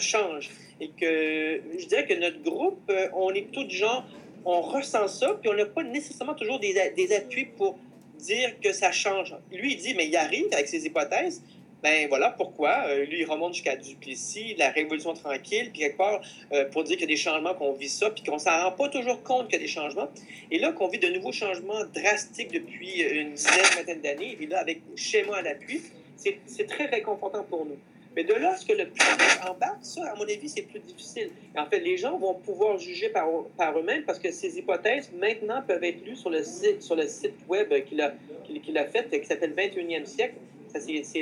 change. 0.00 0.50
Et 0.80 0.88
que 0.88 1.60
je 1.78 1.86
dirais 1.86 2.04
que 2.04 2.14
notre 2.14 2.42
groupe, 2.42 2.90
on 3.14 3.30
est 3.30 3.42
plutôt 3.42 3.62
du 3.62 3.76
genre, 3.76 4.04
on 4.44 4.60
ressent 4.60 5.06
ça, 5.06 5.38
puis 5.40 5.48
on 5.48 5.54
n'a 5.54 5.66
pas 5.66 5.84
nécessairement 5.84 6.34
toujours 6.34 6.58
des, 6.58 6.74
des, 6.96 7.12
appuis 7.14 7.44
pour 7.44 7.78
dire 8.18 8.58
que 8.60 8.72
ça 8.72 8.90
change. 8.90 9.36
Lui, 9.52 9.74
il 9.74 9.76
dit, 9.76 9.94
mais 9.94 10.08
il 10.08 10.16
arrive 10.16 10.46
avec 10.52 10.66
ses 10.66 10.84
hypothèses. 10.84 11.44
Ben 11.82 12.08
voilà 12.08 12.30
pourquoi? 12.30 12.86
Euh, 12.88 13.04
lui, 13.04 13.20
il 13.20 13.24
remonte 13.24 13.54
jusqu'à 13.54 13.76
Duplessis, 13.76 14.56
la 14.56 14.70
Révolution 14.70 15.14
tranquille, 15.14 15.70
puis 15.70 15.82
quelque 15.82 15.96
part, 15.96 16.20
euh, 16.52 16.64
pour 16.70 16.82
dire 16.82 16.96
qu'il 16.96 17.08
y 17.08 17.12
a 17.12 17.14
des 17.14 17.20
changements, 17.20 17.54
qu'on 17.54 17.72
vit 17.72 17.88
ça, 17.88 18.10
puis 18.10 18.24
qu'on 18.24 18.38
s'en 18.38 18.64
rend 18.64 18.72
pas 18.72 18.88
toujours 18.88 19.22
compte 19.22 19.46
qu'il 19.46 19.54
y 19.54 19.62
a 19.62 19.64
des 19.64 19.68
changements. 19.68 20.08
Et 20.50 20.58
là, 20.58 20.72
qu'on 20.72 20.88
vit 20.88 20.98
de 20.98 21.08
nouveaux 21.08 21.32
changements 21.32 21.84
drastiques 21.94 22.52
depuis 22.52 23.02
une 23.02 23.34
dizaine, 23.34 23.62
vingtaine 23.76 24.00
d'années, 24.00 24.36
et 24.40 24.46
là, 24.46 24.58
avec 24.58 24.80
schéma 24.96 25.36
à 25.36 25.42
l'appui, 25.42 25.82
c'est 26.16 26.66
très 26.66 26.86
réconfortant 26.86 27.44
pour 27.44 27.64
nous. 27.64 27.78
Mais 28.16 28.24
de 28.24 28.34
là, 28.34 28.56
ce 28.56 28.66
que 28.66 28.72
le 28.72 28.86
public 28.86 29.38
embarque, 29.48 29.78
ça, 29.82 30.10
à 30.10 30.16
mon 30.16 30.24
avis, 30.24 30.48
c'est 30.48 30.62
plus 30.62 30.80
difficile. 30.80 31.30
en 31.56 31.66
fait, 31.66 31.78
les 31.78 31.96
gens 31.96 32.18
vont 32.18 32.34
pouvoir 32.34 32.76
juger 32.76 33.10
par, 33.10 33.28
par 33.56 33.78
eux-mêmes 33.78 34.02
parce 34.02 34.18
que 34.18 34.32
ces 34.32 34.58
hypothèses, 34.58 35.12
maintenant, 35.12 35.62
peuvent 35.62 35.84
être 35.84 36.04
lues 36.04 36.16
sur 36.16 36.30
le 36.30 36.42
site, 36.42 36.82
sur 36.82 36.96
le 36.96 37.06
site 37.06 37.36
web 37.46 37.72
qu'il 37.84 38.00
a, 38.00 38.14
qu'il 38.44 38.76
a 38.76 38.86
fait, 38.86 39.08
qui 39.08 39.24
s'appelle 39.24 39.54
21e 39.54 40.04
siècle. 40.04 40.34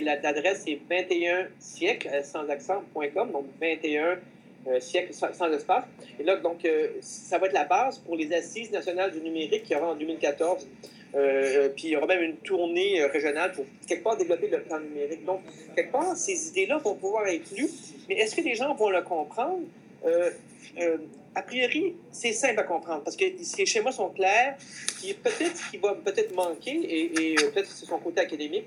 L'adresse, 0.03 0.63
c'est 0.65 0.79
21 0.89 1.49
siècle 1.59 2.09
sans 2.25 2.49
accent.com, 2.49 3.31
donc 3.33 3.47
21 3.61 4.19
euh, 4.69 4.81
sans, 4.81 5.53
espace. 5.53 5.85
Et 6.19 6.25
là, 6.25 6.37
donc, 6.37 6.65
euh, 6.65 6.89
ça 7.01 7.39
va 7.39 7.47
être 7.47 7.53
la 7.53 7.65
base 7.65 7.99
pour 7.99 8.17
les 8.17 8.33
assises 8.33 8.71
nationales 8.71 9.13
du 9.13 9.21
numérique 9.21 9.65
qui 9.65 9.75
aura 9.75 9.89
en 9.89 9.95
2014. 9.95 10.67
Euh, 11.17 11.71
puis 11.71 11.89
il 11.89 11.91
y 11.91 11.97
aura 11.97 12.07
même 12.07 12.23
une 12.23 12.37
tournée 12.37 13.01
euh, 13.01 13.07
régionale 13.07 13.53
pour 13.53 13.65
quelque 13.87 14.03
part 14.03 14.17
développer 14.17 14.49
le 14.49 14.61
plan 14.63 14.81
numérique. 14.81 15.25
Donc, 15.25 15.41
quelque 15.75 15.93
part, 15.93 16.17
ces 16.17 16.49
idées-là 16.49 16.79
vont 16.79 16.95
pouvoir 16.95 17.27
être 17.29 17.51
lues, 17.57 17.71
mais 18.09 18.17
est-ce 18.17 18.35
que 18.37 18.43
les 18.43 18.55
gens 18.55 18.75
vont 18.75 18.91
le 18.91 19.03
comprendre? 19.03 19.63
Euh, 20.05 20.31
euh, 20.79 20.99
a 21.35 21.43
priori, 21.43 21.95
c'est 22.11 22.33
simple 22.33 22.61
à 22.61 22.65
comprendre 22.65 23.03
parce 23.03 23.17
que 23.17 23.25
ces 23.43 23.65
schémas 23.65 23.93
sont 23.93 24.11
clairs. 24.11 24.57
Peut-être 25.23 25.71
qui 25.71 25.77
va 25.79 25.95
peut-être 25.95 26.35
manquer 26.35 26.73
et, 26.73 27.33
et 27.33 27.35
peut-être 27.37 27.71
c'est 27.71 27.87
son 27.87 27.99
côté 27.99 28.21
académique, 28.21 28.67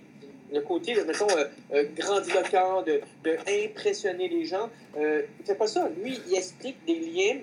le 0.52 0.62
côté, 0.62 0.96
mettons, 1.06 1.28
euh, 1.74 1.84
grandiloquent, 1.96 2.84
de, 2.84 3.02
de, 3.24 3.38
impressionner 3.66 4.28
les 4.28 4.46
gens. 4.46 4.70
Euh, 4.98 5.24
il 5.40 5.46
fait 5.46 5.56
pas 5.56 5.68
ça. 5.68 5.90
Lui, 6.02 6.20
il 6.28 6.36
explique 6.36 6.78
des 6.86 7.00
liens 7.00 7.38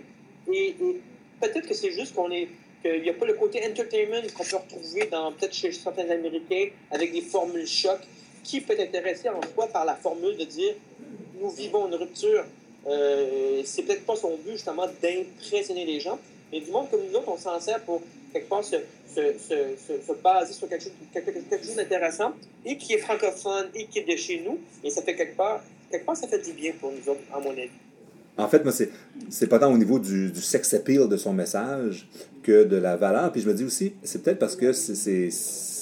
et, 0.53 0.75
peut-être 1.41 1.69
que 1.69 1.75
c'est 1.75 1.93
juste 1.93 2.15
qu'on 2.15 2.31
est 2.31 2.49
il 2.85 3.03
n'y 3.03 3.11
a 3.11 3.15
pas 3.15 3.27
le 3.27 3.35
côté 3.35 3.61
entertainment 3.67 4.23
qu'on 4.33 4.45
peut 4.45 4.57
retrouver 4.57 5.07
dans 5.07 5.33
peut-être 5.33 5.55
chez 5.55 5.73
certains 5.73 6.09
Américains 6.09 6.69
avec 6.93 7.11
des 7.11 7.21
formules 7.21 7.67
choc 7.67 7.99
qui 8.45 8.61
peut 8.61 8.77
intéresser 8.79 9.29
en 9.29 9.41
soi 9.43 9.67
par 9.67 9.85
la 9.85 9.97
formule 9.97 10.37
de 10.37 10.45
dire 10.45 10.75
nous 11.41 11.51
vivons 11.51 11.89
une 11.89 11.97
rupture. 11.97 12.45
Euh, 12.87 13.63
c'est 13.65 13.83
peut-être 13.83 14.07
pas 14.07 14.15
son 14.15 14.37
but 14.37 14.53
justement 14.53 14.87
d'impressionner 15.03 15.85
les 15.85 15.99
gens, 15.99 16.19
mais 16.53 16.61
du 16.61 16.71
monde 16.71 16.91
comme 16.91 17.01
nous 17.09 17.17
autres, 17.17 17.29
on 17.29 17.39
s'en 17.39 17.59
sert 17.61 17.81
pour 17.81 18.03
quelque 18.33 18.49
part 18.49 18.65
se, 18.65 18.77
se, 19.09 19.21
se, 19.39 20.07
se 20.07 20.13
baser 20.23 20.53
sur 20.53 20.69
quelque 20.69 20.85
chose, 20.85 20.93
quelque, 21.13 21.33
chose 21.65 21.77
d'intéressant 21.77 22.33
et 22.65 22.77
qui 22.77 22.95
est 22.95 22.99
francophone 22.99 23.69
et 23.75 23.87
qui 23.87 24.01
est 24.01 24.13
de 24.13 24.17
chez 24.17 24.43
nous. 24.47 24.59
Et 24.85 24.91
ça 24.91 25.03
fait 25.03 25.15
quelque 25.15 25.37
part, 25.37 25.63
quelque 25.91 26.05
part, 26.05 26.17
ça 26.17 26.29
fait 26.29 26.45
du 26.45 26.53
bien 26.53 26.73
pour 26.81 26.93
nous 26.93 27.11
autres, 27.11 27.21
à 27.33 27.41
mon 27.41 27.51
avis. 27.51 27.71
En 28.39 28.49
fait, 28.49 28.63
moi, 28.63 28.73
c'est, 28.73 28.91
c'est 29.31 29.47
pas 29.47 29.59
tant 29.59 29.73
au 29.73 29.79
niveau 29.79 29.99
du, 29.99 30.31
du 30.31 30.43
sex 30.43 30.75
appeal 30.75 31.09
de 31.09 31.17
son 31.17 31.33
message 31.33 32.07
que 32.43 32.65
de 32.65 32.77
la 32.77 32.97
valeur. 32.97 33.33
Puis 33.33 33.41
je 33.41 33.49
me 33.49 33.55
dis 33.55 33.65
aussi, 33.65 33.95
c'est 34.03 34.23
peut-être 34.23 34.39
parce 34.39 34.57
que 34.57 34.73
c'est, 34.73 35.31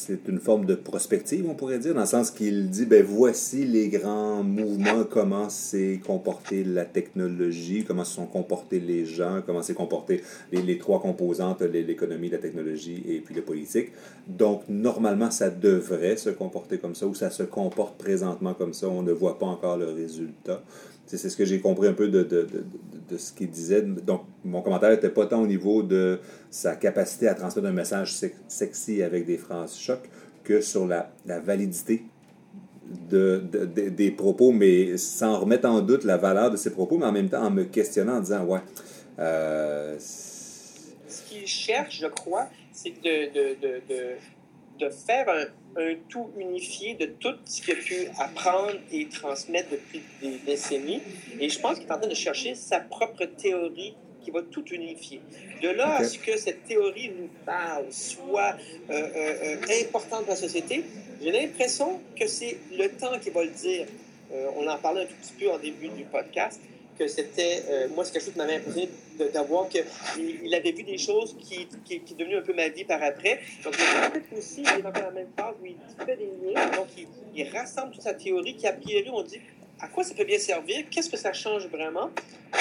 c'est, 0.07 0.29
une 0.29 0.39
forme 0.39 0.67
de 0.67 0.75
prospective, 0.75 1.47
on 1.49 1.55
pourrait 1.55 1.79
dire, 1.79 1.95
dans 1.95 2.01
le 2.01 2.07
sens 2.07 2.31
qu'il 2.31 2.69
dit, 2.69 2.87
ben 2.87 3.05
voici 3.05 3.65
les 3.65 3.89
grands 3.89 4.43
mouvements, 4.43 5.05
comment 5.11 5.49
s'est 5.49 6.01
comportée 6.07 6.65
la 6.65 6.85
technologie, 6.85 7.85
comment 7.85 8.05
se 8.05 8.15
sont 8.15 8.27
comportés 8.27 8.81
les 8.81 9.07
gens, 9.07 9.41
comment 9.45 9.63
s'est 9.63 9.75
comporté 9.75 10.23
les, 10.53 10.63
les 10.63 10.79
trois 10.79 11.01
composantes, 11.01 11.63
l'économie, 11.63 12.29
la 12.29 12.39
technologie 12.39 13.03
et 13.09 13.21
puis 13.21 13.35
le 13.35 13.43
politique. 13.43 13.93
Donc, 14.27 14.63
normalement, 14.69 15.31
ça 15.31 15.51
devrait 15.51 16.17
se 16.17 16.31
comporter 16.31 16.79
comme 16.79 16.95
ça, 16.95 17.07
ou 17.07 17.15
ça 17.15 17.31
se 17.31 17.43
comporte 17.43 17.97
présentement 17.97 18.55
comme 18.55 18.75
ça, 18.75 18.89
on 18.89 19.03
ne 19.03 19.13
voit 19.13 19.39
pas 19.39 19.47
encore 19.47 19.77
le 19.77 19.91
résultat. 19.91 20.63
C'est 21.07 21.19
ce 21.19 21.37
que 21.37 21.45
j'ai 21.45 21.61
compris 21.61 21.89
un 21.89 21.93
peu 21.93 22.09
de, 22.09 22.59
ce 23.17 23.33
qu'il 23.33 23.51
disait. 23.51 23.83
Donc, 23.83 24.23
mon 24.45 24.63
commentaire 24.63 24.91
n'était 24.91 25.11
pas 25.11 25.27
tant 25.27 25.43
au 25.43 25.47
niveau 25.47 25.83
de 25.83 26.19
sa 26.51 26.77
capacité 26.77 27.29
à 27.29 27.35
transmettre 27.35 27.69
un 27.69 27.73
message 27.73 28.15
sexy 28.49 29.03
avec 29.03 29.27
des 29.27 29.37
phrases 29.37 29.77
choc 29.77 30.01
que 30.43 30.61
sur 30.61 30.87
la, 30.87 31.13
validité 31.27 32.05
de, 33.11 33.43
de, 33.51 33.89
des 33.89 34.11
propos, 34.11 34.51
mais 34.53 34.97
sans 34.97 35.41
remettre 35.41 35.69
en 35.69 35.81
doute 35.81 36.05
la 36.05 36.17
valeur 36.17 36.51
de 36.51 36.57
ses 36.57 36.71
propos, 36.71 36.99
mais 36.99 37.07
en 37.07 37.13
même 37.13 37.29
temps 37.29 37.45
en 37.45 37.51
me 37.51 37.65
questionnant, 37.65 38.17
en 38.17 38.21
disant, 38.21 38.45
ouais. 38.45 38.61
Euh, 39.19 39.97
ce 39.99 41.23
qu'il 41.29 41.47
cherche, 41.47 42.01
je 42.01 42.07
crois, 42.09 42.49
c'est 42.73 42.95
de, 43.03 43.55
de 44.81 44.91
faire 44.91 45.29
un, 45.29 45.45
un, 45.77 45.95
tout 46.09 46.31
unifié 46.39 46.95
de 46.95 47.07
tout 47.07 47.35
ce 47.45 47.63
qu'il 47.63 47.75
a 47.75 47.77
pu 47.77 47.95
apprendre 48.19 48.75
et 48.93 49.09
transmettre 49.09 49.71
depuis 49.71 50.03
des 50.23 50.39
décennies. 50.47 51.01
Et 51.41 51.49
je 51.49 51.59
pense 51.61 51.79
qu'il 51.79 51.87
est 51.87 51.93
en 51.93 51.99
train 51.99 52.09
de 52.09 52.15
chercher 52.15 52.55
sa 52.55 52.81
propre 52.81 53.25
théorie 53.25 53.95
qui 54.23 54.31
va 54.31 54.43
tout 54.43 54.65
unifier. 54.73 55.21
De 55.63 55.69
là 55.69 55.97
okay. 55.97 56.05
à 56.05 56.09
ce 56.09 56.19
que 56.19 56.37
cette 56.37 56.65
théorie 56.65 57.11
nous 57.11 57.29
parle, 57.45 57.85
soit 57.91 58.57
euh, 58.91 59.09
euh, 59.17 59.57
importante 59.83 60.23
dans 60.23 60.33
la 60.33 60.37
société, 60.37 60.85
j'ai 61.23 61.31
l'impression 61.31 62.01
que 62.19 62.27
c'est 62.27 62.57
le 62.77 62.89
temps 62.89 63.19
qui 63.21 63.31
va 63.31 63.45
le 63.45 63.51
dire. 63.51 63.87
Euh, 64.33 64.49
on 64.57 64.67
en 64.67 64.79
parlait 64.79 65.03
un 65.03 65.07
tout 65.07 65.15
petit 65.21 65.45
peu 65.45 65.51
en 65.51 65.59
début 65.59 65.89
du 65.89 66.05
podcast 66.05 66.61
que 66.99 67.07
c'était, 67.07 67.63
euh, 67.69 67.89
moi, 67.95 68.05
c'est 68.05 68.13
quelque 68.13 68.25
chose 68.25 68.33
qui 68.33 68.39
m'avait 68.39 68.57
impressionné 68.57 68.89
d'avoir 69.33 69.69
qu'il 69.69 69.85
il 70.45 70.55
avait 70.55 70.73
vu 70.73 70.83
des 70.83 70.99
choses 70.99 71.37
qui, 71.41 71.67
qui, 71.85 72.01
qui 72.01 72.15
devenu 72.15 72.37
un 72.37 72.43
peu 72.43 72.55
ma 72.55 72.69
vie 72.69 72.85
par 72.85 73.03
après. 73.03 73.41
Donc, 73.63 73.75
peut-être 73.77 74.39
aussi, 74.39 74.63
il 74.63 74.81
est 74.81 74.83
dans 74.83 74.91
la 74.91 75.11
même 75.11 75.29
phase 75.37 75.55
où 75.63 75.67
il 75.67 75.77
fait 76.05 76.17
des 76.17 76.31
liens, 76.53 76.67
donc 76.71 76.89
il, 76.97 77.07
il 77.35 77.49
rassemble 77.49 77.93
toute 77.93 78.03
sa 78.03 78.15
théorie 78.15 78.57
qui, 78.57 78.67
a 78.67 78.73
priori, 78.73 79.11
on 79.13 79.23
dit 79.23 79.41
à 79.85 79.89
quoi 79.89 80.03
ça 80.03 80.15
peut 80.15 80.25
bien 80.25 80.39
servir, 80.39 80.85
qu'est-ce 80.91 81.11
que 81.11 81.17
ça 81.19 81.35
change 81.35 81.67
vraiment, 81.67 82.09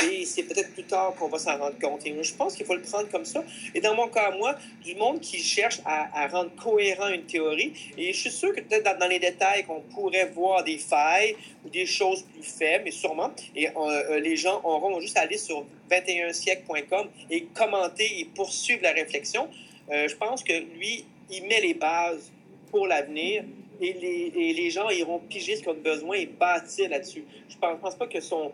et 0.04 0.26
c'est 0.26 0.44
peut-être 0.44 0.74
plus 0.74 0.84
tard 0.84 1.16
qu'on 1.16 1.30
va 1.30 1.40
s'en 1.40 1.58
rendre 1.58 1.80
compte. 1.80 2.06
Et 2.06 2.14
je 2.22 2.34
pense 2.34 2.54
qu'il 2.54 2.66
faut 2.66 2.76
le 2.76 2.82
prendre 2.82 3.08
comme 3.10 3.24
ça. 3.24 3.44
Et 3.74 3.80
dans 3.80 3.96
mon 3.96 4.10
cas, 4.10 4.32
moi, 4.32 4.58
du 4.84 4.94
monde 4.96 5.22
qui 5.22 5.40
cherche 5.40 5.80
à, 5.86 6.28
rendre 6.28 6.52
cohérent 6.56 7.08
une 7.08 7.24
théorie, 7.24 7.72
et 7.98 8.12
je 8.12 8.20
suis 8.20 8.32
sûr 8.32 8.54
que 8.54 8.60
peut-être 8.60 9.00
dans, 9.00 9.08
les 9.08 9.20
détails 9.20 9.64
qu'on 9.64 9.80
pourrait 9.80 10.32
voir 10.36 10.66
des 10.66 10.78
failles 10.78 11.38
ou 11.66 11.70
des 11.70 11.86
choses 11.86 12.24
plus 12.24 12.44
faibles, 12.44 12.84
mais 12.86 12.92
sûrement, 12.92 13.32
et 13.56 13.70
euh, 13.70 14.20
les 14.20 14.36
gens 14.36 14.60
auront 14.66 15.00
juste 15.00 15.18
à 15.18 15.22
aller 15.22 15.38
sur 15.38 15.66
21siècle.com 15.90 17.08
et 17.30 17.46
commenter 17.54 18.20
et 18.20 18.26
poursuivre 18.26 18.84
la 18.84 18.92
réflexion. 18.92 19.48
Euh, 19.92 20.10
je 20.10 20.16
pense 20.16 20.44
que 20.44 20.54
lui, 20.78 21.06
il 21.30 21.44
met 21.46 21.62
les 21.62 21.74
bases 21.74 22.32
pour 22.70 22.86
l'avenir 22.88 23.44
les, 23.92 24.32
et 24.34 24.54
les 24.54 24.70
gens 24.70 24.90
iront 24.90 25.20
piger 25.20 25.58
ce 25.58 25.62
qu'ils 25.62 25.72
ont 25.72 25.82
besoin 25.82 26.16
et 26.16 26.28
bâtir 26.28 26.90
là-dessus. 26.90 27.26
Je 27.50 27.56
ne 27.56 27.76
pense, 27.76 27.96
pas 27.96 28.08
que 28.08 28.22
son, 28.22 28.54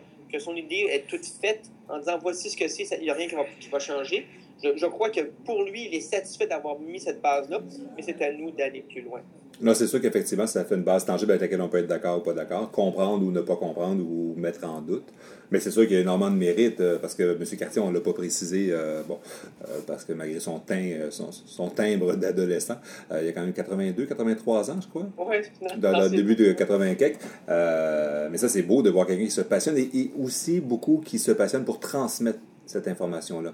idée 0.56 0.88
est 0.90 1.06
toute 1.06 1.24
faite 1.24 1.70
en 1.88 1.98
disant 1.98 2.18
voici 2.18 2.50
ce 2.50 2.56
que 2.56 2.66
c'est, 2.66 2.88
il 2.96 3.02
n'y 3.02 3.10
a 3.10 3.14
rien 3.14 3.28
qui 3.28 3.68
va, 3.68 3.78
changer. 3.78 4.26
Je, 4.62 4.86
crois 4.86 5.10
que 5.10 5.20
pour 5.44 5.62
lui, 5.62 5.86
il 5.86 5.94
est 5.94 6.00
satisfait 6.00 6.46
d'avoir 6.48 6.78
mis 6.80 6.98
cette 6.98 7.22
base-là, 7.22 7.60
mais 7.96 8.02
c'est 8.02 8.20
à 8.22 8.32
nous 8.32 8.50
d'aller 8.50 8.80
plus 8.82 9.02
loin. 9.02 9.22
Non, 9.60 9.74
c'est 9.74 9.86
sûr 9.86 10.00
qu'effectivement, 10.00 10.46
ça 10.46 10.64
fait 10.64 10.74
une 10.74 10.84
base 10.84 11.04
tangible 11.04 11.32
avec 11.32 11.42
laquelle 11.42 11.60
on 11.60 11.68
peut 11.68 11.78
être 11.78 11.86
d'accord 11.86 12.18
ou 12.18 12.20
pas 12.22 12.32
d'accord, 12.32 12.70
comprendre 12.70 13.26
ou 13.26 13.30
ne 13.30 13.42
pas 13.42 13.56
comprendre 13.56 14.02
ou 14.02 14.34
mettre 14.36 14.66
en 14.66 14.80
doute. 14.80 15.08
Mais 15.50 15.60
c'est 15.60 15.70
sûr 15.70 15.82
qu'il 15.82 15.92
y 15.92 15.96
a 15.96 16.00
énormément 16.00 16.30
de 16.30 16.36
mérite, 16.36 16.80
euh, 16.80 16.98
parce 16.98 17.14
que 17.14 17.36
M. 17.36 17.44
Cartier, 17.58 17.82
on 17.82 17.90
ne 17.90 17.94
l'a 17.94 18.00
pas 18.00 18.12
précisé, 18.12 18.68
euh, 18.70 19.02
bon, 19.06 19.18
euh, 19.62 19.80
parce 19.86 20.04
que 20.04 20.12
malgré 20.12 20.40
son, 20.40 20.60
teint, 20.60 21.08
son, 21.10 21.68
timbre 21.68 22.14
d'adolescent, 22.16 22.76
il 23.20 23.26
y 23.26 23.28
a 23.28 23.32
quand 23.32 23.42
même 23.42 23.52
82, 23.52 24.06
83 24.06 24.70
ans, 24.70 24.80
je 24.80 24.88
crois. 24.88 25.08
Oui, 25.18 25.36
Dans, 25.76 26.00
le 26.00 26.08
début 26.08 26.36
de 26.36 26.52
80 26.52 26.94
quelques. 26.94 27.18
mais 27.48 28.38
ça, 28.38 28.48
c'est 28.48 28.62
beau 28.62 28.80
de 28.80 28.90
voir 28.90 29.06
quelqu'un 29.06 29.24
qui 29.24 29.30
se 29.30 29.42
passionne 29.42 29.76
et, 29.76 29.90
et, 29.92 30.12
aussi 30.18 30.60
beaucoup 30.60 31.02
qui 31.04 31.18
se 31.18 31.32
passionne 31.32 31.64
pour 31.64 31.80
transmettre 31.80 32.38
cette 32.64 32.88
information-là 32.88 33.52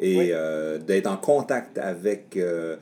et 0.00 0.30
euh, 0.32 0.78
d'être 0.78 1.06
en 1.06 1.16
contact 1.16 1.78
avec 1.78 2.36
euh, 2.36 2.76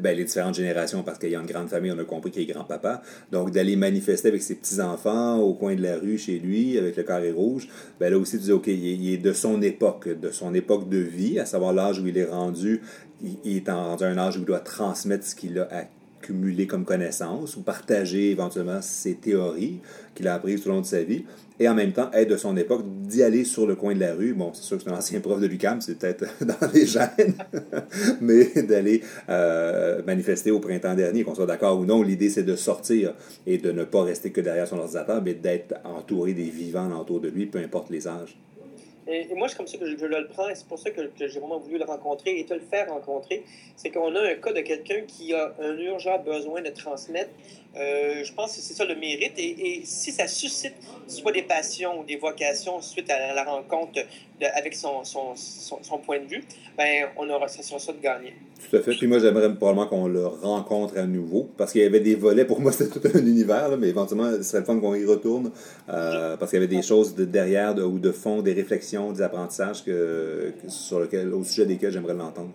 ben, 0.00 0.16
les 0.16 0.24
différentes 0.24 0.54
générations, 0.54 1.02
parce 1.02 1.18
qu'il 1.18 1.30
y 1.30 1.36
a 1.36 1.40
une 1.40 1.46
grande 1.46 1.68
famille, 1.68 1.92
on 1.92 1.98
a 1.98 2.04
compris 2.04 2.30
qu'il 2.30 2.42
est 2.42 2.52
grand-papa. 2.52 3.02
Donc, 3.30 3.50
d'aller 3.50 3.76
manifester 3.76 4.28
avec 4.28 4.42
ses 4.42 4.54
petits-enfants 4.54 5.38
au 5.38 5.54
coin 5.54 5.74
de 5.74 5.82
la 5.82 5.98
rue 5.98 6.16
chez 6.16 6.38
lui, 6.38 6.78
avec 6.78 6.96
le 6.96 7.02
carré 7.02 7.30
rouge, 7.30 7.68
ben 8.00 8.10
là 8.10 8.18
aussi, 8.18 8.38
tu 8.38 8.44
dis, 8.44 8.52
OK, 8.52 8.66
il 8.66 9.12
est, 9.12 9.18
de 9.18 9.32
son 9.32 9.60
époque, 9.60 10.08
de 10.08 10.30
son 10.30 10.54
époque 10.54 10.88
de 10.88 10.98
vie, 10.98 11.38
à 11.38 11.44
savoir 11.44 11.72
l'âge 11.72 12.00
où 12.00 12.06
il 12.06 12.16
est 12.16 12.24
rendu, 12.24 12.80
il, 13.44 13.56
est 13.58 13.70
rendu 13.70 14.04
un 14.04 14.16
âge 14.16 14.36
où 14.36 14.40
il 14.40 14.46
doit 14.46 14.60
transmettre 14.60 15.26
ce 15.26 15.34
qu'il 15.34 15.58
a 15.58 15.68
accumulé 16.28 16.66
comme 16.66 16.84
connaissance 16.84 17.56
ou 17.56 17.62
partager 17.62 18.30
éventuellement 18.30 18.82
ses 18.82 19.14
théories 19.14 19.80
qu'il 20.14 20.28
a 20.28 20.34
apprises 20.34 20.62
tout 20.62 20.68
au 20.68 20.72
long 20.72 20.80
de 20.80 20.86
sa 20.86 21.02
vie 21.02 21.24
et 21.58 21.68
en 21.68 21.74
même 21.74 21.92
temps 21.92 22.10
être 22.12 22.28
de 22.28 22.36
son 22.36 22.56
époque, 22.56 22.84
d'y 23.02 23.22
aller 23.22 23.44
sur 23.44 23.66
le 23.66 23.74
coin 23.74 23.94
de 23.94 24.00
la 24.00 24.14
rue. 24.14 24.34
Bon, 24.34 24.52
c'est 24.52 24.62
sûr 24.62 24.76
que 24.76 24.84
c'est 24.84 24.90
un 24.90 24.96
ancien 24.96 25.20
prof 25.22 25.40
de 25.40 25.46
l'UCAM, 25.46 25.80
c'est 25.80 25.98
peut-être 25.98 26.24
dans 26.44 26.68
les 26.72 26.86
gènes, 26.86 27.34
mais 28.20 28.62
d'aller 28.62 29.02
euh, 29.28 30.02
manifester 30.06 30.50
au 30.50 30.60
printemps 30.60 30.94
dernier, 30.94 31.24
qu'on 31.24 31.34
soit 31.34 31.46
d'accord 31.46 31.80
ou 31.80 31.84
non, 31.84 32.02
l'idée 32.02 32.28
c'est 32.28 32.44
de 32.44 32.56
sortir 32.56 33.14
et 33.46 33.58
de 33.58 33.72
ne 33.72 33.84
pas 33.84 34.02
rester 34.02 34.30
que 34.30 34.40
derrière 34.40 34.68
son 34.68 34.78
ordinateur, 34.78 35.22
mais 35.22 35.34
d'être 35.34 35.74
entouré 35.84 36.34
des 36.34 36.50
vivants 36.50 36.90
autour 37.00 37.20
de 37.20 37.28
lui, 37.28 37.46
peu 37.46 37.58
importe 37.58 37.90
les 37.90 38.06
âges. 38.06 38.38
Et, 39.10 39.34
moi, 39.34 39.48
c'est 39.48 39.56
comme 39.56 39.66
ça 39.66 39.78
que 39.78 39.86
je, 39.86 40.04
le 40.04 40.26
prends, 40.28 40.48
et 40.48 40.54
c'est 40.54 40.68
pour 40.68 40.78
ça 40.78 40.90
que, 40.90 41.00
j'ai 41.16 41.40
vraiment 41.40 41.58
voulu 41.58 41.78
le 41.78 41.84
rencontrer 41.84 42.38
et 42.38 42.44
te 42.44 42.52
le 42.52 42.60
faire 42.60 42.88
rencontrer. 42.90 43.42
C'est 43.74 43.90
qu'on 43.90 44.14
a 44.14 44.20
un 44.20 44.34
cas 44.34 44.52
de 44.52 44.60
quelqu'un 44.60 45.00
qui 45.06 45.32
a 45.32 45.54
un 45.60 45.78
urgent 45.78 46.18
besoin 46.18 46.60
de 46.60 46.70
transmettre. 46.70 47.30
Euh, 47.76 48.24
je 48.24 48.32
pense 48.32 48.56
que 48.56 48.62
c'est 48.62 48.74
ça 48.74 48.84
le 48.84 48.94
mérite. 48.96 49.34
Et, 49.38 49.82
si 49.84 50.10
ça 50.10 50.26
suscite 50.26 50.74
soit 51.06 51.32
des 51.32 51.42
passions 51.42 52.00
ou 52.00 52.04
des 52.04 52.16
vocations 52.16 52.80
suite 52.80 53.10
à 53.10 53.34
la 53.34 53.44
rencontre 53.44 54.00
avec 54.54 54.74
son, 54.74 55.04
son, 55.04 55.34
son, 55.36 55.98
point 55.98 56.20
de 56.20 56.26
vue, 56.26 56.42
ben, 56.76 57.08
on 57.16 57.28
aura, 57.28 57.48
ça 57.48 57.62
sera 57.62 57.78
ça 57.78 57.92
de 57.92 58.00
gagner. 58.00 58.34
Tout 58.68 58.76
à 58.76 58.80
fait. 58.80 58.92
Puis 58.92 59.06
moi, 59.06 59.18
j'aimerais 59.18 59.54
probablement 59.54 59.86
qu'on 59.86 60.08
le 60.08 60.26
rencontre 60.26 60.98
à 60.98 61.06
nouveau, 61.06 61.48
parce 61.56 61.72
qu'il 61.72 61.82
y 61.82 61.84
avait 61.84 62.00
des 62.00 62.14
volets. 62.14 62.44
Pour 62.44 62.60
moi, 62.60 62.72
c'était 62.78 62.98
tout 62.98 63.06
un 63.14 63.20
univers, 63.20 63.76
mais 63.78 63.88
éventuellement, 63.88 64.30
ce 64.30 64.42
serait 64.42 64.60
le 64.60 64.64
fun 64.64 64.78
qu'on 64.80 64.94
y 64.94 65.04
retourne, 65.04 65.50
euh, 65.88 66.36
parce 66.36 66.50
qu'il 66.50 66.60
y 66.60 66.64
avait 66.64 66.74
des 66.74 66.82
choses 66.82 67.14
de 67.14 67.24
derrière 67.24 67.76
ou 67.76 67.98
de 67.98 68.12
fond, 68.12 68.42
des 68.42 68.54
réflexions, 68.54 69.12
des 69.12 69.22
apprentissages 69.22 69.84
que, 69.84 70.52
sur 70.68 71.00
lequel, 71.00 71.32
au 71.34 71.44
sujet 71.44 71.66
desquels 71.66 71.92
j'aimerais 71.92 72.14
l'entendre. 72.14 72.50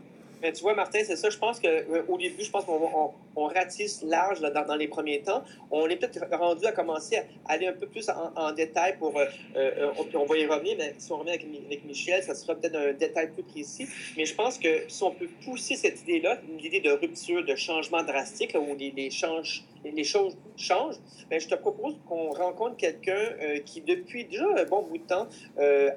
Tu 0.51 0.61
vois, 0.61 0.75
Martin, 0.75 0.99
c'est 1.05 1.15
ça. 1.15 1.29
Je 1.29 1.37
pense 1.37 1.59
qu'au 1.59 1.67
euh, 1.67 2.17
début, 2.19 2.43
je 2.43 2.51
pense 2.51 2.65
qu'on 2.65 3.13
on, 3.35 3.45
ratisse 3.47 4.03
large 4.03 4.41
dans, 4.41 4.75
les 4.75 4.89
premiers 4.89 5.21
temps. 5.21 5.43
On 5.71 5.87
est 5.87 5.95
peut-être 5.95 6.25
rendu 6.35 6.65
à 6.65 6.73
commencer 6.73 7.17
à 7.17 7.53
aller 7.53 7.67
un 7.67 7.73
peu 7.73 7.87
plus 7.87 8.09
en, 8.09 8.51
détail 8.51 8.97
pour. 8.97 9.17
Euh, 9.17 9.25
euh, 9.55 9.91
on, 10.13 10.25
va 10.25 10.37
y 10.37 10.45
revenir, 10.45 10.75
mais 10.77 10.95
si 10.97 11.11
on 11.11 11.17
revient 11.17 11.31
avec, 11.31 11.85
Michel, 11.85 12.21
ça 12.23 12.35
sera 12.35 12.55
peut-être 12.55 12.75
un 12.75 12.91
détail 12.91 13.31
plus 13.31 13.43
précis. 13.43 13.87
Mais 14.17 14.25
je 14.25 14.35
pense 14.35 14.57
que 14.57 14.83
si 14.89 15.03
on 15.03 15.11
peut 15.11 15.29
pousser 15.45 15.75
cette 15.75 16.01
idée-là, 16.01 16.39
l'idée 16.59 16.81
de 16.81 16.91
rupture, 16.91 17.45
de 17.45 17.55
changement 17.55 18.03
drastique, 18.03 18.55
où 18.55 18.75
les, 18.75 18.91
les, 18.91 19.11
change, 19.11 19.63
les 19.91 20.03
choses 20.03 20.37
changent, 20.55 20.97
bien, 21.29 21.39
je 21.39 21.47
te 21.47 21.55
propose 21.55 21.95
qu'on 22.07 22.31
rencontre 22.31 22.77
quelqu'un 22.77 23.59
qui, 23.65 23.81
depuis 23.81 24.25
déjà 24.25 24.45
un 24.57 24.63
bon 24.65 24.83
bout 24.83 24.97
de 24.97 25.03
temps, 25.03 25.27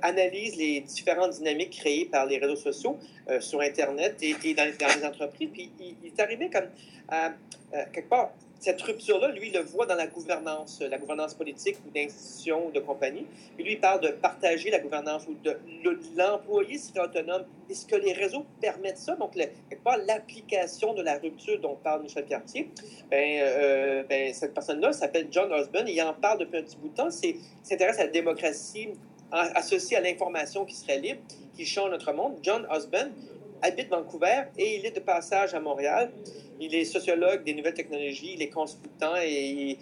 analyse 0.02 0.56
les 0.56 0.80
différentes 0.80 1.32
dynamiques 1.32 1.78
créées 1.78 2.06
par 2.06 2.26
les 2.26 2.38
réseaux 2.38 2.56
sociaux 2.56 2.96
sur 3.40 3.60
Internet 3.60 4.16
et 4.22 4.54
dans, 4.54 4.64
les 4.64 5.04
entreprises. 5.04 5.50
Puis 5.52 5.70
il, 5.80 6.06
est 6.06 6.20
arrivé 6.20 6.50
comme 6.50 6.68
à, 7.08 7.32
quelque 7.92 8.08
part, 8.08 8.32
cette 8.58 8.80
rupture-là, 8.82 9.28
lui, 9.32 9.50
le 9.50 9.60
voit 9.60 9.86
dans 9.86 9.94
la 9.94 10.06
gouvernance, 10.06 10.80
la 10.80 10.98
gouvernance 10.98 11.34
politique 11.34 11.76
ou 11.86 11.90
d'institutions 11.90 12.68
ou 12.68 12.70
de 12.70 12.80
compagnies. 12.80 13.26
Puis 13.54 13.64
lui, 13.64 13.72
il 13.74 13.80
parle 13.80 14.00
de 14.00 14.08
partager 14.08 14.70
la 14.70 14.78
gouvernance 14.78 15.26
ou 15.28 15.34
de, 15.44 15.58
l'employé 16.16 16.78
serait 16.78 17.00
autonome. 17.00 17.44
Est-ce 17.70 17.86
que 17.86 17.96
les 17.96 18.12
réseaux 18.12 18.44
permettent 18.60 18.98
ça? 18.98 19.14
Donc, 19.16 19.34
part, 19.84 19.98
l'application 19.98 20.94
de 20.94 21.02
la 21.02 21.18
rupture 21.18 21.60
dont 21.60 21.76
parle 21.76 22.02
Michel 22.02 22.24
Cartier, 22.24 22.70
ben, 23.10 23.40
euh, 23.42 24.02
ben 24.08 24.32
cette 24.32 24.54
personne-là 24.54 24.92
s'appelle 24.92 25.28
John 25.30 25.52
Osborne 25.52 25.88
et 25.88 25.92
il 25.92 26.02
en 26.02 26.14
parle 26.14 26.38
depuis 26.38 26.58
un 26.58 26.62
petit 26.62 26.76
bout 26.76 26.88
de 26.88 26.94
temps. 26.94 27.08
Il 27.22 27.36
s'intéresse 27.62 27.98
à 27.98 28.04
la 28.04 28.10
démocratie 28.10 28.88
associée 29.30 29.96
à 29.96 30.00
l'information 30.00 30.64
qui 30.64 30.74
serait 30.74 30.98
libre, 30.98 31.20
qui 31.56 31.66
change 31.66 31.90
notre 31.90 32.12
monde. 32.12 32.36
John 32.42 32.66
Osborne, 32.70 33.12
habite 33.62 33.88
Vancouver 33.88 34.44
et 34.56 34.76
il 34.76 34.86
est 34.86 34.94
de 34.94 35.00
passage 35.00 35.54
à 35.54 35.60
Montréal. 35.60 36.10
Il 36.60 36.74
est 36.74 36.84
sociologue 36.84 37.44
des 37.44 37.54
nouvelles 37.54 37.74
technologies, 37.74 38.32
il 38.34 38.42
est 38.42 38.48
consultant 38.48 39.14
et, 39.22 39.78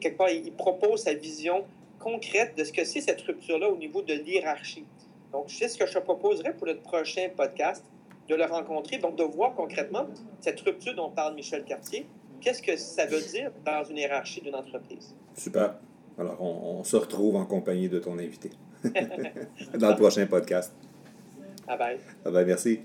quelque 0.00 0.16
part, 0.16 0.30
il 0.30 0.52
propose 0.52 1.02
sa 1.02 1.14
vision 1.14 1.64
concrète 1.98 2.56
de 2.56 2.64
ce 2.64 2.72
que 2.72 2.84
c'est 2.84 3.00
cette 3.00 3.20
rupture-là 3.22 3.68
au 3.68 3.76
niveau 3.76 4.02
de 4.02 4.14
l'hierarchie. 4.14 4.84
Donc, 5.32 5.46
c'est 5.48 5.68
ce 5.68 5.76
que 5.76 5.86
je 5.86 5.94
te 5.94 5.98
proposerais 5.98 6.54
pour 6.54 6.66
notre 6.66 6.82
prochain 6.82 7.28
podcast, 7.36 7.84
de 8.28 8.34
le 8.34 8.44
rencontrer, 8.44 8.98
donc 8.98 9.16
de 9.16 9.24
voir 9.24 9.54
concrètement 9.54 10.06
cette 10.40 10.60
rupture 10.60 10.94
dont 10.94 11.10
parle 11.10 11.34
Michel 11.34 11.64
Cartier. 11.64 12.06
Qu'est-ce 12.40 12.62
que 12.62 12.76
ça 12.76 13.06
veut 13.06 13.20
dire 13.20 13.50
dans 13.64 13.84
une 13.84 13.96
hiérarchie 13.96 14.40
d'une 14.40 14.54
entreprise? 14.54 15.14
Super. 15.34 15.76
Alors, 16.18 16.36
on, 16.40 16.80
on, 16.80 16.84
se 16.84 16.96
retrouve 16.96 17.36
en 17.36 17.46
compagnie 17.46 17.88
de 17.88 17.98
ton 17.98 18.18
invité 18.18 18.50
dans 19.74 19.90
le 19.90 19.96
prochain 19.96 20.26
podcast. 20.26 20.72
Bye 21.66 21.78
bye. 21.78 21.98
Bye 22.24 22.32
bye, 22.32 22.44
merci. 22.44 22.80